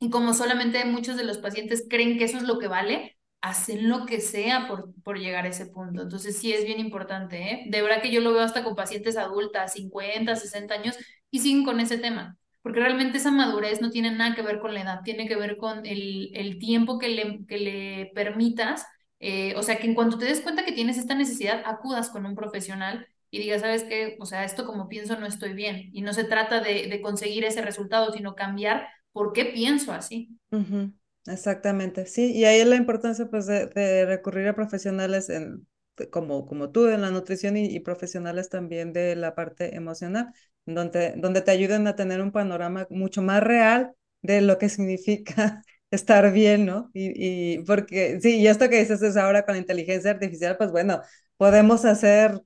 y 0.00 0.10
como 0.10 0.34
solamente 0.34 0.84
muchos 0.86 1.16
de 1.16 1.24
los 1.24 1.38
pacientes 1.38 1.86
creen 1.88 2.18
que 2.18 2.24
eso 2.24 2.36
es 2.38 2.44
lo 2.44 2.58
que 2.58 2.68
vale, 2.68 3.15
hacen 3.40 3.88
lo 3.88 4.06
que 4.06 4.20
sea 4.20 4.66
por, 4.68 4.92
por 5.02 5.18
llegar 5.18 5.44
a 5.44 5.48
ese 5.48 5.66
punto. 5.66 6.02
Entonces 6.02 6.38
sí 6.38 6.52
es 6.52 6.64
bien 6.64 6.80
importante, 6.80 7.42
¿eh? 7.52 7.64
De 7.68 7.82
verdad 7.82 8.02
que 8.02 8.10
yo 8.12 8.20
lo 8.20 8.32
veo 8.32 8.42
hasta 8.42 8.64
con 8.64 8.74
pacientes 8.74 9.16
adultas, 9.16 9.72
50, 9.74 10.34
60 10.36 10.74
años, 10.74 10.96
y 11.30 11.40
siguen 11.40 11.64
con 11.64 11.80
ese 11.80 11.98
tema. 11.98 12.36
Porque 12.62 12.80
realmente 12.80 13.18
esa 13.18 13.30
madurez 13.30 13.80
no 13.80 13.90
tiene 13.90 14.10
nada 14.10 14.34
que 14.34 14.42
ver 14.42 14.58
con 14.58 14.74
la 14.74 14.80
edad, 14.82 15.00
tiene 15.04 15.28
que 15.28 15.36
ver 15.36 15.56
con 15.56 15.86
el, 15.86 16.30
el 16.34 16.58
tiempo 16.58 16.98
que 16.98 17.08
le, 17.08 17.44
que 17.46 17.58
le 17.58 18.10
permitas. 18.14 18.84
eh, 19.20 19.54
o 19.56 19.62
sea, 19.62 19.78
que 19.78 19.86
en 19.86 19.94
cuanto 19.94 20.18
te 20.18 20.26
des 20.26 20.40
cuenta 20.40 20.64
que 20.64 20.72
tienes 20.72 20.98
esta 20.98 21.14
necesidad, 21.14 21.62
acudas 21.64 22.10
con 22.10 22.26
un 22.26 22.34
profesional 22.34 23.06
y 23.30 23.38
digas, 23.38 23.60
¿sabes 23.62 23.84
qué? 23.84 24.16
O 24.20 24.26
sea, 24.26 24.44
esto 24.44 24.66
como 24.66 24.88
pienso 24.88 25.18
no 25.18 25.26
estoy 25.26 25.54
bien. 25.54 25.90
Y 25.92 26.02
no 26.02 26.12
se 26.12 26.24
trata 26.24 26.60
de, 26.60 26.86
de 26.88 27.00
conseguir 27.00 27.44
ese 27.44 27.62
resultado, 27.62 28.12
sino 28.12 28.34
cambiar 28.34 28.88
¿Por 29.12 29.32
qué 29.32 29.46
pienso 29.46 29.92
así? 29.92 30.36
Ujú, 30.50 30.92
Exactamente, 31.28 32.06
sí, 32.06 32.32
y 32.32 32.44
ahí 32.44 32.60
es 32.60 32.66
la 32.68 32.76
importancia 32.76 33.26
pues 33.28 33.46
de, 33.46 34.06
recurrir 34.06 34.46
a 34.46 34.54
profesionales 34.54 35.28
en, 35.28 35.66
como, 36.12 36.46
como 36.46 36.70
tú 36.70 36.86
en 36.86 37.00
la 37.02 37.10
nutrición 37.10 37.56
y, 37.56 37.66
y 37.66 37.80
profesionales 37.80 38.48
también 38.48 38.92
de 38.92 39.16
la 39.16 39.34
parte 39.34 39.74
emocional, 39.74 40.32
donde, 40.66 41.14
donde 41.16 41.40
te 41.42 41.50
ayuden 41.50 41.86
a 41.88 41.96
tener 41.96 42.20
un 42.20 42.30
panorama 42.30 42.86
mucho 42.90 43.22
más 43.22 43.42
real 43.42 43.92
de 44.22 44.40
lo 44.40 44.58
que 44.58 44.68
significa 44.68 45.62
estar 45.90 46.30
bien, 46.32 46.64
¿no? 46.64 46.90
Y, 46.94 47.56
y 47.56 47.64
porque, 47.64 48.20
sí, 48.20 48.38
y 48.38 48.46
esto 48.46 48.68
que 48.68 48.78
dices 48.78 49.02
es 49.02 49.16
ahora 49.16 49.44
con 49.44 49.54
la 49.54 49.60
inteligencia 49.60 50.12
artificial, 50.12 50.56
pues 50.56 50.70
bueno, 50.70 51.00
podemos 51.38 51.84
hacer 51.84 52.40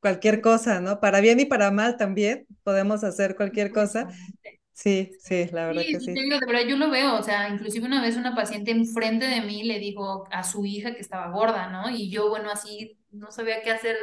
cualquier 0.00 0.40
cosa, 0.40 0.80
¿no? 0.80 1.00
Para 1.00 1.20
bien 1.20 1.40
y 1.40 1.46
para 1.46 1.70
mal 1.72 1.96
también 1.98 2.46
podemos 2.64 3.04
hacer 3.04 3.36
cualquier 3.36 3.72
cosa. 3.72 4.08
Sí, 4.76 5.10
sí, 5.20 5.46
la 5.52 5.66
verdad 5.66 5.86
Sí, 5.86 5.90
que 5.90 5.98
sí, 6.00 6.28
de 6.28 6.38
verdad 6.46 6.62
yo 6.68 6.76
lo 6.76 6.90
veo, 6.90 7.16
o 7.18 7.22
sea, 7.24 7.48
inclusive 7.48 7.86
una 7.86 8.00
vez 8.00 8.16
una 8.16 8.34
paciente 8.36 8.70
enfrente 8.70 9.26
de 9.26 9.40
mí 9.40 9.64
le 9.64 9.80
dijo 9.80 10.26
a 10.30 10.44
su 10.44 10.64
hija 10.64 10.94
que 10.94 11.00
estaba 11.00 11.28
gorda, 11.32 11.68
¿no? 11.70 11.90
Y 11.90 12.08
yo, 12.08 12.28
bueno, 12.30 12.50
así 12.50 12.96
no 13.10 13.30
sabía 13.32 13.62
qué 13.62 13.72
hacer, 13.72 13.96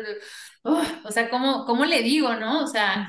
o 0.64 1.12
sea, 1.12 1.30
¿cómo, 1.30 1.66
cómo 1.66 1.86
le 1.86 2.02
digo, 2.04 2.36
no? 2.36 2.64
O 2.64 2.68
sea, 2.68 3.08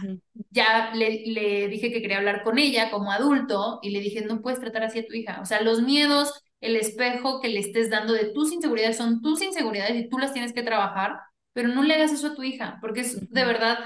ya 0.51 0.93
le, 0.95 1.25
le 1.27 1.69
dije 1.69 1.91
que 1.93 2.01
quería 2.01 2.19
hablar 2.19 2.43
con 2.45 2.59
ella 2.59 2.91
como 2.91 3.11
adulto 3.12 3.81
y 3.83 3.91
le 3.91 4.01
dije, 4.01 4.23
no 4.25 4.41
puedes 4.41 4.61
tratar 4.61 4.85
así 4.85 5.01
a 5.01 5.07
tu 5.07 5.15
hija. 5.15 5.41
O 5.41 5.45
sea, 5.47 5.61
los 5.62 5.83
miedos, 5.83 6.33
el 6.61 6.77
espejo 6.77 7.41
que 7.41 7.49
le 7.49 7.61
estés 7.61 7.91
dando 7.91 8.12
de 8.12 8.27
tus 8.33 8.53
inseguridades 8.53 8.97
son 8.97 9.21
tus 9.21 9.43
inseguridades 9.43 9.97
y 9.97 10.09
tú 10.09 10.19
las 10.19 10.33
tienes 10.33 10.53
que 10.53 10.62
trabajar, 10.62 11.19
pero 11.53 11.69
no 11.69 11.83
le 11.83 11.95
hagas 11.95 12.12
eso 12.12 12.29
a 12.29 12.35
tu 12.35 12.43
hija, 12.45 12.79
porque 12.81 13.01
es 13.01 13.29
de 13.31 13.45
verdad 13.45 13.79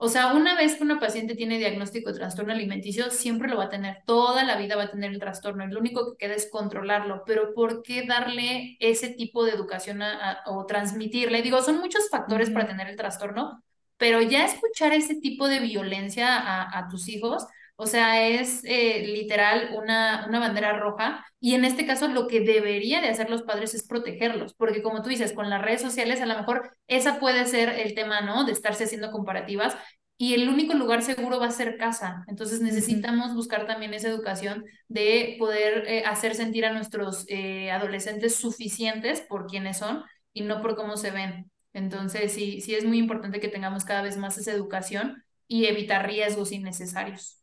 o 0.00 0.08
sea, 0.08 0.32
una 0.32 0.54
vez 0.56 0.76
que 0.76 0.84
una 0.84 1.00
paciente 1.00 1.34
tiene 1.34 1.58
diagnóstico 1.58 2.10
de 2.12 2.18
trastorno 2.18 2.52
alimenticio, 2.52 3.10
siempre 3.10 3.48
lo 3.48 3.56
va 3.56 3.64
a 3.64 3.68
tener, 3.68 4.02
toda 4.06 4.44
la 4.44 4.56
vida 4.56 4.76
va 4.76 4.84
a 4.84 4.90
tener 4.90 5.10
el 5.10 5.18
trastorno, 5.18 5.66
lo 5.66 5.80
único 5.80 6.12
que 6.12 6.26
queda 6.26 6.34
es 6.36 6.48
controlarlo, 6.50 7.24
pero 7.26 7.52
¿por 7.54 7.82
qué 7.82 8.06
darle 8.06 8.76
ese 8.80 9.08
tipo 9.10 9.44
de 9.44 9.52
educación 9.52 10.00
o 10.46 10.66
transmitirle? 10.66 11.42
Digo, 11.42 11.62
son 11.62 11.78
muchos 11.80 12.08
factores 12.10 12.50
para 12.50 12.68
tener 12.68 12.88
el 12.88 12.96
trastorno, 12.96 13.62
pero 13.96 14.22
ya 14.22 14.44
escuchar 14.44 14.92
ese 14.92 15.16
tipo 15.16 15.48
de 15.48 15.60
violencia 15.60 16.36
a, 16.38 16.78
a 16.78 16.88
tus 16.88 17.08
hijos, 17.08 17.44
o 17.80 17.86
sea, 17.86 18.26
es 18.28 18.62
eh, 18.64 19.04
literal 19.06 19.70
una, 19.76 20.26
una 20.28 20.40
bandera 20.40 20.76
roja 20.78 21.24
y 21.38 21.54
en 21.54 21.64
este 21.64 21.86
caso 21.86 22.08
lo 22.08 22.26
que 22.26 22.40
debería 22.40 23.00
de 23.00 23.08
hacer 23.08 23.30
los 23.30 23.42
padres 23.42 23.72
es 23.74 23.86
protegerlos, 23.86 24.54
porque 24.54 24.82
como 24.82 25.00
tú 25.02 25.10
dices, 25.10 25.32
con 25.32 25.48
las 25.48 25.62
redes 25.62 25.80
sociales 25.80 26.20
a 26.20 26.26
lo 26.26 26.36
mejor 26.36 26.76
esa 26.88 27.20
puede 27.20 27.46
ser 27.46 27.68
el 27.68 27.94
tema, 27.94 28.20
¿no? 28.20 28.44
De 28.44 28.52
estarse 28.52 28.84
haciendo 28.84 29.12
comparativas 29.12 29.76
y 30.16 30.34
el 30.34 30.48
único 30.48 30.74
lugar 30.74 31.02
seguro 31.02 31.38
va 31.38 31.46
a 31.46 31.50
ser 31.52 31.76
casa. 31.78 32.24
Entonces 32.26 32.60
necesitamos 32.60 33.34
buscar 33.34 33.66
también 33.66 33.94
esa 33.94 34.08
educación 34.08 34.64
de 34.88 35.36
poder 35.38 35.84
eh, 35.86 36.04
hacer 36.04 36.34
sentir 36.34 36.64
a 36.66 36.72
nuestros 36.72 37.24
eh, 37.28 37.70
adolescentes 37.70 38.34
suficientes 38.34 39.20
por 39.20 39.46
quienes 39.46 39.78
son 39.78 40.02
y 40.32 40.42
no 40.42 40.60
por 40.62 40.74
cómo 40.74 40.96
se 40.96 41.12
ven. 41.12 41.50
Entonces 41.72 42.32
sí, 42.32 42.60
sí 42.60 42.74
es 42.74 42.84
muy 42.84 42.98
importante 42.98 43.38
que 43.40 43.48
tengamos 43.48 43.84
cada 43.84 44.02
vez 44.02 44.16
más 44.16 44.36
esa 44.38 44.50
educación 44.52 45.22
y 45.46 45.66
evitar 45.66 46.06
riesgos 46.06 46.50
innecesarios. 46.52 47.38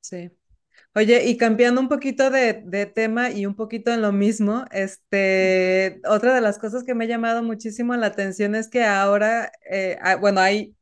Sí. 0.00 0.30
Oye, 0.94 1.26
y 1.28 1.36
cambiando 1.38 1.80
un 1.80 1.88
poquito 1.88 2.30
de, 2.30 2.62
de, 2.66 2.86
tema 2.86 3.30
y 3.30 3.46
un 3.46 3.54
poquito 3.56 3.92
en 3.92 4.02
lo 4.02 4.12
mismo, 4.12 4.64
este, 4.72 6.00
otra 6.08 6.34
de 6.34 6.40
las 6.40 6.58
cosas 6.58 6.84
que 6.84 6.94
me 6.94 7.04
ha 7.04 7.08
llamado 7.08 7.42
muchísimo 7.42 7.96
la 7.96 8.08
atención 8.08 8.54
es 8.56 8.68
que 8.68 8.84
ahora, 8.84 9.52
eh, 9.70 9.98
ah, 10.02 10.16
bueno, 10.16 10.40
hay 10.40 10.76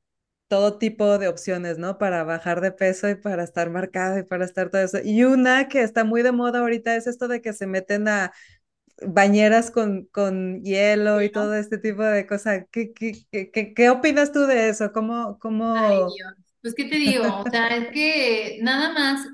todo 0.48 0.78
tipo 0.78 1.18
de 1.18 1.28
opciones, 1.28 1.78
¿no? 1.78 1.98
Para 1.98 2.24
bajar 2.24 2.60
de 2.60 2.72
peso 2.72 3.08
y 3.10 3.16
para 3.16 3.44
estar 3.44 3.70
marcada 3.70 4.20
y 4.20 4.24
para 4.24 4.44
estar 4.46 4.70
todo 4.70 4.82
eso. 4.82 4.98
Y 5.04 5.24
una 5.24 5.68
que 5.68 5.82
está 5.82 6.04
muy 6.04 6.22
de 6.22 6.32
moda 6.32 6.60
ahorita 6.60 6.96
es 6.96 7.06
esto 7.06 7.28
de 7.28 7.42
que 7.42 7.52
se 7.52 7.66
meten 7.66 8.08
a 8.08 8.32
bañeras 9.06 9.70
con, 9.70 10.06
con 10.06 10.62
hielo 10.64 11.22
y 11.22 11.30
todo 11.30 11.54
este 11.54 11.78
tipo 11.78 12.02
de 12.02 12.26
cosas. 12.26 12.64
¿Qué, 12.70 12.92
qué, 12.94 13.26
qué, 13.30 13.74
qué 13.74 13.90
opinas 13.90 14.32
tú 14.32 14.40
de 14.46 14.68
eso? 14.70 14.92
¿Cómo, 14.92 15.38
cómo... 15.40 15.74
Ay, 15.76 15.98
Dios. 15.98 16.45
Pues, 16.66 16.74
¿qué 16.74 16.86
te 16.86 16.96
digo? 16.96 17.42
O 17.46 17.48
sea, 17.48 17.68
es 17.76 17.90
que 17.92 18.58
nada 18.60 18.92
más, 18.92 19.24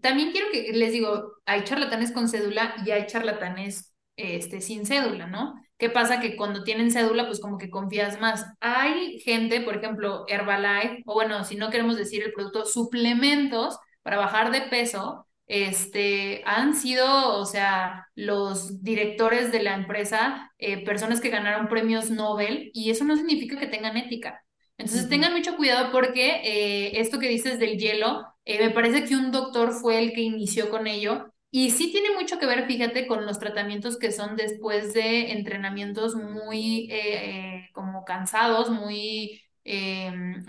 también 0.00 0.30
quiero 0.30 0.46
que 0.52 0.72
les 0.72 0.92
digo, 0.92 1.32
hay 1.44 1.64
charlatanes 1.64 2.12
con 2.12 2.28
cédula 2.28 2.76
y 2.86 2.92
hay 2.92 3.06
charlatanes 3.06 3.96
este, 4.14 4.60
sin 4.60 4.86
cédula, 4.86 5.26
¿no? 5.26 5.56
¿Qué 5.76 5.90
pasa? 5.90 6.20
Que 6.20 6.36
cuando 6.36 6.62
tienen 6.62 6.92
cédula, 6.92 7.26
pues 7.26 7.40
como 7.40 7.58
que 7.58 7.68
confías 7.68 8.20
más. 8.20 8.46
Hay 8.60 9.18
gente, 9.18 9.60
por 9.60 9.76
ejemplo, 9.78 10.24
Herbalife, 10.28 11.02
o 11.04 11.14
bueno, 11.14 11.42
si 11.42 11.56
no 11.56 11.68
queremos 11.70 11.96
decir 11.96 12.22
el 12.22 12.32
producto, 12.32 12.64
suplementos 12.64 13.76
para 14.02 14.18
bajar 14.18 14.52
de 14.52 14.60
peso, 14.62 15.26
este, 15.48 16.42
han 16.46 16.76
sido, 16.76 17.40
o 17.40 17.44
sea, 17.44 18.06
los 18.14 18.84
directores 18.84 19.50
de 19.50 19.64
la 19.64 19.74
empresa, 19.74 20.52
eh, 20.58 20.84
personas 20.84 21.20
que 21.20 21.30
ganaron 21.30 21.66
premios 21.66 22.08
Nobel, 22.10 22.70
y 22.72 22.90
eso 22.92 23.04
no 23.04 23.16
significa 23.16 23.58
que 23.58 23.66
tengan 23.66 23.96
ética. 23.96 24.44
Entonces 24.78 25.08
tengan 25.08 25.32
mucho 25.34 25.56
cuidado 25.56 25.90
porque 25.90 26.40
eh, 26.44 27.00
esto 27.00 27.18
que 27.18 27.28
dices 27.28 27.58
del 27.58 27.78
hielo, 27.78 28.24
eh, 28.44 28.60
me 28.60 28.70
parece 28.70 29.04
que 29.04 29.16
un 29.16 29.32
doctor 29.32 29.72
fue 29.72 29.98
el 29.98 30.12
que 30.12 30.20
inició 30.22 30.70
con 30.70 30.86
ello. 30.86 31.32
Y 31.50 31.70
sí 31.70 31.90
tiene 31.90 32.14
mucho 32.14 32.38
que 32.38 32.46
ver, 32.46 32.66
fíjate, 32.66 33.06
con 33.06 33.26
los 33.26 33.38
tratamientos 33.38 33.98
que 33.98 34.12
son 34.12 34.36
después 34.36 34.92
de 34.94 35.32
entrenamientos 35.32 36.14
muy 36.14 36.88
eh, 36.92 37.68
como 37.72 38.04
cansados, 38.04 38.70
muy, 38.70 39.42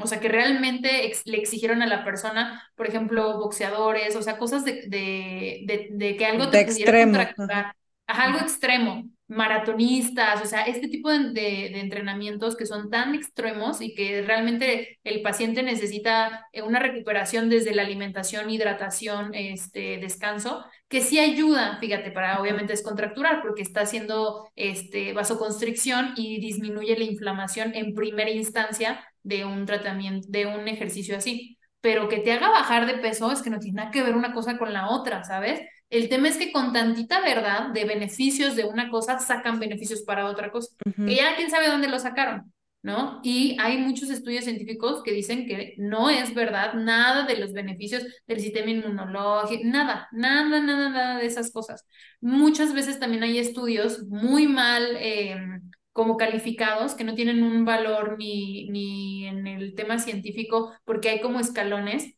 o 0.01 0.07
sea, 0.07 0.19
que 0.19 0.27
realmente 0.27 1.11
le 1.25 1.37
exigieron 1.37 1.81
a 1.81 1.87
la 1.87 2.03
persona, 2.03 2.69
por 2.75 2.87
ejemplo, 2.87 3.37
boxeadores, 3.37 4.15
o 4.15 4.21
sea, 4.21 4.37
cosas 4.37 4.63
de, 4.65 4.83
de, 4.87 5.87
de, 5.91 6.17
que 6.17 6.25
algo 6.25 6.49
te 6.49 6.65
pudiera 6.65 7.01
contracturar. 7.03 7.75
algo 8.07 8.39
extremo 8.39 9.09
maratonistas, 9.29 10.41
o 10.41 10.45
sea, 10.45 10.63
este 10.63 10.87
tipo 10.87 11.09
de, 11.11 11.29
de, 11.29 11.79
entrenamientos 11.79 12.57
que 12.57 12.65
son 12.65 12.89
tan 12.89 13.13
extremos 13.13 13.79
y 13.79 13.93
que 13.93 14.23
realmente 14.23 14.99
el 15.03 15.21
paciente 15.21 15.61
necesita 15.61 16.47
eh, 16.51 16.63
una 16.63 16.79
recuperación 16.79 17.47
desde 17.47 17.75
la 17.75 17.83
alimentación, 17.83 18.49
hidratación, 18.49 19.35
este, 19.35 19.99
descanso, 19.99 20.65
que 20.87 21.01
sí 21.01 21.19
ayuda, 21.19 21.77
fíjate, 21.79 22.09
para 22.09 22.41
obviamente 22.41 22.73
descontracturar, 22.73 23.43
porque 23.43 23.61
está 23.61 23.81
haciendo 23.81 24.49
este, 24.55 25.13
vasoconstricción 25.13 26.13
y 26.15 26.39
disminuye 26.41 26.97
la 26.97 27.05
inflamación 27.05 27.75
en 27.75 27.93
primera 27.93 28.31
instancia 28.31 29.05
de 29.21 29.45
un 29.45 29.67
tratamiento, 29.67 30.27
de 30.29 30.47
un 30.47 30.67
ejercicio 30.67 31.15
así. 31.15 31.57
Pero 31.81 32.09
que 32.09 32.17
te 32.17 32.31
haga 32.31 32.49
bajar 32.49 32.87
de 32.87 32.97
peso 32.97 33.31
es 33.31 33.41
que 33.43 33.51
no 33.51 33.59
tiene 33.59 33.77
nada 33.77 33.91
que 33.91 34.03
ver 34.03 34.15
una 34.15 34.33
cosa 34.33 34.57
con 34.57 34.73
la 34.73 34.89
otra, 34.89 35.23
¿sabes? 35.23 35.61
El 35.89 36.07
tema 36.07 36.27
es 36.27 36.37
que 36.37 36.51
con 36.51 36.71
tantita 36.71 37.19
verdad 37.21 37.69
de 37.69 37.85
beneficios 37.85 38.55
de 38.55 38.65
una 38.65 38.89
cosa 38.89 39.19
sacan 39.19 39.59
beneficios 39.59 40.03
para 40.03 40.27
otra 40.27 40.51
cosa, 40.51 40.75
que 40.83 41.15
ya 41.15 41.35
quién 41.35 41.49
sabe 41.49 41.67
dónde 41.67 41.87
lo 41.87 41.97
sacaron, 41.97 42.53
¿no? 42.83 43.19
Y 43.23 43.57
hay 43.59 43.77
muchos 43.79 44.11
estudios 44.11 44.43
científicos 44.43 45.01
que 45.03 45.11
dicen 45.11 45.47
que 45.47 45.73
no 45.77 46.09
es 46.11 46.35
verdad 46.35 46.75
nada 46.75 47.25
de 47.25 47.37
los 47.37 47.53
beneficios 47.53 48.03
del 48.27 48.39
sistema 48.39 48.69
inmunológico, 48.69 49.63
nada, 49.65 50.07
nada, 50.11 50.59
nada, 50.59 50.89
nada 50.89 51.17
de 51.19 51.25
esas 51.25 51.51
cosas. 51.51 51.85
Muchas 52.21 52.73
veces 52.73 52.99
también 52.99 53.23
hay 53.23 53.39
estudios 53.39 54.03
muy 54.07 54.47
mal 54.47 54.95
em, 54.99 55.71
como 55.91 56.17
calificados, 56.17 56.93
que 56.93 57.03
no 57.03 57.15
tienen 57.15 57.41
un 57.41 57.65
valor 57.65 58.17
ni, 58.19 58.69
ni 58.69 59.25
en 59.25 59.47
el 59.47 59.73
tema 59.75 59.97
científico, 59.97 60.71
porque 60.85 61.09
hay 61.09 61.21
como 61.21 61.39
escalones 61.39 62.13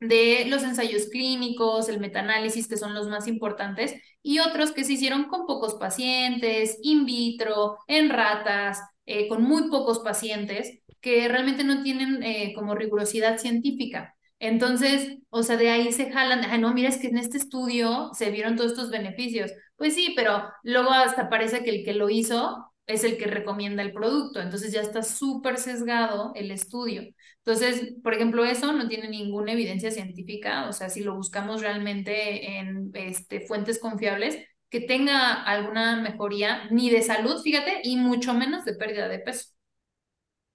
de 0.00 0.44
los 0.46 0.62
ensayos 0.62 1.06
clínicos, 1.06 1.88
el 1.88 2.00
metaanálisis, 2.00 2.68
que 2.68 2.76
son 2.76 2.94
los 2.94 3.08
más 3.08 3.26
importantes, 3.28 3.94
y 4.22 4.40
otros 4.40 4.72
que 4.72 4.84
se 4.84 4.94
hicieron 4.94 5.24
con 5.24 5.46
pocos 5.46 5.74
pacientes, 5.74 6.78
in 6.82 7.06
vitro, 7.06 7.78
en 7.86 8.10
ratas, 8.10 8.80
eh, 9.06 9.28
con 9.28 9.42
muy 9.42 9.70
pocos 9.70 10.00
pacientes, 10.00 10.80
que 11.00 11.28
realmente 11.28 11.64
no 11.64 11.82
tienen 11.82 12.22
eh, 12.22 12.52
como 12.54 12.74
rigurosidad 12.74 13.38
científica. 13.38 14.14
Entonces, 14.38 15.18
o 15.30 15.42
sea, 15.42 15.56
de 15.56 15.70
ahí 15.70 15.92
se 15.92 16.10
jalan, 16.12 16.44
ay, 16.44 16.60
no, 16.60 16.74
mira, 16.74 16.88
es 16.88 16.98
que 16.98 17.08
en 17.08 17.18
este 17.18 17.38
estudio 17.38 18.10
se 18.12 18.30
vieron 18.30 18.56
todos 18.56 18.72
estos 18.72 18.90
beneficios. 18.90 19.50
Pues 19.76 19.94
sí, 19.94 20.12
pero 20.16 20.42
luego 20.62 20.90
hasta 20.90 21.28
parece 21.30 21.62
que 21.64 21.70
el 21.70 21.84
que 21.84 21.94
lo 21.94 22.10
hizo 22.10 22.72
es 22.86 23.04
el 23.04 23.16
que 23.18 23.26
recomienda 23.26 23.82
el 23.82 23.92
producto, 23.92 24.40
entonces 24.40 24.72
ya 24.72 24.80
está 24.80 25.02
súper 25.02 25.58
sesgado 25.58 26.32
el 26.34 26.50
estudio. 26.50 27.02
Entonces, 27.46 27.94
por 28.02 28.12
ejemplo, 28.14 28.44
eso 28.44 28.72
no 28.72 28.88
tiene 28.88 29.08
ninguna 29.08 29.52
evidencia 29.52 29.90
científica, 29.92 30.68
o 30.68 30.72
sea, 30.72 30.88
si 30.90 31.02
lo 31.04 31.14
buscamos 31.14 31.62
realmente 31.62 32.58
en 32.58 32.90
este, 32.94 33.40
fuentes 33.46 33.78
confiables, 33.78 34.38
que 34.68 34.80
tenga 34.80 35.32
alguna 35.44 36.02
mejoría 36.02 36.66
ni 36.70 36.90
de 36.90 37.02
salud, 37.02 37.40
fíjate, 37.42 37.80
y 37.84 37.96
mucho 37.98 38.34
menos 38.34 38.64
de 38.64 38.74
pérdida 38.74 39.08
de 39.08 39.20
peso. 39.20 39.50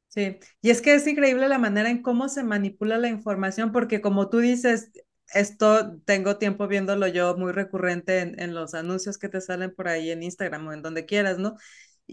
Sí, 0.09 0.37
y 0.61 0.71
es 0.71 0.81
que 0.81 0.93
es 0.95 1.07
increíble 1.07 1.47
la 1.47 1.57
manera 1.57 1.89
en 1.89 2.01
cómo 2.01 2.27
se 2.27 2.43
manipula 2.43 2.97
la 2.97 3.07
información, 3.07 3.71
porque 3.71 4.01
como 4.01 4.29
tú 4.29 4.39
dices, 4.39 4.91
esto 5.33 5.97
tengo 6.05 6.37
tiempo 6.37 6.67
viéndolo 6.67 7.07
yo 7.07 7.37
muy 7.37 7.53
recurrente 7.53 8.19
en, 8.19 8.37
en 8.39 8.53
los 8.53 8.73
anuncios 8.73 9.17
que 9.17 9.29
te 9.29 9.39
salen 9.39 9.73
por 9.73 9.87
ahí 9.87 10.11
en 10.11 10.21
Instagram 10.23 10.67
o 10.67 10.73
en 10.73 10.81
donde 10.81 11.05
quieras, 11.05 11.37
¿no? 11.39 11.55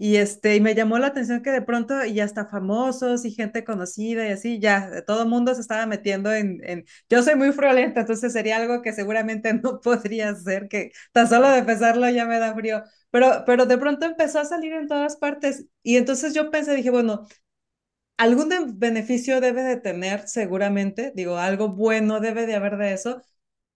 Y, 0.01 0.15
este, 0.15 0.55
y 0.55 0.61
me 0.61 0.75
llamó 0.75 0.97
la 0.97 1.07
atención 1.07 1.41
que 1.43 1.51
de 1.51 1.61
pronto 1.61 2.05
ya 2.05 2.23
está 2.23 2.45
famosos 2.45 3.25
y 3.25 3.31
gente 3.33 3.65
conocida 3.65 4.25
y 4.27 4.31
así, 4.31 4.57
ya 4.59 5.03
todo 5.05 5.23
el 5.23 5.29
mundo 5.29 5.53
se 5.53 5.59
estaba 5.59 5.85
metiendo 5.87 6.31
en, 6.31 6.61
en, 6.63 6.85
Yo 7.09 7.21
soy 7.21 7.35
muy 7.35 7.51
friolenta, 7.51 7.99
entonces 8.01 8.31
sería 8.31 8.55
algo 8.57 8.81
que 8.81 8.93
seguramente 8.93 9.53
no 9.61 9.81
podría 9.81 10.29
hacer, 10.29 10.69
que 10.69 10.91
tan 11.11 11.27
solo 11.27 11.49
de 11.49 11.63
pensarlo 11.63 12.09
ya 12.09 12.25
me 12.25 12.39
da 12.39 12.53
frío, 12.55 12.81
pero, 13.11 13.43
pero 13.45 13.65
de 13.65 13.77
pronto 13.77 14.05
empezó 14.05 14.39
a 14.39 14.45
salir 14.45 14.71
en 14.73 14.87
todas 14.87 15.17
partes 15.17 15.65
y 15.83 15.97
entonces 15.97 16.33
yo 16.33 16.49
pensé, 16.49 16.75
dije, 16.75 16.91
bueno, 16.91 17.27
algún 18.17 18.49
beneficio 18.79 19.41
debe 19.41 19.63
de 19.63 19.77
tener 19.77 20.27
seguramente, 20.27 21.11
digo, 21.15 21.37
algo 21.37 21.69
bueno 21.69 22.19
debe 22.19 22.45
de 22.45 22.55
haber 22.55 22.77
de 22.77 22.93
eso, 22.93 23.21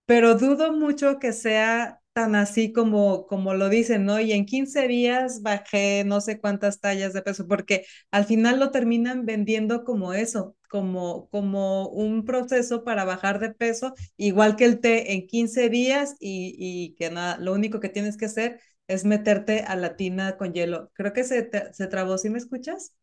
pero 0.07 0.35
dudo 0.37 0.73
mucho 0.73 1.19
que 1.19 1.33
sea 1.33 2.02
tan 2.13 2.35
así 2.35 2.71
como, 2.73 3.25
como 3.27 3.53
lo 3.55 3.69
dicen, 3.69 4.05
¿no? 4.05 4.19
Y 4.19 4.31
en 4.33 4.45
15 4.45 4.87
días 4.87 5.41
bajé 5.41 6.03
no 6.05 6.21
sé 6.21 6.39
cuántas 6.39 6.79
tallas 6.79 7.13
de 7.13 7.21
peso, 7.23 7.47
porque 7.47 7.85
al 8.11 8.25
final 8.25 8.59
lo 8.59 8.71
terminan 8.71 9.25
vendiendo 9.25 9.83
como 9.83 10.13
eso, 10.13 10.55
como, 10.69 11.27
como 11.29 11.87
un 11.89 12.23
proceso 12.25 12.83
para 12.83 13.03
bajar 13.05 13.39
de 13.39 13.49
peso, 13.53 13.93
igual 14.17 14.55
que 14.55 14.65
el 14.65 14.79
té 14.79 15.13
en 15.13 15.27
15 15.27 15.69
días 15.69 16.15
y, 16.19 16.55
y 16.57 16.95
que 16.95 17.09
nada, 17.09 17.37
lo 17.39 17.53
único 17.53 17.79
que 17.79 17.89
tienes 17.89 18.17
que 18.17 18.25
hacer 18.25 18.59
es 18.87 19.05
meterte 19.05 19.61
a 19.61 19.75
la 19.75 19.95
tina 19.95 20.37
con 20.37 20.53
hielo. 20.53 20.91
Creo 20.93 21.13
que 21.13 21.23
se, 21.23 21.49
se 21.73 21.87
trabó, 21.87 22.17
¿sí 22.17 22.29
me 22.29 22.37
escuchas? 22.37 22.93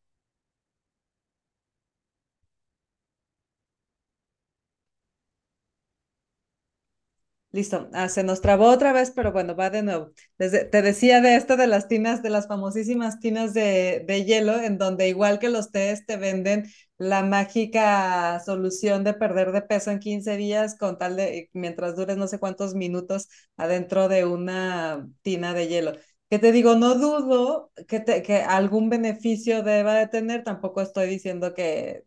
Listo, 7.53 7.88
ah, 7.94 8.09
se 8.09 8.22
nos 8.22 8.40
trabó 8.40 8.68
otra 8.70 8.92
vez, 8.92 9.11
pero 9.11 9.32
bueno, 9.32 9.57
va 9.57 9.70
de 9.70 9.82
nuevo. 9.82 10.12
Desde, 10.38 10.64
te 10.64 10.82
decía 10.82 11.20
de 11.20 11.34
esto 11.34 11.57
de 11.57 11.66
las 11.66 11.88
tinas, 11.88 12.22
de 12.22 12.30
las 12.30 12.46
famosísimas 12.46 13.18
tinas 13.18 13.55
de, 13.55 14.05
de 14.07 14.24
hielo, 14.24 14.57
en 14.61 14.78
donde 14.78 15.09
igual 15.09 15.40
que 15.40 15.48
los 15.48 15.72
tés 15.72 16.07
te 16.07 16.16
venden 16.16 16.70
la 16.96 17.24
mágica 17.24 18.38
solución 18.44 19.03
de 19.03 19.14
perder 19.14 19.51
de 19.51 19.62
peso 19.62 19.90
en 19.90 19.98
15 19.98 20.36
días 20.36 20.76
con 20.78 20.96
tal 20.96 21.16
de, 21.16 21.51
mientras 21.53 21.96
dures 21.96 22.16
no 22.16 22.28
sé 22.28 22.38
cuántos 22.38 22.74
minutos 22.76 23.28
adentro 23.57 24.09
de 24.09 24.24
una 24.26 25.09
tina 25.22 25.53
de 25.53 25.66
hielo. 25.66 25.92
Que 26.28 26.38
te 26.38 26.53
digo, 26.53 26.76
no 26.76 26.94
dudo 26.94 27.72
que, 27.88 27.98
te, 27.98 28.22
que 28.22 28.36
algún 28.42 28.90
beneficio 28.90 29.64
deba 29.64 29.94
de 29.94 30.07
tener, 30.07 30.44
tampoco 30.44 30.82
estoy 30.82 31.09
diciendo 31.09 31.53
que 31.53 32.05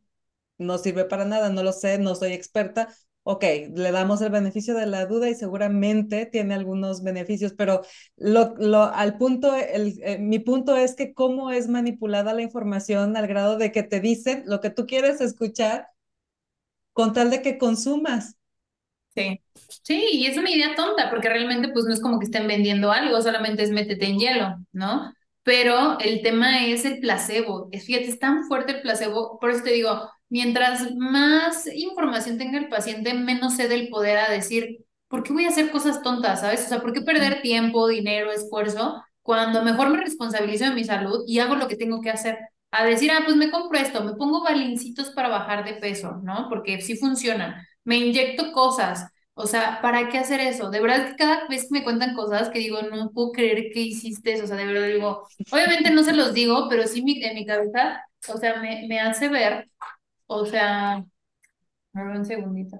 no 0.58 0.78
sirve 0.78 1.06
para 1.06 1.26
nada, 1.26 1.50
no 1.50 1.64
lo 1.64 1.74
sé, 1.74 1.98
no 2.00 2.16
soy 2.16 2.34
experta, 2.34 2.90
ok, 3.24 3.44
le 3.76 3.92
damos 3.92 4.22
el 4.22 4.32
beneficio 4.32 4.76
de 4.76 4.86
la 4.86 5.06
duda 5.06 5.30
y 5.30 5.36
seguramente 5.36 6.26
tiene 6.26 6.54
algunos 6.56 7.04
beneficios, 7.04 7.54
pero 7.54 7.82
lo, 8.18 8.56
lo, 8.58 8.84
al 8.84 9.18
punto, 9.18 9.56
el, 9.56 10.00
eh, 10.04 10.18
mi 10.20 10.40
punto 10.40 10.76
es 10.76 10.96
que 10.96 11.14
cómo 11.14 11.52
es 11.52 11.68
manipulada 11.70 12.34
la 12.34 12.42
información 12.42 13.16
al 13.18 13.28
grado 13.28 13.58
de 13.58 13.72
que 13.72 13.84
te 13.84 14.00
dicen 14.02 14.44
lo 14.46 14.60
que 14.62 14.70
tú 14.70 14.86
quieres 14.86 15.22
escuchar 15.22 15.88
con 16.94 17.14
tal 17.14 17.30
de 17.30 17.42
que 17.44 17.58
consumas. 17.60 18.36
Sí, 19.16 19.40
sí, 19.84 20.08
y 20.14 20.26
es 20.26 20.38
una 20.38 20.50
idea 20.50 20.76
tonta, 20.76 21.10
porque 21.12 21.30
realmente 21.30 21.70
pues 21.70 21.86
no 21.86 21.94
es 21.94 22.02
como 22.02 22.18
que 22.20 22.26
estén 22.26 22.48
vendiendo 22.48 22.92
algo, 22.92 23.22
solamente 23.22 23.62
es 23.64 23.70
métete 23.70 24.08
en 24.08 24.18
hielo, 24.18 24.56
¿no? 24.72 25.14
Pero 25.44 26.00
el 26.00 26.22
tema 26.24 26.66
es 26.66 26.84
el 26.86 27.00
placebo. 27.00 27.70
Fíjate, 27.72 28.06
es 28.08 28.18
tan 28.20 28.46
fuerte 28.46 28.72
el 28.74 28.82
placebo, 28.82 29.38
por 29.40 29.52
eso 29.52 29.64
te 29.64 29.72
digo, 29.72 30.10
mientras 30.34 30.96
más 30.96 31.68
información 31.68 32.40
tenga 32.40 32.58
el 32.58 32.68
paciente, 32.68 33.14
menos 33.14 33.56
cede 33.56 33.76
el 33.76 33.90
poder 33.90 34.18
a 34.18 34.32
decir, 34.32 34.80
¿por 35.08 35.22
qué 35.22 35.32
voy 35.32 35.46
a 35.46 35.50
hacer 35.50 35.70
cosas 35.70 36.02
tontas, 36.02 36.42
sabes? 36.42 36.66
O 36.66 36.70
sea, 36.70 36.82
¿por 36.82 36.92
qué 36.92 37.02
perder 37.02 37.44
tiempo, 37.44 37.88
dinero, 37.88 38.32
esfuerzo, 38.32 39.04
cuando 39.22 39.62
mejor 39.64 39.92
me 39.92 40.00
responsabilizo 40.02 40.66
de 40.66 40.72
mi 40.72 40.84
salud 40.86 41.24
y 41.28 41.38
hago 41.38 41.56
lo 41.56 41.68
que 41.68 41.76
tengo 41.76 42.02
que 42.02 42.10
hacer? 42.10 42.40
A 42.72 42.84
decir, 42.84 43.12
ah, 43.12 43.22
pues 43.24 43.38
me 43.38 43.52
compro 43.52 43.78
esto, 43.78 44.04
me 44.04 44.16
pongo 44.16 44.44
balincitos 44.44 45.12
para 45.12 45.30
bajar 45.30 45.64
de 45.66 45.76
peso, 45.76 46.20
¿no? 46.24 46.48
Porque 46.50 46.82
sí 46.82 46.98
funciona. 46.98 47.68
Me 47.84 47.98
inyecto 47.98 48.52
cosas. 48.54 49.06
O 49.36 49.46
sea, 49.46 49.82
¿para 49.84 50.10
qué 50.10 50.18
hacer 50.18 50.40
eso? 50.40 50.72
De 50.72 50.82
verdad 50.82 51.10
que 51.10 51.16
cada 51.16 51.48
vez 51.48 51.64
que 51.64 51.80
me 51.80 51.84
cuentan 51.84 52.16
cosas 52.16 52.50
que 52.50 52.58
digo, 52.58 52.82
no 52.82 53.12
puedo 53.12 53.32
creer 53.34 53.72
que 53.72 53.82
hiciste 53.82 54.34
eso. 54.34 54.46
O 54.46 54.48
sea, 54.48 54.56
de 54.58 54.66
verdad 54.66 54.88
digo, 54.88 55.28
obviamente 55.52 55.92
no 55.92 56.04
se 56.04 56.14
los 56.14 56.34
digo, 56.34 56.68
pero 56.70 56.88
sí 56.88 57.04
mi, 57.04 57.24
en 57.24 57.36
mi 57.36 57.46
cabeza, 57.46 58.02
o 58.34 58.38
sea, 58.38 58.60
me, 58.62 58.88
me 58.88 59.00
hace 59.00 59.28
ver 59.30 59.70
o 60.36 60.46
sea, 60.46 60.96
a 60.98 62.04
ver 62.04 62.18
un 62.18 62.26
segundito. 62.26 62.78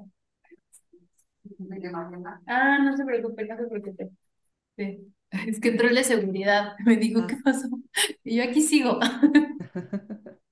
Ah, 2.48 2.80
no 2.80 2.96
se 2.98 3.06
preocupe, 3.06 3.46
no 3.46 3.58
se 3.58 3.68
preocupe. 3.68 4.10
Sí. 4.78 5.14
Es 5.48 5.60
que 5.60 5.70
entró 5.70 5.90
la 5.90 6.04
seguridad. 6.04 6.76
Me 6.86 6.98
dijo, 6.98 7.22
Ah. 7.22 7.28
¿qué 7.28 7.38
pasó? 7.44 7.68
Y 8.24 8.38
yo 8.38 8.44
aquí 8.44 8.62
sigo. 8.62 9.00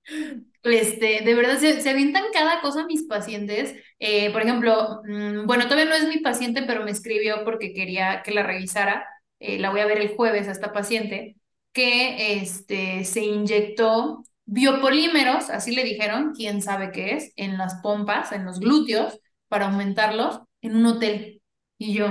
Este, 0.63 1.21
de 1.25 1.33
verdad, 1.33 1.57
se, 1.57 1.81
se 1.81 1.89
avientan 1.89 2.23
cada 2.33 2.61
cosa 2.61 2.85
mis 2.85 3.03
pacientes. 3.03 3.75
Eh, 3.99 4.31
por 4.31 4.41
ejemplo, 4.43 5.01
mm, 5.05 5.45
bueno, 5.47 5.63
todavía 5.65 5.85
no 5.85 5.95
es 5.95 6.07
mi 6.07 6.19
paciente, 6.19 6.63
pero 6.67 6.83
me 6.83 6.91
escribió 6.91 7.43
porque 7.43 7.73
quería 7.73 8.21
que 8.23 8.31
la 8.31 8.43
revisara. 8.43 9.05
Eh, 9.39 9.57
la 9.59 9.71
voy 9.71 9.79
a 9.81 9.85
ver 9.87 9.99
el 9.99 10.15
jueves 10.15 10.47
a 10.47 10.51
esta 10.51 10.71
paciente, 10.73 11.35
que 11.73 12.41
este, 12.41 13.03
se 13.05 13.21
inyectó 13.23 14.23
biopolímeros, 14.45 15.49
así 15.49 15.73
le 15.75 15.83
dijeron, 15.83 16.33
quién 16.35 16.61
sabe 16.61 16.91
qué 16.91 17.15
es, 17.15 17.33
en 17.37 17.57
las 17.57 17.75
pompas, 17.81 18.31
en 18.31 18.45
los 18.45 18.59
glúteos, 18.59 19.19
para 19.47 19.67
aumentarlos 19.67 20.41
en 20.61 20.75
un 20.77 20.85
hotel. 20.87 21.41
Y 21.77 21.93
yo, 21.93 22.07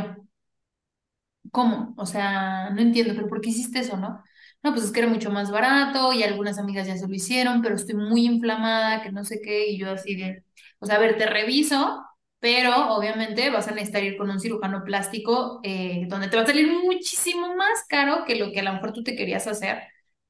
¿cómo? 1.53 1.95
O 1.97 2.07
sea, 2.07 2.70
no 2.70 2.81
entiendo, 2.81 3.14
pero 3.14 3.28
¿por 3.28 3.41
qué 3.41 3.51
hiciste 3.51 3.81
eso, 3.81 3.97
no? 3.97 4.22
No, 4.62 4.72
pues 4.72 4.85
es 4.85 4.93
que 4.93 5.01
era 5.01 5.09
mucho 5.09 5.31
más 5.31 5.51
barato 5.51 6.12
y 6.12 6.22
algunas 6.22 6.59
amigas 6.59 6.87
ya 6.87 6.97
se 6.97 7.09
lo 7.09 7.14
hicieron, 7.14 7.62
pero 7.62 7.74
estoy 7.76 7.95
muy 7.95 8.26
inflamada, 8.26 9.03
que 9.03 9.11
no 9.12 9.24
sé 9.24 9.41
qué, 9.43 9.68
y 9.68 9.78
yo 9.78 9.91
así 9.93 10.16
de, 10.16 10.45
o 10.81 10.87
sea, 10.87 10.97
a 10.97 10.99
ver, 10.99 11.16
te 11.16 11.26
reviso, 11.26 12.05
pero 12.41 12.95
obviamente 12.95 13.49
vas 13.51 13.68
a 13.68 13.72
necesitar 13.72 14.03
ir 14.05 14.16
con 14.18 14.28
un 14.31 14.39
cirujano 14.41 14.85
plástico 14.85 15.61
eh, 15.62 16.05
donde 16.09 16.28
te 16.28 16.37
va 16.37 16.43
a 16.43 16.47
salir 16.47 16.70
muchísimo 16.72 17.55
más 17.57 17.85
caro 17.89 18.24
que 18.26 18.37
lo 18.37 18.53
que 18.53 18.61
a 18.61 18.62
lo 18.62 18.72
mejor 18.74 18.93
tú 18.93 19.03
te 19.03 19.16
querías 19.16 19.47
hacer. 19.47 19.83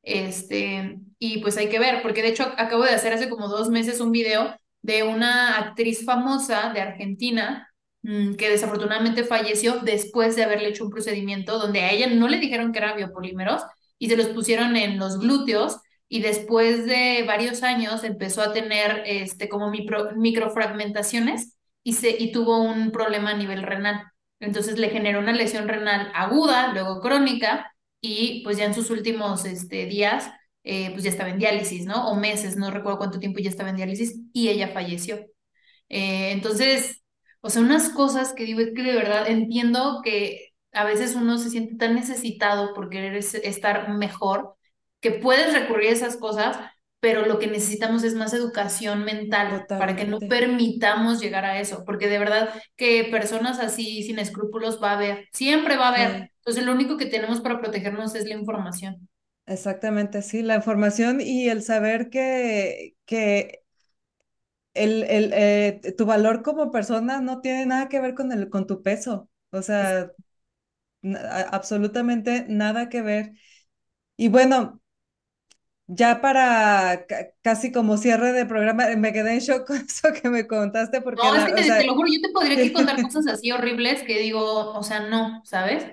Este, 0.02 0.98
y 1.22 1.38
pues 1.38 1.58
hay 1.58 1.68
que 1.68 1.78
ver, 1.78 2.02
porque 2.02 2.22
de 2.22 2.28
hecho 2.28 2.44
acabo 2.56 2.82
de 2.84 2.92
hacer 2.94 3.12
hace 3.12 3.28
como 3.28 3.46
dos 3.48 3.68
meses 3.68 4.00
un 4.00 4.10
video 4.10 4.56
de 4.82 5.02
una 5.02 5.58
actriz 5.58 6.04
famosa 6.04 6.72
de 6.72 6.80
Argentina 6.80 7.68
mm, 8.02 8.34
que 8.36 8.48
desafortunadamente 8.48 9.24
falleció 9.24 9.80
después 9.80 10.34
de 10.34 10.44
haberle 10.44 10.70
hecho 10.70 10.84
un 10.84 10.90
procedimiento 10.90 11.58
donde 11.58 11.82
a 11.82 11.92
ella 11.92 12.06
no 12.08 12.26
le 12.26 12.38
dijeron 12.38 12.72
que 12.72 12.78
eran 12.78 12.96
biopolímeros 12.96 13.62
y 13.98 14.08
se 14.08 14.16
los 14.16 14.28
pusieron 14.28 14.76
en 14.76 14.98
los 14.98 15.18
glúteos 15.18 15.76
y 16.08 16.20
después 16.22 16.86
de 16.86 17.24
varios 17.26 17.62
años 17.62 18.02
empezó 18.02 18.40
a 18.40 18.52
tener 18.54 19.02
este, 19.04 19.50
como 19.50 19.70
micro, 19.70 20.12
microfragmentaciones 20.16 21.58
y, 21.84 21.92
se, 21.92 22.10
y 22.18 22.32
tuvo 22.32 22.62
un 22.62 22.92
problema 22.92 23.32
a 23.32 23.36
nivel 23.36 23.62
renal. 23.62 24.04
Entonces 24.40 24.78
le 24.78 24.88
generó 24.88 25.20
una 25.20 25.32
lesión 25.32 25.68
renal 25.68 26.10
aguda, 26.14 26.72
luego 26.72 27.00
crónica 27.00 27.70
y 28.00 28.42
pues 28.42 28.56
ya 28.56 28.64
en 28.64 28.74
sus 28.74 28.88
últimos 28.88 29.44
este, 29.44 29.84
días 29.84 30.30
eh, 30.64 30.90
pues 30.92 31.04
ya 31.04 31.10
estaba 31.10 31.30
en 31.30 31.38
diálisis, 31.38 31.86
¿no? 31.86 32.08
O 32.10 32.16
meses, 32.16 32.56
no 32.56 32.70
recuerdo 32.70 32.98
cuánto 32.98 33.18
tiempo 33.20 33.40
ya 33.40 33.50
estaba 33.50 33.70
en 33.70 33.76
diálisis 33.76 34.16
y 34.32 34.48
ella 34.48 34.68
falleció. 34.68 35.16
Eh, 35.88 36.32
entonces, 36.32 37.02
o 37.40 37.50
sea, 37.50 37.62
unas 37.62 37.90
cosas 37.90 38.32
que 38.34 38.44
digo, 38.44 38.60
es 38.60 38.72
que 38.74 38.82
de 38.82 38.94
verdad 38.94 39.28
entiendo 39.28 40.00
que 40.04 40.50
a 40.72 40.84
veces 40.84 41.14
uno 41.16 41.38
se 41.38 41.50
siente 41.50 41.76
tan 41.76 41.94
necesitado 41.94 42.74
por 42.74 42.90
querer 42.90 43.16
es- 43.16 43.34
estar 43.34 43.90
mejor, 43.90 44.54
que 45.00 45.10
puedes 45.12 45.52
recurrir 45.54 45.90
a 45.90 45.92
esas 45.92 46.16
cosas, 46.16 46.58
pero 47.00 47.24
lo 47.26 47.38
que 47.38 47.46
necesitamos 47.46 48.04
es 48.04 48.14
más 48.14 48.34
educación 48.34 49.04
mental 49.04 49.66
para 49.76 49.96
que 49.96 50.04
no 50.04 50.26
permitamos 50.28 51.20
llegar 51.20 51.44
a 51.46 51.58
eso, 51.60 51.84
porque 51.86 52.08
de 52.08 52.18
verdad 52.18 52.50
que 52.76 53.04
personas 53.10 53.58
así 53.58 54.02
sin 54.02 54.18
escrúpulos 54.18 54.82
va 54.82 54.92
a 54.92 54.94
haber, 54.96 55.28
siempre 55.32 55.76
va 55.76 55.86
a 55.88 55.90
haber. 55.90 56.10
Sí, 56.10 56.28
Entonces, 56.40 56.64
lo 56.64 56.72
único 56.72 56.96
que 56.98 57.06
tenemos 57.06 57.40
para 57.40 57.58
protegernos 57.60 58.14
es 58.14 58.26
la 58.26 58.34
información. 58.34 59.08
Exactamente, 59.50 60.22
sí, 60.22 60.42
la 60.42 60.56
información 60.56 61.20
y 61.20 61.48
el 61.48 61.62
saber 61.62 62.10
que, 62.10 62.96
que 63.06 63.62
el, 64.74 65.02
el, 65.04 65.32
eh, 65.34 65.80
tu 65.98 66.06
valor 66.06 66.42
como 66.42 66.70
persona 66.70 67.20
no 67.20 67.40
tiene 67.40 67.66
nada 67.66 67.88
que 67.88 68.00
ver 68.00 68.14
con 68.14 68.32
el, 68.32 68.48
con 68.50 68.66
tu 68.66 68.82
peso. 68.82 69.28
O 69.50 69.62
sea, 69.62 70.12
absolutamente 71.50 72.46
nada 72.48 72.88
que 72.88 73.02
ver. 73.02 73.32
Y 74.16 74.28
bueno, 74.28 74.82
ya 75.86 76.20
para 76.20 77.06
ca- 77.06 77.28
casi 77.42 77.72
como 77.72 77.96
cierre 77.96 78.32
de 78.32 78.46
programa, 78.46 78.86
me 78.96 79.12
quedé 79.12 79.34
en 79.34 79.40
shock 79.40 79.66
con 79.66 79.76
eso 79.78 80.08
que 80.20 80.28
me 80.30 80.46
contaste 80.46 81.00
porque 81.02 81.28
No, 81.28 81.34
es 81.34 81.44
que 81.44 81.54
o 81.58 81.62
te, 81.62 81.84
lo 81.84 81.94
juro, 81.94 82.08
yo 82.12 82.20
te 82.20 82.30
podría 82.32 82.56
aquí 82.56 82.72
contar 82.72 83.00
cosas 83.02 83.26
así 83.26 83.50
horribles 83.52 84.02
que 84.04 84.18
digo, 84.20 84.72
o 84.72 84.82
sea, 84.82 85.00
no, 85.08 85.42
¿sabes? 85.44 85.84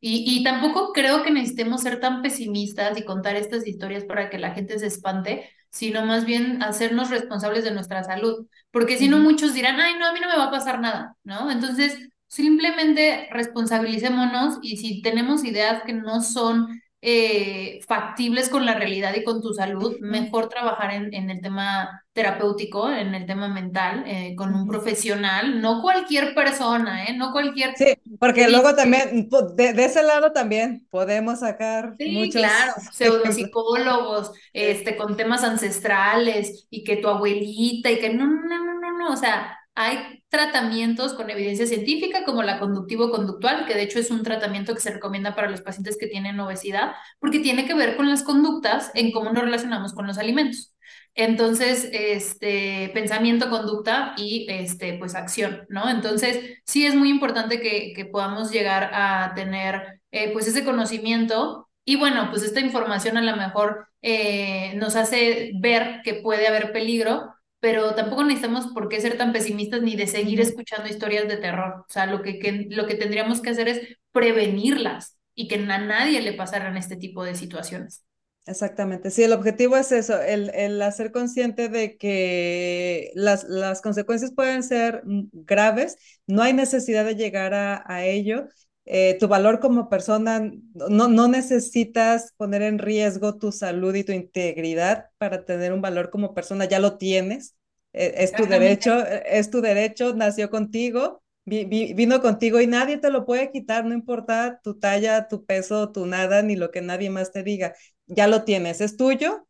Y, 0.00 0.24
y 0.40 0.44
tampoco 0.44 0.92
creo 0.92 1.22
que 1.22 1.30
necesitemos 1.30 1.82
ser 1.82 2.00
tan 2.00 2.22
pesimistas 2.22 2.98
y 2.98 3.04
contar 3.04 3.36
estas 3.36 3.66
historias 3.66 4.04
para 4.04 4.30
que 4.30 4.38
la 4.38 4.52
gente 4.52 4.78
se 4.78 4.86
espante, 4.86 5.50
sino 5.70 6.04
más 6.04 6.24
bien 6.24 6.62
hacernos 6.62 7.10
responsables 7.10 7.64
de 7.64 7.70
nuestra 7.72 8.04
salud, 8.04 8.46
porque 8.70 8.98
si 8.98 9.08
no 9.08 9.18
muchos 9.18 9.54
dirán, 9.54 9.80
ay, 9.80 9.94
no, 9.98 10.06
a 10.06 10.12
mí 10.12 10.20
no 10.20 10.28
me 10.28 10.36
va 10.36 10.44
a 10.44 10.50
pasar 10.50 10.80
nada, 10.80 11.16
¿no? 11.24 11.50
Entonces, 11.50 11.98
simplemente 12.28 13.28
responsabilicémonos 13.32 14.58
y 14.62 14.76
si 14.76 15.02
tenemos 15.02 15.44
ideas 15.44 15.82
que 15.84 15.92
no 15.92 16.20
son 16.22 16.80
eh, 17.00 17.80
factibles 17.86 18.48
con 18.48 18.66
la 18.66 18.74
realidad 18.74 19.14
y 19.14 19.24
con 19.24 19.40
tu 19.42 19.52
salud, 19.54 19.96
mejor 20.00 20.48
trabajar 20.48 20.92
en, 20.94 21.14
en 21.14 21.30
el 21.30 21.40
tema 21.40 22.02
terapéutico, 22.12 22.90
en 22.90 23.14
el 23.14 23.26
tema 23.26 23.48
mental, 23.48 24.04
eh, 24.06 24.34
con 24.36 24.54
un 24.54 24.66
profesional, 24.66 25.60
no 25.60 25.82
cualquier 25.82 26.34
persona, 26.34 27.04
¿eh? 27.06 27.14
No 27.16 27.32
cualquier 27.32 27.74
Sí, 27.74 27.84
que 27.84 27.96
porque 28.18 28.48
luego 28.48 28.74
también, 28.74 29.28
de, 29.54 29.72
de 29.74 29.84
ese 29.84 30.02
lado 30.02 30.32
también 30.32 30.86
podemos 30.90 31.40
sacar 31.40 31.98
sí, 31.98 32.06
muchos 32.08 32.32
claro, 32.32 32.72
pseudopsicólogos, 32.92 34.32
este, 34.52 34.96
con 34.96 35.16
temas 35.16 35.44
ancestrales 35.44 36.66
y 36.70 36.84
que 36.84 36.96
tu 36.96 37.08
abuelita 37.08 37.90
y 37.90 37.98
que 37.98 38.10
no, 38.12 38.26
no, 38.26 38.64
no, 38.64 38.80
no, 38.80 38.98
no, 38.98 39.12
o 39.12 39.16
sea, 39.16 39.58
hay 39.76 40.24
tratamientos 40.28 41.14
con 41.14 41.30
evidencia 41.30 41.66
científica 41.66 42.24
como 42.24 42.42
la 42.42 42.58
conductivo-conductual, 42.58 43.66
que 43.66 43.74
de 43.74 43.82
hecho 43.82 43.98
es 43.98 44.10
un 44.10 44.22
tratamiento 44.22 44.74
que 44.74 44.80
se 44.80 44.90
recomienda 44.90 45.34
para 45.34 45.50
los 45.50 45.60
pacientes 45.60 45.96
que 45.98 46.08
tienen 46.08 46.40
obesidad, 46.40 46.94
porque 47.20 47.40
tiene 47.40 47.66
que 47.66 47.74
ver 47.74 47.96
con 47.96 48.08
las 48.08 48.22
conductas 48.22 48.90
en 48.94 49.12
cómo 49.12 49.32
nos 49.32 49.44
relacionamos 49.44 49.92
con 49.94 50.06
los 50.06 50.18
alimentos. 50.18 50.74
Entonces, 51.14 51.88
este, 51.92 52.90
pensamiento, 52.94 53.48
conducta 53.50 54.14
y 54.16 54.46
este, 54.50 54.94
pues 54.98 55.14
acción, 55.14 55.66
¿no? 55.68 55.88
Entonces, 55.88 56.60
sí 56.64 56.86
es 56.86 56.94
muy 56.94 57.10
importante 57.10 57.60
que, 57.60 57.92
que 57.94 58.04
podamos 58.06 58.50
llegar 58.50 58.90
a 58.92 59.32
tener 59.34 60.00
eh, 60.10 60.32
pues 60.32 60.46
ese 60.48 60.64
conocimiento 60.64 61.68
y 61.88 61.96
bueno, 61.96 62.30
pues 62.30 62.42
esta 62.42 62.60
información 62.60 63.16
a 63.16 63.22
lo 63.22 63.36
mejor 63.36 63.88
eh, 64.02 64.74
nos 64.74 64.96
hace 64.96 65.52
ver 65.60 66.00
que 66.02 66.14
puede 66.14 66.48
haber 66.48 66.72
peligro, 66.72 67.35
pero 67.60 67.94
tampoco 67.94 68.24
necesitamos 68.24 68.68
por 68.68 68.88
qué 68.88 69.00
ser 69.00 69.16
tan 69.18 69.32
pesimistas 69.32 69.82
ni 69.82 69.96
de 69.96 70.06
seguir 70.06 70.40
escuchando 70.40 70.88
historias 70.88 71.28
de 71.28 71.36
terror. 71.38 71.84
O 71.88 71.92
sea, 71.92 72.06
lo 72.06 72.22
que, 72.22 72.38
que- 72.38 72.66
lo 72.70 72.86
que 72.86 72.94
tendríamos 72.96 73.40
que 73.40 73.50
hacer 73.50 73.68
es 73.68 73.96
prevenirlas 74.12 75.16
y 75.34 75.48
que 75.48 75.56
a 75.56 75.78
nadie 75.78 76.20
le 76.22 76.32
pasaran 76.34 76.76
este 76.76 76.96
tipo 76.96 77.24
de 77.24 77.34
situaciones. 77.34 78.04
Exactamente, 78.48 79.10
sí, 79.10 79.24
el 79.24 79.32
objetivo 79.32 79.76
es 79.76 79.90
eso, 79.90 80.20
el, 80.22 80.50
el 80.54 80.80
hacer 80.80 81.10
consciente 81.10 81.68
de 81.68 81.96
que 81.98 83.10
las, 83.16 83.42
las 83.42 83.82
consecuencias 83.82 84.30
pueden 84.32 84.62
ser 84.62 85.02
graves, 85.32 85.96
no 86.28 86.42
hay 86.42 86.52
necesidad 86.52 87.04
de 87.04 87.16
llegar 87.16 87.54
a, 87.54 87.82
a 87.92 88.04
ello. 88.04 88.46
Eh, 88.88 89.16
tu 89.18 89.26
valor 89.28 89.58
como 89.60 89.88
persona, 89.88 90.52
no, 90.74 91.08
no 91.08 91.28
necesitas 91.28 92.32
poner 92.36 92.62
en 92.62 92.78
riesgo 92.78 93.36
tu 93.36 93.50
salud 93.52 93.94
y 93.96 94.04
tu 94.04 94.12
integridad 94.12 95.06
para 95.18 95.44
tener 95.44 95.72
un 95.72 95.82
valor 95.82 96.10
como 96.10 96.34
persona, 96.34 96.66
ya 96.66 96.78
lo 96.78 96.96
tienes, 96.98 97.56
eh, 97.92 98.14
es 98.18 98.34
tu 98.36 98.46
derecho, 98.46 99.04
es 99.06 99.50
tu 99.50 99.60
derecho, 99.60 100.14
nació 100.14 100.50
contigo, 100.50 101.22
vi- 101.44 101.64
vi- 101.64 101.94
vino 101.94 102.20
contigo 102.22 102.60
y 102.60 102.66
nadie 102.68 102.98
te 102.98 103.10
lo 103.10 103.26
puede 103.26 103.50
quitar, 103.50 103.84
no 103.84 103.94
importa 103.94 104.60
tu 104.62 104.78
talla, 104.78 105.26
tu 105.28 105.44
peso, 105.44 105.90
tu 105.92 106.06
nada, 106.06 106.42
ni 106.42 106.54
lo 106.56 106.70
que 106.70 106.80
nadie 106.82 107.10
más 107.10 107.32
te 107.32 107.42
diga 107.42 107.74
ya 108.06 108.28
lo 108.28 108.44
tienes, 108.44 108.80
es 108.80 108.96
tuyo 108.96 109.46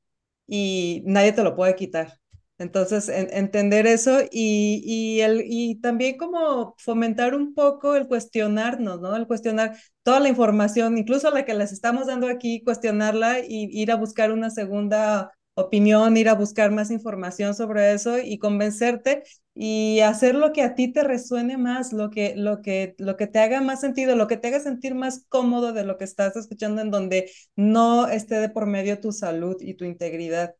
y 0.46 1.02
nadie 1.06 1.32
te 1.32 1.42
lo 1.42 1.54
puede 1.56 1.74
quitar. 1.76 2.18
Entonces, 2.58 3.08
en, 3.08 3.28
entender 3.32 3.86
eso 3.86 4.20
y, 4.30 4.82
y, 4.84 5.20
el, 5.20 5.42
y 5.44 5.76
también 5.80 6.16
como 6.16 6.74
fomentar 6.78 7.34
un 7.34 7.54
poco 7.54 7.96
el 7.96 8.08
cuestionarnos, 8.08 9.00
¿no? 9.00 9.14
El 9.16 9.26
cuestionar 9.26 9.76
toda 10.02 10.20
la 10.20 10.28
información, 10.30 10.96
incluso 10.96 11.30
la 11.30 11.44
que 11.44 11.54
les 11.54 11.72
estamos 11.72 12.06
dando 12.06 12.28
aquí, 12.28 12.62
cuestionarla 12.64 13.40
y 13.40 13.68
ir 13.72 13.90
a 13.92 13.96
buscar 13.96 14.32
una 14.32 14.50
segunda 14.50 15.32
opinión, 15.54 16.16
ir 16.16 16.28
a 16.28 16.34
buscar 16.34 16.70
más 16.70 16.90
información 16.90 17.54
sobre 17.54 17.92
eso 17.92 18.18
y 18.18 18.38
convencerte 18.38 19.22
y 19.54 20.00
hacer 20.00 20.34
lo 20.34 20.52
que 20.52 20.62
a 20.62 20.74
ti 20.74 20.92
te 20.92 21.02
resuene 21.02 21.56
más, 21.56 21.92
lo 21.92 22.10
que, 22.10 22.34
lo 22.36 22.60
que, 22.62 22.94
lo 22.98 23.16
que 23.16 23.26
te 23.26 23.38
haga 23.38 23.60
más 23.62 23.80
sentido, 23.80 24.16
lo 24.16 24.26
que 24.26 24.36
te 24.36 24.48
haga 24.48 24.60
sentir 24.60 24.94
más 24.94 25.24
cómodo 25.28 25.72
de 25.72 25.84
lo 25.84 25.96
que 25.96 26.04
estás 26.04 26.36
escuchando, 26.36 26.82
en 26.82 26.90
donde 26.90 27.30
no 27.56 28.06
esté 28.08 28.36
de 28.36 28.50
por 28.50 28.66
medio 28.66 29.00
tu 29.00 29.12
salud 29.12 29.56
y 29.60 29.74
tu 29.74 29.84
integridad. 29.84 30.54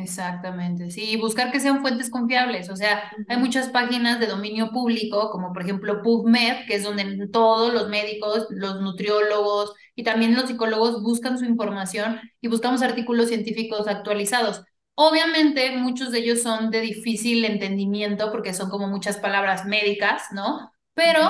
Exactamente, 0.00 0.92
sí, 0.92 1.16
buscar 1.16 1.50
que 1.50 1.58
sean 1.58 1.80
fuentes 1.80 2.08
confiables. 2.08 2.70
O 2.70 2.76
sea, 2.76 3.02
hay 3.26 3.36
muchas 3.36 3.68
páginas 3.70 4.20
de 4.20 4.28
dominio 4.28 4.70
público, 4.70 5.30
como 5.30 5.52
por 5.52 5.62
ejemplo 5.62 6.02
PubMed, 6.02 6.66
que 6.66 6.76
es 6.76 6.84
donde 6.84 7.26
todos 7.32 7.74
los 7.74 7.88
médicos, 7.88 8.46
los 8.50 8.80
nutriólogos 8.80 9.72
y 9.96 10.04
también 10.04 10.36
los 10.36 10.46
psicólogos 10.46 11.02
buscan 11.02 11.36
su 11.36 11.44
información 11.46 12.20
y 12.40 12.46
buscamos 12.46 12.82
artículos 12.82 13.26
científicos 13.28 13.88
actualizados. 13.88 14.62
Obviamente, 14.94 15.72
muchos 15.76 16.12
de 16.12 16.20
ellos 16.20 16.42
son 16.42 16.70
de 16.70 16.80
difícil 16.80 17.44
entendimiento 17.44 18.30
porque 18.30 18.54
son 18.54 18.70
como 18.70 18.86
muchas 18.86 19.16
palabras 19.16 19.64
médicas, 19.66 20.22
¿no? 20.32 20.70
Pero 20.94 21.20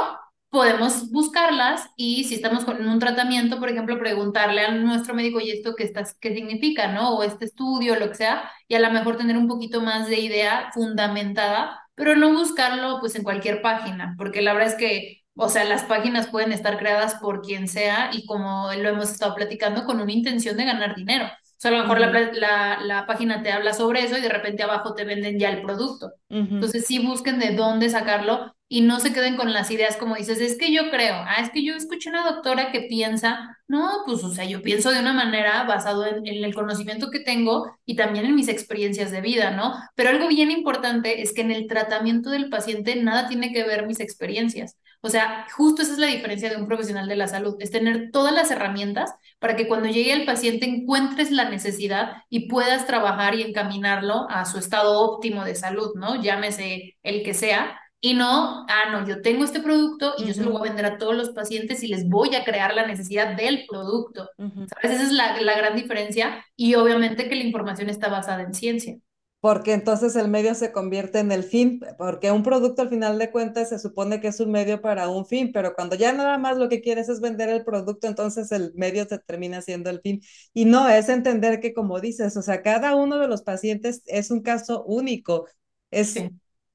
podemos 0.50 1.10
buscarlas 1.10 1.88
y 1.96 2.24
si 2.24 2.34
estamos 2.36 2.64
con 2.64 2.86
un 2.86 2.98
tratamiento, 2.98 3.58
por 3.60 3.68
ejemplo, 3.70 3.98
preguntarle 3.98 4.62
a 4.64 4.70
nuestro 4.72 5.14
médico, 5.14 5.40
¿y 5.40 5.50
esto 5.50 5.74
qué, 5.76 5.84
estás, 5.84 6.16
qué 6.20 6.34
significa, 6.34 6.88
no? 6.92 7.16
O 7.16 7.22
este 7.22 7.44
estudio, 7.44 7.96
lo 7.98 8.08
que 8.08 8.14
sea 8.16 8.50
y 8.68 8.74
a 8.74 8.80
lo 8.80 8.90
mejor 8.90 9.16
tener 9.16 9.36
un 9.36 9.48
poquito 9.48 9.80
más 9.82 10.08
de 10.08 10.18
idea 10.20 10.70
fundamentada, 10.72 11.80
pero 11.94 12.16
no 12.16 12.32
buscarlo 12.32 12.98
pues 13.00 13.14
en 13.16 13.24
cualquier 13.24 13.60
página, 13.62 14.14
porque 14.18 14.42
la 14.42 14.52
verdad 14.54 14.68
es 14.70 14.76
que, 14.76 15.22
o 15.36 15.48
sea, 15.48 15.64
las 15.64 15.84
páginas 15.84 16.28
pueden 16.28 16.52
estar 16.52 16.78
creadas 16.78 17.16
por 17.16 17.42
quien 17.42 17.68
sea 17.68 18.10
y 18.12 18.24
como 18.26 18.70
lo 18.74 18.88
hemos 18.88 19.10
estado 19.10 19.34
platicando, 19.34 19.84
con 19.84 20.00
una 20.00 20.12
intención 20.12 20.56
de 20.56 20.64
ganar 20.64 20.94
dinero. 20.96 21.26
O 21.26 21.60
sea, 21.60 21.70
a 21.72 21.74
lo 21.74 21.80
mejor 21.82 22.00
la, 22.00 22.10
la, 22.32 22.80
la 22.82 23.06
página 23.06 23.42
te 23.42 23.50
habla 23.52 23.74
sobre 23.74 24.04
eso 24.04 24.16
y 24.16 24.20
de 24.20 24.28
repente 24.28 24.62
abajo 24.62 24.94
te 24.94 25.04
venden 25.04 25.38
ya 25.38 25.50
el 25.50 25.62
producto. 25.62 26.12
ujú, 26.30 26.58
Entonces 26.60 26.86
sí 26.86 26.98
busquen 27.04 27.38
de 27.38 27.54
dónde 27.54 27.90
sacarlo 27.90 28.54
y 28.68 28.82
no 28.82 29.00
se 29.00 29.12
queden 29.12 29.36
con 29.36 29.52
las 29.52 29.70
ideas 29.70 29.96
como 29.96 30.16
dices, 30.16 30.40
es 30.40 30.58
que 30.58 30.72
yo 30.72 30.90
creo, 30.90 31.14
ah, 31.14 31.36
es 31.42 31.50
que 31.50 31.64
yo 31.64 31.74
escuché 31.74 32.10
una 32.10 32.24
doctora 32.24 32.70
que 32.70 32.82
piensa, 32.82 33.56
no, 33.66 34.02
pues 34.04 34.22
o 34.24 34.30
sea, 34.30 34.44
yo 34.44 34.62
pienso 34.62 34.90
de 34.90 35.00
una 35.00 35.12
manera 35.14 35.64
basado 35.64 36.06
en, 36.06 36.26
el 36.26 36.54
conocimiento 36.54 37.10
que 37.10 37.20
tengo 37.20 37.70
y 37.86 37.96
también 37.96 38.26
en 38.26 38.34
mis 38.34 38.48
experiencias 38.48 39.10
de 39.10 39.20
vida, 39.22 39.50
¿no? 39.52 39.74
Pero 39.94 40.10
algo 40.10 40.28
bien 40.28 40.50
importante 40.50 41.22
es 41.22 41.32
que 41.32 41.40
en 41.42 41.50
el 41.50 41.66
tratamiento 41.66 42.30
del 42.30 42.50
paciente 42.50 42.96
nada 42.96 43.28
tiene 43.28 43.52
que 43.52 43.64
ver 43.64 43.86
mis 43.86 44.00
experiencias. 44.00 44.76
O 45.00 45.10
sea, 45.10 45.46
justo 45.56 45.82
esa 45.82 45.92
es 45.92 45.98
la 45.98 46.08
diferencia 46.08 46.50
de 46.50 46.56
un 46.56 46.66
profesional 46.66 47.08
de 47.08 47.16
la 47.16 47.28
salud, 47.28 47.56
es 47.60 47.70
tener 47.70 48.10
todas 48.10 48.34
las 48.34 48.50
herramientas 48.50 49.14
para 49.38 49.54
que 49.54 49.68
cuando 49.68 49.88
llegue 49.88 50.12
el 50.12 50.24
paciente 50.24 50.66
encuentres 50.66 51.30
la 51.30 51.48
necesidad 51.48 52.24
y 52.28 52.48
puedas 52.48 52.86
trabajar 52.86 53.34
y 53.36 53.42
encaminarlo 53.42 54.28
a 54.28 54.44
su 54.44 54.58
estado 54.58 55.00
óptimo 55.00 55.44
de 55.44 55.54
salud, 55.54 55.92
¿no? 55.94 56.20
Llámese 56.20 56.96
el 57.02 57.22
que 57.22 57.34
sea. 57.34 57.78
Y 58.00 58.14
no, 58.14 58.64
ah, 58.68 58.90
no, 58.92 59.06
yo 59.06 59.22
tengo 59.22 59.44
este 59.44 59.60
producto 59.60 60.14
y 60.18 60.26
yo 60.26 60.34
se 60.34 60.42
lo 60.44 60.52
voy 60.52 60.60
a 60.60 60.70
vender 60.70 60.86
a 60.86 60.98
todos 60.98 61.16
los 61.16 61.30
pacientes 61.30 61.82
y 61.82 61.88
les 61.88 62.08
voy 62.08 62.34
a 62.36 62.44
crear 62.44 62.74
la 62.74 62.86
necesidad 62.86 63.36
del 63.36 63.66
producto. 63.68 64.30
¿Sabes? 64.66 64.96
Esa 64.96 65.02
es 65.04 65.12
la, 65.12 65.40
la 65.40 65.56
gran 65.56 65.74
diferencia 65.76 66.44
y 66.54 66.74
obviamente 66.76 67.28
que 67.28 67.34
la 67.34 67.42
información 67.44 67.90
está 67.90 68.08
basada 68.08 68.42
en 68.42 68.54
ciencia. 68.54 68.96
Porque 69.40 69.72
entonces 69.72 70.16
el 70.16 70.26
medio 70.28 70.52
se 70.56 70.72
convierte 70.72 71.20
en 71.20 71.30
el 71.30 71.44
fin, 71.44 71.80
porque 71.96 72.32
un 72.32 72.42
producto 72.42 72.82
al 72.82 72.88
final 72.88 73.18
de 73.18 73.30
cuentas 73.30 73.68
se 73.68 73.78
supone 73.78 74.20
que 74.20 74.28
es 74.28 74.40
un 74.40 74.50
medio 74.50 74.80
para 74.80 75.08
un 75.08 75.26
fin, 75.26 75.52
pero 75.52 75.74
cuando 75.76 75.94
ya 75.94 76.12
nada 76.12 76.38
más 76.38 76.58
lo 76.58 76.68
que 76.68 76.80
quieres 76.80 77.08
es 77.08 77.20
vender 77.20 77.48
el 77.48 77.64
producto, 77.64 78.08
entonces 78.08 78.50
el 78.50 78.72
medio 78.74 79.06
se 79.06 79.18
termina 79.20 79.62
siendo 79.62 79.90
el 79.90 80.00
fin. 80.00 80.20
Y 80.54 80.64
no, 80.64 80.88
es 80.88 81.08
entender 81.08 81.60
que 81.60 81.72
como 81.72 82.00
dices, 82.00 82.36
o 82.36 82.42
sea, 82.42 82.62
cada 82.62 82.96
uno 82.96 83.18
de 83.18 83.28
los 83.28 83.42
pacientes 83.42 84.02
es 84.06 84.32
un 84.32 84.42
caso 84.42 84.82
único. 84.84 85.46
Es 85.92 86.14
Sí. 86.14 86.28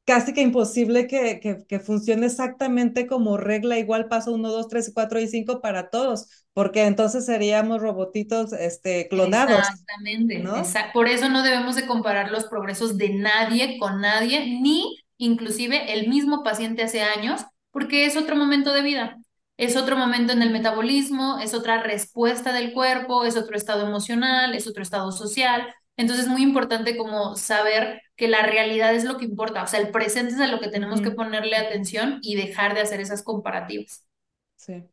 Casi 0.05 0.33
que 0.33 0.41
imposible 0.41 1.07
que, 1.07 1.39
que, 1.39 1.65
que 1.67 1.79
funcione 1.79 2.25
exactamente 2.25 3.07
como 3.07 3.37
regla, 3.37 3.77
igual 3.77 4.07
paso 4.07 4.33
uno, 4.33 4.51
dos, 4.51 4.67
tres, 4.67 4.91
cuatro 4.93 5.19
y 5.19 5.27
cinco 5.27 5.61
para 5.61 5.89
todos, 5.89 6.27
porque 6.53 6.85
entonces 6.85 7.25
seríamos 7.25 7.81
robotitos 7.81 8.53
este, 8.53 9.07
clonados, 9.07 9.59
Exactamente, 9.59 10.43
por 10.93 11.07
eso 11.07 11.29
no 11.29 11.41
debemos 11.43 11.75
de 11.75 11.87
comparar 11.87 12.31
los 12.31 12.45
progresos 12.45 12.97
de 12.97 13.09
nadie 13.09 13.77
con 13.79 14.01
nadie, 14.01 14.59
ni 14.61 14.97
inclusive 15.17 15.93
el 15.93 16.09
mismo 16.09 16.43
paciente 16.43 16.83
hace 16.83 17.01
años, 17.01 17.41
porque 17.71 18.05
es 18.05 18.17
otro 18.17 18.35
momento 18.35 18.73
de 18.73 18.81
vida, 18.81 19.17
es 19.57 19.77
otro 19.77 19.95
momento 19.95 20.33
en 20.33 20.41
el 20.41 20.51
metabolismo, 20.51 21.39
es 21.39 21.53
otra 21.53 21.81
respuesta 21.81 22.51
del 22.53 22.73
cuerpo, 22.73 23.23
es 23.23 23.37
otro 23.37 23.55
estado 23.55 23.87
emocional, 23.87 24.53
es 24.55 24.67
otro 24.67 24.83
estado 24.83 25.11
social. 25.11 25.73
Entonces 25.95 26.25
es 26.25 26.31
muy 26.31 26.41
importante 26.41 26.97
como 26.97 27.35
saber 27.35 28.01
que 28.15 28.27
la 28.27 28.43
realidad 28.43 28.93
es 28.95 29.03
lo 29.05 29.17
que 29.17 29.25
importa, 29.25 29.63
o 29.63 29.67
sea, 29.67 29.79
el 29.79 29.91
presente 29.91 30.33
es 30.33 30.39
a 30.39 30.47
lo 30.47 30.59
que 30.59 30.69
tenemos 30.69 31.01
que 31.01 31.11
ponerle 31.11 31.55
atención 31.57 32.19
y 32.21 32.35
dejar 32.35 32.73
de 32.75 32.81
hacer 32.81 33.01
esas 33.01 33.23
comparativas. 33.23 34.05
Sí. 34.55 34.83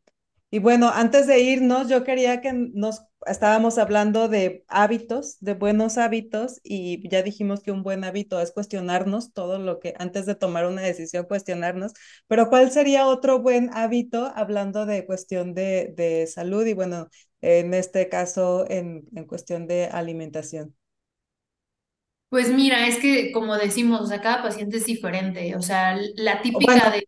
Y 0.51 0.59
bueno, 0.59 0.89
antes 0.93 1.27
de 1.27 1.39
irnos, 1.41 1.89
yo 1.89 2.03
quería 2.03 2.41
que 2.41 2.53
nos 2.53 3.03
estábamos 3.25 3.77
hablando 3.77 4.29
de 4.29 4.65
hábitos, 4.67 5.37
de 5.39 5.53
buenos 5.55 5.97
hábitos, 5.97 6.59
y 6.63 7.07
ya 7.09 7.23
dijimos 7.23 7.61
que 7.63 7.71
un 7.71 7.83
buen 7.83 8.03
hábito 8.03 8.39
es 8.41 8.51
cuestionarnos 8.51 9.33
todo 9.33 9.59
lo 9.59 9.79
que 9.79 9.93
antes 9.99 10.25
de 10.25 10.35
tomar 10.35 10.67
una 10.67 10.81
decisión, 10.81 11.25
cuestionarnos. 11.25 11.93
Pero 12.27 12.49
¿cuál 12.49 12.71
sería 12.71 13.07
otro 13.07 13.39
buen 13.41 13.69
hábito 13.75 14.31
hablando 14.35 14.85
de 14.85 15.05
cuestión 15.05 15.53
de, 15.55 15.93
de 15.97 16.27
salud 16.27 16.65
y 16.65 16.73
bueno, 16.73 17.09
en 17.41 17.73
este 17.73 18.09
caso 18.09 18.65
en, 18.69 19.07
en 19.15 19.25
cuestión 19.25 19.67
de 19.67 19.85
alimentación? 19.87 20.75
Pues 22.31 22.49
mira, 22.51 22.87
es 22.87 22.97
que 22.99 23.31
como 23.33 23.57
decimos, 23.57 24.01
o 24.01 24.07
sea, 24.07 24.21
cada 24.21 24.41
paciente 24.43 24.77
es 24.77 24.85
diferente, 24.87 25.55
o 25.55 25.61
sea, 25.61 25.97
la 26.15 26.41
bueno, 26.51 26.81
típica 26.81 26.89
de, 26.89 27.07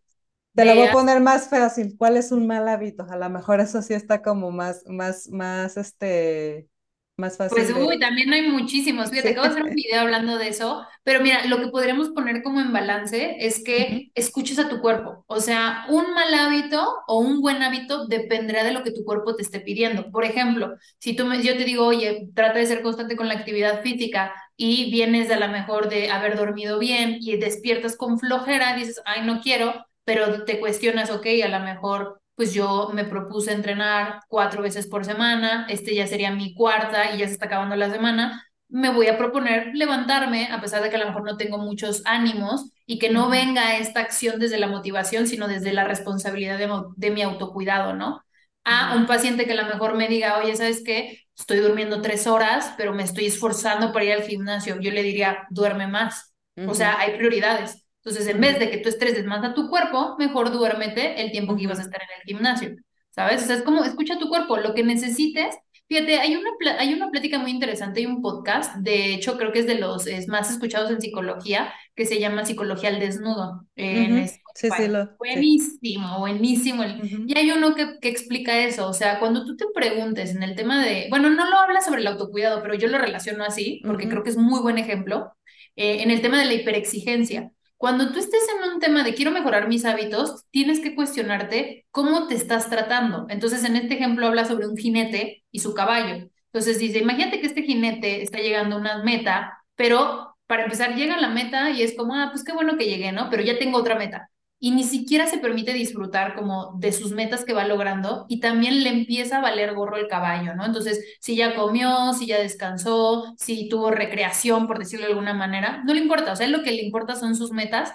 te 0.56 0.66
la 0.66 0.76
voy 0.76 0.88
a 0.88 0.92
poner 0.92 1.22
más 1.22 1.50
fácil. 1.50 1.96
¿Cuál 1.98 2.18
es 2.18 2.32
un 2.32 2.48
mal 2.48 2.68
hábito? 2.70 3.06
A 3.10 3.18
lo 3.18 3.30
mejor 3.30 3.60
eso 3.62 3.82
sí 3.82 3.94
está 3.94 4.22
como 4.24 4.52
más, 4.52 4.84
más, 4.88 5.30
más, 5.30 5.78
este, 5.78 6.70
más 7.18 7.38
Pues 7.48 7.68
fácil 7.68 7.74
uy, 7.76 8.00
de... 8.00 8.00
también 8.00 8.34
hay 8.34 8.50
muchísimos. 8.50 9.12
Fíjate, 9.12 9.30
Sí. 9.30 9.32
acabo 9.32 9.46
de 9.46 9.52
hacer 9.52 9.64
un 9.64 9.76
video 9.76 10.02
hablando 10.02 10.38
de 10.40 10.48
eso, 10.48 10.88
pero 11.04 11.22
mira, 11.22 11.46
lo 11.46 11.60
que 11.60 11.68
podríamos 11.68 12.10
poner 12.10 12.42
como 12.42 12.60
en 12.62 12.74
balance 12.74 13.36
es 13.40 13.64
que 13.64 14.10
escuches 14.16 14.58
a 14.58 14.70
tu 14.70 14.82
cuerpo. 14.82 15.24
O 15.28 15.40
sea, 15.40 15.86
un 15.90 16.14
mal 16.16 16.34
hábito 16.34 16.96
o 17.08 17.20
un 17.20 17.42
buen 17.42 17.62
hábito 17.62 18.08
dependerá 18.08 18.64
de 18.64 18.72
lo 18.72 18.84
que 18.84 18.92
tu 18.92 19.04
cuerpo 19.04 19.36
te 19.36 19.44
esté 19.44 19.60
pidiendo. 19.60 20.10
Por 20.12 20.26
ejemplo, 20.26 20.74
si 20.98 21.16
tú 21.16 21.26
me, 21.26 21.44
yo 21.44 21.56
te 21.56 21.64
digo, 21.66 21.86
oye, 21.86 22.30
trata 22.34 22.58
de 22.58 22.66
ser 22.66 22.82
constante 22.82 23.16
con 23.16 23.28
la 23.28 23.36
actividad 23.36 23.84
física 23.84 24.34
y 24.56 24.92
vienes 24.92 25.28
de 25.28 25.36
a 25.36 25.40
lo 25.40 25.48
mejor 25.50 25.90
de 25.90 26.12
haber 26.12 26.38
dormido 26.38 26.80
bien 26.80 27.18
y 27.20 27.38
despiertas 27.38 27.96
con 27.98 28.20
flojera, 28.20 28.76
dices, 28.76 29.02
ay, 29.06 29.26
no 29.26 29.42
quiero, 29.42 29.86
pero 30.04 30.46
te 30.46 30.60
cuestionas, 30.60 31.10
ok, 31.12 31.26
a 31.44 31.48
lo 31.50 31.60
mejor 31.60 32.20
pues 32.36 32.54
yo 32.54 32.90
me 32.94 33.06
propuse 33.06 33.52
entrenar 33.54 34.22
cuatro 34.28 34.62
veces 34.64 34.88
por 34.88 35.06
semana, 35.06 35.68
este 35.70 35.94
ya 35.96 36.08
sería 36.08 36.32
mi 36.32 36.56
cuarta 36.56 37.14
y 37.16 37.20
ya 37.20 37.28
se 37.28 37.34
está 37.34 37.46
acabando 37.46 37.76
la 37.76 37.92
semana, 37.92 38.44
me 38.70 38.90
voy 38.92 39.08
a 39.08 39.18
proponer 39.18 39.70
levantarme, 39.76 40.48
a 40.52 40.60
pesar 40.60 40.82
de 40.82 40.90
que 40.90 40.96
a 40.96 41.00
lo 41.00 41.06
mejor 41.08 41.24
no 41.24 41.38
tengo 41.38 41.60
muchos 41.60 42.02
ánimos 42.06 42.72
y 42.88 42.98
que 43.00 43.10
no 43.12 43.30
venga 43.30 43.78
esta 43.78 44.00
acción 44.00 44.40
desde 44.40 44.58
la 44.58 44.68
motivación, 44.68 45.28
sino 45.28 45.48
desde 45.48 45.74
la 45.74 45.84
responsabilidad 45.84 46.58
de, 46.58 46.70
de 46.96 47.12
mi 47.12 47.22
autocuidado, 47.22 47.94
¿no? 47.94 48.24
A 48.66 48.96
un 48.96 49.08
paciente 49.08 49.46
que 49.46 49.52
a 49.54 49.56
lo 49.56 49.66
mejor 49.66 49.96
me 49.96 50.08
diga, 50.08 50.38
oye, 50.40 50.56
¿sabes 50.56 50.84
qué? 50.86 51.20
Estoy 51.38 51.58
durmiendo 51.58 52.02
tres 52.02 52.28
horas, 52.28 52.74
pero 52.78 52.94
me 52.94 53.04
estoy 53.04 53.26
esforzando 53.26 53.92
para 53.92 54.06
ir 54.06 54.14
al 54.14 54.24
gimnasio. 54.24 54.80
Yo 54.80 54.92
le 54.92 55.04
diría, 55.04 55.46
duerme 55.50 55.88
más. 55.88 56.34
O 56.68 56.74
sea, 56.74 57.00
hay 57.00 57.18
prioridades. 57.18 57.86
Entonces, 58.04 58.28
en 58.28 58.40
vez 58.40 58.60
de 58.60 58.70
que 58.70 58.78
tú 58.78 58.90
estreses 58.90 59.26
más 59.26 59.44
a 59.44 59.54
tu 59.54 59.70
cuerpo, 59.70 60.16
mejor 60.20 60.52
duérmete 60.52 61.22
el 61.22 61.32
tiempo 61.32 61.56
que 61.56 61.64
ibas 61.64 61.80
a 61.80 61.84
estar 61.84 62.02
en 62.02 62.10
el 62.20 62.24
gimnasio. 62.26 62.76
¿Sabes? 63.10 63.44
O 63.44 63.46
sea, 63.46 63.56
es 63.58 63.64
como 63.64 63.84
escucha 63.84 64.18
tu 64.18 64.28
cuerpo, 64.30 64.58
lo 64.58 64.74
que 64.74 64.84
necesites 64.84 65.56
Fíjate, 65.94 66.18
hay 66.18 66.36
una, 66.36 66.50
hay 66.80 66.92
una 66.92 67.12
plática 67.12 67.38
muy 67.38 67.52
interesante 67.52 68.02
y 68.02 68.08
un 68.08 68.24
podcast, 68.24 68.78
de 68.78 69.14
hecho 69.14 69.38
creo 69.38 69.52
que 69.52 69.60
es 69.60 69.68
de 69.68 69.78
los 69.78 70.08
más 70.28 70.50
escuchados 70.50 70.90
en 70.90 71.00
psicología, 71.00 71.72
que 71.94 72.08
se 72.08 72.20
llama 72.20 72.46
Psicología 72.46 72.90
al 72.90 73.00
Desnudo. 73.00 73.68
En 73.76 74.28
sí, 74.28 74.70
sí, 74.76 74.88
lo, 74.88 75.16
buenísimo, 75.20 76.18
buenísimo. 76.18 76.84
Y 77.28 77.38
hay 77.38 77.52
uno 77.52 77.76
que, 77.76 78.00
que, 78.02 78.10
explica 78.10 78.58
eso, 78.58 78.88
o 78.88 78.94
sea, 78.94 79.20
cuando 79.20 79.46
tú 79.46 79.56
te 79.56 79.66
preguntes 79.72 80.34
en 80.34 80.42
el 80.42 80.56
tema 80.56 80.84
de, 80.84 81.06
bueno, 81.12 81.30
no 81.30 81.48
lo 81.48 81.58
habla 81.58 81.80
sobre 81.82 82.02
el 82.02 82.08
autocuidado, 82.08 82.64
pero 82.64 82.74
yo 82.74 82.88
lo 82.88 82.98
relaciono 82.98 83.44
así, 83.44 83.80
porque 83.86 84.10
creo 84.10 84.24
que 84.24 84.32
es 84.32 84.38
muy 84.38 84.62
buen 84.62 84.80
ejemplo, 84.80 85.34
eh, 85.76 86.02
en 86.02 86.10
el 86.10 86.24
tema 86.24 86.40
de 86.40 86.46
la 86.46 86.56
hiperexigencia. 86.56 87.52
Cuando 87.84 88.14
tú 88.14 88.20
estés 88.20 88.48
en 88.48 88.72
un 88.72 88.80
tema 88.80 89.04
de 89.04 89.14
quiero 89.14 89.32
mejorar 89.32 89.68
mis 89.68 89.84
hábitos, 89.84 90.46
tienes 90.52 90.80
que 90.80 90.96
cuestionarte 90.96 91.86
cómo 91.92 92.28
te 92.28 92.36
estás 92.36 92.70
tratando. 92.70 93.26
Entonces, 93.28 93.66
en 93.66 93.76
este 93.76 93.96
ejemplo 93.96 94.26
habla 94.26 94.46
sobre 94.46 94.68
un 94.68 94.78
jinete 94.78 95.44
y 95.52 95.60
su 95.60 95.74
caballo. 95.74 96.30
Entonces 96.54 96.80
dice, 96.80 97.00
imagínate 97.00 97.42
que 97.42 97.48
este 97.48 97.64
jinete 97.64 98.22
está 98.22 98.38
llegando 98.38 98.78
a 98.78 98.80
una 98.80 99.04
meta, 99.04 99.60
pero 99.76 100.34
para 100.48 100.64
empezar 100.64 100.96
llega 100.96 101.16
a 101.16 101.20
la 101.22 101.28
meta 101.28 101.72
y 101.72 101.82
es 101.82 101.94
como, 101.98 102.16
ah, 102.16 102.30
pues 102.32 102.46
qué 102.46 102.54
bueno 102.54 102.78
que 102.78 102.86
llegué, 102.86 103.12
¿no? 103.12 103.30
Pero 103.30 103.44
ya 103.44 103.60
tengo 103.60 103.80
otra 103.80 103.96
meta 103.96 104.30
y 104.64 104.72
ni 104.72 104.86
siquiera 104.86 105.28
se 105.28 105.40
permite 105.40 105.74
disfrutar 105.74 106.36
como 106.36 106.76
de 106.80 106.94
sus 106.94 107.12
metas 107.12 107.44
que 107.44 107.52
va 107.52 107.68
logrando 107.68 108.26
y 108.30 108.40
también 108.40 108.82
le 108.82 108.92
empieza 108.92 109.40
a 109.40 109.42
valer 109.42 109.74
gorro 109.74 109.98
el 109.98 110.08
caballo, 110.08 110.56
¿no? 110.56 110.66
Entonces, 110.66 111.04
si 111.20 111.36
ya 111.36 111.54
comió, 111.54 112.14
si 112.14 112.28
ya 112.28 112.40
descansó, 112.40 113.36
si 113.38 113.68
tuvo 113.68 113.92
recreación, 113.92 114.66
por 114.66 114.80
decirlo 114.80 115.06
de 115.06 115.12
alguna 115.12 115.34
manera, 115.34 115.84
no 115.86 115.94
le 115.94 116.00
importa, 116.00 116.32
o 116.32 116.36
sea, 116.38 116.48
lo 116.48 116.64
que 116.64 116.72
le 116.72 116.82
importa 116.82 117.18
son 117.18 117.36
sus 117.36 117.52
metas, 117.52 117.92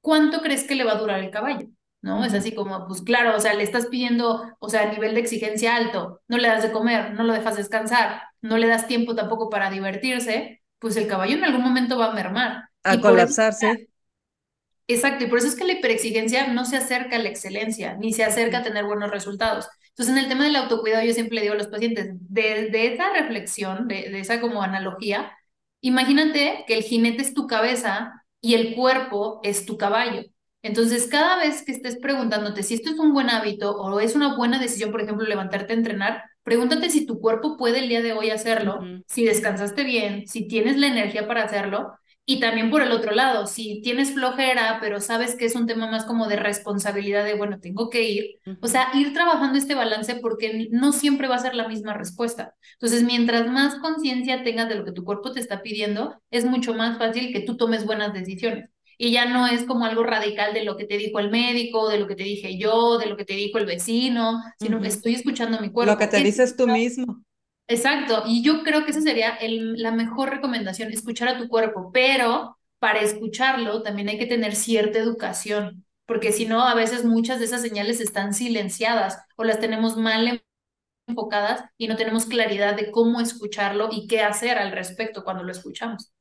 ¿cuánto 0.00 0.40
crees 0.40 0.64
que 0.64 0.74
le 0.74 0.84
va 0.84 0.92
a 0.92 0.98
durar 0.98 1.20
el 1.20 1.30
caballo? 1.30 1.66
¿No? 2.00 2.24
Es 2.24 2.32
así 2.32 2.54
como, 2.54 2.86
pues 2.86 3.02
claro, 3.02 3.36
o 3.36 3.40
sea, 3.40 3.52
le 3.52 3.62
estás 3.62 3.84
pidiendo, 3.88 4.56
o 4.58 4.70
sea, 4.70 4.88
a 4.88 4.92
nivel 4.92 5.12
de 5.12 5.20
exigencia 5.20 5.76
alto, 5.76 6.22
no 6.28 6.38
le 6.38 6.48
das 6.48 6.62
de 6.62 6.72
comer, 6.72 7.12
no 7.12 7.24
lo 7.24 7.34
dejas 7.34 7.58
descansar, 7.58 8.22
no 8.40 8.56
le 8.56 8.68
das 8.68 8.86
tiempo 8.86 9.14
tampoco 9.14 9.50
para 9.50 9.68
divertirse, 9.68 10.62
pues 10.78 10.96
el 10.96 11.08
caballo 11.08 11.36
en 11.36 11.44
algún 11.44 11.62
momento 11.62 11.98
va 11.98 12.06
a 12.06 12.14
mermar. 12.14 12.70
A 12.84 12.98
colapsarse. 12.98 13.90
Exacto, 14.88 15.24
y 15.24 15.26
por 15.28 15.38
eso 15.38 15.48
es 15.48 15.56
que 15.56 15.64
la 15.64 15.72
hiperexigencia 15.72 16.46
no 16.48 16.64
se 16.64 16.76
acerca 16.76 17.16
a 17.16 17.18
la 17.18 17.28
excelencia, 17.28 17.96
ni 17.96 18.12
se 18.12 18.22
acerca 18.24 18.58
a 18.58 18.62
tener 18.62 18.84
buenos 18.84 19.10
resultados. 19.10 19.66
Entonces, 19.88 20.14
en 20.14 20.22
el 20.22 20.28
tema 20.28 20.44
del 20.44 20.54
autocuidado, 20.56 21.04
yo 21.04 21.12
siempre 21.12 21.36
le 21.36 21.42
digo 21.42 21.54
a 21.54 21.56
los 21.56 21.66
pacientes, 21.66 22.10
desde 22.20 22.94
esa 22.94 23.12
reflexión, 23.12 23.88
de, 23.88 24.10
de 24.10 24.20
esa 24.20 24.40
como 24.40 24.62
analogía, 24.62 25.32
imagínate 25.80 26.64
que 26.68 26.74
el 26.74 26.82
jinete 26.84 27.22
es 27.22 27.34
tu 27.34 27.46
cabeza 27.48 28.22
y 28.40 28.54
el 28.54 28.74
cuerpo 28.76 29.40
es 29.42 29.66
tu 29.66 29.76
caballo. 29.76 30.22
Entonces, 30.62 31.08
cada 31.08 31.36
vez 31.38 31.64
que 31.64 31.72
estés 31.72 31.96
preguntándote 31.96 32.62
si 32.62 32.74
esto 32.74 32.90
es 32.90 32.98
un 32.98 33.12
buen 33.12 33.30
hábito 33.30 33.72
o 33.76 33.98
es 34.00 34.14
una 34.14 34.36
buena 34.36 34.58
decisión, 34.60 34.92
por 34.92 35.00
ejemplo, 35.00 35.26
levantarte 35.26 35.72
a 35.72 35.76
entrenar, 35.76 36.22
pregúntate 36.44 36.90
si 36.90 37.06
tu 37.06 37.20
cuerpo 37.20 37.56
puede 37.56 37.80
el 37.80 37.88
día 37.88 38.02
de 38.02 38.12
hoy 38.12 38.30
hacerlo, 38.30 38.90
si 39.06 39.24
descansaste 39.24 39.82
bien, 39.84 40.26
si 40.28 40.46
tienes 40.46 40.76
la 40.76 40.86
energía 40.88 41.26
para 41.26 41.44
hacerlo 41.44 41.92
y 42.28 42.40
también 42.40 42.70
por 42.70 42.82
el 42.82 42.90
otro 42.90 43.12
lado, 43.12 43.46
si 43.46 43.80
tienes 43.82 44.12
flojera, 44.12 44.78
pero 44.80 45.00
sabes 45.00 45.36
que 45.36 45.44
es 45.44 45.54
un 45.54 45.68
tema 45.68 45.88
más 45.88 46.04
como 46.04 46.26
de 46.26 46.34
responsabilidad 46.34 47.24
de, 47.24 47.34
bueno, 47.34 47.60
tengo 47.60 47.88
que 47.88 48.02
ir, 48.02 48.40
o 48.60 48.66
sea, 48.66 48.88
ir 48.94 49.12
trabajando 49.12 49.56
este 49.56 49.76
balance 49.76 50.16
porque 50.16 50.66
no 50.72 50.92
siempre 50.92 51.28
va 51.28 51.36
a 51.36 51.40
ser 51.40 51.54
la 51.54 51.68
misma 51.68 51.94
respuesta. 51.94 52.54
Entonces, 52.72 53.04
mientras 53.04 53.48
más 53.48 53.76
conciencia 53.76 54.42
tengas 54.42 54.68
de 54.68 54.74
lo 54.74 54.84
que 54.84 54.90
tu 54.90 55.04
cuerpo 55.04 55.30
te 55.30 55.38
está 55.38 55.62
pidiendo, 55.62 56.20
es 56.32 56.44
mucho 56.44 56.74
más 56.74 56.98
fácil 56.98 57.32
que 57.32 57.40
tú 57.40 57.56
tomes 57.56 57.86
buenas 57.86 58.12
decisiones. 58.12 58.70
Y 58.98 59.12
ya 59.12 59.26
no 59.26 59.46
es 59.46 59.62
como 59.62 59.84
algo 59.84 60.02
radical 60.02 60.52
de 60.52 60.64
lo 60.64 60.76
que 60.76 60.84
te 60.84 60.98
dijo 60.98 61.20
el 61.20 61.30
médico, 61.30 61.88
de 61.88 61.98
lo 61.98 62.08
que 62.08 62.16
te 62.16 62.24
dije 62.24 62.58
yo, 62.58 62.98
de 62.98 63.06
lo 63.06 63.16
que 63.16 63.24
te 63.24 63.34
dijo 63.34 63.58
el 63.58 63.66
vecino, 63.66 64.42
sino 64.58 64.80
que 64.80 64.88
estoy 64.88 65.14
escuchando 65.14 65.60
mi 65.60 65.70
cuerpo. 65.70 65.92
Lo 65.92 65.98
que 65.98 66.08
te 66.08 66.24
dices 66.24 66.56
tú 66.56 66.66
mismo. 66.66 67.22
Exacto, 67.68 68.22
y 68.26 68.42
yo 68.42 68.62
creo 68.62 68.84
que 68.84 68.92
esa 68.92 69.00
sería 69.00 69.30
el, 69.36 69.74
la 69.82 69.90
mejor 69.90 70.30
recomendación, 70.30 70.92
escuchar 70.92 71.28
a 71.28 71.38
tu 71.38 71.48
cuerpo, 71.48 71.90
pero 71.92 72.56
para 72.78 73.00
escucharlo 73.00 73.82
también 73.82 74.08
hay 74.08 74.18
que 74.18 74.26
tener 74.26 74.54
cierta 74.54 74.98
educación, 75.00 75.84
porque 76.06 76.30
si 76.32 76.46
no, 76.46 76.62
a 76.66 76.74
veces 76.76 77.04
muchas 77.04 77.40
de 77.40 77.46
esas 77.46 77.62
señales 77.62 78.00
están 78.00 78.34
silenciadas 78.34 79.18
o 79.36 79.42
las 79.42 79.58
tenemos 79.58 79.96
mal 79.96 80.44
enfocadas 81.08 81.64
y 81.78 81.88
no 81.88 81.96
tenemos 81.96 82.26
claridad 82.26 82.76
de 82.76 82.90
cómo 82.92 83.20
escucharlo 83.20 83.88
y 83.92 84.06
qué 84.08 84.20
hacer 84.20 84.58
al 84.58 84.72
respecto 84.72 85.24
cuando 85.24 85.42
lo 85.44 85.52
escuchamos. 85.52 86.12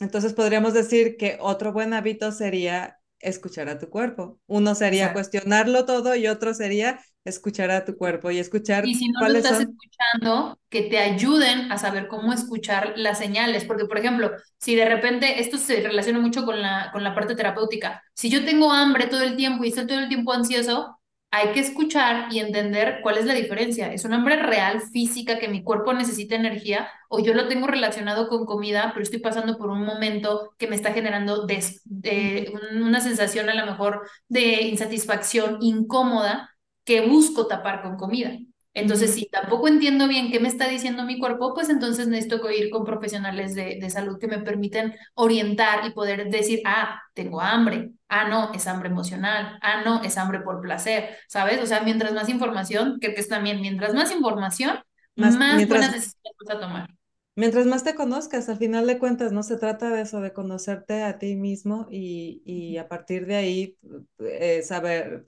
Entonces 0.00 0.32
podríamos 0.34 0.74
decir 0.74 1.16
que 1.16 1.36
otro 1.40 1.72
buen 1.72 1.92
hábito 1.92 2.32
sería 2.32 2.98
escuchar 3.18 3.68
a 3.68 3.78
tu 3.78 3.90
cuerpo. 3.90 4.40
Uno 4.46 4.74
sería 4.74 5.12
cuestionarlo 5.12 5.84
todo 5.84 6.14
y 6.14 6.26
otro 6.26 6.54
sería 6.54 7.00
escuchar 7.24 7.70
a 7.70 7.84
tu 7.84 7.96
cuerpo 7.96 8.30
y 8.30 8.38
escuchar 8.38 8.86
y 8.86 8.94
si 8.94 9.08
no 9.08 9.28
lo 9.28 9.36
estás 9.36 9.60
escuchando 9.60 10.58
que 10.70 10.82
te 10.82 10.98
ayuden 10.98 11.70
a 11.70 11.76
saber 11.76 12.08
cómo 12.08 12.32
escuchar 12.32 12.94
las 12.96 13.18
señales 13.18 13.64
porque 13.64 13.84
por 13.84 13.98
ejemplo 13.98 14.32
si 14.58 14.74
de 14.74 14.86
repente 14.86 15.40
esto 15.40 15.58
se 15.58 15.82
relaciona 15.82 16.18
mucho 16.18 16.44
con 16.46 16.62
la 16.62 16.90
con 16.92 17.04
la 17.04 17.14
parte 17.14 17.34
terapéutica 17.34 18.02
si 18.14 18.30
yo 18.30 18.44
tengo 18.44 18.72
hambre 18.72 19.06
todo 19.06 19.22
el 19.22 19.36
tiempo 19.36 19.64
y 19.64 19.68
estoy 19.68 19.86
todo 19.86 19.98
el 19.98 20.08
tiempo 20.08 20.32
ansioso 20.32 21.00
hay 21.32 21.52
que 21.52 21.60
escuchar 21.60 22.32
y 22.32 22.40
entender 22.40 22.98
cuál 23.02 23.16
es 23.16 23.24
la 23.24 23.34
diferencia. 23.34 23.92
Es 23.92 24.04
un 24.04 24.12
hambre 24.12 24.36
real 24.42 24.80
física 24.92 25.38
que 25.38 25.48
mi 25.48 25.62
cuerpo 25.62 25.92
necesita 25.92 26.34
energía 26.34 26.88
o 27.08 27.20
yo 27.20 27.34
lo 27.34 27.46
tengo 27.46 27.68
relacionado 27.68 28.28
con 28.28 28.46
comida 28.46 28.90
pero 28.92 29.04
estoy 29.04 29.20
pasando 29.20 29.56
por 29.56 29.70
un 29.70 29.84
momento 29.84 30.54
que 30.58 30.66
me 30.66 30.74
está 30.74 30.92
generando 30.92 31.46
de, 31.46 32.52
una 32.80 33.00
sensación 33.00 33.48
a 33.48 33.54
lo 33.54 33.66
mejor 33.66 34.08
de 34.28 34.62
insatisfacción 34.62 35.58
incómoda 35.60 36.49
que 36.84 37.06
busco 37.06 37.46
tapar 37.46 37.82
con 37.82 37.96
comida. 37.96 38.36
Entonces, 38.72 39.14
si 39.14 39.26
tampoco 39.28 39.66
entiendo 39.66 40.06
bien 40.06 40.30
qué 40.30 40.38
me 40.38 40.46
está 40.46 40.68
diciendo 40.68 41.04
mi 41.04 41.18
cuerpo, 41.18 41.54
pues 41.54 41.68
entonces 41.70 42.06
necesito 42.06 42.48
ir 42.50 42.70
con 42.70 42.84
profesionales 42.84 43.54
de, 43.54 43.78
de, 43.80 43.90
salud 43.90 44.18
que 44.20 44.28
me 44.28 44.38
permiten 44.38 44.94
orientar 45.14 45.84
y 45.86 45.90
poder 45.90 46.30
decir, 46.30 46.60
ah, 46.64 47.02
tengo 47.12 47.40
hambre, 47.40 47.90
ah, 48.08 48.28
no, 48.28 48.52
es 48.52 48.68
hambre 48.68 48.88
emocional, 48.88 49.58
ah, 49.60 49.82
no, 49.84 50.02
es 50.04 50.16
hambre 50.16 50.40
por 50.40 50.60
placer, 50.60 51.16
¿sabes? 51.28 51.60
O 51.60 51.66
sea, 51.66 51.80
mientras 51.80 52.12
más 52.12 52.28
información, 52.28 52.98
creo 53.00 53.14
que 53.14 53.20
es 53.20 53.28
también, 53.28 53.60
mientras 53.60 53.92
más 53.92 54.12
información, 54.12 54.78
más, 55.16 55.36
buenas 55.36 55.92
decisiones 55.92 56.36
vas 56.46 56.56
a 56.56 56.60
tomar. 56.60 56.99
Mientras 57.40 57.66
más 57.66 57.84
te 57.84 57.94
conozcas, 57.94 58.48
al 58.48 58.58
final 58.58 58.86
de 58.86 58.98
cuentas, 58.98 59.32
no 59.32 59.42
se 59.42 59.56
trata 59.56 59.90
de 59.90 60.02
eso, 60.02 60.20
de 60.20 60.32
conocerte 60.32 61.02
a 61.02 61.18
ti 61.18 61.36
mismo 61.36 61.86
y, 61.90 62.42
y 62.44 62.76
a 62.78 62.88
partir 62.88 63.26
de 63.26 63.36
ahí 63.36 63.78
eh, 64.18 64.62
saber, 64.62 65.24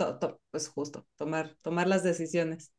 pues 0.51 0.69
justo, 0.69 1.07
tomar, 1.17 1.57
tomar 1.63 1.89
las 1.89 2.03
decisiones. 2.05 2.73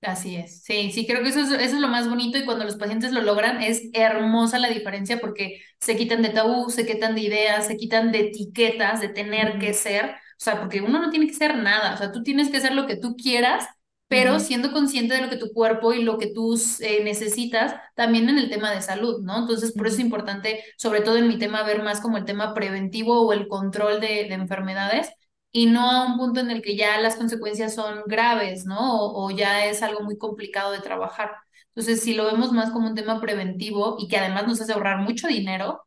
Así 0.00 0.36
es, 0.36 0.62
sí, 0.62 0.92
sí, 0.92 1.06
creo 1.08 1.24
que 1.24 1.30
eso 1.30 1.40
es, 1.40 1.48
eso 1.50 1.74
es 1.74 1.80
lo 1.80 1.88
más 1.88 2.08
bonito 2.08 2.38
y 2.38 2.44
cuando 2.44 2.64
los 2.64 2.76
pacientes 2.76 3.10
lo 3.10 3.20
logran 3.20 3.60
es 3.62 3.82
hermosa 3.94 4.60
la 4.60 4.68
diferencia 4.68 5.18
porque 5.20 5.60
se 5.80 5.96
quitan 5.96 6.22
de 6.22 6.28
tabú, 6.28 6.70
se 6.70 6.86
quitan 6.86 7.16
de 7.16 7.22
ideas, 7.22 7.66
se 7.66 7.76
quitan 7.76 8.12
de 8.12 8.20
etiquetas, 8.28 9.00
de 9.00 9.08
tener 9.08 9.58
que 9.58 9.74
ser, 9.74 10.04
o 10.12 10.14
sea, 10.38 10.60
porque 10.60 10.80
uno 10.82 11.00
no 11.00 11.10
tiene 11.10 11.26
que 11.26 11.34
ser 11.34 11.56
nada, 11.56 11.94
o 11.94 11.96
sea, 11.98 12.12
tú 12.12 12.22
tienes 12.22 12.48
que 12.48 12.60
ser 12.60 12.74
lo 12.74 12.86
que 12.86 12.96
tú 12.96 13.16
quieras 13.16 13.66
pero 14.08 14.40
siendo 14.40 14.72
consciente 14.72 15.14
de 15.14 15.20
lo 15.22 15.28
que 15.30 15.36
tu 15.36 15.52
cuerpo 15.52 15.92
y 15.92 16.02
lo 16.02 16.18
que 16.18 16.28
tú 16.32 16.58
eh, 16.80 17.04
necesitas, 17.04 17.74
también 17.94 18.28
en 18.28 18.38
el 18.38 18.50
tema 18.50 18.70
de 18.72 18.82
salud, 18.82 19.20
¿no? 19.22 19.38
Entonces, 19.40 19.72
por 19.72 19.86
eso 19.86 19.96
es 19.96 20.00
importante, 20.02 20.64
sobre 20.78 21.02
todo 21.02 21.16
en 21.18 21.28
mi 21.28 21.38
tema, 21.38 21.62
ver 21.62 21.82
más 21.82 22.00
como 22.00 22.16
el 22.16 22.24
tema 22.24 22.54
preventivo 22.54 23.22
o 23.26 23.32
el 23.32 23.48
control 23.48 24.00
de, 24.00 24.24
de 24.24 24.34
enfermedades 24.34 25.08
y 25.52 25.66
no 25.66 25.90
a 25.90 26.06
un 26.06 26.18
punto 26.18 26.40
en 26.40 26.50
el 26.50 26.62
que 26.62 26.76
ya 26.76 27.00
las 27.00 27.16
consecuencias 27.16 27.74
son 27.74 28.02
graves, 28.06 28.66
¿no? 28.66 28.78
O, 29.12 29.30
ya 29.30 29.66
es 29.66 29.82
algo 29.82 30.00
muy 30.02 30.18
complicado 30.18 30.72
de 30.72 30.80
trabajar. 30.80 31.32
Entonces, 31.68 32.02
si 32.02 32.14
lo 32.14 32.26
vemos 32.26 32.52
más 32.52 32.70
como 32.70 32.88
un 32.88 32.94
tema 32.94 33.20
preventivo 33.20 33.96
y 33.98 34.08
que 34.08 34.16
además 34.18 34.46
nos 34.46 34.60
hace 34.60 34.72
ahorrar 34.72 34.98
mucho 34.98 35.28
dinero, 35.28 35.84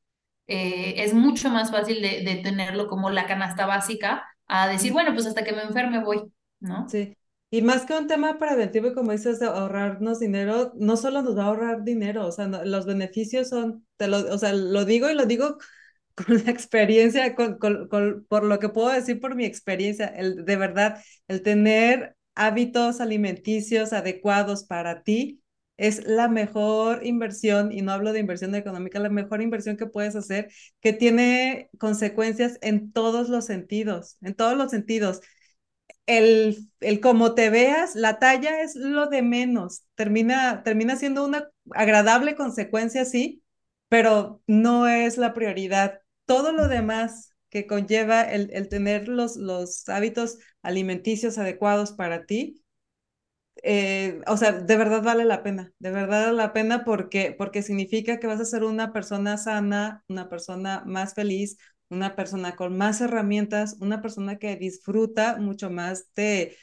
eh, 0.48 0.96
es 1.04 1.14
mucho 1.14 1.50
más 1.50 1.72
fácil 1.72 2.02
de, 2.02 2.22
de 2.24 2.36
tenerlo 2.38 2.88
como 2.88 3.10
la 3.10 3.28
canasta 3.28 3.66
básica 3.66 4.26
a 4.48 4.68
decir, 4.68 4.92
bueno, 4.94 5.14
pues 5.14 5.26
hasta 5.28 5.44
que 5.44 5.54
me 5.54 5.62
enferme 5.64 6.04
voy, 6.04 6.32
¿no? 6.60 6.88
Sí. 6.88 7.16
Y 7.54 7.62
más 7.62 7.86
que 7.86 7.94
un 7.94 8.08
tema 8.08 8.40
preventivo, 8.40 8.88
y 8.88 8.94
como 8.94 9.12
dices, 9.12 9.40
de 9.40 9.48
ahorrarnos 9.48 10.20
dinero, 10.20 10.72
no 10.78 10.96
solo 10.96 11.22
nos 11.22 11.38
va 11.38 11.44
a 11.44 11.48
ahorrar 11.48 11.84
dinero, 11.84 12.26
o 12.26 12.32
sea, 12.32 12.48
los 12.48 12.86
beneficios 12.86 13.50
son, 13.50 13.86
te 13.98 14.08
lo, 14.08 14.20
o 14.34 14.38
sea, 14.38 14.54
lo 14.54 14.86
digo 14.86 15.10
y 15.10 15.16
lo 15.16 15.26
digo 15.26 15.58
con 16.16 16.44
la 16.46 16.52
experiencia, 16.52 17.36
con, 17.36 17.58
con, 17.58 18.26
por 18.30 18.44
lo 18.44 18.60
que 18.60 18.70
puedo 18.70 18.90
decir 18.90 19.20
por 19.20 19.36
mi 19.36 19.44
experiencia, 19.46 20.08
el, 20.08 20.46
de 20.46 20.56
verdad, 20.56 21.04
el 21.28 21.42
tener 21.44 22.16
hábitos 22.36 23.02
alimenticios 23.02 23.92
adecuados 23.92 24.64
para 24.64 25.04
ti 25.04 25.42
es 25.76 26.06
la 26.06 26.30
mejor 26.30 27.06
inversión, 27.06 27.72
y 27.74 27.82
no 27.82 27.92
hablo 27.92 28.14
de 28.14 28.20
inversión 28.20 28.56
económica, 28.56 29.00
la 29.00 29.10
mejor 29.10 29.42
inversión 29.42 29.76
que 29.76 29.88
puedes 29.88 30.16
hacer, 30.16 30.50
que 30.80 30.94
tiene 30.94 31.70
consecuencias 31.80 32.60
en 32.62 32.94
todos 32.94 33.28
los 33.30 33.46
sentidos, 33.46 34.18
en 34.22 34.36
todos 34.36 34.56
los 34.56 34.72
sentidos 34.72 35.20
el, 36.18 36.70
el 36.80 37.00
cómo 37.02 37.36
te 37.36 37.50
veas, 37.50 37.96
la 37.96 38.20
talla 38.20 38.62
es 38.62 38.76
lo 38.76 39.08
de 39.08 39.22
menos. 39.22 39.84
Termina, 39.96 40.64
termina 40.64 40.96
siendo 40.96 41.26
una 41.26 41.50
agradable 41.72 42.36
consecuencia, 42.36 43.06
sí, 43.06 43.44
pero 43.90 44.42
no 44.48 44.88
es 44.88 45.18
la 45.18 45.34
prioridad. 45.34 46.02
todo 46.26 46.52
lo 46.54 46.68
demás 46.68 47.34
que 47.50 47.68
conlleva 47.68 48.22
el, 48.24 48.50
el 48.54 48.70
tener 48.70 49.08
los, 49.10 49.36
los 49.38 49.88
hábitos 49.90 50.38
alimenticios 50.62 51.38
adecuados 51.38 51.92
para 51.94 52.26
ti, 52.26 52.64
eh, 53.64 54.22
o 54.28 54.38
sea, 54.38 54.52
de 54.54 54.78
verdad 54.78 55.04
vale 55.04 55.26
la 55.26 55.44
pena, 55.44 55.72
de 55.80 55.92
verdad 55.92 56.26
vale 56.28 56.38
la 56.38 56.54
pena 56.54 56.84
porque, 56.86 57.36
porque 57.38 57.62
significa 57.62 58.20
que 58.20 58.28
vas 58.28 58.40
a 58.40 58.46
ser 58.46 58.64
una 58.64 58.92
persona 58.94 59.38
sana, 59.38 60.04
una 60.08 60.30
persona 60.30 60.84
más 60.86 61.14
feliz, 61.14 61.58
una 61.92 62.16
persona 62.16 62.56
con 62.56 62.78
más 62.78 63.02
herramientas, 63.02 63.78
una 63.82 64.02
persona 64.02 64.38
que 64.40 64.56
disfruta 64.58 65.38
mucho 65.38 65.70
más 65.72 66.14
de 66.16 66.58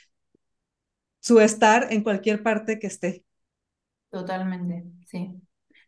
su 1.20 1.38
estar 1.40 1.92
en 1.92 2.02
cualquier 2.02 2.42
parte 2.42 2.78
que 2.80 2.88
esté. 2.88 3.24
Totalmente, 4.10 4.84
sí. 5.06 5.30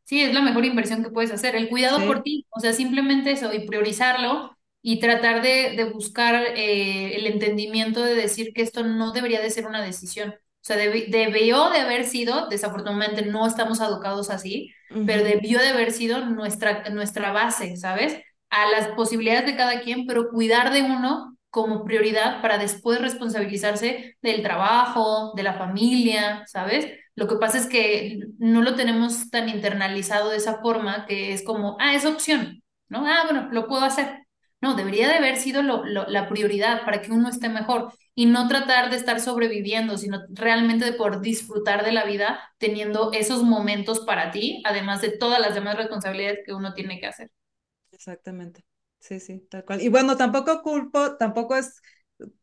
Sí, 0.04 0.20
es 0.22 0.34
la 0.34 0.42
mejor 0.42 0.64
inversión 0.64 1.02
que 1.02 1.10
puedes 1.10 1.30
hacer, 1.30 1.54
el 1.56 1.68
cuidado 1.68 2.04
por 2.04 2.22
ti, 2.22 2.46
o 2.50 2.60
sea, 2.60 2.72
simplemente 2.72 3.30
eso 3.32 3.52
y 3.54 3.66
priorizarlo 3.66 4.56
y 4.82 4.98
tratar 5.00 5.40
de, 5.42 5.74
de 5.76 5.84
buscar 5.84 6.34
eh, 6.56 7.16
el 7.16 7.26
entendimiento 7.26 8.02
de 8.02 8.14
decir 8.14 8.52
que 8.52 8.62
esto 8.62 8.82
no 8.84 9.12
debería 9.12 9.40
de 9.40 9.50
ser 9.50 9.66
una 9.66 9.82
decisión. 9.82 10.30
O 10.32 10.64
sea, 10.64 10.76
debió 10.76 11.70
de 11.70 11.78
haber 11.80 12.04
sido, 12.06 12.48
desafortunadamente 12.48 13.24
no 13.24 13.46
estamos 13.46 13.80
educados 13.80 14.30
así, 14.30 14.74
pero 15.04 15.24
debió 15.24 15.58
de 15.60 15.68
haber 15.68 15.92
sido 15.92 16.24
nuestra, 16.26 16.88
nuestra 16.90 17.32
base, 17.32 17.76
¿sabes? 17.76 18.20
A 18.50 18.68
las 18.70 18.88
posibilidades 18.88 19.46
de 19.46 19.56
cada 19.56 19.80
quien, 19.80 20.06
pero 20.06 20.30
cuidar 20.30 20.72
de 20.72 20.82
uno 20.82 21.36
como 21.50 21.84
prioridad 21.84 22.40
para 22.42 22.58
después 22.58 23.00
responsabilizarse 23.00 24.16
del 24.22 24.42
trabajo, 24.42 25.32
de 25.34 25.42
la 25.42 25.54
familia, 25.54 26.44
¿sabes? 26.46 26.86
Lo 27.16 27.28
que 27.28 27.36
pasa 27.36 27.58
es 27.58 27.66
que 27.66 28.20
no 28.38 28.62
lo 28.62 28.76
tenemos 28.76 29.30
tan 29.30 29.48
internalizado 29.48 30.30
de 30.30 30.36
esa 30.38 30.60
forma 30.60 31.06
que 31.06 31.32
es 31.32 31.44
como, 31.44 31.76
ah, 31.80 31.94
es 31.94 32.06
opción, 32.06 32.62
¿no? 32.88 33.06
Ah, 33.06 33.22
bueno, 33.24 33.48
lo 33.52 33.66
puedo 33.66 33.84
hacer. 33.84 34.26
No, 34.60 34.74
debería 34.74 35.08
de 35.08 35.14
haber 35.14 35.36
sido 35.36 35.62
la 35.62 36.28
prioridad 36.28 36.84
para 36.84 37.00
que 37.00 37.12
uno 37.12 37.28
esté 37.30 37.48
mejor 37.48 37.92
y 38.14 38.26
no 38.26 38.46
tratar 38.48 38.90
de 38.90 38.96
estar 38.96 39.18
sobreviviendo, 39.20 39.96
sino 39.96 40.20
realmente 40.30 40.84
de 40.84 40.92
poder 40.92 41.20
disfrutar 41.20 41.84
de 41.84 41.92
la 41.92 42.04
vida 42.04 42.40
teniendo 42.58 43.10
esos 43.12 43.42
momentos 43.42 44.00
para 44.00 44.30
ti, 44.30 44.62
además 44.66 45.00
de 45.00 45.16
todas 45.16 45.40
las 45.40 45.54
demás 45.54 45.76
responsabilidades 45.76 46.40
que 46.44 46.52
uno 46.52 46.74
tiene 46.74 47.00
que 47.00 47.06
hacer. 47.06 47.30
Exactamente. 48.00 48.64
Sí, 48.98 49.20
sí, 49.20 49.40
tal 49.50 49.64
cual. 49.66 49.82
Y 49.82 49.88
bueno, 49.88 50.16
tampoco 50.16 50.62
culpo, 50.62 51.16
tampoco 51.18 51.54
es 51.56 51.82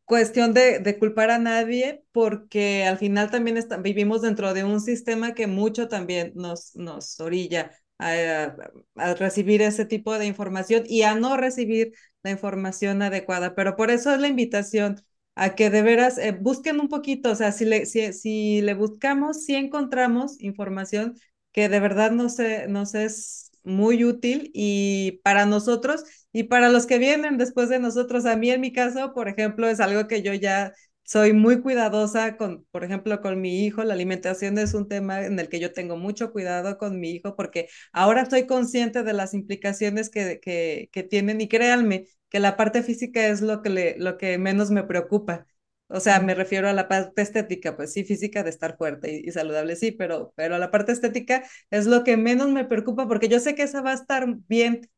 cuestión 0.05 0.53
de, 0.53 0.79
de 0.79 0.99
culpar 0.99 1.31
a 1.31 1.39
nadie, 1.39 2.03
porque 2.11 2.85
al 2.85 2.97
final 2.99 3.31
también 3.31 3.59
vivimos 3.81 4.21
dentro 4.21 4.53
de 4.53 4.63
un 4.63 4.79
sistema 4.81 5.34
que 5.34 5.47
mucho 5.47 5.88
también 5.88 6.34
nos, 6.35 6.75
nos 6.75 7.19
orilla 7.19 7.71
a, 7.97 8.55
a, 8.97 9.13
recibir 9.15 9.63
ese 9.63 9.85
tipo 9.85 10.17
de 10.19 10.27
información 10.27 10.84
y 10.88 11.01
a 11.03 11.15
no 11.15 11.38
recibir 11.38 11.93
la 12.23 12.29
información 12.31 13.01
adecuada. 13.01 13.55
Pero 13.55 13.75
por 13.75 13.89
eso 13.91 14.13
es 14.13 14.19
la 14.21 14.27
invitación 14.27 15.01
a 15.35 15.55
que 15.55 15.71
de 15.71 15.81
veras 15.81 16.17
eh, 16.19 16.34
busquen 16.39 16.79
un 16.79 16.88
poquito, 16.89 17.31
o 17.31 17.35
sea, 17.35 17.51
si 17.51 17.65
le, 17.65 17.85
si, 17.88 18.13
si 18.13 18.61
le 18.61 18.75
buscamos, 18.75 19.43
si 19.45 19.55
encontramos 19.55 20.39
información 20.41 21.15
que 21.51 21.67
de 21.69 21.79
verdad 21.79 22.11
nos, 22.11 22.38
nos 22.69 22.93
es 22.95 23.46
muy 23.68 24.03
útil 24.06 24.52
y 24.53 25.19
para 25.23 25.45
nosotros 25.45 26.03
y 26.31 26.44
para 26.44 26.69
los 26.69 26.85
que 26.88 26.98
vienen 26.99 27.38
después 27.38 27.69
de 27.69 27.80
nosotros. 27.80 28.26
A 28.26 28.35
mí 28.35 28.49
en 28.52 28.61
mi 28.61 28.73
caso, 28.73 29.14
por 29.14 29.27
ejemplo, 29.30 29.68
es 29.68 29.80
algo 29.80 30.07
que 30.07 30.22
yo 30.23 30.34
ya 30.34 30.73
soy 31.03 31.34
muy 31.34 31.61
cuidadosa 31.61 32.35
con, 32.38 32.65
por 32.72 32.84
ejemplo, 32.84 33.22
con 33.22 33.39
mi 33.41 33.65
hijo. 33.65 33.84
La 33.84 33.94
alimentación 33.94 34.57
es 34.57 34.73
un 34.73 34.88
tema 34.89 35.26
en 35.26 35.39
el 35.39 35.49
que 35.49 35.60
yo 35.60 35.73
tengo 35.73 35.98
mucho 35.98 36.31
cuidado 36.31 36.77
con 36.77 36.99
mi 36.99 37.11
hijo 37.11 37.35
porque 37.35 37.69
ahora 37.94 38.22
estoy 38.23 38.45
consciente 38.48 39.03
de 39.03 39.14
las 39.14 39.34
implicaciones 39.34 40.10
que, 40.10 40.39
que, 40.41 40.89
que 40.91 41.03
tienen 41.03 41.41
y 41.41 41.48
créanme, 41.48 42.07
que 42.30 42.39
la 42.39 42.57
parte 42.57 42.84
física 42.84 43.27
es 43.27 43.41
lo 43.41 43.61
que, 43.61 43.69
le, 43.69 43.95
lo 43.99 44.18
que 44.18 44.38
menos 44.38 44.72
me 44.72 44.84
preocupa. 44.84 45.48
O 45.89 45.99
sea, 45.99 46.19
me 46.19 46.35
refiero 46.35 46.68
a 46.68 46.73
la 46.73 46.88
parte 46.88 47.22
estética, 47.22 47.77
pues 47.77 47.93
sí, 47.93 48.03
física 48.03 48.43
de 48.43 48.49
estar 48.49 48.77
fuerte 48.77 49.22
y, 49.23 49.31
saludable, 49.31 49.76
sí, 49.76 49.91
pero, 49.91 50.34
pero 50.35 50.57
la 50.57 50.69
parte 50.69 50.91
estética 50.91 51.43
es 51.69 51.85
lo 51.88 52.03
que 52.03 52.18
menos 52.18 52.49
me 52.49 52.65
preocupa 52.65 53.07
porque 53.07 53.30
yo 53.30 53.39
sé 53.39 53.55
que 53.55 53.64
esa 53.64 53.81
va 53.81 53.91
a 53.91 53.95
estar 53.95 54.27
bien 54.47 54.89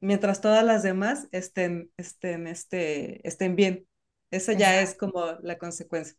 mientras 0.00 0.40
todas 0.40 0.64
las 0.64 0.82
demás 0.82 1.28
estén, 1.32 1.90
estén, 1.96 2.46
este, 2.46 3.26
estén 3.26 3.56
bien. 3.56 3.86
Esa 4.30 4.54
ya 4.54 4.80
es 4.80 4.94
como 4.94 5.22
la 5.42 5.58
consecuencia. 5.58 6.16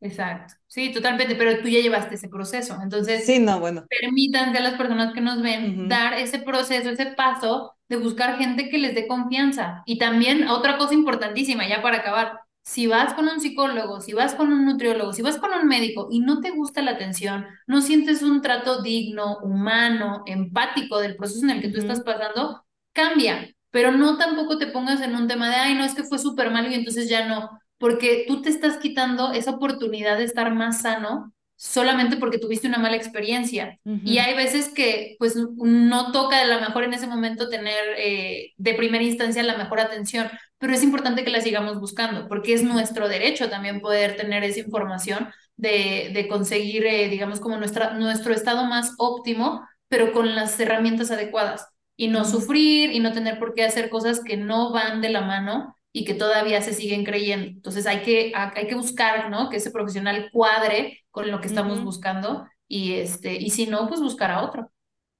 Exacto. 0.00 0.54
Sí, 0.66 0.92
totalmente, 0.92 1.34
pero 1.34 1.60
tú 1.60 1.68
ya 1.68 1.80
llevaste 1.80 2.14
ese 2.14 2.28
proceso. 2.28 2.78
Entonces, 2.82 3.24
sí, 3.24 3.38
no, 3.40 3.58
bueno. 3.58 3.84
permítanse 3.88 4.58
a 4.58 4.62
las 4.62 4.74
personas 4.74 5.12
que 5.12 5.20
nos 5.20 5.42
ven 5.42 5.88
dar 5.88 6.14
ese 6.14 6.38
proceso, 6.38 6.90
ese 6.90 7.06
paso 7.06 7.74
de 7.88 7.96
buscar 7.96 8.38
gente 8.38 8.68
que 8.68 8.78
les 8.78 8.94
dé 8.94 9.08
confianza. 9.08 9.82
Y 9.86 9.98
también 9.98 10.46
otra 10.46 10.76
cosa 10.78 10.94
importantísima, 10.94 11.66
ya 11.68 11.82
para 11.82 11.98
acabar, 11.98 12.40
si 12.68 12.86
vas 12.86 13.14
con 13.14 13.26
un 13.28 13.40
psicólogo, 13.40 14.02
si 14.02 14.12
vas 14.12 14.34
con 14.34 14.52
un 14.52 14.66
nutriólogo, 14.66 15.14
si 15.14 15.22
vas 15.22 15.38
con 15.38 15.54
un 15.54 15.66
médico 15.66 16.08
y 16.10 16.20
no 16.20 16.40
te 16.40 16.50
gusta 16.50 16.82
la 16.82 16.90
atención, 16.90 17.46
no 17.66 17.80
sientes 17.80 18.22
un 18.22 18.42
trato 18.42 18.82
digno, 18.82 19.38
humano, 19.38 20.22
empático 20.26 20.98
del 20.98 21.16
proceso 21.16 21.46
en 21.46 21.50
el 21.50 21.62
que 21.62 21.70
tú 21.70 21.78
estás 21.78 22.00
pasando, 22.00 22.66
cambia. 22.92 23.48
Pero 23.70 23.92
no 23.92 24.18
tampoco 24.18 24.58
te 24.58 24.66
pongas 24.66 25.00
en 25.00 25.16
un 25.16 25.26
tema 25.26 25.48
de, 25.48 25.56
ay, 25.56 25.74
no, 25.76 25.84
es 25.84 25.94
que 25.94 26.04
fue 26.04 26.18
súper 26.18 26.50
malo 26.50 26.68
y 26.68 26.74
entonces 26.74 27.08
ya 27.08 27.26
no 27.26 27.48
porque 27.78 28.24
tú 28.28 28.42
te 28.42 28.50
estás 28.50 28.76
quitando 28.76 29.32
esa 29.32 29.52
oportunidad 29.52 30.18
de 30.18 30.24
estar 30.24 30.52
más 30.52 30.82
sano 30.82 31.32
solamente 31.56 32.16
porque 32.16 32.38
tuviste 32.38 32.68
una 32.68 32.78
mala 32.78 32.96
experiencia. 32.96 33.78
Y 33.84 34.18
hay 34.18 34.36
veces 34.36 34.68
que 34.68 35.16
pues 35.18 35.34
no 35.36 36.12
toca 36.12 36.40
a 36.40 36.46
lo 36.46 36.60
mejor 36.60 36.84
en 36.84 36.92
ese 36.92 37.06
momento 37.06 37.48
tener 37.48 37.82
eh, 37.96 38.52
de 38.56 38.74
primera 38.74 39.02
instancia 39.02 39.42
la 39.42 39.56
mejor 39.56 39.80
atención, 39.80 40.28
pero 40.58 40.72
es 40.74 40.82
importante 40.82 41.24
que 41.24 41.30
la 41.30 41.40
sigamos 41.40 41.80
buscando 41.80 42.28
porque 42.28 42.52
es 42.54 42.62
nuestro 42.62 43.08
derecho 43.08 43.48
también 43.50 43.80
poder 43.80 44.16
tener 44.16 44.44
esa 44.44 44.60
información 44.60 45.28
de, 45.56 46.10
de 46.14 46.28
conseguir, 46.28 46.86
eh, 46.86 47.08
digamos, 47.08 47.40
como 47.40 47.56
nuestra, 47.56 47.94
nuestro 47.94 48.32
estado 48.34 48.64
más 48.66 48.92
óptimo, 48.98 49.66
pero 49.88 50.12
con 50.12 50.34
las 50.34 50.58
herramientas 50.60 51.10
adecuadas 51.10 51.66
y 51.96 52.08
no 52.08 52.24
sufrir 52.24 52.92
y 52.92 53.00
no 53.00 53.12
tener 53.12 53.38
por 53.38 53.54
qué 53.54 53.64
hacer 53.64 53.90
cosas 53.90 54.20
que 54.22 54.36
no 54.36 54.72
van 54.72 55.00
de 55.00 55.08
la 55.10 55.22
mano 55.22 55.74
y 55.92 56.04
que 56.04 56.14
todavía 56.14 56.62
se 56.62 56.74
siguen 56.74 57.04
creyendo. 57.04 57.46
Entonces 57.48 57.86
hay 57.86 58.02
que, 58.02 58.32
hay 58.34 58.66
que 58.66 58.74
buscar, 58.74 59.30
¿no? 59.30 59.48
Que 59.50 59.56
ese 59.56 59.70
profesional 59.70 60.28
cuadre 60.32 61.00
con 61.10 61.30
lo 61.30 61.40
que 61.40 61.48
estamos 61.48 61.82
buscando 61.82 62.46
y, 62.68 62.94
este, 62.94 63.34
y 63.36 63.50
si 63.50 63.66
no, 63.66 63.88
pues 63.88 64.00
buscar 64.00 64.30
a 64.30 64.42
otro. 64.44 64.70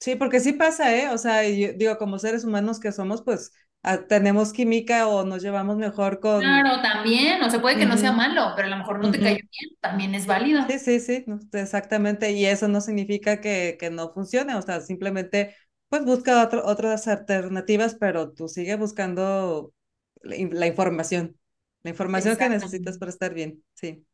Sí, 0.01 0.15
porque 0.17 0.41
sí 0.41 0.53
pasa, 0.53 0.95
¿eh? 0.97 1.09
O 1.11 1.19
sea, 1.19 1.47
yo 1.49 1.73
digo, 1.75 1.99
como 1.99 2.19
seres 2.19 2.45
humanos 2.45 2.79
que 2.79 2.93
somos, 2.93 3.23
pues 3.23 3.53
tenemos 4.09 4.53
química 4.53 5.07
o 5.09 5.25
nos 5.25 5.43
llevamos 5.43 5.77
mejor 5.77 6.21
con... 6.21 6.41
Claro, 6.41 6.83
también, 6.83 7.43
o 7.43 7.51
sea, 7.51 7.61
puede 7.61 7.77
que 7.77 7.87
no 7.87 7.97
sea 7.97 8.13
malo, 8.13 8.53
pero 8.55 8.69
a 8.69 8.71
lo 8.71 8.77
mejor 8.77 9.01
no 9.01 9.11
te 9.11 9.19
cayó 9.19 9.37
bien, 9.37 9.77
también 9.81 10.15
es 10.15 10.27
válido. 10.27 10.67
Sí, 10.69 10.79
sí, 10.79 11.01
sí, 11.01 11.25
exactamente, 11.53 12.33
y 12.33 12.45
eso 12.45 12.69
no 12.69 12.81
significa 12.81 13.41
que, 13.41 13.77
que 13.79 13.91
no 13.91 14.13
funcione, 14.13 14.55
o 14.57 14.63
sea, 14.63 14.81
simplemente, 14.81 15.55
pues 15.89 16.05
busca 16.05 16.49
otras 16.65 17.09
alternativas, 17.09 17.97
pero 17.99 18.33
tú 18.33 18.49
sigue 18.49 18.77
buscando 18.77 19.73
la, 20.23 20.67
información, 20.67 21.37
la 21.83 21.91
información 21.91 22.37
que 22.37 22.49
necesitas 22.49 22.99
para 22.99 23.11
estar 23.11 23.33
bien, 23.33 23.63
sí. 23.75 24.05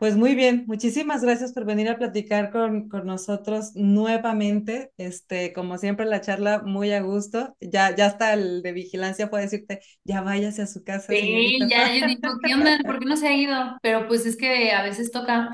Pues 0.00 0.16
muy 0.16 0.34
bien, 0.34 0.64
muchísimas 0.66 1.22
gracias 1.22 1.52
por 1.52 1.66
venir 1.66 1.90
a 1.90 1.98
platicar 1.98 2.50
con, 2.50 2.88
con 2.88 3.04
nosotros 3.04 3.72
nuevamente. 3.74 4.92
Este, 4.96 5.52
como 5.52 5.76
siempre, 5.76 6.06
la 6.06 6.22
charla 6.22 6.62
muy 6.64 6.90
a 6.90 7.02
gusto. 7.02 7.54
Ya, 7.60 7.94
ya 7.94 8.06
hasta 8.06 8.32
el 8.32 8.62
de 8.62 8.72
vigilancia 8.72 9.28
puede 9.28 9.42
decirte, 9.42 9.80
ya 10.02 10.22
váyase 10.22 10.62
a 10.62 10.66
su 10.66 10.84
casa. 10.84 11.12
Sí, 11.12 11.58
ya, 11.68 11.94
yo 11.94 12.06
digo, 12.06 12.30
¿qué 12.42 12.54
onda? 12.54 12.78
¿Por 12.82 12.98
qué 12.98 13.04
no 13.04 13.16
se 13.18 13.28
ha 13.28 13.36
ido? 13.36 13.76
Pero 13.82 14.08
pues 14.08 14.24
es 14.24 14.38
que 14.38 14.70
a 14.70 14.82
veces 14.82 15.10
toca. 15.10 15.50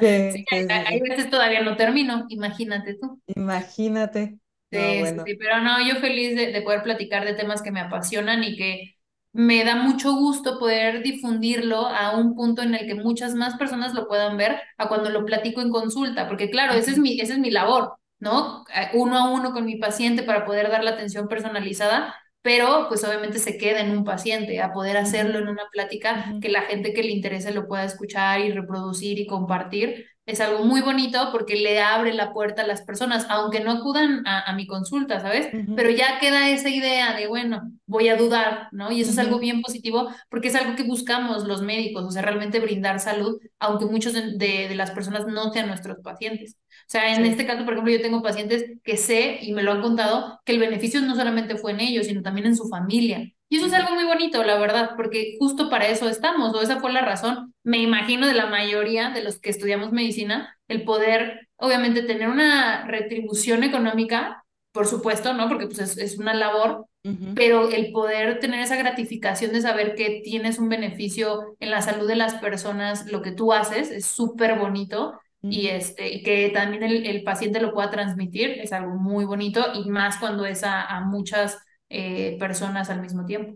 Sí, 0.00 0.44
hay, 0.70 1.00
veces 1.00 1.28
todavía 1.28 1.64
no 1.64 1.76
termino, 1.76 2.24
imagínate 2.28 2.94
tú. 3.00 3.20
Imagínate. 3.34 4.38
sí, 4.70 5.36
pero 5.40 5.60
no, 5.60 5.84
yo 5.84 5.96
feliz 5.96 6.36
de, 6.36 6.52
de 6.52 6.62
poder 6.62 6.84
platicar 6.84 7.24
de 7.24 7.34
temas 7.34 7.62
que 7.62 7.72
me 7.72 7.80
apasionan 7.80 8.44
y 8.44 8.56
que 8.56 8.97
me 9.32 9.64
da 9.64 9.76
mucho 9.76 10.14
gusto 10.14 10.58
poder 10.58 11.02
difundirlo 11.02 11.86
a 11.86 12.16
un 12.16 12.34
punto 12.34 12.62
en 12.62 12.74
el 12.74 12.86
que 12.86 12.94
muchas 12.94 13.34
más 13.34 13.56
personas 13.56 13.94
lo 13.94 14.08
puedan 14.08 14.36
ver 14.36 14.60
a 14.78 14.88
cuando 14.88 15.10
lo 15.10 15.24
platico 15.24 15.60
en 15.60 15.70
consulta, 15.70 16.28
porque 16.28 16.50
claro, 16.50 16.74
ese 16.74 16.92
es 16.92 16.98
mi, 16.98 17.20
esa 17.20 17.34
es 17.34 17.38
mi 17.38 17.50
labor, 17.50 17.94
¿no? 18.18 18.64
Eh, 18.74 18.90
uno 18.94 19.18
a 19.18 19.30
uno 19.30 19.52
con 19.52 19.64
mi 19.64 19.76
paciente 19.76 20.22
para 20.22 20.44
poder 20.44 20.70
dar 20.70 20.82
la 20.84 20.92
atención 20.92 21.28
personalizada, 21.28 22.14
pero 22.42 22.86
pues 22.88 23.04
obviamente 23.04 23.38
se 23.38 23.58
queda 23.58 23.80
en 23.80 23.90
un 23.96 24.04
paciente, 24.04 24.60
a 24.60 24.72
poder 24.72 24.96
hacerlo 24.96 25.38
en 25.38 25.48
una 25.48 25.64
plática 25.70 26.32
que 26.40 26.48
la 26.48 26.62
gente 26.62 26.92
que 26.92 27.02
le 27.02 27.10
interese 27.12 27.52
lo 27.52 27.68
pueda 27.68 27.84
escuchar 27.84 28.40
y 28.40 28.52
reproducir 28.52 29.18
y 29.18 29.26
compartir, 29.26 30.06
es 30.28 30.42
algo 30.42 30.62
muy 30.62 30.82
bonito 30.82 31.30
porque 31.32 31.56
le 31.56 31.80
abre 31.80 32.12
la 32.12 32.34
puerta 32.34 32.60
a 32.60 32.66
las 32.66 32.82
personas, 32.82 33.26
aunque 33.30 33.60
no 33.60 33.72
acudan 33.72 34.22
a, 34.26 34.52
mi 34.52 34.66
consulta, 34.66 35.20
¿sabes? 35.20 35.48
Pero 35.74 35.88
ya 35.88 36.18
queda 36.20 36.50
esa 36.50 36.68
idea 36.68 37.16
de, 37.16 37.26
bueno, 37.26 37.72
voy 37.86 38.08
a 38.08 38.16
dudar, 38.16 38.68
¿no? 38.70 38.92
Y 38.92 39.00
eso 39.00 39.10
es 39.10 39.18
algo 39.18 39.38
bien 39.38 39.62
positivo 39.62 40.10
porque 40.28 40.48
es 40.48 40.54
algo 40.54 40.76
que 40.76 40.82
buscamos 40.82 41.44
los 41.44 41.62
médicos, 41.62 42.04
o 42.04 42.10
sea, 42.10 42.20
realmente 42.20 42.60
brindar 42.60 43.00
salud, 43.00 43.40
aunque 43.58 43.86
muchos 43.86 44.12
de, 44.12 44.36
de, 44.36 44.74
las 44.74 44.90
personas 44.90 45.26
no 45.26 45.50
sean 45.50 45.68
nuestros 45.68 45.96
pacientes. 46.04 46.58
O 46.68 46.90
sea, 46.90 47.14
en 47.16 47.24
este 47.24 47.46
caso, 47.46 47.64
por 47.64 47.72
ejemplo, 47.72 47.92
yo 47.94 48.02
tengo 48.02 48.22
pacientes 48.22 48.66
que 48.84 48.98
sé 48.98 49.38
y 49.40 49.54
me 49.54 49.62
lo 49.62 49.72
han 49.72 49.80
contado 49.80 50.40
que 50.44 50.52
el 50.52 50.58
beneficio 50.58 51.00
no 51.00 51.16
solamente 51.16 51.56
fue 51.56 51.72
en 51.72 51.80
ellos, 51.80 52.06
sino 52.06 52.20
también 52.20 52.48
en 52.48 52.56
su 52.56 52.68
familia. 52.68 53.32
Y 53.50 53.56
eso 53.56 53.66
es 53.66 53.72
algo 53.72 53.94
muy 53.94 54.04
bonito, 54.04 54.44
la 54.44 54.58
verdad, 54.58 54.90
porque 54.94 55.36
justo 55.38 55.70
para 55.70 55.88
eso 55.88 56.08
estamos, 56.08 56.54
o 56.54 56.60
esa 56.60 56.80
fue 56.80 56.92
la 56.92 57.00
razón, 57.00 57.54
me 57.62 57.78
imagino, 57.78 58.26
de 58.26 58.34
la 58.34 58.46
mayoría 58.46 59.08
de 59.10 59.22
los 59.22 59.40
que 59.40 59.48
estudiamos 59.48 59.90
medicina, 59.90 60.58
el 60.68 60.84
poder, 60.84 61.48
obviamente, 61.56 62.02
tener 62.02 62.28
una 62.28 62.86
retribución 62.86 63.64
económica, 63.64 64.44
por 64.72 64.86
supuesto, 64.86 65.32
¿no? 65.32 65.48
Porque 65.48 65.66
pues 65.66 65.96
es, 65.96 66.18
una 66.18 66.34
labor, 66.34 66.86
pero 67.34 67.70
el 67.70 67.90
poder 67.90 68.38
tener 68.38 68.60
esa 68.60 68.76
gratificación 68.76 69.52
de 69.52 69.62
saber 69.62 69.94
que 69.94 70.20
tienes 70.22 70.58
un 70.58 70.68
beneficio 70.68 71.56
en 71.58 71.70
la 71.70 71.80
salud 71.80 72.06
de 72.06 72.16
las 72.16 72.34
personas, 72.34 73.10
lo 73.10 73.22
que 73.22 73.32
tú 73.32 73.54
haces, 73.54 73.90
es 73.90 74.04
súper 74.04 74.58
bonito. 74.58 75.18
Y 75.40 75.68
este, 75.68 76.22
que 76.22 76.50
también 76.50 76.82
el, 76.82 77.22
paciente 77.22 77.60
lo 77.60 77.72
pueda 77.72 77.90
transmitir 77.90 78.50
es 78.60 78.72
algo 78.72 78.96
muy 78.96 79.24
bonito 79.24 79.64
y 79.72 79.88
más 79.88 80.18
cuando 80.18 80.44
es 80.44 80.64
a, 80.64 80.82
a 80.82 81.00
muchas 81.00 81.58
eh, 81.88 82.36
personas 82.38 82.90
al 82.90 83.00
mismo 83.00 83.24
tiempo. 83.26 83.54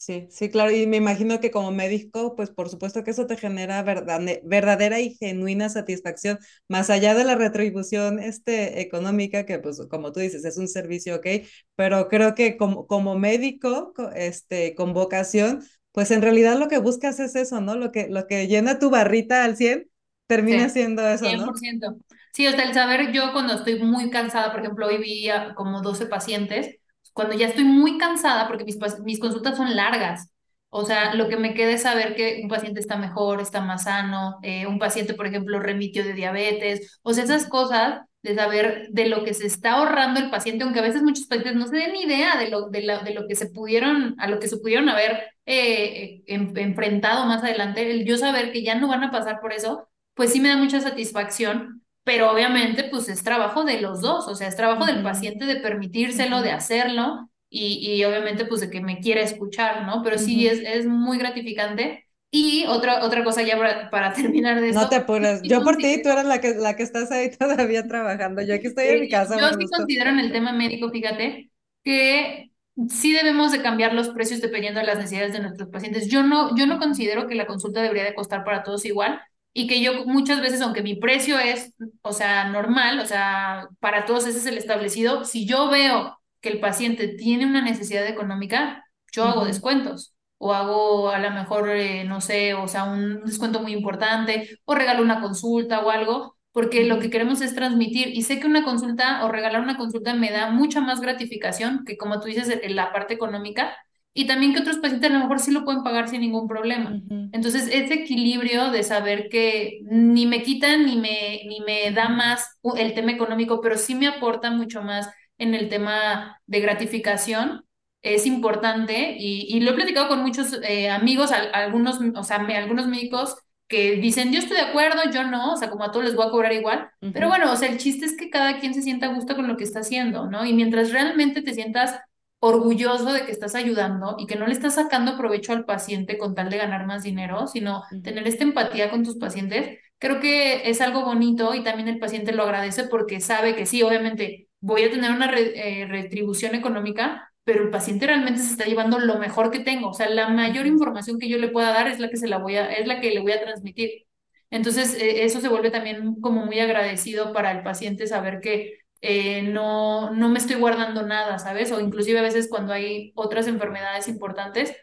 Sí, 0.00 0.28
sí, 0.30 0.48
claro, 0.48 0.70
y 0.70 0.86
me 0.86 0.96
imagino 0.96 1.40
que 1.40 1.50
como 1.50 1.72
médico, 1.72 2.36
pues 2.36 2.50
por 2.50 2.68
supuesto 2.68 3.02
que 3.02 3.10
eso 3.10 3.26
te 3.26 3.36
genera 3.36 3.82
verdadera 3.82 5.00
y 5.00 5.16
genuina 5.16 5.68
satisfacción, 5.68 6.38
más 6.68 6.88
allá 6.88 7.14
de 7.16 7.24
la 7.24 7.34
retribución 7.34 8.20
este, 8.20 8.80
económica, 8.80 9.44
que 9.44 9.58
pues 9.58 9.80
como 9.90 10.12
tú 10.12 10.20
dices, 10.20 10.44
es 10.44 10.56
un 10.56 10.68
servicio, 10.68 11.16
ok, 11.16 11.26
pero 11.74 12.06
creo 12.08 12.36
que 12.36 12.56
como, 12.56 12.86
como 12.86 13.18
médico, 13.18 13.92
este, 14.14 14.76
con 14.76 14.92
vocación, 14.92 15.64
pues 15.90 16.12
en 16.12 16.22
realidad 16.22 16.56
lo 16.60 16.68
que 16.68 16.78
buscas 16.78 17.18
es 17.18 17.34
eso, 17.34 17.60
¿no? 17.60 17.74
Lo 17.74 17.90
que, 17.90 18.06
lo 18.08 18.28
que 18.28 18.46
llena 18.46 18.78
tu 18.78 18.90
barrita 18.90 19.42
al 19.42 19.56
100 19.56 19.90
termina 20.28 20.68
siendo 20.68 21.06
eso, 21.08 21.24
100%. 21.24 21.90
¿no? 21.90 21.98
Sí, 22.32 22.46
o 22.46 22.52
sea, 22.52 22.68
el 22.68 22.74
saber 22.74 23.10
yo 23.10 23.32
cuando 23.32 23.54
estoy 23.54 23.82
muy 23.82 24.10
cansada, 24.10 24.52
por 24.52 24.60
ejemplo, 24.60 24.86
hoy 24.86 24.98
vi 24.98 25.28
como 25.56 25.82
12 25.82 26.06
pacientes, 26.06 26.76
cuando 27.18 27.34
ya 27.34 27.48
estoy 27.48 27.64
muy 27.64 27.98
cansada, 27.98 28.46
porque 28.46 28.62
mis, 28.64 28.78
mis 29.02 29.18
consultas 29.18 29.56
son 29.56 29.74
largas, 29.74 30.30
o 30.68 30.84
sea, 30.84 31.14
lo 31.14 31.28
que 31.28 31.36
me 31.36 31.52
queda 31.52 31.72
es 31.72 31.82
saber 31.82 32.14
que 32.14 32.38
un 32.44 32.48
paciente 32.48 32.78
está 32.78 32.96
mejor, 32.96 33.40
está 33.40 33.60
más 33.60 33.82
sano, 33.82 34.38
eh, 34.44 34.68
un 34.68 34.78
paciente, 34.78 35.14
por 35.14 35.26
ejemplo, 35.26 35.58
remitió 35.58 36.04
de 36.04 36.12
diabetes, 36.12 37.00
o 37.02 37.12
sea, 37.12 37.24
esas 37.24 37.48
cosas 37.48 38.02
de 38.22 38.36
saber 38.36 38.86
de 38.90 39.06
lo 39.08 39.24
que 39.24 39.34
se 39.34 39.46
está 39.46 39.72
ahorrando 39.72 40.20
el 40.20 40.30
paciente, 40.30 40.62
aunque 40.62 40.78
a 40.78 40.82
veces 40.82 41.02
muchos 41.02 41.26
pacientes 41.26 41.56
no 41.56 41.66
se 41.66 41.74
den 41.78 41.96
idea 41.96 42.38
de 42.38 42.50
lo, 42.50 42.68
de, 42.68 42.82
de 43.04 43.14
lo 43.14 43.26
que 43.26 43.34
se 43.34 43.46
pudieron, 43.50 44.14
a 44.18 44.28
lo 44.28 44.38
que 44.38 44.46
se 44.46 44.58
pudieron 44.58 44.88
haber 44.88 45.24
eh, 45.44 46.22
enfrentado 46.28 47.26
más 47.26 47.42
adelante, 47.42 47.90
el 47.90 48.04
yo 48.04 48.16
saber 48.16 48.52
que 48.52 48.62
ya 48.62 48.76
no 48.76 48.86
van 48.86 49.02
a 49.02 49.10
pasar 49.10 49.40
por 49.40 49.52
eso, 49.52 49.88
pues 50.14 50.32
sí 50.32 50.38
me 50.38 50.50
da 50.50 50.56
mucha 50.56 50.80
satisfacción 50.80 51.82
pero 52.08 52.32
obviamente 52.32 52.84
pues 52.84 53.10
es 53.10 53.22
trabajo 53.22 53.64
de 53.64 53.82
los 53.82 54.00
dos, 54.00 54.28
o 54.28 54.34
sea, 54.34 54.48
es 54.48 54.56
trabajo 54.56 54.86
del 54.86 55.02
paciente 55.02 55.44
de 55.44 55.56
permitírselo, 55.56 56.40
de 56.40 56.52
hacerlo 56.52 57.28
y, 57.50 57.86
y, 57.86 58.02
obviamente 58.06 58.46
pues 58.46 58.62
de 58.62 58.70
que 58.70 58.80
me 58.80 59.00
quiera 59.00 59.20
escuchar, 59.20 59.84
¿no? 59.84 60.02
Pero 60.02 60.16
sí 60.16 60.46
es, 60.46 60.60
es 60.60 60.86
muy 60.86 61.18
gratificante. 61.18 62.06
Y 62.30 62.64
otra, 62.66 63.04
otra 63.04 63.22
cosa 63.24 63.42
ya 63.42 63.58
para, 63.90 64.12
terminar 64.14 64.58
de 64.58 64.70
esto. 64.70 64.80
No 64.80 64.88
te 64.88 64.96
apures, 64.96 65.42
yo 65.44 65.62
por 65.62 65.76
ti, 65.76 66.00
tú 66.02 66.08
eres 66.08 66.24
la 66.24 66.40
que, 66.40 66.54
la 66.54 66.76
que 66.76 66.82
estás 66.82 67.10
ahí 67.10 67.30
todavía 67.38 67.86
trabajando, 67.86 68.40
yo 68.40 68.54
aquí 68.54 68.68
estoy 68.68 68.86
en 68.86 69.00
mi 69.00 69.10
casa. 69.10 69.38
Yo 69.38 69.50
sí 69.58 69.66
considero 69.66 70.08
en 70.08 70.20
el 70.20 70.32
tema 70.32 70.52
médico, 70.52 70.88
fíjate, 70.88 71.50
que 71.84 72.52
sí 72.88 73.12
debemos 73.12 73.52
de 73.52 73.60
cambiar 73.60 73.92
los 73.92 74.08
precios 74.08 74.40
dependiendo 74.40 74.80
de 74.80 74.86
las 74.86 74.96
necesidades 74.96 75.34
de 75.34 75.40
nuestros 75.40 75.68
pacientes. 75.68 76.08
Yo 76.08 76.22
no, 76.22 76.56
yo 76.56 76.66
no 76.66 76.78
considero 76.78 77.26
que 77.26 77.34
la 77.34 77.44
consulta 77.44 77.82
debería 77.82 78.04
de 78.04 78.14
costar 78.14 78.44
para 78.44 78.62
todos 78.62 78.86
igual, 78.86 79.20
y 79.52 79.66
que 79.66 79.80
yo 79.82 80.04
muchas 80.06 80.40
veces, 80.40 80.60
aunque 80.60 80.82
mi 80.82 80.96
precio 80.96 81.38
es, 81.38 81.74
o 82.02 82.12
sea, 82.12 82.48
normal, 82.50 83.00
o 83.00 83.06
sea, 83.06 83.68
para 83.80 84.04
todos 84.06 84.26
ese 84.26 84.38
es 84.38 84.46
el 84.46 84.58
establecido, 84.58 85.24
si 85.24 85.46
yo 85.46 85.68
veo 85.70 86.18
que 86.40 86.50
el 86.50 86.60
paciente 86.60 87.08
tiene 87.08 87.46
una 87.46 87.62
necesidad 87.62 88.06
económica, 88.06 88.84
yo 89.12 89.24
hago 89.24 89.44
descuentos 89.44 90.14
o 90.38 90.54
hago 90.54 91.10
a 91.10 91.18
lo 91.18 91.30
mejor, 91.32 91.68
eh, 91.70 92.04
no 92.04 92.20
sé, 92.20 92.54
o 92.54 92.68
sea, 92.68 92.84
un 92.84 93.24
descuento 93.24 93.60
muy 93.60 93.72
importante 93.72 94.48
o 94.64 94.74
regalo 94.74 95.02
una 95.02 95.20
consulta 95.20 95.80
o 95.84 95.90
algo, 95.90 96.36
porque 96.52 96.84
lo 96.84 96.98
que 97.00 97.10
queremos 97.10 97.40
es 97.40 97.54
transmitir 97.54 98.08
y 98.08 98.22
sé 98.22 98.38
que 98.40 98.46
una 98.46 98.64
consulta 98.64 99.24
o 99.24 99.28
regalar 99.30 99.62
una 99.62 99.76
consulta 99.76 100.14
me 100.14 100.30
da 100.30 100.50
mucha 100.50 100.80
más 100.80 101.00
gratificación 101.00 101.84
que 101.84 101.96
como 101.96 102.20
tú 102.20 102.26
dices, 102.28 102.48
en 102.62 102.76
la 102.76 102.92
parte 102.92 103.14
económica, 103.14 103.76
y 104.14 104.26
también 104.26 104.52
que 104.52 104.60
otros 104.60 104.78
pacientes 104.78 105.10
a 105.10 105.12
lo 105.12 105.20
mejor 105.20 105.38
sí 105.38 105.52
lo 105.52 105.64
pueden 105.64 105.82
pagar 105.82 106.08
sin 106.08 106.20
ningún 106.20 106.48
problema. 106.48 107.00
Entonces, 107.32 107.68
ese 107.72 107.94
equilibrio 107.94 108.70
de 108.70 108.82
saber 108.82 109.28
que 109.28 109.80
ni 109.82 110.26
me 110.26 110.42
quitan 110.42 110.86
ni 110.86 110.96
me, 110.96 111.42
ni 111.46 111.60
me 111.60 111.90
da 111.92 112.08
más 112.08 112.58
el 112.76 112.94
tema 112.94 113.12
económico, 113.12 113.60
pero 113.60 113.76
sí 113.76 113.94
me 113.94 114.08
aporta 114.08 114.50
mucho 114.50 114.82
más 114.82 115.08
en 115.38 115.54
el 115.54 115.68
tema 115.68 116.40
de 116.46 116.60
gratificación, 116.60 117.64
es 118.02 118.26
importante 118.26 119.16
y, 119.18 119.60
lo 119.60 119.72
he 119.72 119.74
platicado 119.74 120.08
con 120.08 120.22
muchos 120.22 120.58
eh, 120.62 120.88
amigos, 120.88 121.30
algunos, 121.32 121.98
o 122.14 122.22
sea, 122.22 122.36
algunos 122.36 122.86
médicos 122.86 123.36
que 123.66 123.96
dicen, 123.96 124.32
yo 124.32 124.38
estoy 124.38 124.56
de 124.56 124.62
acuerdo, 124.62 125.02
yo 125.12 125.24
no, 125.24 125.52
o 125.52 125.56
sea, 125.56 125.68
como 125.68 125.84
a 125.84 125.90
todos 125.90 126.06
les 126.06 126.14
voy 126.14 126.26
a 126.26 126.30
cobrar 126.30 126.52
igual, 126.52 126.90
pero 127.12 127.28
bueno, 127.28 127.52
o 127.52 127.56
sea, 127.56 127.68
el 127.68 127.78
chiste 127.78 128.06
es 128.06 128.16
que 128.16 128.30
cada 128.30 128.58
quien 128.60 128.72
se 128.72 128.82
sienta 128.82 129.06
a 129.06 129.14
gusto 129.14 129.36
con 129.36 129.46
lo 129.46 129.56
que 129.56 129.64
está 129.64 129.80
haciendo, 129.80 130.26
¿no? 130.26 130.46
Y 130.46 130.54
mientras 130.54 130.90
realmente 130.90 131.42
te 131.42 131.52
sientas 131.52 132.00
orgulloso 132.40 133.12
de 133.12 133.24
que 133.26 133.32
estás 133.32 133.54
ayudando 133.54 134.16
y 134.18 134.26
que 134.26 134.36
no 134.36 134.46
le 134.46 134.52
estás 134.52 134.74
sacando 134.76 135.16
provecho 135.16 135.52
al 135.52 135.64
paciente 135.64 136.18
con 136.18 136.34
tal 136.34 136.50
de 136.50 136.58
ganar 136.58 136.86
más 136.86 137.02
dinero, 137.02 137.46
sino 137.46 137.82
tener 138.02 138.26
esta 138.28 138.44
empatía 138.44 138.90
con 138.90 139.04
tus 139.04 139.16
pacientes, 139.16 139.78
creo 139.98 140.20
que 140.20 140.68
es 140.70 140.80
algo 140.80 141.04
bonito 141.04 141.54
y 141.54 141.64
también 141.64 141.88
el 141.88 141.98
paciente 141.98 142.32
lo 142.32 142.44
agradece 142.44 142.84
porque 142.84 143.20
sabe 143.20 143.56
que 143.56 143.66
sí, 143.66 143.82
obviamente 143.82 144.48
voy 144.60 144.84
a 144.84 144.90
tener 144.90 145.10
una 145.10 145.30
eh, 145.36 145.86
retribución 145.88 146.54
económica, 146.54 147.32
pero 147.44 147.64
el 147.64 147.70
paciente 147.70 148.06
realmente 148.06 148.40
se 148.40 148.52
está 148.52 148.64
llevando 148.66 148.98
lo 148.98 149.18
mejor 149.18 149.50
que 149.50 149.60
tengo, 149.60 149.88
o 149.90 149.94
sea, 149.94 150.08
la 150.08 150.28
mayor 150.28 150.66
información 150.66 151.18
que 151.18 151.28
yo 151.28 151.38
le 151.38 151.48
pueda 151.48 151.72
dar 151.72 151.88
es 151.88 151.98
la 151.98 152.08
que 152.10 152.16
se 152.16 152.28
la 152.28 152.38
voy 152.38 152.56
a 152.56 152.66
es 152.72 152.86
la 152.86 153.00
que 153.00 153.10
le 153.10 153.20
voy 153.20 153.32
a 153.32 153.40
transmitir. 153.40 154.06
Entonces, 154.50 154.94
eh, 154.94 155.24
eso 155.24 155.40
se 155.40 155.48
vuelve 155.48 155.70
también 155.70 156.20
como 156.20 156.44
muy 156.46 156.58
agradecido 156.60 157.32
para 157.32 157.50
el 157.52 157.62
paciente 157.62 158.06
saber 158.06 158.40
que 158.40 158.78
eh, 159.00 159.42
no, 159.42 160.10
no 160.10 160.28
me 160.28 160.38
estoy 160.38 160.56
guardando 160.56 161.02
nada, 161.02 161.38
¿sabes? 161.38 161.72
O 161.72 161.80
inclusive 161.80 162.18
a 162.18 162.22
veces 162.22 162.48
cuando 162.50 162.72
hay 162.72 163.12
otras 163.14 163.46
enfermedades 163.46 164.08
importantes, 164.08 164.74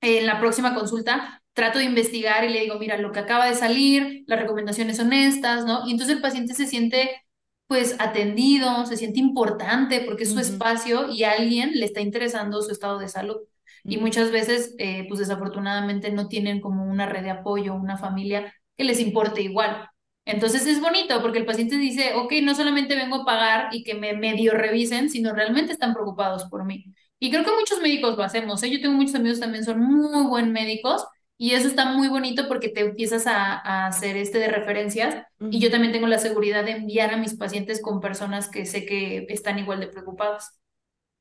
en 0.00 0.26
la 0.26 0.38
próxima 0.40 0.74
consulta 0.74 1.42
trato 1.52 1.78
de 1.78 1.86
investigar 1.86 2.44
y 2.44 2.50
le 2.50 2.60
digo, 2.60 2.78
mira, 2.78 2.98
lo 2.98 3.12
que 3.12 3.20
acaba 3.20 3.46
de 3.46 3.54
salir, 3.54 4.24
las 4.26 4.38
recomendaciones 4.40 4.98
son 4.98 5.12
estas, 5.12 5.64
¿no? 5.64 5.86
Y 5.86 5.92
entonces 5.92 6.16
el 6.16 6.22
paciente 6.22 6.54
se 6.54 6.66
siente 6.66 7.22
pues 7.66 7.96
atendido, 7.98 8.86
se 8.86 8.96
siente 8.96 9.18
importante 9.20 10.02
porque 10.02 10.24
es 10.24 10.32
su 10.32 10.38
espacio 10.38 11.10
y 11.10 11.24
a 11.24 11.32
alguien 11.32 11.72
le 11.74 11.86
está 11.86 12.00
interesando 12.00 12.62
su 12.62 12.70
estado 12.72 12.98
de 12.98 13.08
salud. 13.08 13.38
Y 13.84 13.98
muchas 13.98 14.30
veces, 14.30 14.74
eh, 14.78 15.06
pues 15.08 15.20
desafortunadamente 15.20 16.10
no 16.12 16.28
tienen 16.28 16.60
como 16.60 16.84
una 16.84 17.06
red 17.06 17.22
de 17.22 17.30
apoyo, 17.30 17.74
una 17.74 17.96
familia 17.98 18.52
que 18.76 18.84
les 18.84 19.00
importe 19.00 19.42
igual. 19.42 19.88
Entonces 20.26 20.66
es 20.66 20.80
bonito 20.80 21.22
porque 21.22 21.38
el 21.38 21.46
paciente 21.46 21.76
dice, 21.78 22.14
ok, 22.16 22.32
no 22.42 22.54
solamente 22.54 22.96
vengo 22.96 23.22
a 23.22 23.24
pagar 23.24 23.68
y 23.72 23.84
que 23.84 23.94
me 23.94 24.12
medio 24.12 24.52
revisen, 24.52 25.08
sino 25.08 25.32
realmente 25.32 25.72
están 25.72 25.94
preocupados 25.94 26.44
por 26.46 26.64
mí. 26.64 26.84
Y 27.18 27.30
creo 27.30 27.44
que 27.44 27.52
muchos 27.58 27.80
médicos 27.80 28.16
lo 28.16 28.24
hacemos. 28.24 28.62
¿eh? 28.62 28.70
Yo 28.70 28.80
tengo 28.80 28.94
muchos 28.94 29.14
amigos 29.14 29.40
también 29.40 29.64
son 29.64 29.80
muy 29.80 30.26
buen 30.26 30.52
médicos 30.52 31.06
y 31.38 31.52
eso 31.52 31.68
está 31.68 31.92
muy 31.92 32.08
bonito 32.08 32.48
porque 32.48 32.68
te 32.68 32.80
empiezas 32.80 33.26
a, 33.26 33.86
hacer 33.86 34.16
este 34.16 34.38
de 34.38 34.48
referencias 34.48 35.24
y 35.50 35.60
yo 35.60 35.70
también 35.70 35.92
tengo 35.92 36.06
la 36.08 36.18
seguridad 36.18 36.64
de 36.64 36.72
enviar 36.72 37.14
a 37.14 37.18
mis 37.18 37.36
pacientes 37.36 37.80
con 37.80 38.00
personas 38.00 38.48
que 38.48 38.66
sé 38.66 38.84
que 38.84 39.26
están 39.28 39.58
igual 39.58 39.80
de 39.80 39.88
preocupadas. 39.88 40.58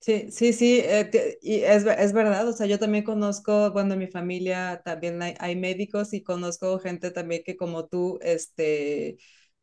Sí, 0.05 0.27
sí, 0.31 0.53
sí, 0.53 0.81
eh, 0.83 1.39
y 1.41 1.55
es, 1.63 1.83
es, 1.83 2.13
verdad, 2.13 2.47
o 2.47 2.53
sea, 2.53 2.67
yo 2.67 2.77
también 2.77 3.03
conozco, 3.03 3.71
bueno, 3.71 3.93
en 3.93 3.99
mi 4.01 4.07
familia 4.07 4.79
también 4.85 5.19
hay, 5.23 5.33
hay, 5.39 5.55
médicos 5.55 6.13
y 6.13 6.21
conozco 6.21 6.77
gente 6.77 7.09
también 7.09 7.41
que 7.43 7.57
como 7.57 7.87
tú, 7.87 8.19
este, 8.21 9.17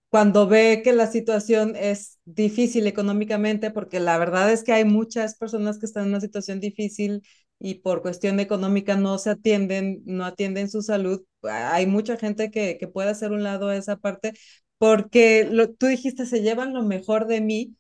cuando 0.08 0.48
ve 0.48 0.82
que 0.84 0.92
la 0.92 1.08
situación 1.08 1.76
es 1.76 2.20
difícil 2.24 2.86
económicamente, 2.86 3.72
porque 3.72 4.00
la 4.00 4.18
verdad 4.18 4.52
es 4.52 4.64
que 4.64 4.72
hay 4.72 4.84
muchas 4.86 5.36
personas 5.36 5.78
que 5.78 5.86
están 5.86 6.04
en 6.04 6.10
una 6.10 6.20
situación 6.20 6.60
difícil 6.60 7.22
y 7.58 7.76
por 7.76 8.02
cuestión 8.02 8.40
económica 8.40 8.96
no 8.96 9.18
se 9.18 9.30
atienden, 9.30 10.02
no 10.06 10.24
atienden 10.24 10.70
su 10.70 10.82
salud, 10.82 11.24
hay 11.42 11.86
mucha 11.86 12.16
gente 12.16 12.50
que, 12.52 12.78
que 12.78 12.88
puede 12.88 13.10
hacer 13.10 13.32
un 13.32 13.44
lado 13.44 13.68
a 13.68 13.76
esa 13.76 13.96
parte, 13.96 14.32
porque 14.78 15.48
lo, 15.50 15.72
tú 15.72 15.86
dijiste, 15.86 16.26
se 16.26 16.42
llevan 16.42 16.74
lo 16.74 16.82
mejor 16.82 17.26
de 17.26 17.40
mí 17.40 17.76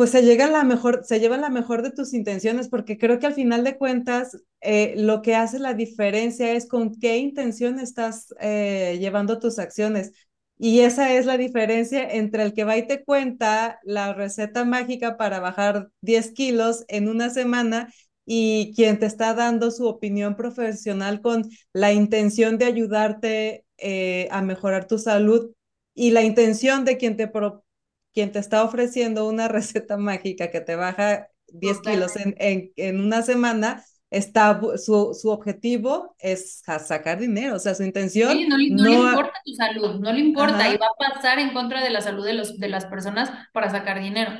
pues 0.00 0.12
se 0.12 0.22
llega 0.22 0.46
la 0.48 0.64
mejor, 0.64 1.02
se 1.04 1.20
lleva 1.20 1.36
la 1.36 1.50
mejor 1.50 1.82
de 1.82 1.90
tus 1.90 2.14
intenciones, 2.14 2.70
porque 2.70 2.96
creo 2.96 3.18
que 3.18 3.26
al 3.26 3.34
final 3.34 3.64
de 3.64 3.76
cuentas 3.76 4.34
eh, 4.62 4.94
lo 4.96 5.20
que 5.20 5.34
hace 5.34 5.58
la 5.58 5.74
diferencia 5.74 6.52
es 6.52 6.66
con 6.66 6.94
qué 6.94 7.18
intención 7.18 7.78
estás 7.78 8.34
eh, 8.40 8.96
llevando 8.98 9.38
tus 9.38 9.58
acciones. 9.58 10.12
Y 10.56 10.80
esa 10.80 11.12
es 11.12 11.26
la 11.26 11.36
diferencia 11.36 12.02
entre 12.10 12.44
el 12.44 12.54
que 12.54 12.64
va 12.64 12.78
y 12.78 12.86
te 12.86 13.04
cuenta 13.04 13.78
la 13.82 14.14
receta 14.14 14.64
mágica 14.64 15.18
para 15.18 15.38
bajar 15.38 15.90
10 16.00 16.32
kilos 16.32 16.86
en 16.88 17.06
una 17.06 17.28
semana 17.28 17.92
y 18.24 18.72
quien 18.74 18.98
te 19.00 19.04
está 19.04 19.34
dando 19.34 19.70
su 19.70 19.86
opinión 19.86 20.34
profesional 20.34 21.20
con 21.20 21.50
la 21.74 21.92
intención 21.92 22.56
de 22.56 22.64
ayudarte 22.64 23.66
eh, 23.76 24.28
a 24.30 24.40
mejorar 24.40 24.86
tu 24.86 24.96
salud 24.96 25.50
y 25.92 26.12
la 26.12 26.22
intención 26.22 26.86
de 26.86 26.96
quien 26.96 27.18
te, 27.18 27.28
pro, 27.28 27.64
quien 28.12 28.32
te 28.32 28.38
está 28.38 28.64
ofreciendo 28.64 29.28
una 29.28 29.48
receta 29.48 29.96
mágica 29.96 30.50
que 30.50 30.60
te 30.60 30.76
baja 30.76 31.28
10 31.52 31.80
kilos 31.80 32.16
en, 32.16 32.34
en, 32.38 32.72
en, 32.76 33.00
una 33.00 33.22
semana, 33.22 33.84
está 34.10 34.60
su, 34.76 35.14
su 35.14 35.30
objetivo 35.30 36.14
es 36.18 36.60
sacar 36.60 37.18
dinero, 37.18 37.56
o 37.56 37.58
sea, 37.58 37.74
su 37.74 37.82
intención. 37.82 38.32
Sí, 38.32 38.46
no, 38.46 38.56
no, 38.56 38.84
no, 38.84 38.88
le 38.88 38.94
importa 38.94 39.32
tu 39.44 39.52
salud, 39.54 40.00
no 40.00 40.12
le 40.12 40.20
importa 40.20 40.58
Ajá. 40.58 40.74
y 40.74 40.76
va 40.76 40.86
a 40.86 41.14
pasar 41.14 41.38
en 41.38 41.52
contra 41.52 41.82
de 41.82 41.90
la 41.90 42.00
salud 42.00 42.24
de, 42.24 42.34
los, 42.34 42.58
de 42.58 42.68
las 42.68 42.86
personas 42.86 43.30
para 43.52 43.70
sacar 43.70 44.00
dinero. 44.00 44.32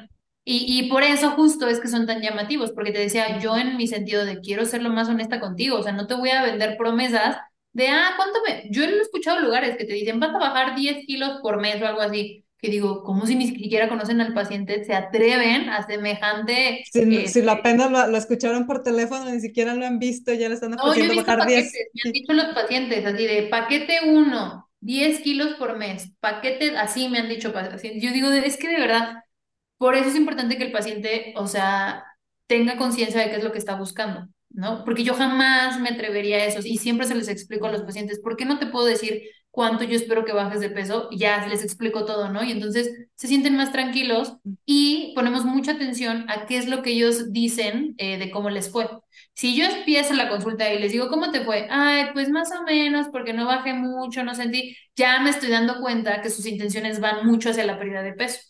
Y, 0.45 0.79
y 0.79 0.89
por 0.89 1.03
eso 1.03 1.31
justo 1.33 1.69
es 1.69 1.81
que 1.81 1.89
son 1.89 2.07
tan 2.07 2.23
llamativos, 2.23 2.73
porque 2.73 2.93
te 2.93 2.99
decía 2.99 3.39
yo 3.39 3.57
en 3.57 3.77
mi 3.77 3.87
sentido 3.87 4.25
de 4.25 4.41
quiero 4.41 4.65
ser 4.65 4.83
lo 4.83 4.91
más 4.91 5.09
honesta 5.09 5.39
contigo, 5.39 5.79
o 5.79 5.83
sea, 5.83 5.93
no 5.93 6.07
te 6.07 6.15
voy 6.15 6.31
a 6.31 6.43
vender 6.43 6.77
promesas 6.77 7.37
de, 7.73 7.89
ah, 7.89 8.15
¿cuánto 8.17 8.41
me...? 8.47 8.69
Yo 8.71 8.83
he 8.83 9.01
escuchado 9.01 9.41
lugares 9.41 9.77
que 9.77 9.85
te 9.85 9.93
dicen, 9.93 10.19
vas 10.19 10.35
a 10.35 10.39
bajar 10.39 10.75
10 10.75 11.07
kilos 11.07 11.39
por 11.43 11.61
mes 11.61 11.81
o 11.81 11.87
algo 11.87 12.01
así 12.01 12.45
que 12.61 12.71
digo, 12.71 13.03
como 13.03 13.27
si 13.27 13.35
ni 13.35 13.49
siquiera 13.49 13.89
conocen 13.89 14.21
al 14.21 14.35
paciente, 14.35 14.85
se 14.85 14.95
atreven 14.95 15.69
a 15.71 15.87
semejante... 15.87 16.85
Si, 16.91 17.01
eh, 17.01 17.29
si 17.29 17.43
la 17.43 17.63
pena 17.63 17.89
lo, 17.89 18.07
lo, 18.07 18.17
escucharon 18.19 18.67
por 18.67 18.83
teléfono, 18.83 19.25
ni 19.31 19.41
siquiera 19.41 19.75
lo 19.75 19.87
han 19.87 19.99
visto, 19.99 20.33
ya 20.33 20.49
le 20.49 20.55
están 20.55 20.75
ofreciendo 20.75 21.15
no, 21.15 21.21
bajar 21.21 21.39
paquetes, 21.39 21.73
10. 21.73 21.89
Me 21.95 22.09
han 22.09 22.13
dicho 22.13 22.33
los 22.35 22.55
pacientes, 22.55 23.07
así 23.07 23.27
de 23.27 23.43
paquete 23.45 23.99
1, 24.07 24.71
10 24.81 25.21
kilos 25.21 25.55
por 25.55 25.79
mes, 25.79 26.13
paquete, 26.21 26.77
así 26.77 27.09
me 27.09 27.19
han 27.19 27.29
dicho 27.29 27.53
pacientes. 27.53 28.03
Yo 28.03 28.13
digo, 28.13 28.29
es 28.31 28.57
que 28.57 28.69
de 28.69 28.81
verdad, 28.81 29.25
por 29.79 29.95
eso 29.95 30.09
es 30.09 30.17
importante 30.17 30.59
que 30.59 30.65
el 30.65 30.73
paciente, 30.73 31.33
o 31.37 31.47
sea, 31.47 32.05
tenga 32.47 32.77
conciencia 32.77 33.21
de 33.21 33.31
qué 33.31 33.37
es 33.37 33.45
lo 33.45 33.53
que 33.53 33.59
está 33.59 33.77
buscando. 33.77 34.29
¿no? 34.51 34.85
Porque 34.85 35.05
yo 35.05 35.15
jamás 35.15 35.81
me 35.81 35.91
atrevería 35.91 36.39
a 36.39 36.45
eso 36.45 36.59
y 36.65 36.77
siempre 36.79 37.07
se 37.07 37.15
les 37.15 37.29
explico 37.29 37.67
a 37.67 37.73
los 37.73 37.83
pacientes, 37.83 38.19
¿por 38.19 38.37
qué 38.37 38.45
no 38.45 38.59
te 38.59 38.67
puedo 38.67 38.85
decir 38.85 39.23
cuánto 39.51 39.85
yo 39.85 39.97
espero 39.97 40.25
que 40.25 40.33
bajes 40.33 40.61
de 40.61 40.71
peso? 40.71 41.09
Ya 41.13 41.47
les 41.47 41.63
explico 41.65 42.05
todo, 42.05 42.31
¿no? 42.31 42.43
Y 42.45 42.53
entonces 42.53 43.09
se 43.15 43.29
sienten 43.29 43.57
más 43.57 43.73
tranquilos 43.73 44.35
y 44.67 45.13
ponemos 45.15 45.45
mucha 45.45 45.73
atención 45.73 46.27
a 46.31 46.47
qué 46.47 46.57
es 46.59 46.69
lo 46.69 46.83
que 46.83 46.91
ellos 46.93 47.33
dicen 47.33 47.95
eh, 47.99 48.19
de 48.19 48.31
cómo 48.31 48.51
les 48.51 48.71
fue. 48.71 48.89
Si 49.35 49.57
yo 49.57 49.65
empiezo 49.65 50.15
la 50.15 50.29
consulta 50.29 50.73
y 50.73 50.79
les 50.79 50.93
digo, 50.93 51.09
¿cómo 51.09 51.31
te 51.31 51.45
fue? 51.45 51.67
Ay, 51.71 52.07
pues 52.13 52.29
más 52.31 52.51
o 52.53 52.63
menos, 52.65 53.09
porque 53.13 53.33
no 53.33 53.47
bajé 53.47 53.73
mucho, 53.75 54.23
no 54.25 54.35
sentí, 54.35 54.77
ya 54.97 55.21
me 55.21 55.31
estoy 55.31 55.51
dando 55.51 55.81
cuenta 55.81 56.21
que 56.23 56.31
sus 56.31 56.47
intenciones 56.47 57.01
van 57.01 57.27
mucho 57.27 57.51
hacia 57.51 57.65
la 57.65 57.79
pérdida 57.79 58.03
de 58.03 58.13
peso. 58.13 58.41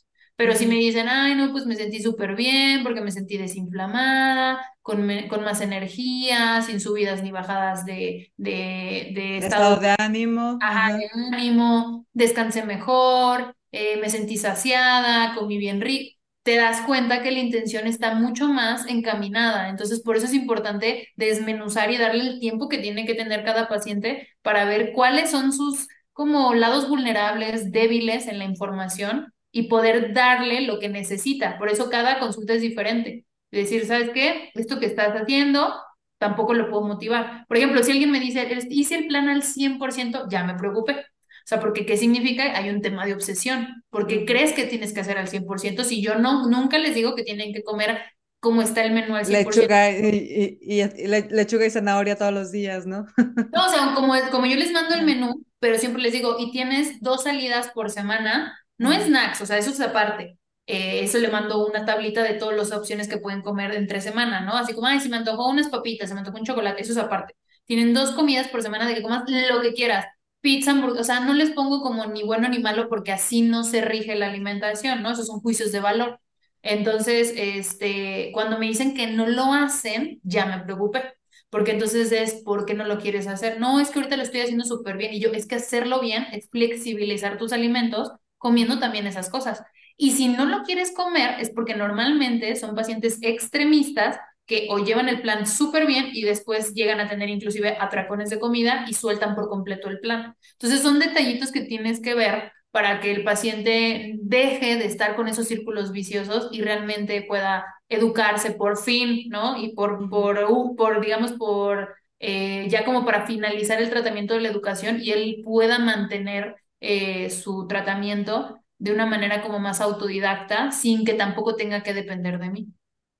Pero 0.40 0.54
si 0.54 0.64
me 0.64 0.76
dicen, 0.76 1.06
ay, 1.06 1.34
no, 1.34 1.52
pues 1.52 1.66
me 1.66 1.76
sentí 1.76 2.00
súper 2.00 2.34
bien 2.34 2.82
porque 2.82 3.02
me 3.02 3.12
sentí 3.12 3.36
desinflamada, 3.36 4.58
con, 4.80 5.02
me, 5.02 5.28
con, 5.28 5.44
más 5.44 5.60
energía, 5.60 6.62
sin 6.62 6.80
subidas 6.80 7.22
ni 7.22 7.30
bajadas 7.30 7.84
de, 7.84 8.32
de, 8.38 9.12
de 9.14 9.36
estado, 9.36 9.74
estado, 9.74 9.80
de 9.82 9.94
ánimo. 9.98 10.58
Ajá, 10.62 10.96
de 10.96 11.10
ánimo, 11.30 12.06
descansé 12.14 12.64
mejor, 12.64 13.54
eh, 13.70 13.98
me 14.00 14.08
sentí 14.08 14.38
saciada, 14.38 15.34
comí 15.34 15.58
bien 15.58 15.82
rico. 15.82 16.16
Te 16.42 16.56
das 16.56 16.80
cuenta 16.86 17.22
que 17.22 17.32
la 17.32 17.40
intención 17.40 17.86
está 17.86 18.14
mucho 18.14 18.48
más 18.48 18.86
encaminada. 18.88 19.68
Entonces, 19.68 20.00
por 20.00 20.16
eso 20.16 20.24
es 20.24 20.32
importante 20.32 21.10
desmenuzar 21.16 21.90
y 21.90 21.98
darle 21.98 22.22
el 22.22 22.40
tiempo 22.40 22.70
que 22.70 22.78
tiene 22.78 23.04
que 23.04 23.12
tener 23.12 23.44
cada 23.44 23.68
paciente 23.68 24.26
para 24.40 24.64
ver 24.64 24.92
cuáles 24.94 25.30
son 25.32 25.52
sus 25.52 25.86
como 26.14 26.54
lados 26.54 26.88
vulnerables, 26.88 27.72
débiles 27.72 28.26
en 28.26 28.38
la 28.38 28.46
información 28.46 29.34
y 29.52 29.64
poder 29.64 30.12
darle 30.12 30.62
lo 30.62 30.78
que 30.78 30.88
necesita. 30.88 31.58
Por 31.58 31.68
eso 31.68 31.90
cada 31.90 32.18
consulta 32.18 32.54
es 32.54 32.62
diferente. 32.62 33.24
Decir, 33.50 33.86
¿sabes 33.86 34.10
qué? 34.10 34.50
Esto 34.54 34.78
que 34.78 34.86
estás 34.86 35.12
haciendo, 35.20 35.74
tampoco 36.18 36.54
lo 36.54 36.70
puedo 36.70 36.82
motivar. 36.86 37.46
Por 37.48 37.56
ejemplo, 37.56 37.82
si 37.82 37.92
alguien 37.92 38.12
me 38.12 38.20
dice, 38.20 38.46
hice 38.70 38.96
el 38.96 39.06
plan 39.08 39.28
al 39.28 39.42
100%, 39.42 40.28
ya 40.30 40.44
me 40.44 40.54
preocupé. 40.54 40.92
O 40.92 41.46
sea, 41.46 41.58
porque 41.58 41.84
¿qué 41.84 41.96
significa? 41.96 42.56
Hay 42.56 42.70
un 42.70 42.80
tema 42.80 43.06
de 43.06 43.14
obsesión. 43.14 43.82
Porque 43.90 44.24
crees 44.24 44.52
que 44.52 44.64
tienes 44.64 44.92
que 44.92 45.00
hacer 45.00 45.18
al 45.18 45.28
100% 45.28 45.82
si 45.84 46.00
yo 46.00 46.16
no, 46.16 46.48
nunca 46.48 46.78
les 46.78 46.94
digo 46.94 47.16
que 47.16 47.24
tienen 47.24 47.52
que 47.52 47.64
comer 47.64 47.98
como 48.40 48.62
está 48.62 48.82
el 48.82 48.92
menú 48.92 49.16
al 49.16 49.26
100%. 49.26 49.30
Lechuga 49.30 49.90
y, 49.90 50.58
y, 50.60 50.82
y, 50.82 51.06
lechuga 51.06 51.66
y 51.66 51.70
zanahoria 51.70 52.16
todos 52.16 52.32
los 52.32 52.50
días, 52.50 52.86
¿no? 52.86 53.06
no, 53.16 53.66
o 53.66 53.68
sea, 53.68 53.94
como, 53.94 54.14
como 54.30 54.46
yo 54.46 54.56
les 54.56 54.72
mando 54.72 54.94
el 54.94 55.04
menú, 55.04 55.44
pero 55.58 55.78
siempre 55.78 56.02
les 56.02 56.12
digo, 56.12 56.36
y 56.38 56.50
tienes 56.50 57.00
dos 57.00 57.24
salidas 57.24 57.68
por 57.74 57.90
semana, 57.90 58.58
no 58.80 58.92
snacks, 58.92 59.40
o 59.42 59.46
sea, 59.46 59.58
eso 59.58 59.70
es 59.70 59.80
aparte. 59.80 60.38
Eh, 60.66 61.02
eso 61.04 61.18
le 61.18 61.28
mando 61.28 61.66
una 61.66 61.84
tablita 61.84 62.22
de 62.22 62.34
todas 62.34 62.56
las 62.56 62.72
opciones 62.72 63.08
que 63.08 63.18
pueden 63.18 63.42
comer 63.42 63.72
entre 63.74 64.00
semana, 64.00 64.40
¿no? 64.40 64.56
Así 64.56 64.72
como, 64.74 64.86
ay, 64.86 65.00
si 65.00 65.08
me 65.08 65.16
antojó 65.16 65.48
unas 65.48 65.68
papitas, 65.68 66.08
se 66.08 66.14
me 66.14 66.20
antojó 66.20 66.38
un 66.38 66.44
chocolate, 66.44 66.80
eso 66.82 66.92
es 66.92 66.98
aparte. 66.98 67.34
Tienen 67.66 67.92
dos 67.94 68.12
comidas 68.12 68.48
por 68.48 68.62
semana 68.62 68.86
de 68.88 68.94
que 68.94 69.02
comas 69.02 69.24
lo 69.50 69.60
que 69.62 69.74
quieras. 69.74 70.06
Pizza, 70.40 70.70
hamburguesa, 70.70 71.00
o 71.02 71.04
sea, 71.04 71.20
no 71.20 71.34
les 71.34 71.50
pongo 71.50 71.82
como 71.82 72.06
ni 72.06 72.22
bueno 72.22 72.48
ni 72.48 72.58
malo 72.60 72.88
porque 72.88 73.12
así 73.12 73.42
no 73.42 73.64
se 73.64 73.82
rige 73.82 74.14
la 74.16 74.28
alimentación, 74.28 75.02
¿no? 75.02 75.10
Esos 75.12 75.26
son 75.26 75.40
juicios 75.40 75.72
de 75.72 75.80
valor. 75.80 76.20
Entonces, 76.62 77.32
este, 77.36 78.30
cuando 78.32 78.58
me 78.58 78.66
dicen 78.66 78.94
que 78.94 79.06
no 79.08 79.26
lo 79.26 79.52
hacen, 79.52 80.20
ya 80.22 80.46
me 80.46 80.62
preocupé. 80.64 81.14
Porque 81.50 81.72
entonces 81.72 82.12
es, 82.12 82.34
¿por 82.44 82.64
qué 82.64 82.74
no 82.74 82.84
lo 82.84 82.98
quieres 82.98 83.26
hacer? 83.26 83.60
No, 83.60 83.80
es 83.80 83.90
que 83.90 83.98
ahorita 83.98 84.16
lo 84.16 84.22
estoy 84.22 84.40
haciendo 84.40 84.64
súper 84.64 84.96
bien. 84.96 85.12
Y 85.14 85.20
yo, 85.20 85.30
es 85.32 85.46
que 85.46 85.56
hacerlo 85.56 86.00
bien 86.00 86.26
es 86.32 86.48
flexibilizar 86.50 87.38
tus 87.38 87.52
alimentos 87.52 88.12
comiendo 88.40 88.80
también 88.80 89.06
esas 89.06 89.30
cosas. 89.30 89.62
Y 89.96 90.12
si 90.12 90.28
no 90.28 90.46
lo 90.46 90.62
quieres 90.64 90.92
comer 90.92 91.36
es 91.40 91.50
porque 91.50 91.76
normalmente 91.76 92.56
son 92.56 92.74
pacientes 92.74 93.18
extremistas 93.20 94.18
que 94.46 94.66
o 94.70 94.78
llevan 94.78 95.08
el 95.08 95.20
plan 95.20 95.46
súper 95.46 95.86
bien 95.86 96.08
y 96.12 96.22
después 96.22 96.74
llegan 96.74 97.00
a 97.00 97.08
tener 97.08 97.28
inclusive 97.28 97.76
atracones 97.78 98.30
de 98.30 98.40
comida 98.40 98.84
y 98.88 98.94
sueltan 98.94 99.34
por 99.36 99.48
completo 99.48 99.88
el 99.88 100.00
plan. 100.00 100.34
Entonces 100.54 100.80
son 100.82 100.98
detallitos 100.98 101.52
que 101.52 101.60
tienes 101.60 102.00
que 102.00 102.14
ver 102.14 102.50
para 102.70 103.00
que 103.00 103.10
el 103.12 103.24
paciente 103.24 104.14
deje 104.22 104.76
de 104.76 104.86
estar 104.86 105.16
con 105.16 105.28
esos 105.28 105.46
círculos 105.48 105.92
viciosos 105.92 106.48
y 106.50 106.62
realmente 106.62 107.22
pueda 107.22 107.66
educarse 107.88 108.52
por 108.52 108.78
fin, 108.78 109.28
¿no? 109.28 109.56
Y 109.62 109.74
por, 109.74 110.08
por, 110.08 110.38
uh, 110.48 110.76
por 110.76 111.00
digamos, 111.00 111.32
por, 111.32 111.94
eh, 112.20 112.66
ya 112.70 112.84
como 112.84 113.04
para 113.04 113.26
finalizar 113.26 113.80
el 113.82 113.90
tratamiento 113.90 114.34
de 114.34 114.40
la 114.40 114.48
educación 114.48 114.98
y 115.00 115.10
él 115.10 115.42
pueda 115.44 115.78
mantener 115.78 116.56
eh, 116.80 117.30
su 117.30 117.66
tratamiento 117.66 118.60
de 118.78 118.92
una 118.92 119.06
manera 119.06 119.42
como 119.42 119.58
más 119.58 119.80
autodidacta, 119.80 120.72
sin 120.72 121.04
que 121.04 121.14
tampoco 121.14 121.54
tenga 121.56 121.82
que 121.82 121.94
depender 121.94 122.38
de 122.38 122.50
mí. 122.50 122.68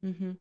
Uh 0.02 0.36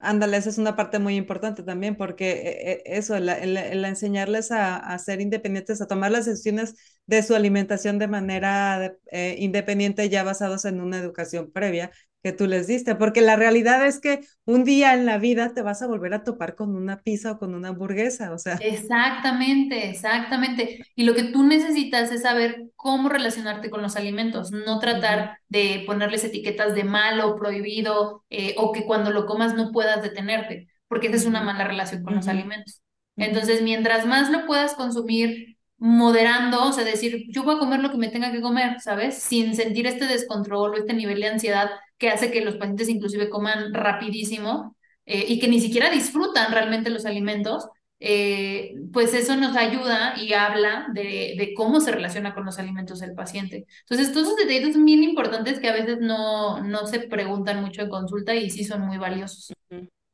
esa 0.00 0.48
es 0.50 0.58
una 0.58 0.76
parte 0.76 0.98
muy 0.98 1.16
importante 1.16 1.62
también, 1.62 1.96
porque 1.96 2.82
eso, 2.86 3.16
el, 3.16 3.28
el, 3.28 3.56
el 3.56 3.84
enseñarles 3.84 4.50
a, 4.52 4.96
ser 4.98 5.20
independientes, 5.20 5.80
a 5.80 5.86
tomar 5.86 6.12
las 6.12 6.26
decisiones 6.26 6.74
de 7.06 7.22
su 7.22 7.34
alimentación 7.34 7.98
de 7.98 8.08
manera 8.08 8.78
de, 8.78 8.96
eh, 9.10 9.36
independiente, 9.38 10.08
ya 10.08 10.22
basados 10.22 10.64
en 10.64 10.80
una 10.80 10.98
educación 10.98 11.50
previa, 11.50 11.90
que 12.22 12.32
tú 12.32 12.46
les 12.46 12.66
diste, 12.66 12.94
porque 12.96 13.20
la 13.20 13.36
realidad 13.36 13.86
es 13.86 14.00
que 14.00 14.20
un 14.44 14.64
día 14.64 14.94
en 14.94 15.06
la 15.06 15.18
vida 15.18 15.54
te 15.54 15.62
vas 15.62 15.82
a 15.82 15.86
volver 15.86 16.14
a 16.14 16.24
topar 16.24 16.56
con 16.56 16.74
una 16.74 17.00
pizza 17.02 17.32
o 17.32 17.38
con 17.38 17.54
una 17.54 17.68
hamburguesa, 17.68 18.32
o 18.32 18.38
sea. 18.38 18.54
Exactamente, 18.56 19.88
exactamente. 19.88 20.84
Y 20.96 21.04
lo 21.04 21.14
que 21.14 21.24
tú 21.24 21.44
necesitas 21.44 22.10
es 22.10 22.22
saber 22.22 22.64
cómo 22.74 23.08
relacionarte 23.08 23.70
con 23.70 23.82
los 23.82 23.96
alimentos, 23.96 24.50
no 24.50 24.80
tratar 24.80 25.38
de 25.48 25.84
ponerles 25.86 26.24
etiquetas 26.24 26.74
de 26.74 26.84
malo, 26.84 27.36
prohibido, 27.36 28.24
eh, 28.30 28.54
o 28.58 28.72
que 28.72 28.84
cuando 28.84 29.12
lo 29.12 29.26
comas 29.26 29.54
no 29.54 29.70
puedas 29.70 30.02
detenerte, 30.02 30.68
porque 30.88 31.06
esa 31.06 31.16
es 31.16 31.26
una 31.26 31.42
mala 31.42 31.64
relación 31.64 32.02
con 32.02 32.14
uh 32.14 32.16
-huh. 32.16 32.20
los 32.20 32.28
alimentos. 32.28 32.82
Entonces, 33.16 33.62
mientras 33.62 34.06
más 34.06 34.30
lo 34.30 34.46
puedas 34.46 34.74
consumir 34.74 35.56
moderando, 35.78 36.64
o 36.64 36.72
sea, 36.72 36.84
decir, 36.84 37.26
yo 37.30 37.44
voy 37.44 37.56
a 37.56 37.58
comer 37.58 37.80
lo 37.80 37.90
que 37.90 37.98
me 37.98 38.08
tenga 38.08 38.32
que 38.32 38.40
comer, 38.40 38.80
¿sabes? 38.80 39.16
Sin 39.18 39.54
sentir 39.54 39.86
este 39.86 40.06
descontrol 40.06 40.74
o 40.74 40.76
este 40.76 40.92
nivel 40.94 41.20
de 41.20 41.28
ansiedad 41.28 41.70
que 41.98 42.10
hace 42.10 42.30
que 42.30 42.44
los 42.44 42.56
pacientes 42.56 42.88
inclusive 42.88 43.28
coman 43.28 43.74
rapidísimo 43.74 44.76
eh, 45.06 45.24
y 45.28 45.38
que 45.40 45.48
ni 45.48 45.60
siquiera 45.60 45.90
disfrutan 45.90 46.52
realmente 46.52 46.90
los 46.90 47.06
alimentos, 47.06 47.68
eh, 48.00 48.74
pues 48.92 49.12
eso 49.12 49.36
nos 49.36 49.56
ayuda 49.56 50.14
y 50.16 50.32
habla 50.32 50.86
de, 50.94 51.34
de, 51.36 51.52
cómo 51.56 51.80
se 51.80 51.90
relaciona 51.90 52.34
con 52.34 52.44
los 52.44 52.58
alimentos 52.58 53.02
el 53.02 53.14
paciente. 53.14 53.66
Entonces, 53.80 54.12
todos 54.12 54.28
esos 54.28 54.36
detalles 54.36 54.74
son 54.74 54.84
bien 54.84 55.02
importantes 55.02 55.58
que 55.58 55.68
a 55.68 55.72
veces 55.72 55.98
no, 56.00 56.62
no 56.62 56.86
se 56.86 57.00
preguntan 57.00 57.60
mucho 57.60 57.82
en 57.82 57.88
consulta 57.88 58.34
y 58.36 58.50
sí 58.50 58.64
son 58.64 58.82
muy 58.82 58.98
valiosos. 58.98 59.52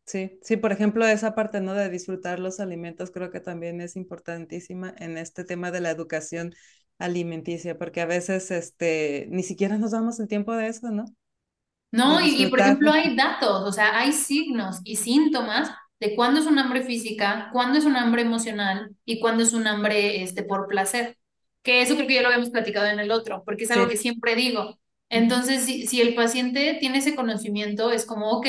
Sí, 0.06 0.38
sí, 0.42 0.56
por 0.56 0.72
ejemplo, 0.72 1.06
esa 1.06 1.34
parte, 1.34 1.60
¿no? 1.60 1.74
De 1.74 1.88
disfrutar 1.90 2.38
los 2.38 2.60
alimentos 2.60 3.10
creo 3.10 3.30
que 3.30 3.40
también 3.40 3.80
es 3.80 3.96
importantísima 3.96 4.94
en 4.98 5.16
este 5.18 5.44
tema 5.44 5.70
de 5.70 5.80
la 5.80 5.90
educación 5.90 6.54
alimenticia, 6.98 7.78
porque 7.78 8.00
a 8.00 8.06
veces 8.06 8.50
este, 8.50 9.26
ni 9.30 9.42
siquiera 9.42 9.78
nos 9.78 9.92
damos 9.92 10.20
el 10.20 10.28
tiempo 10.28 10.54
de 10.54 10.68
eso, 10.68 10.90
¿no? 10.90 11.06
No, 11.94 12.20
y, 12.20 12.42
y, 12.42 12.46
por 12.50 12.58
ejemplo 12.60 12.90
hay 12.92 13.14
datos, 13.16 13.62
o 13.68 13.72
sea, 13.72 13.98
hay 13.98 14.12
signos 14.12 14.80
y 14.84 14.96
síntomas 14.96 15.70
de 16.00 16.14
cuándo 16.16 16.40
es 16.40 16.46
un 16.46 16.58
hambre 16.58 16.82
física, 16.82 17.50
cuándo 17.52 17.78
es 17.78 17.84
un 17.84 17.96
hambre 17.96 18.22
emocional 18.22 18.96
y 19.04 19.20
cuándo 19.20 19.44
es 19.44 19.52
un 19.52 19.66
hambre 19.68 20.22
este, 20.22 20.42
por 20.42 20.66
placer. 20.66 21.16
que 21.62 21.82
eso 21.82 21.94
creo 21.94 22.06
que 22.08 22.14
ya 22.14 22.22
lo 22.22 22.28
habíamos 22.28 22.50
platicado 22.50 22.86
en 22.86 22.98
el 22.98 23.10
otro, 23.12 23.42
porque 23.44 23.64
es 23.64 23.70
algo 23.70 23.88
que 23.88 23.96
siempre 23.96 24.34
digo. 24.36 24.78
Entonces, 25.08 25.64
si, 25.64 25.86
si 25.86 26.00
el 26.00 26.14
paciente 26.14 26.76
tiene 26.80 26.98
ese 26.98 27.14
conocimiento, 27.14 27.90
es 27.92 28.04
como, 28.06 28.30
ok, 28.32 28.46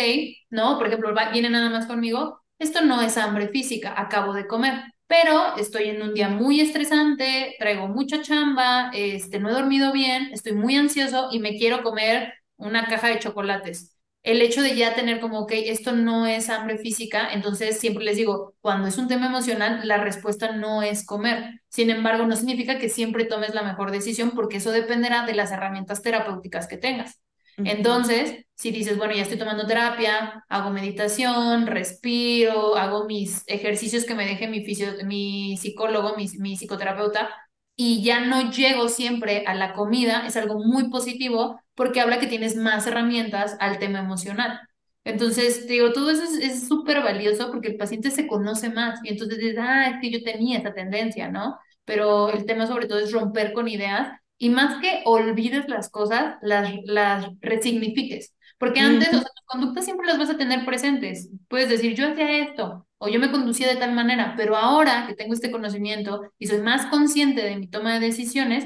¿no? 0.49 0.77
Por 0.77 0.87
ejemplo, 0.87 1.13
va- 1.13 1.29
viene 1.31 1.49
nada 1.49 1.69
más 1.69 1.85
conmigo, 1.87 2.41
esto 2.59 2.81
no 2.83 3.01
es 3.01 3.17
hambre 3.17 3.49
física, 3.49 3.93
acabo 3.97 4.33
de 4.33 4.47
comer, 4.47 4.73
pero 5.07 5.55
estoy 5.57 5.89
en 5.89 6.01
un 6.01 6.13
día 6.13 6.29
muy 6.29 6.61
estresante, 6.61 7.55
traigo 7.59 7.87
mucha 7.87 8.21
chamba, 8.21 8.89
este, 8.93 9.39
no 9.39 9.49
he 9.49 9.53
dormido 9.53 9.91
bien, 9.93 10.29
estoy 10.33 10.53
muy 10.53 10.75
ansioso 10.75 11.29
y 11.31 11.39
me 11.39 11.57
quiero 11.57 11.83
comer 11.83 12.33
una 12.57 12.87
caja 12.87 13.09
de 13.09 13.19
chocolates 13.19 13.95
el 14.25 14.41
hecho 14.41 14.63
de 14.63 14.75
ya 14.75 14.95
tener 14.95 15.19
como, 15.19 15.41
ok, 15.41 15.51
esto 15.53 15.91
no 15.91 16.25
es 16.25 16.49
hambre 16.49 16.79
física, 16.79 17.31
entonces 17.31 17.79
siempre 17.79 18.03
les 18.03 18.17
digo, 18.17 18.55
cuando 18.59 18.87
es 18.87 18.97
un 18.97 19.07
tema 19.07 19.27
emocional, 19.27 19.87
la 19.87 19.97
respuesta 19.97 20.51
no 20.51 20.81
es 20.81 21.05
comer. 21.05 21.61
Sin 21.69 21.91
embargo, 21.91 22.25
no 22.25 22.35
significa 22.35 22.79
que 22.79 22.89
siempre 22.89 23.25
tomes 23.25 23.53
la 23.53 23.61
mejor 23.61 23.91
decisión 23.91 24.31
porque 24.31 24.57
eso 24.57 24.71
dependerá 24.71 25.27
de 25.27 25.35
las 25.35 25.51
herramientas 25.51 26.01
terapéuticas 26.01 26.67
que 26.67 26.77
tengas. 26.77 27.21
Entonces, 27.57 28.45
si 28.55 28.71
dices, 28.71 28.97
bueno, 28.97 29.13
ya 29.13 29.21
estoy 29.21 29.37
tomando 29.37 29.67
terapia, 29.67 30.43
hago 30.49 30.71
meditación, 30.71 31.67
respiro, 31.67 32.75
hago 32.75 33.05
mis 33.05 33.43
ejercicios 33.45 34.05
que 34.05 34.15
me 34.15 34.25
deje 34.25 34.47
mi, 34.47 34.65
fisio, 34.65 34.87
mi 35.05 35.55
psicólogo, 35.55 36.17
mi, 36.17 36.27
mi 36.39 36.57
psicoterapeuta, 36.57 37.29
y 37.75 38.03
ya 38.03 38.21
no 38.21 38.51
llego 38.51 38.89
siempre 38.89 39.43
a 39.45 39.53
la 39.53 39.73
comida, 39.73 40.25
es 40.25 40.35
algo 40.35 40.59
muy 40.59 40.89
positivo 40.89 41.61
porque 41.75 42.01
habla 42.01 42.19
que 42.19 42.27
tienes 42.27 42.55
más 42.55 42.87
herramientas 42.87 43.57
al 43.59 43.79
tema 43.79 43.99
emocional. 43.99 44.59
Entonces, 45.03 45.67
digo, 45.67 45.93
todo 45.93 46.09
eso 46.09 46.23
es 46.23 46.35
es 46.39 46.67
súper 46.67 47.01
valioso 47.03 47.51
porque 47.51 47.67
el 47.69 47.77
paciente 47.77 48.09
se 48.11 48.27
conoce 48.27 48.69
más 48.69 48.99
y 49.03 49.09
entonces 49.09 49.37
dices, 49.37 49.57
ah, 49.59 49.89
es 49.89 50.01
que 50.01 50.11
yo 50.11 50.23
tenía 50.23 50.57
esa 50.59 50.73
tendencia, 50.73 51.29
¿no? 51.29 51.59
Pero 51.85 52.29
el 52.29 52.45
tema 52.45 52.65
sobre 52.67 52.87
todo 52.87 52.99
es 52.99 53.11
romper 53.11 53.53
con 53.53 53.67
ideas 53.67 54.19
y 54.37 54.49
más 54.49 54.81
que 54.81 55.01
olvides 55.05 55.67
las 55.69 55.89
cosas, 55.89 56.35
las, 56.41 56.73
las 56.85 57.27
resignifiques. 57.41 58.33
Porque 58.57 58.79
antes, 58.79 59.09
o 59.09 59.11
sea, 59.11 59.21
tus 59.21 59.45
conductas 59.45 59.85
siempre 59.85 60.07
las 60.07 60.17
vas 60.17 60.29
a 60.29 60.37
tener 60.37 60.65
presentes. 60.65 61.29
Puedes 61.49 61.69
decir, 61.69 61.93
yo 61.95 62.07
hacía 62.07 62.39
esto 62.39 62.87
o 62.97 63.09
yo 63.09 63.19
me 63.19 63.31
conducía 63.31 63.67
de 63.67 63.75
tal 63.75 63.93
manera, 63.93 64.33
pero 64.37 64.55
ahora 64.55 65.05
que 65.07 65.15
tengo 65.15 65.33
este 65.33 65.51
conocimiento 65.51 66.21
y 66.39 66.47
soy 66.47 66.61
más 66.61 66.85
consciente 66.87 67.41
de 67.43 67.57
mi 67.57 67.67
toma 67.67 67.93
de 67.93 67.99
decisiones, 67.99 68.65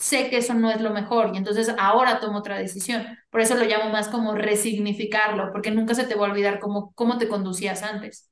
sé 0.00 0.30
que 0.30 0.38
eso 0.38 0.54
no 0.54 0.70
es 0.72 0.80
lo 0.80 0.90
mejor 0.92 1.32
y 1.34 1.38
entonces 1.38 1.70
ahora 1.78 2.20
tomo 2.20 2.38
otra 2.40 2.58
decisión. 2.58 3.06
Por 3.30 3.40
eso 3.42 3.54
lo 3.56 3.64
llamo 3.64 3.90
más 3.92 4.08
como 4.08 4.34
resignificarlo, 4.34 5.52
porque 5.52 5.70
nunca 5.70 5.94
se 5.94 6.04
te 6.06 6.16
va 6.16 6.26
a 6.28 6.30
olvidar 6.32 6.58
cómo, 6.60 6.92
cómo 6.94 7.18
te 7.18 7.28
conducías 7.28 7.82
antes. 7.84 8.30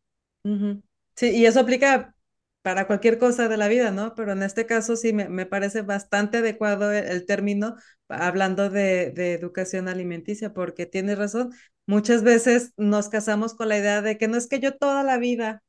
Sí, 1.16 1.30
y 1.36 1.46
eso 1.46 1.60
aplica 1.60 2.14
para 2.62 2.86
cualquier 2.86 3.18
cosa 3.18 3.48
de 3.48 3.56
la 3.56 3.68
vida, 3.68 3.90
¿no? 3.90 4.14
Pero 4.14 4.32
en 4.32 4.42
este 4.42 4.66
caso 4.66 4.96
sí 4.96 5.12
me, 5.12 5.28
me 5.28 5.46
parece 5.46 5.82
bastante 5.82 6.38
adecuado 6.38 6.92
el, 6.92 7.04
el 7.08 7.26
término 7.26 7.76
hablando 8.08 8.70
de, 8.70 9.10
de 9.10 9.32
educación 9.34 9.88
alimenticia, 9.88 10.52
porque 10.54 10.86
tienes 10.86 11.18
razón, 11.18 11.50
muchas 11.86 12.22
veces 12.22 12.72
nos 12.76 13.08
casamos 13.08 13.54
con 13.54 13.68
la 13.68 13.78
idea 13.78 14.00
de 14.02 14.16
que 14.18 14.28
no 14.28 14.36
es 14.36 14.46
que 14.48 14.60
yo 14.60 14.76
toda 14.76 15.02
la 15.02 15.18
vida 15.18 15.62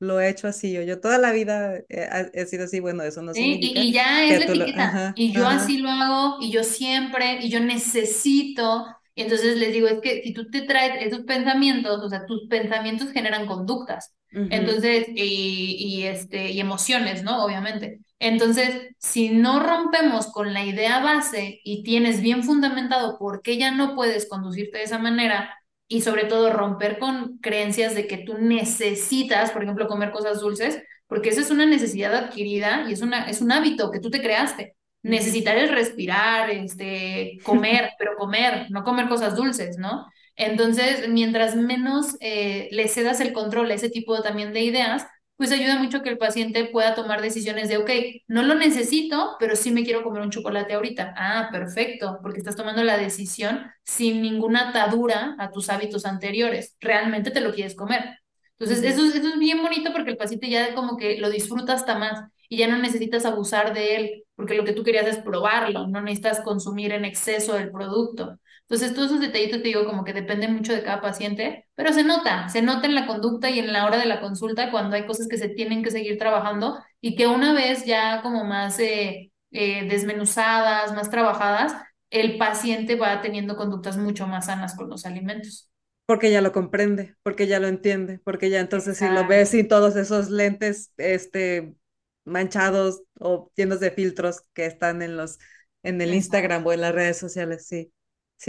lo 0.00 0.20
he 0.20 0.28
hecho 0.28 0.48
así, 0.48 0.76
o 0.78 0.82
yo 0.82 1.00
toda 1.00 1.18
la 1.18 1.32
vida 1.32 1.76
he, 1.88 2.30
he 2.32 2.46
sido 2.46 2.64
así, 2.64 2.80
bueno, 2.80 3.02
eso 3.02 3.22
no 3.22 3.32
¿sí? 3.32 3.58
Y, 3.60 3.68
significa 3.68 3.80
y 3.80 3.92
ya 3.92 4.24
es 4.24 4.38
que 4.38 4.46
la 4.46 4.54
lo, 4.54 4.64
etiqueta, 4.64 4.84
ajá, 4.84 5.12
y 5.16 5.32
yo 5.32 5.46
así 5.46 5.78
lo 5.78 5.90
hago, 5.90 6.38
y 6.40 6.50
yo 6.50 6.64
siempre, 6.64 7.38
y 7.40 7.48
yo 7.48 7.60
necesito, 7.60 8.86
y 9.14 9.22
entonces 9.22 9.56
les 9.56 9.72
digo, 9.72 9.86
es 9.88 10.00
que 10.00 10.22
si 10.22 10.32
tú 10.32 10.50
te 10.50 10.62
traes 10.62 11.06
esos 11.06 11.24
pensamientos, 11.24 12.02
o 12.02 12.08
sea, 12.08 12.26
tus 12.26 12.48
pensamientos 12.48 13.12
generan 13.12 13.46
conductas, 13.46 14.14
entonces, 14.50 15.06
y, 15.14 15.76
y, 15.78 16.02
este, 16.08 16.50
y 16.50 16.58
emociones, 16.58 17.22
¿no? 17.22 17.44
Obviamente. 17.44 18.00
Entonces, 18.18 18.88
si 18.98 19.30
no 19.30 19.60
rompemos 19.60 20.26
con 20.26 20.52
la 20.52 20.64
idea 20.64 20.98
base 21.00 21.60
y 21.62 21.84
tienes 21.84 22.20
bien 22.20 22.42
fundamentado 22.42 23.16
por 23.16 23.42
qué 23.42 23.58
ya 23.58 23.70
no 23.70 23.94
puedes 23.94 24.28
conducirte 24.28 24.78
de 24.78 24.84
esa 24.84 24.98
manera, 24.98 25.54
y 25.88 26.00
sobre 26.00 26.24
todo 26.24 26.52
romper 26.52 26.98
con 26.98 27.38
creencias 27.38 27.94
de 27.94 28.06
que 28.06 28.18
tú 28.18 28.38
necesitas, 28.38 29.50
por 29.50 29.62
ejemplo, 29.62 29.88
comer 29.88 30.10
cosas 30.10 30.40
dulces, 30.40 30.82
porque 31.06 31.28
esa 31.28 31.42
es 31.42 31.50
una 31.50 31.66
necesidad 31.66 32.14
adquirida 32.14 32.86
y 32.88 32.92
es, 32.92 33.02
una, 33.02 33.28
es 33.28 33.40
un 33.40 33.52
hábito 33.52 33.90
que 33.90 34.00
tú 34.00 34.10
te 34.10 34.22
creaste. 34.22 34.76
Necesitar 35.02 35.58
es 35.58 35.70
respirar, 35.70 36.50
este, 36.50 37.38
comer, 37.44 37.90
pero 37.98 38.16
comer, 38.16 38.66
no 38.70 38.84
comer 38.84 39.08
cosas 39.08 39.36
dulces, 39.36 39.78
¿no? 39.78 40.06
Entonces, 40.36 41.08
mientras 41.08 41.54
menos 41.56 42.16
eh, 42.20 42.68
le 42.72 42.88
cedas 42.88 43.20
el 43.20 43.32
control 43.32 43.70
a 43.70 43.74
ese 43.74 43.90
tipo 43.90 44.20
también 44.22 44.52
de 44.52 44.62
ideas, 44.62 45.06
pues 45.36 45.50
ayuda 45.52 45.78
mucho 45.82 46.02
que 46.02 46.10
el 46.10 46.18
paciente 46.18 46.64
pueda 46.66 46.94
tomar 46.94 47.20
decisiones 47.20 47.68
de, 47.68 47.78
ok, 47.78 47.90
no 48.28 48.42
lo 48.42 48.54
necesito, 48.54 49.36
pero 49.40 49.56
sí 49.56 49.70
me 49.72 49.84
quiero 49.84 50.02
comer 50.04 50.22
un 50.22 50.30
chocolate 50.30 50.74
ahorita. 50.74 51.14
Ah, 51.16 51.48
perfecto, 51.50 52.18
porque 52.22 52.38
estás 52.38 52.56
tomando 52.56 52.84
la 52.84 52.96
decisión 52.98 53.62
sin 53.84 54.22
ninguna 54.22 54.70
atadura 54.70 55.34
a 55.38 55.50
tus 55.50 55.68
hábitos 55.70 56.06
anteriores. 56.06 56.76
Realmente 56.80 57.30
te 57.32 57.40
lo 57.40 57.52
quieres 57.52 57.74
comer. 57.74 58.18
Entonces, 58.58 58.84
eso, 58.84 59.04
es- 59.04 59.14
eso 59.16 59.28
es 59.28 59.38
bien 59.38 59.60
bonito 59.62 59.92
porque 59.92 60.10
el 60.12 60.16
paciente 60.16 60.48
ya 60.48 60.74
como 60.74 60.96
que 60.96 61.18
lo 61.18 61.28
disfruta 61.30 61.72
hasta 61.74 61.98
más 61.98 62.22
y 62.48 62.56
ya 62.58 62.68
no 62.68 62.78
necesitas 62.78 63.24
abusar 63.26 63.74
de 63.74 63.96
él, 63.96 64.24
porque 64.36 64.54
lo 64.54 64.64
que 64.64 64.72
tú 64.72 64.84
querías 64.84 65.06
es 65.06 65.18
probarlo, 65.18 65.86
no 65.88 66.00
necesitas 66.02 66.40
consumir 66.42 66.92
en 66.92 67.04
exceso 67.04 67.56
el 67.58 67.70
producto. 67.72 68.38
Entonces, 68.68 68.94
todos 68.94 69.08
esos 69.08 69.20
detallitos 69.20 69.58
te 69.62 69.68
digo 69.68 69.84
como 69.84 70.04
que 70.04 70.12
dependen 70.14 70.54
mucho 70.54 70.72
de 70.72 70.82
cada 70.82 71.00
paciente, 71.02 71.66
pero 71.74 71.92
se 71.92 72.02
nota, 72.02 72.48
se 72.48 72.62
nota 72.62 72.86
en 72.86 72.94
la 72.94 73.06
conducta 73.06 73.50
y 73.50 73.58
en 73.58 73.72
la 73.72 73.84
hora 73.86 73.98
de 73.98 74.06
la 74.06 74.20
consulta 74.20 74.70
cuando 74.70 74.96
hay 74.96 75.06
cosas 75.06 75.28
que 75.28 75.36
se 75.36 75.50
tienen 75.50 75.82
que 75.82 75.90
seguir 75.90 76.18
trabajando 76.18 76.78
y 77.00 77.14
que 77.14 77.26
una 77.26 77.52
vez 77.52 77.84
ya 77.84 78.22
como 78.22 78.44
más 78.44 78.78
eh, 78.80 79.32
eh, 79.50 79.86
desmenuzadas, 79.88 80.94
más 80.94 81.10
trabajadas, 81.10 81.74
el 82.10 82.38
paciente 82.38 82.96
va 82.96 83.20
teniendo 83.20 83.56
conductas 83.56 83.96
mucho 83.98 84.26
más 84.26 84.46
sanas 84.46 84.74
con 84.76 84.88
los 84.88 85.04
alimentos. 85.04 85.70
Porque 86.06 86.30
ya 86.30 86.42
lo 86.42 86.52
comprende, 86.52 87.14
porque 87.22 87.46
ya 87.46 87.60
lo 87.60 87.66
entiende, 87.66 88.18
porque 88.24 88.50
ya 88.50 88.60
entonces 88.60 88.98
si 88.98 89.08
lo 89.08 89.26
ves 89.26 89.48
Exacto. 89.48 89.50
sin 89.50 89.68
todos 89.68 89.96
esos 89.96 90.30
lentes, 90.30 90.92
este, 90.98 91.74
manchados 92.24 93.02
o 93.18 93.50
llenos 93.56 93.80
de 93.80 93.90
filtros 93.90 94.42
que 94.52 94.66
están 94.66 95.00
en 95.02 95.16
los, 95.16 95.38
en 95.82 96.00
el 96.02 96.12
Exacto. 96.12 96.16
Instagram 96.16 96.66
o 96.66 96.72
en 96.72 96.82
las 96.82 96.94
redes 96.94 97.18
sociales, 97.18 97.66
sí, 97.66 97.92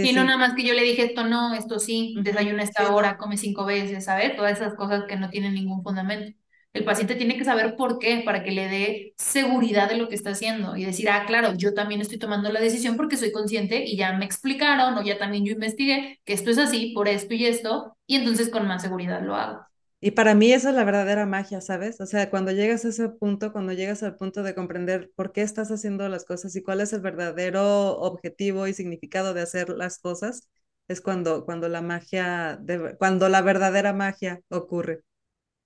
sí, 0.01 0.11
Sí, 0.11 0.13
no 0.13 0.23
nada 0.23 0.37
más 0.37 0.55
que 0.55 0.63
yo 0.65 0.73
le 0.73 0.83
dije 0.83 1.03
esto 1.05 1.23
no, 1.25 1.53
esto 1.53 1.79
sí, 1.79 2.15
desayuna 2.21 2.63
esta 2.63 2.93
hora, 2.93 3.17
come 3.17 3.37
cinco 3.37 3.65
veces, 3.65 4.05
¿sabes? 4.05 4.35
Todas 4.35 4.53
esas 4.59 4.75
cosas 4.75 5.05
que 5.07 5.15
no 5.17 5.29
tienen 5.29 5.53
ningún 5.53 5.83
fundamento. 5.83 6.37
El 6.73 6.83
paciente 6.83 7.15
tiene 7.15 7.37
que 7.37 7.45
saber 7.45 7.75
por 7.77 7.99
qué, 7.99 8.21
para 8.25 8.43
que 8.43 8.51
le 8.51 8.67
dé 8.67 9.13
seguridad 9.17 9.87
de 9.89 9.95
lo 9.97 10.09
que 10.09 10.15
está 10.15 10.31
haciendo 10.31 10.75
y 10.75 10.83
decir, 10.85 11.09
ah, 11.09 11.23
claro, 11.25 11.53
yo 11.55 11.73
también 11.73 12.01
estoy 12.01 12.19
tomando 12.19 12.51
la 12.51 12.59
decisión 12.59 12.97
porque 12.97 13.15
soy 13.17 13.31
consciente 13.31 13.85
y 13.85 13.95
ya 13.97 14.11
me 14.13 14.25
explicaron 14.25 14.97
o 14.97 15.01
ya 15.03 15.17
también 15.17 15.45
yo 15.45 15.53
investigué 15.53 16.19
que 16.25 16.33
esto 16.33 16.51
es 16.51 16.57
así, 16.57 16.91
por 16.93 17.07
esto 17.07 17.33
y 17.33 17.45
esto, 17.45 17.97
y 18.05 18.15
entonces 18.17 18.49
con 18.49 18.67
más 18.67 18.81
seguridad 18.81 19.21
lo 19.23 19.35
hago. 19.35 19.65
Y 20.01 20.11
para 20.11 20.35
mí 20.35 20.51
esa 20.53 20.69
es 20.69 20.75
la 20.75 20.83
verdadera 20.83 21.25
magia, 21.25 21.61
¿sabes? 21.61 21.99
O 22.01 22.05
sea, 22.05 22.29
cuando 22.29 22.51
llegas 22.51 22.85
a 22.85 22.89
ese 22.89 23.09
punto, 23.09 23.51
cuando 23.51 23.73
llegas 23.73 24.03
al 24.03 24.15
punto 24.17 24.43
de 24.43 24.53
comprender 24.53 25.11
por 25.15 25.31
qué 25.31 25.41
estás 25.41 25.71
haciendo 25.71 26.07
las 26.09 26.25
cosas 26.25 26.55
y 26.55 26.61
cuál 26.63 26.81
es 26.81 26.93
el 26.93 27.01
verdadero 27.01 27.97
objetivo 27.99 28.67
y 28.67 28.73
significado 28.73 29.33
de 29.33 29.41
hacer 29.41 29.69
las 29.69 29.97
cosas, 29.99 30.47
es 30.87 31.01
cuando, 31.01 31.45
cuando 31.45 31.69
la 31.69 31.81
magia, 31.81 32.57
de- 32.61 32.95
cuando 32.97 33.29
la 33.29 33.41
verdadera 33.41 33.93
magia 33.93 34.41
ocurre. 34.49 35.01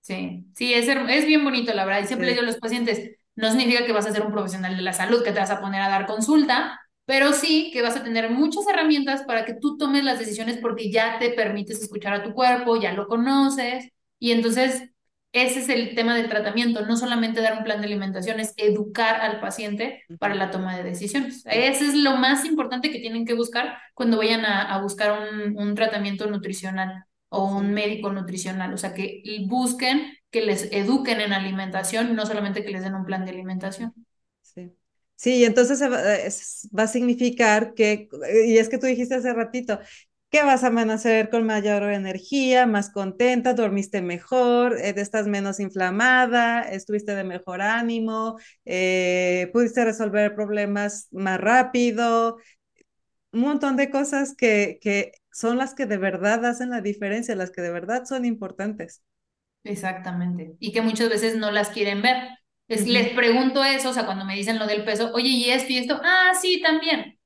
Sí, 0.00 0.46
sí, 0.54 0.72
es, 0.74 0.88
es 0.88 1.26
bien 1.26 1.44
bonito, 1.44 1.72
la 1.74 1.84
verdad. 1.84 2.02
Y 2.02 2.06
siempre 2.06 2.26
le 2.26 2.32
digo 2.32 2.42
Sí. 2.42 2.44
a 2.44 2.46
los 2.46 2.56
pacientes, 2.58 3.16
no 3.36 3.50
significa 3.50 3.84
que 3.86 3.92
vas 3.92 4.06
a 4.06 4.12
ser 4.12 4.22
un 4.24 4.32
profesional 4.32 4.76
de 4.76 4.82
la 4.82 4.92
salud, 4.92 5.22
que 5.22 5.32
te 5.32 5.38
vas 5.40 5.50
a 5.50 5.60
poner 5.60 5.82
a 5.82 5.88
dar 5.88 6.06
consulta, 6.06 6.80
pero 7.04 7.32
sí 7.32 7.70
que 7.72 7.82
vas 7.82 7.96
a 7.96 8.02
tener 8.02 8.30
muchas 8.30 8.66
herramientas 8.66 9.22
para 9.24 9.44
que 9.44 9.54
tú 9.54 9.76
tomes 9.76 10.04
las 10.04 10.18
decisiones 10.18 10.58
porque 10.58 10.90
ya 10.90 11.18
te 11.18 11.30
permites 11.30 11.82
escuchar 11.82 12.14
a 12.14 12.22
tu 12.22 12.32
cuerpo, 12.32 12.80
ya 12.80 12.92
lo 12.92 13.06
conoces. 13.08 13.90
Y 14.20 14.32
entonces, 14.32 14.84
ese 15.32 15.60
es 15.60 15.68
el 15.68 15.96
tema 15.96 16.16
del 16.16 16.28
tratamiento, 16.28 16.86
no 16.86 16.96
solamente 16.96 17.40
dar 17.40 17.58
un 17.58 17.64
plan 17.64 17.80
de 17.80 17.88
alimentación, 17.88 18.40
es 18.40 18.54
educar 18.56 19.20
al 19.20 19.40
paciente 19.40 20.04
para 20.20 20.36
la 20.36 20.52
toma 20.52 20.76
de 20.76 20.84
decisiones. 20.84 21.42
Ese 21.46 21.86
es 21.86 21.94
lo 21.94 22.16
más 22.16 22.44
importante 22.44 22.92
que 22.92 23.00
tienen 23.00 23.26
que 23.26 23.34
buscar 23.34 23.78
cuando 23.94 24.18
vayan 24.18 24.44
a, 24.44 24.72
a 24.74 24.82
buscar 24.82 25.20
un, 25.20 25.56
un 25.58 25.74
tratamiento 25.74 26.26
nutricional 26.30 27.04
o 27.28 27.46
un 27.56 27.72
médico 27.74 28.12
nutricional, 28.12 28.74
o 28.74 28.78
sea, 28.78 28.94
que 28.94 29.22
busquen 29.48 30.14
que 30.30 30.42
les 30.42 30.70
eduquen 30.72 31.20
en 31.20 31.32
alimentación, 31.32 32.14
no 32.16 32.26
solamente 32.26 32.64
que 32.64 32.70
les 32.70 32.82
den 32.82 32.94
un 32.94 33.04
plan 33.04 33.24
de 33.24 33.32
alimentación. 33.32 33.94
Sí. 34.42 34.72
Sí, 35.16 35.44
entonces 35.44 35.82
eh, 35.82 36.68
va 36.76 36.84
a 36.84 36.86
significar 36.86 37.74
que, 37.74 38.08
y 38.46 38.56
es 38.56 38.70
que 38.70 38.78
tú 38.78 38.86
dijiste 38.86 39.14
hace 39.14 39.32
ratito, 39.34 39.78
que 40.30 40.42
vas 40.44 40.62
a 40.64 40.68
amanecer 40.68 41.28
con 41.30 41.44
mayor 41.44 41.82
energía, 41.84 42.66
más 42.66 42.90
contenta, 42.90 43.54
dormiste 43.54 44.00
mejor, 44.02 44.78
eh, 44.78 44.94
estás 44.96 45.26
menos 45.26 45.58
inflamada, 45.60 46.62
estuviste 46.62 47.14
de 47.16 47.24
mejor 47.24 47.62
ánimo, 47.62 48.38
eh, 48.64 49.50
pudiste 49.52 49.84
resolver 49.84 50.34
problemas 50.36 51.08
más 51.12 51.40
rápido, 51.40 52.38
un 53.32 53.40
montón 53.42 53.76
de 53.76 53.90
cosas 53.90 54.34
que, 54.36 54.78
que 54.82 55.12
son 55.32 55.58
las 55.58 55.74
que 55.74 55.86
de 55.86 55.98
verdad 55.98 56.44
hacen 56.46 56.70
la 56.70 56.80
diferencia, 56.80 57.34
las 57.36 57.50
que 57.50 57.62
de 57.62 57.70
verdad 57.72 58.04
son 58.06 58.24
importantes. 58.24 59.02
Exactamente. 59.64 60.56
Y 60.58 60.72
que 60.72 60.82
muchas 60.82 61.08
veces 61.10 61.36
no 61.36 61.50
las 61.50 61.70
quieren 61.70 62.02
ver. 62.02 62.16
Les 62.68 63.10
pregunto 63.14 63.64
eso, 63.64 63.90
o 63.90 63.92
sea, 63.92 64.06
cuando 64.06 64.24
me 64.24 64.36
dicen 64.36 64.58
lo 64.58 64.66
del 64.66 64.84
peso, 64.84 65.12
oye, 65.14 65.28
¿y 65.28 65.50
esto 65.50 65.72
y 65.72 65.78
esto? 65.78 66.00
Ah, 66.04 66.32
sí, 66.40 66.62
también. 66.62 67.19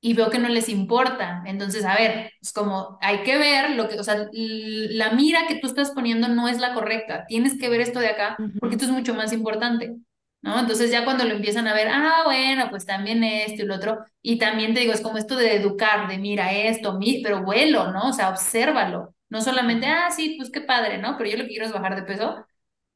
Y 0.00 0.14
veo 0.14 0.30
que 0.30 0.38
no 0.38 0.48
les 0.48 0.68
importa. 0.68 1.42
Entonces, 1.46 1.84
a 1.84 1.96
ver, 1.96 2.32
es 2.40 2.52
como, 2.52 2.98
hay 3.00 3.22
que 3.24 3.36
ver 3.36 3.70
lo 3.72 3.88
que, 3.88 3.98
o 3.98 4.04
sea, 4.04 4.28
la 4.32 5.10
mira 5.12 5.46
que 5.48 5.56
tú 5.56 5.66
estás 5.66 5.90
poniendo 5.90 6.28
no 6.28 6.48
es 6.48 6.58
la 6.58 6.74
correcta. 6.74 7.26
Tienes 7.26 7.58
que 7.58 7.68
ver 7.68 7.80
esto 7.80 7.98
de 8.00 8.08
acá, 8.08 8.42
porque 8.60 8.76
esto 8.76 8.86
es 8.86 8.92
mucho 8.92 9.14
más 9.14 9.32
importante. 9.32 9.96
¿no? 10.40 10.58
Entonces 10.60 10.90
ya 10.90 11.04
cuando 11.04 11.24
lo 11.24 11.34
empiezan 11.34 11.66
a 11.66 11.74
ver, 11.74 11.88
ah, 11.90 12.22
bueno, 12.24 12.68
pues 12.70 12.86
también 12.86 13.24
esto 13.24 13.62
y 13.62 13.66
lo 13.66 13.74
otro, 13.76 13.98
y 14.22 14.38
también 14.38 14.72
te 14.74 14.80
digo, 14.80 14.92
es 14.92 15.00
como 15.00 15.18
esto 15.18 15.36
de 15.36 15.56
educar, 15.56 16.08
de 16.08 16.18
mira 16.18 16.52
esto, 16.52 16.98
mi, 16.98 17.22
pero 17.22 17.42
vuelo, 17.42 17.92
¿no? 17.92 18.10
O 18.10 18.12
sea, 18.12 18.30
obsérvalo, 18.30 19.14
no 19.30 19.40
solamente, 19.42 19.86
ah, 19.86 20.10
sí, 20.10 20.34
pues 20.38 20.50
qué 20.50 20.60
padre, 20.60 20.98
¿no? 20.98 21.16
Pero 21.18 21.30
yo 21.30 21.36
lo 21.38 21.42
que 21.44 21.50
quiero 21.50 21.66
es 21.66 21.72
bajar 21.72 21.96
de 21.96 22.02
peso. 22.02 22.46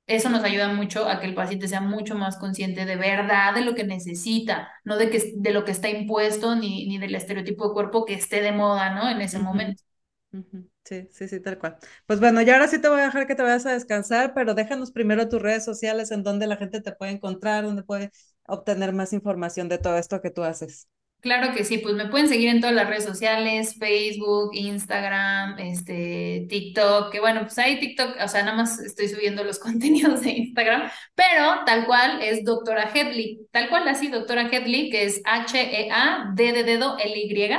Eso 0.06 0.28
nos 0.30 0.44
ayuda 0.44 0.68
mucho 0.68 1.08
a 1.08 1.20
que 1.20 1.26
el 1.26 1.34
paciente 1.34 1.68
sea 1.68 1.80
mucho 1.80 2.14
más 2.16 2.36
consciente 2.36 2.84
de 2.84 2.96
verdad 2.96 3.54
de 3.54 3.62
lo 3.64 3.74
que 3.74 3.84
necesita, 3.84 4.70
no 4.84 4.96
de, 4.98 5.10
que, 5.10 5.32
de 5.36 5.52
lo 5.52 5.64
que 5.64 5.70
está 5.72 5.88
impuesto 5.88 6.54
ni, 6.56 6.86
ni 6.88 6.98
del 6.98 7.14
estereotipo 7.14 7.68
de 7.68 7.74
cuerpo 7.74 8.04
que 8.04 8.14
esté 8.14 8.42
de 8.42 8.52
moda, 8.52 8.90
¿no? 8.94 9.08
En 9.10 9.20
ese 9.22 9.38
momento. 9.38 9.82
Sí, 10.84 11.08
sí, 11.12 11.28
sí, 11.28 11.40
tal 11.40 11.58
cual. 11.58 11.76
Pues 12.06 12.18
bueno, 12.20 12.42
ya 12.42 12.54
ahora 12.54 12.66
sí 12.68 12.80
te 12.80 12.88
voy 12.88 13.00
a 13.00 13.04
dejar 13.04 13.26
que 13.26 13.34
te 13.36 13.42
vayas 13.42 13.66
a 13.66 13.72
descansar, 13.72 14.34
pero 14.34 14.54
déjanos 14.54 14.90
primero 14.90 15.28
tus 15.28 15.40
redes 15.40 15.64
sociales 15.64 16.10
en 16.10 16.22
donde 16.24 16.46
la 16.46 16.56
gente 16.56 16.80
te 16.80 16.92
puede 16.92 17.12
encontrar, 17.12 17.64
donde 17.64 17.84
puede 17.84 18.10
obtener 18.46 18.92
más 18.92 19.12
información 19.12 19.68
de 19.68 19.78
todo 19.78 19.96
esto 19.96 20.20
que 20.20 20.30
tú 20.30 20.42
haces. 20.42 20.88
Claro 21.23 21.55
que 21.55 21.62
sí, 21.65 21.78
pues 21.78 21.94
me 21.94 22.09
pueden 22.09 22.28
seguir 22.28 22.49
en 22.49 22.61
todas 22.61 22.74
las 22.74 22.89
redes 22.89 23.05
sociales, 23.05 23.77
Facebook, 23.78 24.51
Instagram, 24.55 25.57
este, 25.61 26.47
TikTok, 26.49 27.12
que 27.12 27.20
bueno, 27.20 27.43
pues 27.43 27.57
ahí 27.59 27.78
TikTok, 27.78 28.16
o 28.20 28.27
sea, 28.27 28.43
nada 28.43 28.57
más 28.57 28.81
estoy 28.81 29.07
subiendo 29.09 29.44
los 29.44 29.59
contenidos 29.61 30.23
de 30.23 30.31
Instagram, 30.32 30.90
pero 31.15 31.65
tal 31.65 31.86
cual 31.86 32.20
es 32.23 32.44
doctora 32.44 32.90
Headley, 32.93 33.47
tal 33.53 33.69
cual 33.69 33.86
así, 33.86 34.09
doctora 34.09 34.49
Headley, 34.51 34.90
que 34.90 35.05
es 35.05 35.23
H-E-A-D 35.24 36.53
de 36.53 36.65
dedo 36.65 36.99
L-Y, 36.99 37.51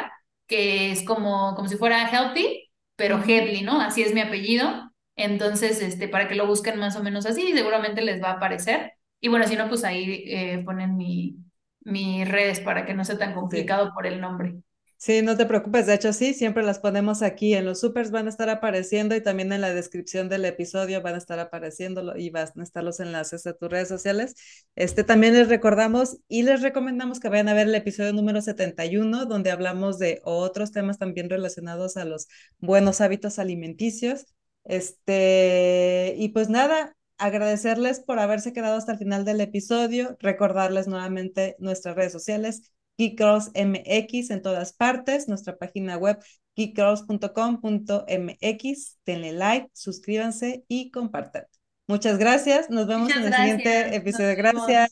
que 0.45 0.91
es 0.91 1.03
como, 1.03 1.55
como 1.55 1.69
si 1.69 1.77
fuera 1.77 2.09
healthy, 2.09 2.69
pero 2.97 3.23
Headley, 3.25 3.61
¿no? 3.61 3.79
Así 3.79 4.01
es 4.01 4.13
mi 4.13 4.19
apellido. 4.21 4.91
Entonces, 5.15 5.81
este, 5.81 6.09
para 6.09 6.27
que 6.27 6.35
lo 6.35 6.47
busquen 6.47 6.77
más 6.79 6.97
o 6.97 7.03
menos 7.03 7.25
así, 7.25 7.53
seguramente 7.53 8.01
les 8.01 8.21
va 8.21 8.31
a 8.31 8.33
aparecer. 8.33 8.93
Y 9.21 9.29
bueno, 9.29 9.47
si 9.47 9.55
no, 9.55 9.69
pues 9.69 9.85
ahí 9.85 10.23
eh, 10.27 10.61
ponen 10.65 10.97
mi, 10.97 11.37
mis 11.83 12.27
redes 12.27 12.59
para 12.59 12.85
que 12.85 12.93
no 12.93 13.05
sea 13.05 13.17
tan 13.17 13.33
complicado 13.33 13.93
por 13.93 14.05
el 14.07 14.21
nombre. 14.21 14.55
Sí, 15.03 15.21
no 15.21 15.35
te 15.35 15.45
preocupes, 15.45 15.85
de 15.85 15.95
hecho 15.95 16.13
sí, 16.13 16.33
siempre 16.33 16.63
las 16.63 16.79
ponemos 16.79 17.21
aquí 17.23 17.55
en 17.55 17.65
los 17.65 17.81
supers, 17.81 18.09
van 18.09 18.27
a 18.27 18.29
estar 18.29 18.49
apareciendo 18.49 19.13
y 19.17 19.21
también 19.21 19.51
en 19.51 19.59
la 19.59 19.73
descripción 19.73 20.29
del 20.29 20.45
episodio 20.45 21.01
van 21.01 21.15
a 21.15 21.17
estar 21.17 21.39
apareciendo 21.39 22.15
y 22.15 22.29
van 22.29 22.47
a 22.57 22.63
estar 22.63 22.85
los 22.85 23.01
enlaces 23.01 23.45
a 23.45 23.51
tus 23.51 23.69
redes 23.69 23.89
sociales. 23.89 24.33
Este 24.77 25.03
también 25.03 25.33
les 25.33 25.49
recordamos 25.49 26.19
y 26.29 26.43
les 26.43 26.61
recomendamos 26.61 27.19
que 27.19 27.27
vayan 27.27 27.49
a 27.49 27.53
ver 27.53 27.67
el 27.67 27.75
episodio 27.75 28.13
número 28.13 28.41
71 28.41 29.25
donde 29.25 29.51
hablamos 29.51 29.99
de 29.99 30.21
otros 30.23 30.71
temas 30.71 30.99
también 30.99 31.29
relacionados 31.29 31.97
a 31.97 32.05
los 32.05 32.29
buenos 32.59 33.01
hábitos 33.01 33.39
alimenticios. 33.39 34.25
Este, 34.63 36.15
y 36.17 36.29
pues 36.29 36.49
nada, 36.49 36.95
agradecerles 37.23 38.01
por 38.01 38.19
haberse 38.19 38.51
quedado 38.51 38.75
hasta 38.77 38.91
el 38.91 38.97
final 38.97 39.23
del 39.23 39.39
episodio, 39.39 40.17
recordarles 40.19 40.87
nuevamente 40.87 41.55
nuestras 41.57 41.95
redes 41.95 42.11
sociales, 42.11 42.73
Geekgirls 42.97 43.51
MX 43.55 44.31
en 44.31 44.41
todas 44.41 44.73
partes, 44.73 45.29
nuestra 45.29 45.55
página 45.57 45.95
web 45.97 46.19
geekgirls.com.mx, 46.55 48.97
denle 49.05 49.31
like, 49.31 49.69
suscríbanse 49.73 50.65
y 50.67 50.91
compartan. 50.91 51.45
Muchas 51.87 52.17
gracias, 52.17 52.69
nos 52.69 52.87
vemos 52.87 53.09
en 53.15 53.23
el 53.23 53.33
siguiente 53.33 53.95
episodio. 53.95 54.35
Gracias. 54.35 54.91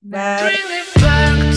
Bye. 0.00 1.49